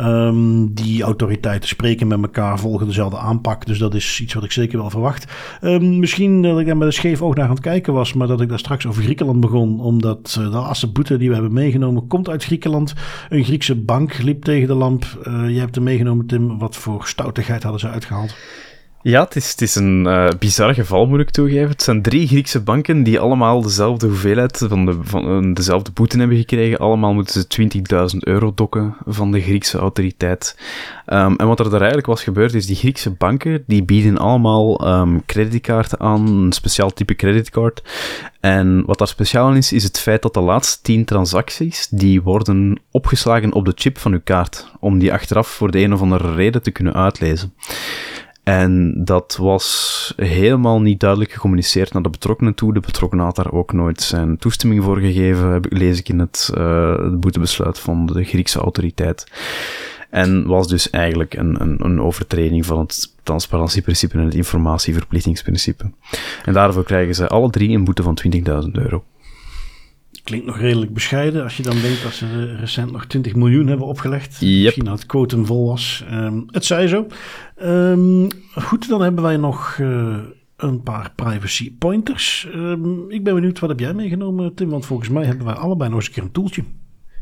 Um, 0.01 0.75
die 0.75 1.03
autoriteiten 1.03 1.69
spreken 1.69 2.07
met 2.07 2.23
elkaar, 2.23 2.59
volgen 2.59 2.87
dezelfde 2.87 3.19
aanpak, 3.19 3.67
dus 3.67 3.79
dat 3.79 3.95
is 3.95 4.21
iets 4.21 4.34
wat 4.35 4.45
ik 4.45 4.53
zeker 4.53 4.79
wel 4.79 4.91
verwacht. 4.91 5.33
Um, 5.63 5.99
misschien 5.99 6.43
dat 6.43 6.59
ik 6.59 6.67
daar 6.67 6.77
met 6.77 6.87
een 6.87 6.93
scheef 6.93 7.23
oog 7.23 7.35
naar 7.35 7.45
aan 7.45 7.51
het 7.51 7.61
kijken 7.61 7.93
was, 7.93 8.13
maar 8.13 8.27
dat 8.27 8.41
ik 8.41 8.49
daar 8.49 8.59
straks 8.59 8.87
over 8.87 9.03
Griekenland 9.03 9.41
begon, 9.41 9.81
omdat 9.81 10.37
uh, 10.39 10.45
de 10.45 10.57
laatste 10.57 10.93
boete 10.93 11.17
die 11.17 11.29
we 11.29 11.35
hebben 11.35 11.53
meegenomen 11.53 12.07
komt 12.07 12.29
uit 12.29 12.45
Griekenland. 12.45 12.95
Een 13.29 13.45
Griekse 13.45 13.75
bank 13.75 14.23
liep 14.23 14.45
tegen 14.45 14.69
de 14.69 14.75
lamp. 14.75 15.05
Uh, 15.29 15.51
je 15.51 15.59
hebt 15.59 15.75
hem 15.75 15.85
meegenomen, 15.85 16.27
Tim. 16.27 16.59
Wat 16.59 16.77
voor 16.77 17.07
stoutigheid 17.07 17.63
hadden 17.63 17.81
ze 17.81 17.89
uitgehaald? 17.89 18.35
Ja, 19.07 19.23
het 19.23 19.37
is, 19.37 19.51
het 19.51 19.61
is 19.61 19.75
een 19.75 20.07
uh, 20.07 20.29
bizar 20.39 20.75
geval, 20.75 21.07
moet 21.07 21.21
ik 21.21 21.31
toegeven. 21.31 21.69
Het 21.69 21.83
zijn 21.83 22.03
drie 22.03 22.27
Griekse 22.27 22.61
banken 22.61 23.03
die 23.03 23.21
allemaal 23.21 23.63
dezelfde 23.63 24.07
hoeveelheid 24.07 24.65
van, 24.69 24.87
de, 24.87 24.99
van 25.03 25.45
uh, 25.45 25.55
dezelfde 25.55 25.91
boete 25.91 26.19
hebben 26.19 26.37
gekregen. 26.37 26.79
Allemaal 26.79 27.15
moeten 27.15 27.47
ze 27.49 28.13
20.000 28.15 28.19
euro 28.19 28.53
dokken 28.55 28.97
van 29.07 29.33
de 29.33 29.41
Griekse 29.41 29.79
autoriteit. 29.79 30.59
Um, 31.07 31.37
en 31.37 31.47
wat 31.47 31.59
er 31.59 31.65
daar 31.65 31.79
eigenlijk 31.79 32.07
was 32.07 32.23
gebeurd, 32.23 32.55
is 32.55 32.67
die 32.67 32.77
Griekse 32.77 33.11
banken, 33.11 33.65
die 33.67 33.85
bieden 33.85 34.19
allemaal 34.19 34.89
um, 35.01 35.25
creditkaarten 35.27 36.01
aan, 36.01 36.27
een 36.27 36.53
speciaal 36.53 36.93
type 36.93 37.15
creditcard. 37.15 37.83
En 38.41 38.85
wat 38.87 38.99
daar 38.99 39.09
speciaal 39.09 39.49
aan 39.49 39.57
is, 39.57 39.73
is 39.73 39.85
het 39.85 39.99
feit 39.99 40.23
dat 40.23 40.35
de 40.35 40.41
laatste 40.41 40.83
10 40.83 41.05
transacties, 41.05 41.89
die 41.89 42.23
worden 42.23 42.81
opgeslagen 42.91 43.53
op 43.53 43.65
de 43.65 43.73
chip 43.75 43.99
van 43.99 44.13
uw 44.13 44.21
kaart, 44.25 44.73
om 44.81 44.99
die 44.99 45.13
achteraf 45.13 45.49
voor 45.49 45.71
de 45.71 45.79
een 45.79 45.93
of 45.93 46.01
andere 46.01 46.35
reden 46.35 46.63
te 46.63 46.71
kunnen 46.71 46.95
uitlezen. 46.95 47.53
En 48.45 49.05
dat 49.05 49.37
was 49.41 50.13
helemaal 50.17 50.81
niet 50.81 51.01
duidelijk 51.01 51.33
gecommuniceerd 51.33 51.93
naar 51.93 52.03
de 52.03 52.11
betrokkenen 52.11 52.55
toe. 52.55 52.75
De 52.75 52.81
betrokkenen 52.81 53.25
had 53.25 53.37
daar 53.37 53.53
ook 53.53 53.73
nooit 53.73 54.03
zijn 54.03 54.39
toestemming 54.39 54.85
voor 54.85 54.99
gegeven, 54.99 55.61
lees 55.69 55.99
ik 55.99 56.09
in 56.09 56.19
het, 56.19 56.51
uh, 56.59 56.99
het 56.99 57.21
boetebesluit 57.21 57.79
van 57.79 58.07
de 58.07 58.25
Griekse 58.25 58.59
autoriteit. 58.59 59.27
En 60.11 60.47
was 60.47 60.69
dus 60.69 60.91
eigenlijk 60.91 61.35
een, 61.35 61.61
een, 61.61 61.85
een 61.85 62.01
overtreding 62.01 62.67
van 62.67 62.79
het 62.79 63.13
transparantieprincipe 63.23 64.19
en 64.19 64.25
het 64.25 64.35
informatieverplichtingsprincipe. 64.35 65.91
En 66.45 66.53
daarvoor 66.53 66.85
krijgen 66.85 67.15
ze 67.15 67.29
alle 67.29 67.51
drie 67.51 67.77
een 67.77 67.85
boete 67.85 68.03
van 68.03 68.19
20.000 68.65 68.71
euro. 68.73 69.05
Klinkt 70.25 70.47
nog 70.47 70.59
redelijk 70.59 70.95
bescheiden 70.95 71.43
als 71.43 71.57
je 71.57 71.63
dan 71.63 71.81
denkt 71.81 72.03
dat 72.03 72.13
ze 72.13 72.57
recent 72.57 72.93
nog 72.93 73.07
20 73.07 73.35
miljoen 73.35 73.67
hebben 73.67 73.87
opgelegd. 73.87 74.41
Misschien 74.41 74.85
dat 74.85 74.99
het 74.99 75.07
quotum 75.07 75.47
vol 75.47 75.67
was. 75.67 76.05
Um, 76.13 76.45
het 76.51 76.65
zij 76.65 76.89
zo. 76.89 77.07
Um, 77.63 78.29
goed, 78.55 78.89
dan 78.89 79.03
hebben 79.03 79.25
wij 79.25 79.37
nog 79.37 79.77
uh, 79.81 80.17
een 80.57 80.83
paar 80.83 81.13
privacy 81.15 81.77
pointers. 81.79 82.49
Um, 82.55 83.11
ik 83.11 83.25
ben 83.25 83.35
benieuwd, 83.35 83.59
wat 83.59 83.71
heb 83.71 83.81
jij 83.81 83.95
meegenomen 83.95 84.55
Tim? 84.55 84.69
Want 84.69 84.87
volgens 84.87 85.09
mij 85.09 85.25
hebben 85.25 85.47
wij 85.47 85.55
allebei 85.55 85.91
nog 85.91 85.99
eens 85.99 86.09
een 86.09 86.15
keer 86.15 86.23
een 86.23 86.33
toeltje. 86.33 86.63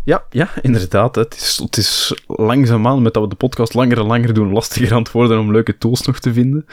Ja, 0.04 0.24
ja, 0.30 0.48
inderdaad. 0.62 1.14
Het 1.14 1.34
is, 1.34 1.60
het 1.62 1.76
is 1.76 2.22
langzaamaan, 2.26 3.02
met 3.02 3.14
dat 3.14 3.22
we 3.22 3.28
de 3.28 3.34
podcast 3.34 3.74
langer 3.74 3.98
en 3.98 4.06
langer 4.06 4.34
doen, 4.34 4.52
lastiger 4.52 4.92
aan 4.92 5.02
het 5.02 5.12
worden 5.12 5.38
om 5.38 5.52
leuke 5.52 5.78
tools 5.78 6.02
nog 6.02 6.18
te 6.18 6.32
vinden. 6.32 6.66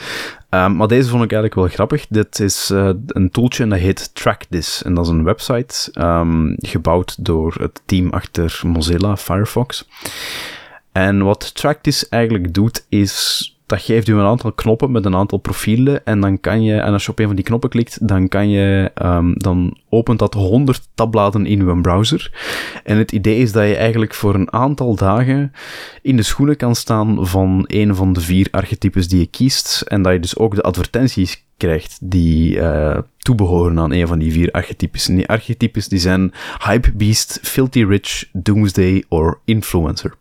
Um, 0.50 0.76
maar 0.76 0.88
deze 0.88 1.10
vond 1.10 1.24
ik 1.24 1.32
eigenlijk 1.32 1.56
wel 1.56 1.68
grappig. 1.68 2.08
Dit 2.08 2.40
is 2.40 2.72
uh, 2.72 2.90
een 3.08 3.30
tooltje 3.30 3.64
en 3.64 3.70
dat 3.70 3.80
heet 3.80 4.16
TrackThis. 4.16 4.84
En 4.84 4.94
dat 4.94 5.06
is 5.06 5.12
een 5.12 5.24
website 5.24 6.02
um, 6.02 6.56
gebouwd 6.58 7.26
door 7.26 7.56
het 7.60 7.82
team 7.86 8.10
achter 8.10 8.62
Mozilla 8.66 9.18
Firefox. 9.18 9.88
En 10.92 11.24
wat 11.24 11.56
TrackThis 11.56 12.10
eigenlijk 12.10 12.54
doet, 12.54 12.86
is 12.90 13.59
dat 13.70 13.82
geeft 13.82 14.08
u 14.08 14.14
een 14.14 14.26
aantal 14.26 14.52
knoppen 14.52 14.92
met 14.92 15.06
een 15.06 15.16
aantal 15.16 15.38
profielen. 15.38 16.06
En 16.06 16.20
dan 16.20 16.40
kan 16.40 16.64
je, 16.64 16.76
en 16.76 16.94
als 16.94 17.06
je 17.06 17.12
op 17.12 17.20
een 17.20 17.26
van 17.26 17.36
die 17.36 17.46
knoppen 17.46 17.70
klikt, 17.70 18.08
dan 18.08 18.28
kan 18.28 18.50
je, 18.50 18.92
um, 19.02 19.34
dan 19.38 19.78
opent 19.90 20.20
dat 20.20 20.34
100 20.34 20.90
tabbladen 20.94 21.46
in 21.46 21.62
uw 21.62 21.82
browser. 21.82 22.32
En 22.84 22.98
het 22.98 23.12
idee 23.12 23.38
is 23.38 23.52
dat 23.52 23.68
je 23.68 23.76
eigenlijk 23.76 24.14
voor 24.14 24.36
een 24.36 24.54
aantal 24.54 24.96
dagen 24.96 25.52
in 26.02 26.16
de 26.16 26.24
schoenen 26.24 26.56
kan 26.56 26.76
staan 26.76 27.28
van 27.28 27.64
een 27.68 27.96
van 27.96 28.14
de 28.14 28.22
vier 28.22 28.48
archetypes 28.52 29.08
die 29.08 29.20
je 29.20 29.28
kiest. 29.28 29.82
En 29.88 30.02
dat 30.02 30.14
je 30.14 30.20
dus 30.20 30.38
ook 30.38 30.56
de 30.56 30.62
advertenties 30.62 31.44
krijgt 31.58 31.98
die 32.02 32.56
uh, 32.56 32.98
toebehoren 33.18 33.80
aan 33.80 33.92
een 33.92 34.08
van 34.08 34.20
die 34.20 34.32
vier 34.32 34.52
archetypes. 34.52 35.08
En 35.08 35.16
die 35.16 35.28
archetypes 35.28 35.88
die 35.88 36.00
zijn 36.00 36.34
Hypebeast, 36.66 37.40
Filthy 37.42 37.84
Rich, 37.84 38.30
Doomsday 38.34 39.04
or 39.08 39.40
Influencer. 39.46 40.14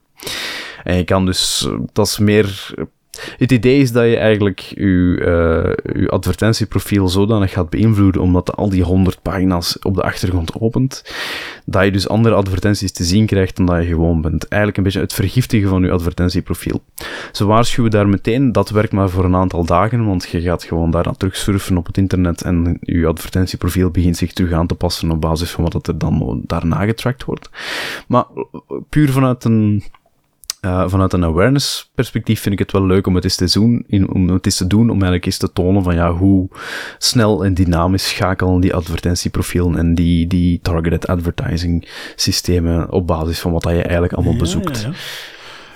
En 0.84 0.96
je 0.96 1.04
kan 1.04 1.26
dus, 1.26 1.68
dat 1.92 2.06
is 2.06 2.18
meer 2.18 2.74
het 3.36 3.52
idee 3.52 3.80
is 3.80 3.92
dat 3.92 4.04
je 4.04 4.16
eigenlijk 4.16 4.60
je, 4.60 5.16
uh, 5.18 6.00
je 6.02 6.08
advertentieprofiel 6.08 7.08
zodanig 7.08 7.50
gaat 7.50 7.70
beïnvloeden, 7.70 8.22
omdat 8.22 8.56
al 8.56 8.68
die 8.68 8.82
100 8.82 9.22
pagina's 9.22 9.78
op 9.82 9.94
de 9.94 10.02
achtergrond 10.02 10.60
opent, 10.60 11.04
dat 11.64 11.84
je 11.84 11.90
dus 11.90 12.08
andere 12.08 12.34
advertenties 12.34 12.92
te 12.92 13.04
zien 13.04 13.26
krijgt 13.26 13.56
dan 13.56 13.66
dat 13.66 13.82
je 13.82 13.88
gewoon 13.88 14.20
bent. 14.20 14.48
Eigenlijk 14.48 14.76
een 14.76 14.84
beetje 14.84 15.00
het 15.00 15.12
vergiftigen 15.12 15.68
van 15.68 15.82
je 15.82 15.90
advertentieprofiel. 15.90 16.82
Ze 17.32 17.44
waarschuwen 17.44 17.90
daar 17.90 18.08
meteen, 18.08 18.52
dat 18.52 18.70
werkt 18.70 18.92
maar 18.92 19.10
voor 19.10 19.24
een 19.24 19.36
aantal 19.36 19.64
dagen, 19.64 20.06
want 20.06 20.28
je 20.28 20.40
gaat 20.40 20.64
gewoon 20.64 20.90
daaraan 20.90 21.16
terugsurfen 21.16 21.76
op 21.76 21.86
het 21.86 21.98
internet 21.98 22.42
en 22.42 22.78
je 22.80 23.06
advertentieprofiel 23.06 23.90
begint 23.90 24.16
zich 24.16 24.32
terug 24.32 24.52
aan 24.52 24.66
te 24.66 24.74
passen 24.74 25.10
op 25.10 25.20
basis 25.20 25.50
van 25.50 25.64
wat 25.64 25.86
er 25.86 25.98
dan 25.98 26.42
daarna 26.46 26.84
getracked 26.84 27.24
wordt. 27.24 27.50
Maar 28.08 28.24
puur 28.88 29.10
vanuit 29.10 29.44
een 29.44 29.82
uh, 30.60 30.88
vanuit 30.88 31.12
een 31.12 31.24
awareness 31.24 31.90
perspectief 31.94 32.40
vind 32.40 32.52
ik 32.52 32.58
het 32.58 32.72
wel 32.72 32.86
leuk 32.86 33.06
om 33.06 33.14
het 33.14 33.24
eens 33.24 33.36
te 33.36 33.50
doen, 33.52 33.84
in, 33.86 34.10
om 34.10 34.28
het 34.28 34.44
eens 34.44 34.56
te 34.56 34.66
doen, 34.66 34.82
om 34.82 34.94
eigenlijk 34.94 35.26
eens 35.26 35.36
te 35.36 35.52
tonen 35.52 35.82
van 35.82 35.94
ja, 35.94 36.12
hoe 36.12 36.48
snel 36.98 37.44
en 37.44 37.54
dynamisch 37.54 38.08
schakelen 38.08 38.60
die 38.60 38.74
advertentieprofielen 38.74 39.76
en 39.76 39.94
die, 39.94 40.26
die 40.26 40.60
targeted 40.62 41.06
advertising 41.06 41.88
systemen 42.16 42.92
op 42.92 43.06
basis 43.06 43.38
van 43.40 43.52
wat 43.52 43.62
dat 43.62 43.72
je 43.72 43.82
eigenlijk 43.82 44.12
allemaal 44.12 44.32
ja, 44.32 44.38
bezoekt. 44.38 44.80
Ja, 44.80 44.88
ja. 44.88 44.94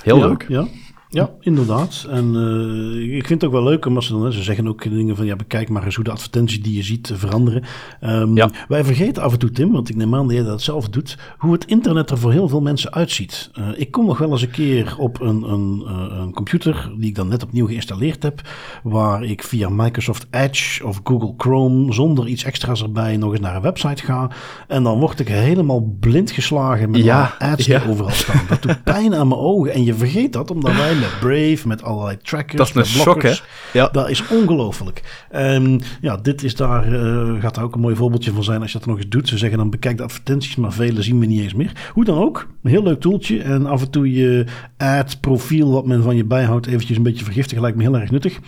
Heel 0.03 0.19
leuk. 0.19 0.45
Ja. 0.49 0.67
Ja, 1.15 1.31
inderdaad. 1.41 2.07
En 2.11 2.35
uh, 2.35 3.17
ik 3.17 3.27
vind 3.27 3.41
het 3.41 3.45
ook 3.45 3.57
wel 3.57 3.71
leuk, 3.71 3.87
omdat 3.87 4.05
ze 4.05 4.13
dan, 4.13 4.33
ze 4.33 4.43
zeggen 4.43 4.69
ook 4.69 4.83
dingen 4.83 5.17
van, 5.17 5.27
ja, 5.27 5.37
bekijk 5.37 5.69
maar 5.69 5.85
eens 5.85 5.95
hoe 5.95 6.05
de 6.05 6.11
advertenties 6.11 6.63
die 6.63 6.77
je 6.77 6.83
ziet 6.83 7.13
veranderen. 7.15 7.63
Um, 8.01 8.37
ja. 8.37 8.51
Wij 8.69 8.85
vergeten 8.85 9.23
af 9.23 9.33
en 9.33 9.39
toe, 9.39 9.51
Tim, 9.51 9.73
want 9.73 9.89
ik 9.89 9.97
neem 9.97 10.15
aan 10.15 10.27
dat 10.27 10.37
jij 10.37 10.45
dat 10.45 10.63
zelf 10.63 10.89
doet, 10.89 11.19
hoe 11.39 11.53
het 11.53 11.65
internet 11.65 12.11
er 12.11 12.19
voor 12.19 12.33
heel 12.33 12.49
veel 12.49 12.61
mensen 12.61 12.93
uitziet. 12.93 13.51
Uh, 13.59 13.69
ik 13.77 13.91
kom 13.91 14.07
nog 14.07 14.19
wel 14.19 14.31
eens 14.31 14.43
een 14.43 14.51
keer 14.51 14.95
op 14.99 15.21
een, 15.21 15.43
een, 15.43 15.85
een 16.21 16.33
computer, 16.33 16.93
die 16.99 17.09
ik 17.09 17.15
dan 17.15 17.29
net 17.29 17.43
opnieuw 17.43 17.67
geïnstalleerd 17.67 18.23
heb, 18.23 18.41
waar 18.83 19.25
ik 19.25 19.43
via 19.43 19.69
Microsoft 19.69 20.27
Edge 20.31 20.87
of 20.87 21.01
Google 21.05 21.35
Chrome, 21.37 21.93
zonder 21.93 22.27
iets 22.27 22.45
extra's 22.45 22.83
erbij, 22.83 23.17
nog 23.17 23.31
eens 23.33 23.41
naar 23.41 23.57
een 23.57 23.63
website 23.63 24.05
ga. 24.05 24.31
En 24.69 24.83
dan 24.83 24.99
word 24.99 25.21
ik 25.21 25.29
helemaal 25.29 25.97
blind 26.01 26.31
geslagen 26.31 26.91
met 26.91 27.05
ja, 27.05 27.35
ads 27.39 27.67
die 27.67 27.89
overal 27.89 28.11
staan. 28.11 28.41
Dat 28.49 28.63
doet 28.63 28.83
pijn 28.83 29.15
aan 29.15 29.29
mijn 29.29 29.41
ogen. 29.41 29.73
En 29.73 29.85
je 29.85 29.95
vergeet 29.95 30.33
dat, 30.33 30.51
omdat 30.51 30.73
wij 30.73 31.01
met 31.03 31.21
Brave, 31.21 31.69
met 31.69 31.83
allerlei 31.83 32.17
trackers. 32.23 32.57
Dat 32.57 32.69
is 32.69 32.75
een 32.75 33.01
shock, 33.01 33.23
hè? 33.23 33.33
Ja. 33.73 33.89
Dat 33.89 34.11
is 34.11 34.27
ongelooflijk. 34.29 35.27
Um, 35.37 35.79
ja, 36.01 36.17
dit 36.17 36.43
is 36.43 36.55
daar, 36.55 36.93
uh, 36.93 37.41
gaat 37.41 37.55
daar 37.55 37.65
ook 37.65 37.75
een 37.75 37.81
mooi 37.81 37.97
voorbeeldje 37.97 38.33
van 38.33 38.45
zijn 38.45 38.61
als 38.61 38.73
je 38.73 38.79
dat 38.79 38.87
nog 38.87 38.97
eens 38.97 39.09
doet. 39.09 39.29
Ze 39.29 39.39
zeggen 39.39 39.59
dan 39.59 39.71
bekijk 39.71 39.97
de 39.97 40.03
advertenties, 40.03 40.57
maar 40.57 40.73
vele 40.73 41.03
zien 41.03 41.19
we 41.19 41.27
niet 41.27 41.41
eens 41.41 41.55
meer. 41.55 41.73
Hoe 41.93 42.05
dan 42.05 42.19
ook, 42.19 42.49
een 42.63 42.71
heel 42.71 42.83
leuk 42.83 43.01
toeltje. 43.01 43.43
En 43.43 43.67
af 43.67 43.81
en 43.81 43.91
toe 43.91 44.13
je 44.13 44.45
ad 44.77 45.21
profiel 45.21 45.73
wat 45.73 45.87
men 45.87 46.03
van 46.03 46.17
je 46.17 46.25
bijhoudt 46.25 46.67
eventjes 46.67 46.97
een 46.97 47.03
beetje 47.03 47.25
vergiftigen 47.25 47.63
lijkt 47.63 47.77
me 47.77 47.83
heel 47.83 47.99
erg 47.99 48.11
nuttig. 48.11 48.39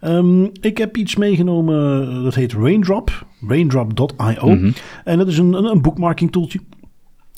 Um, 0.00 0.50
ik 0.60 0.78
heb 0.78 0.96
iets 0.96 1.16
meegenomen, 1.16 2.22
dat 2.22 2.34
heet 2.34 2.52
Raindrop. 2.52 3.26
Raindrop.io. 3.48 4.48
Mm 4.48 4.58
-hmm. 4.58 4.74
En 5.04 5.18
dat 5.18 5.28
is 5.28 5.38
een, 5.38 5.52
een, 5.52 5.64
een 5.64 5.82
bookmarking 5.82 6.32
toeltje. 6.32 6.60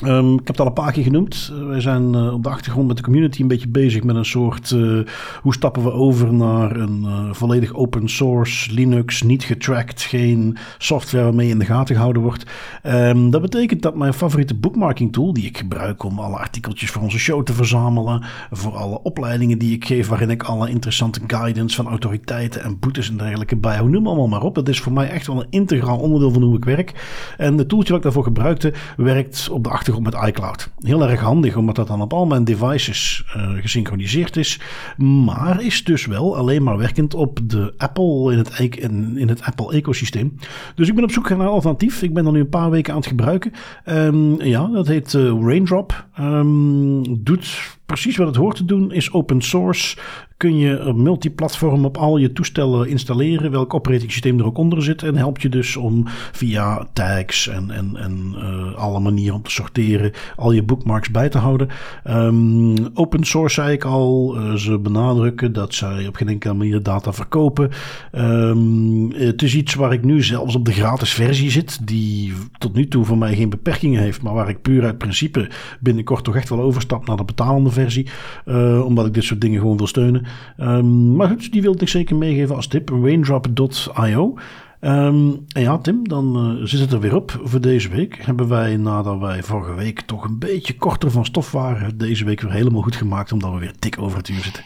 Um, 0.03 0.33
ik 0.33 0.39
heb 0.39 0.47
het 0.47 0.61
al 0.61 0.67
een 0.67 0.73
paar 0.73 0.93
keer 0.93 1.03
genoemd. 1.03 1.53
Uh, 1.53 1.67
wij 1.67 1.81
zijn 1.81 2.15
uh, 2.15 2.33
op 2.33 2.43
de 2.43 2.49
achtergrond 2.49 2.87
met 2.87 2.97
de 2.97 3.03
community 3.03 3.41
een 3.41 3.49
beetje 3.49 3.69
bezig 3.69 4.03
met 4.03 4.17
een 4.17 4.25
soort. 4.25 4.71
Uh, 4.71 5.07
hoe 5.43 5.55
stappen 5.55 5.83
we 5.83 5.93
over 5.93 6.35
naar 6.35 6.77
een 6.77 7.07
volledig 7.35 7.75
open 7.75 8.09
source 8.09 8.73
Linux, 8.73 9.23
niet 9.23 9.45
getracked, 9.45 10.03
geen 10.03 10.57
software 10.79 11.25
waarmee 11.25 11.49
in 11.49 11.59
de 11.59 11.65
gaten 11.65 11.95
gehouden 11.95 12.23
wordt. 12.23 12.45
Um, 12.83 13.31
dat 13.31 13.41
betekent 13.41 13.83
dat 13.83 13.95
mijn 13.95 14.15
favoriete 14.15 14.55
bookmarking 14.55 15.13
tool, 15.13 15.33
die 15.33 15.45
ik 15.45 15.59
gebruik 15.59 16.03
om 16.03 16.19
alle 16.19 16.37
artikeltjes 16.37 16.91
voor 16.91 17.03
onze 17.03 17.19
show 17.19 17.43
te 17.43 17.53
verzamelen, 17.53 18.23
voor 18.51 18.77
alle 18.77 19.03
opleidingen 19.03 19.59
die 19.59 19.75
ik 19.75 19.85
geef, 19.85 20.09
waarin 20.09 20.31
ik 20.31 20.43
alle 20.43 20.71
interessante 20.71 21.21
guidance 21.27 21.77
van 21.77 21.89
autoriteiten 21.89 22.63
en 22.63 22.79
boetes 22.79 23.11
en 23.11 23.17
dergelijke 23.17 23.57
bijhoud, 23.57 23.89
noem 23.89 24.07
allemaal 24.07 24.29
maar 24.29 24.43
op. 24.43 24.55
Dat 24.55 24.69
is 24.69 24.81
voor 24.81 24.93
mij 24.93 25.09
echt 25.09 25.27
wel 25.27 25.41
een 25.41 25.51
integraal 25.51 25.99
onderdeel 25.99 26.31
van 26.31 26.43
hoe 26.43 26.57
ik 26.57 26.65
werk. 26.65 26.93
En 27.37 27.59
het 27.59 27.69
tooltje 27.69 27.89
wat 27.89 27.99
ik 27.99 28.05
daarvoor 28.05 28.25
gebruikte, 28.25 28.73
werkt 28.97 29.49
op 29.51 29.63
de 29.63 29.69
achtergrond 29.69 29.83
met 30.01 30.15
iCloud. 30.27 30.71
Heel 30.79 31.09
erg 31.09 31.21
handig, 31.21 31.57
omdat 31.57 31.77
dat 31.77 31.87
dan 31.87 32.01
op 32.01 32.13
al 32.13 32.27
mijn 32.27 32.45
devices 32.45 33.25
uh, 33.37 33.51
gesynchroniseerd 33.61 34.37
is. 34.37 34.61
Maar 34.97 35.63
is 35.63 35.85
dus 35.85 36.07
wel 36.07 36.37
alleen 36.37 36.63
maar 36.63 36.77
werkend 36.77 37.15
op 37.15 37.41
de 37.43 37.75
Apple 37.77 38.33
in 38.33 38.39
het, 38.39 38.59
in, 38.59 39.17
in 39.17 39.29
het 39.29 39.43
Apple 39.43 39.73
ecosysteem. 39.73 40.35
Dus 40.75 40.89
ik 40.89 40.95
ben 40.95 41.05
op 41.05 41.11
zoek 41.11 41.29
naar 41.29 41.41
een 41.41 41.47
alternatief. 41.47 42.03
Ik 42.03 42.15
ben 42.15 42.27
er 42.27 42.33
nu 42.33 42.41
een 42.41 42.49
paar 42.49 42.71
weken 42.71 42.93
aan 42.93 42.99
het 42.99 43.09
gebruiken. 43.09 43.53
Um, 43.87 44.43
ja, 44.43 44.67
dat 44.67 44.87
heet 44.87 45.13
uh, 45.13 45.23
Raindrop. 45.23 46.07
Um, 46.21 47.25
doet 47.25 47.77
precies 47.87 48.17
wat 48.17 48.27
het 48.27 48.37
hoort 48.37 48.57
te 48.57 48.65
doen, 48.65 48.93
is 48.93 49.13
open 49.13 49.43
source 49.43 49.97
kun 50.37 50.59
je 50.59 50.93
multiplatform 50.95 51.85
op 51.85 51.97
al 51.97 52.17
je 52.17 52.33
toestellen 52.33 52.89
installeren, 52.89 53.51
welk 53.51 53.75
operating 53.75 54.13
systeem 54.13 54.39
er 54.39 54.45
ook 54.45 54.59
onder 54.59 54.83
zit. 54.83 55.03
En 55.03 55.17
helpt 55.17 55.43
je 55.43 55.49
dus 55.49 55.77
om 55.77 56.03
via 56.33 56.89
tags 56.93 57.49
en, 57.49 57.71
en, 57.71 57.97
en 57.97 58.35
uh, 58.37 58.75
alle 58.75 59.01
manieren 59.01 59.35
om 59.35 59.43
te 59.43 59.51
sorteren, 59.51 60.13
al 60.37 60.53
je 60.53 60.63
bookmarks 60.63 61.11
bij 61.11 61.29
te 61.29 61.39
houden. 61.39 61.69
Um, 62.11 62.75
open 62.95 63.25
source 63.25 63.55
zei 63.55 63.73
ik 63.73 63.85
al, 63.85 64.37
uh, 64.37 64.55
ze 64.55 64.79
benadrukken 64.79 65.53
dat 65.53 65.75
zij 65.75 66.07
op 66.07 66.17
geen 66.17 66.29
enkele 66.29 66.55
manier 66.55 66.83
data 66.83 67.13
verkopen. 67.13 67.71
Um, 68.13 69.13
het 69.13 69.43
is 69.43 69.55
iets 69.55 69.75
waar 69.75 69.93
ik 69.93 70.05
nu 70.05 70.23
zelfs 70.23 70.55
op 70.55 70.65
de 70.65 70.73
gratis 70.73 71.13
versie 71.13 71.51
zit, 71.51 71.87
die 71.87 72.33
tot 72.59 72.75
nu 72.75 72.89
toe 72.89 73.05
voor 73.05 73.19
mij 73.19 73.35
geen 73.35 73.51
beperkingen 73.51 74.01
heeft, 74.03 74.23
maar 74.23 74.35
waar 74.35 74.49
ik 74.49 74.63
puur 74.63 74.85
uit 74.85 74.99
principe 74.99 75.49
binnenkort 75.81 76.25
toch 76.25 76.37
echt 76.37 76.49
wel 76.49 76.61
overstap 76.61 77.07
naar 77.07 77.17
de 77.17 77.25
betalende 77.25 77.71
versie, 77.75 78.09
uh, 78.47 78.85
omdat 78.85 79.07
ik 79.07 79.15
dit 79.15 79.25
soort 79.25 79.41
dingen 79.41 79.61
gewoon 79.61 79.77
wil 79.77 79.87
steunen. 79.87 80.27
Um, 80.59 81.17
maar 81.17 81.29
goed, 81.29 81.53
die 81.53 81.63
wilde 81.63 81.81
ik 81.81 81.89
zeker 81.89 82.17
meegeven 82.17 82.57
als 82.57 82.67
tip. 82.67 82.89
Raindrop.io. 82.89 84.35
Um, 84.81 85.45
en 85.53 85.63
ja, 85.63 85.79
Tim, 85.79 86.09
dan 86.09 86.57
uh, 86.61 86.67
zit 86.67 86.81
het 86.81 86.93
er 86.93 87.01
weer 87.01 87.15
op 87.15 87.41
voor 87.43 87.61
deze 87.61 87.89
week. 87.89 88.19
Hebben 88.21 88.49
wij, 88.49 88.77
nadat 88.77 89.19
wij 89.19 89.43
vorige 89.43 89.75
week 89.75 90.01
toch 90.01 90.25
een 90.25 90.39
beetje 90.39 90.77
korter 90.77 91.11
van 91.11 91.25
stof 91.25 91.53
waren, 91.53 91.99
deze 91.99 92.25
week 92.25 92.41
weer 92.41 92.53
helemaal 92.53 92.83
goed 92.83 92.97
gemaakt, 92.97 93.33
omdat 93.33 93.53
we 93.53 93.59
weer 93.59 93.73
dik 93.79 93.97
over 93.99 94.19
het 94.19 94.29
uur 94.29 94.43
zitten. 94.43 94.65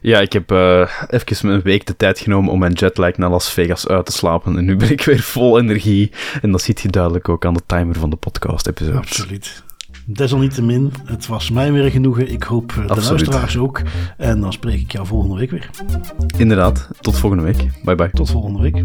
Ja, 0.00 0.20
ik 0.20 0.32
heb 0.32 0.52
uh, 0.52 0.88
even 1.08 1.48
een 1.48 1.62
week 1.62 1.86
de 1.86 1.96
tijd 1.96 2.18
genomen 2.18 2.52
om 2.52 2.58
mijn 2.58 2.72
jetlag 2.72 3.16
naar 3.16 3.30
Las 3.30 3.52
Vegas 3.52 3.88
uit 3.88 4.06
te 4.06 4.12
slapen. 4.12 4.56
En 4.56 4.64
nu 4.64 4.76
ben 4.76 4.90
ik 4.90 5.02
weer 5.02 5.20
vol 5.20 5.58
energie. 5.58 6.10
En 6.42 6.50
dat 6.50 6.62
ziet 6.62 6.80
je 6.80 6.88
duidelijk 6.88 7.28
ook 7.28 7.44
aan 7.44 7.54
de 7.54 7.66
timer 7.66 7.94
van 7.94 8.10
de 8.10 8.16
podcast-episode. 8.16 8.98
Absoluut. 8.98 9.62
Desalniettemin, 10.12 10.92
het 11.04 11.26
was 11.26 11.50
mij 11.50 11.72
weer 11.72 11.90
genoegen. 11.90 12.32
Ik 12.32 12.42
hoop 12.42 12.72
de 12.74 12.80
Absoluut. 12.82 13.08
luisteraars 13.08 13.56
ook. 13.56 13.82
En 14.16 14.40
dan 14.40 14.52
spreek 14.52 14.80
ik 14.80 14.92
jou 14.92 15.06
volgende 15.06 15.36
week 15.36 15.50
weer. 15.50 15.70
Inderdaad, 16.38 16.88
tot 17.00 17.18
volgende 17.18 17.44
week. 17.44 17.70
Bye 17.84 17.94
bye. 17.94 18.10
Tot 18.10 18.30
volgende 18.30 18.60
week. 18.60 18.84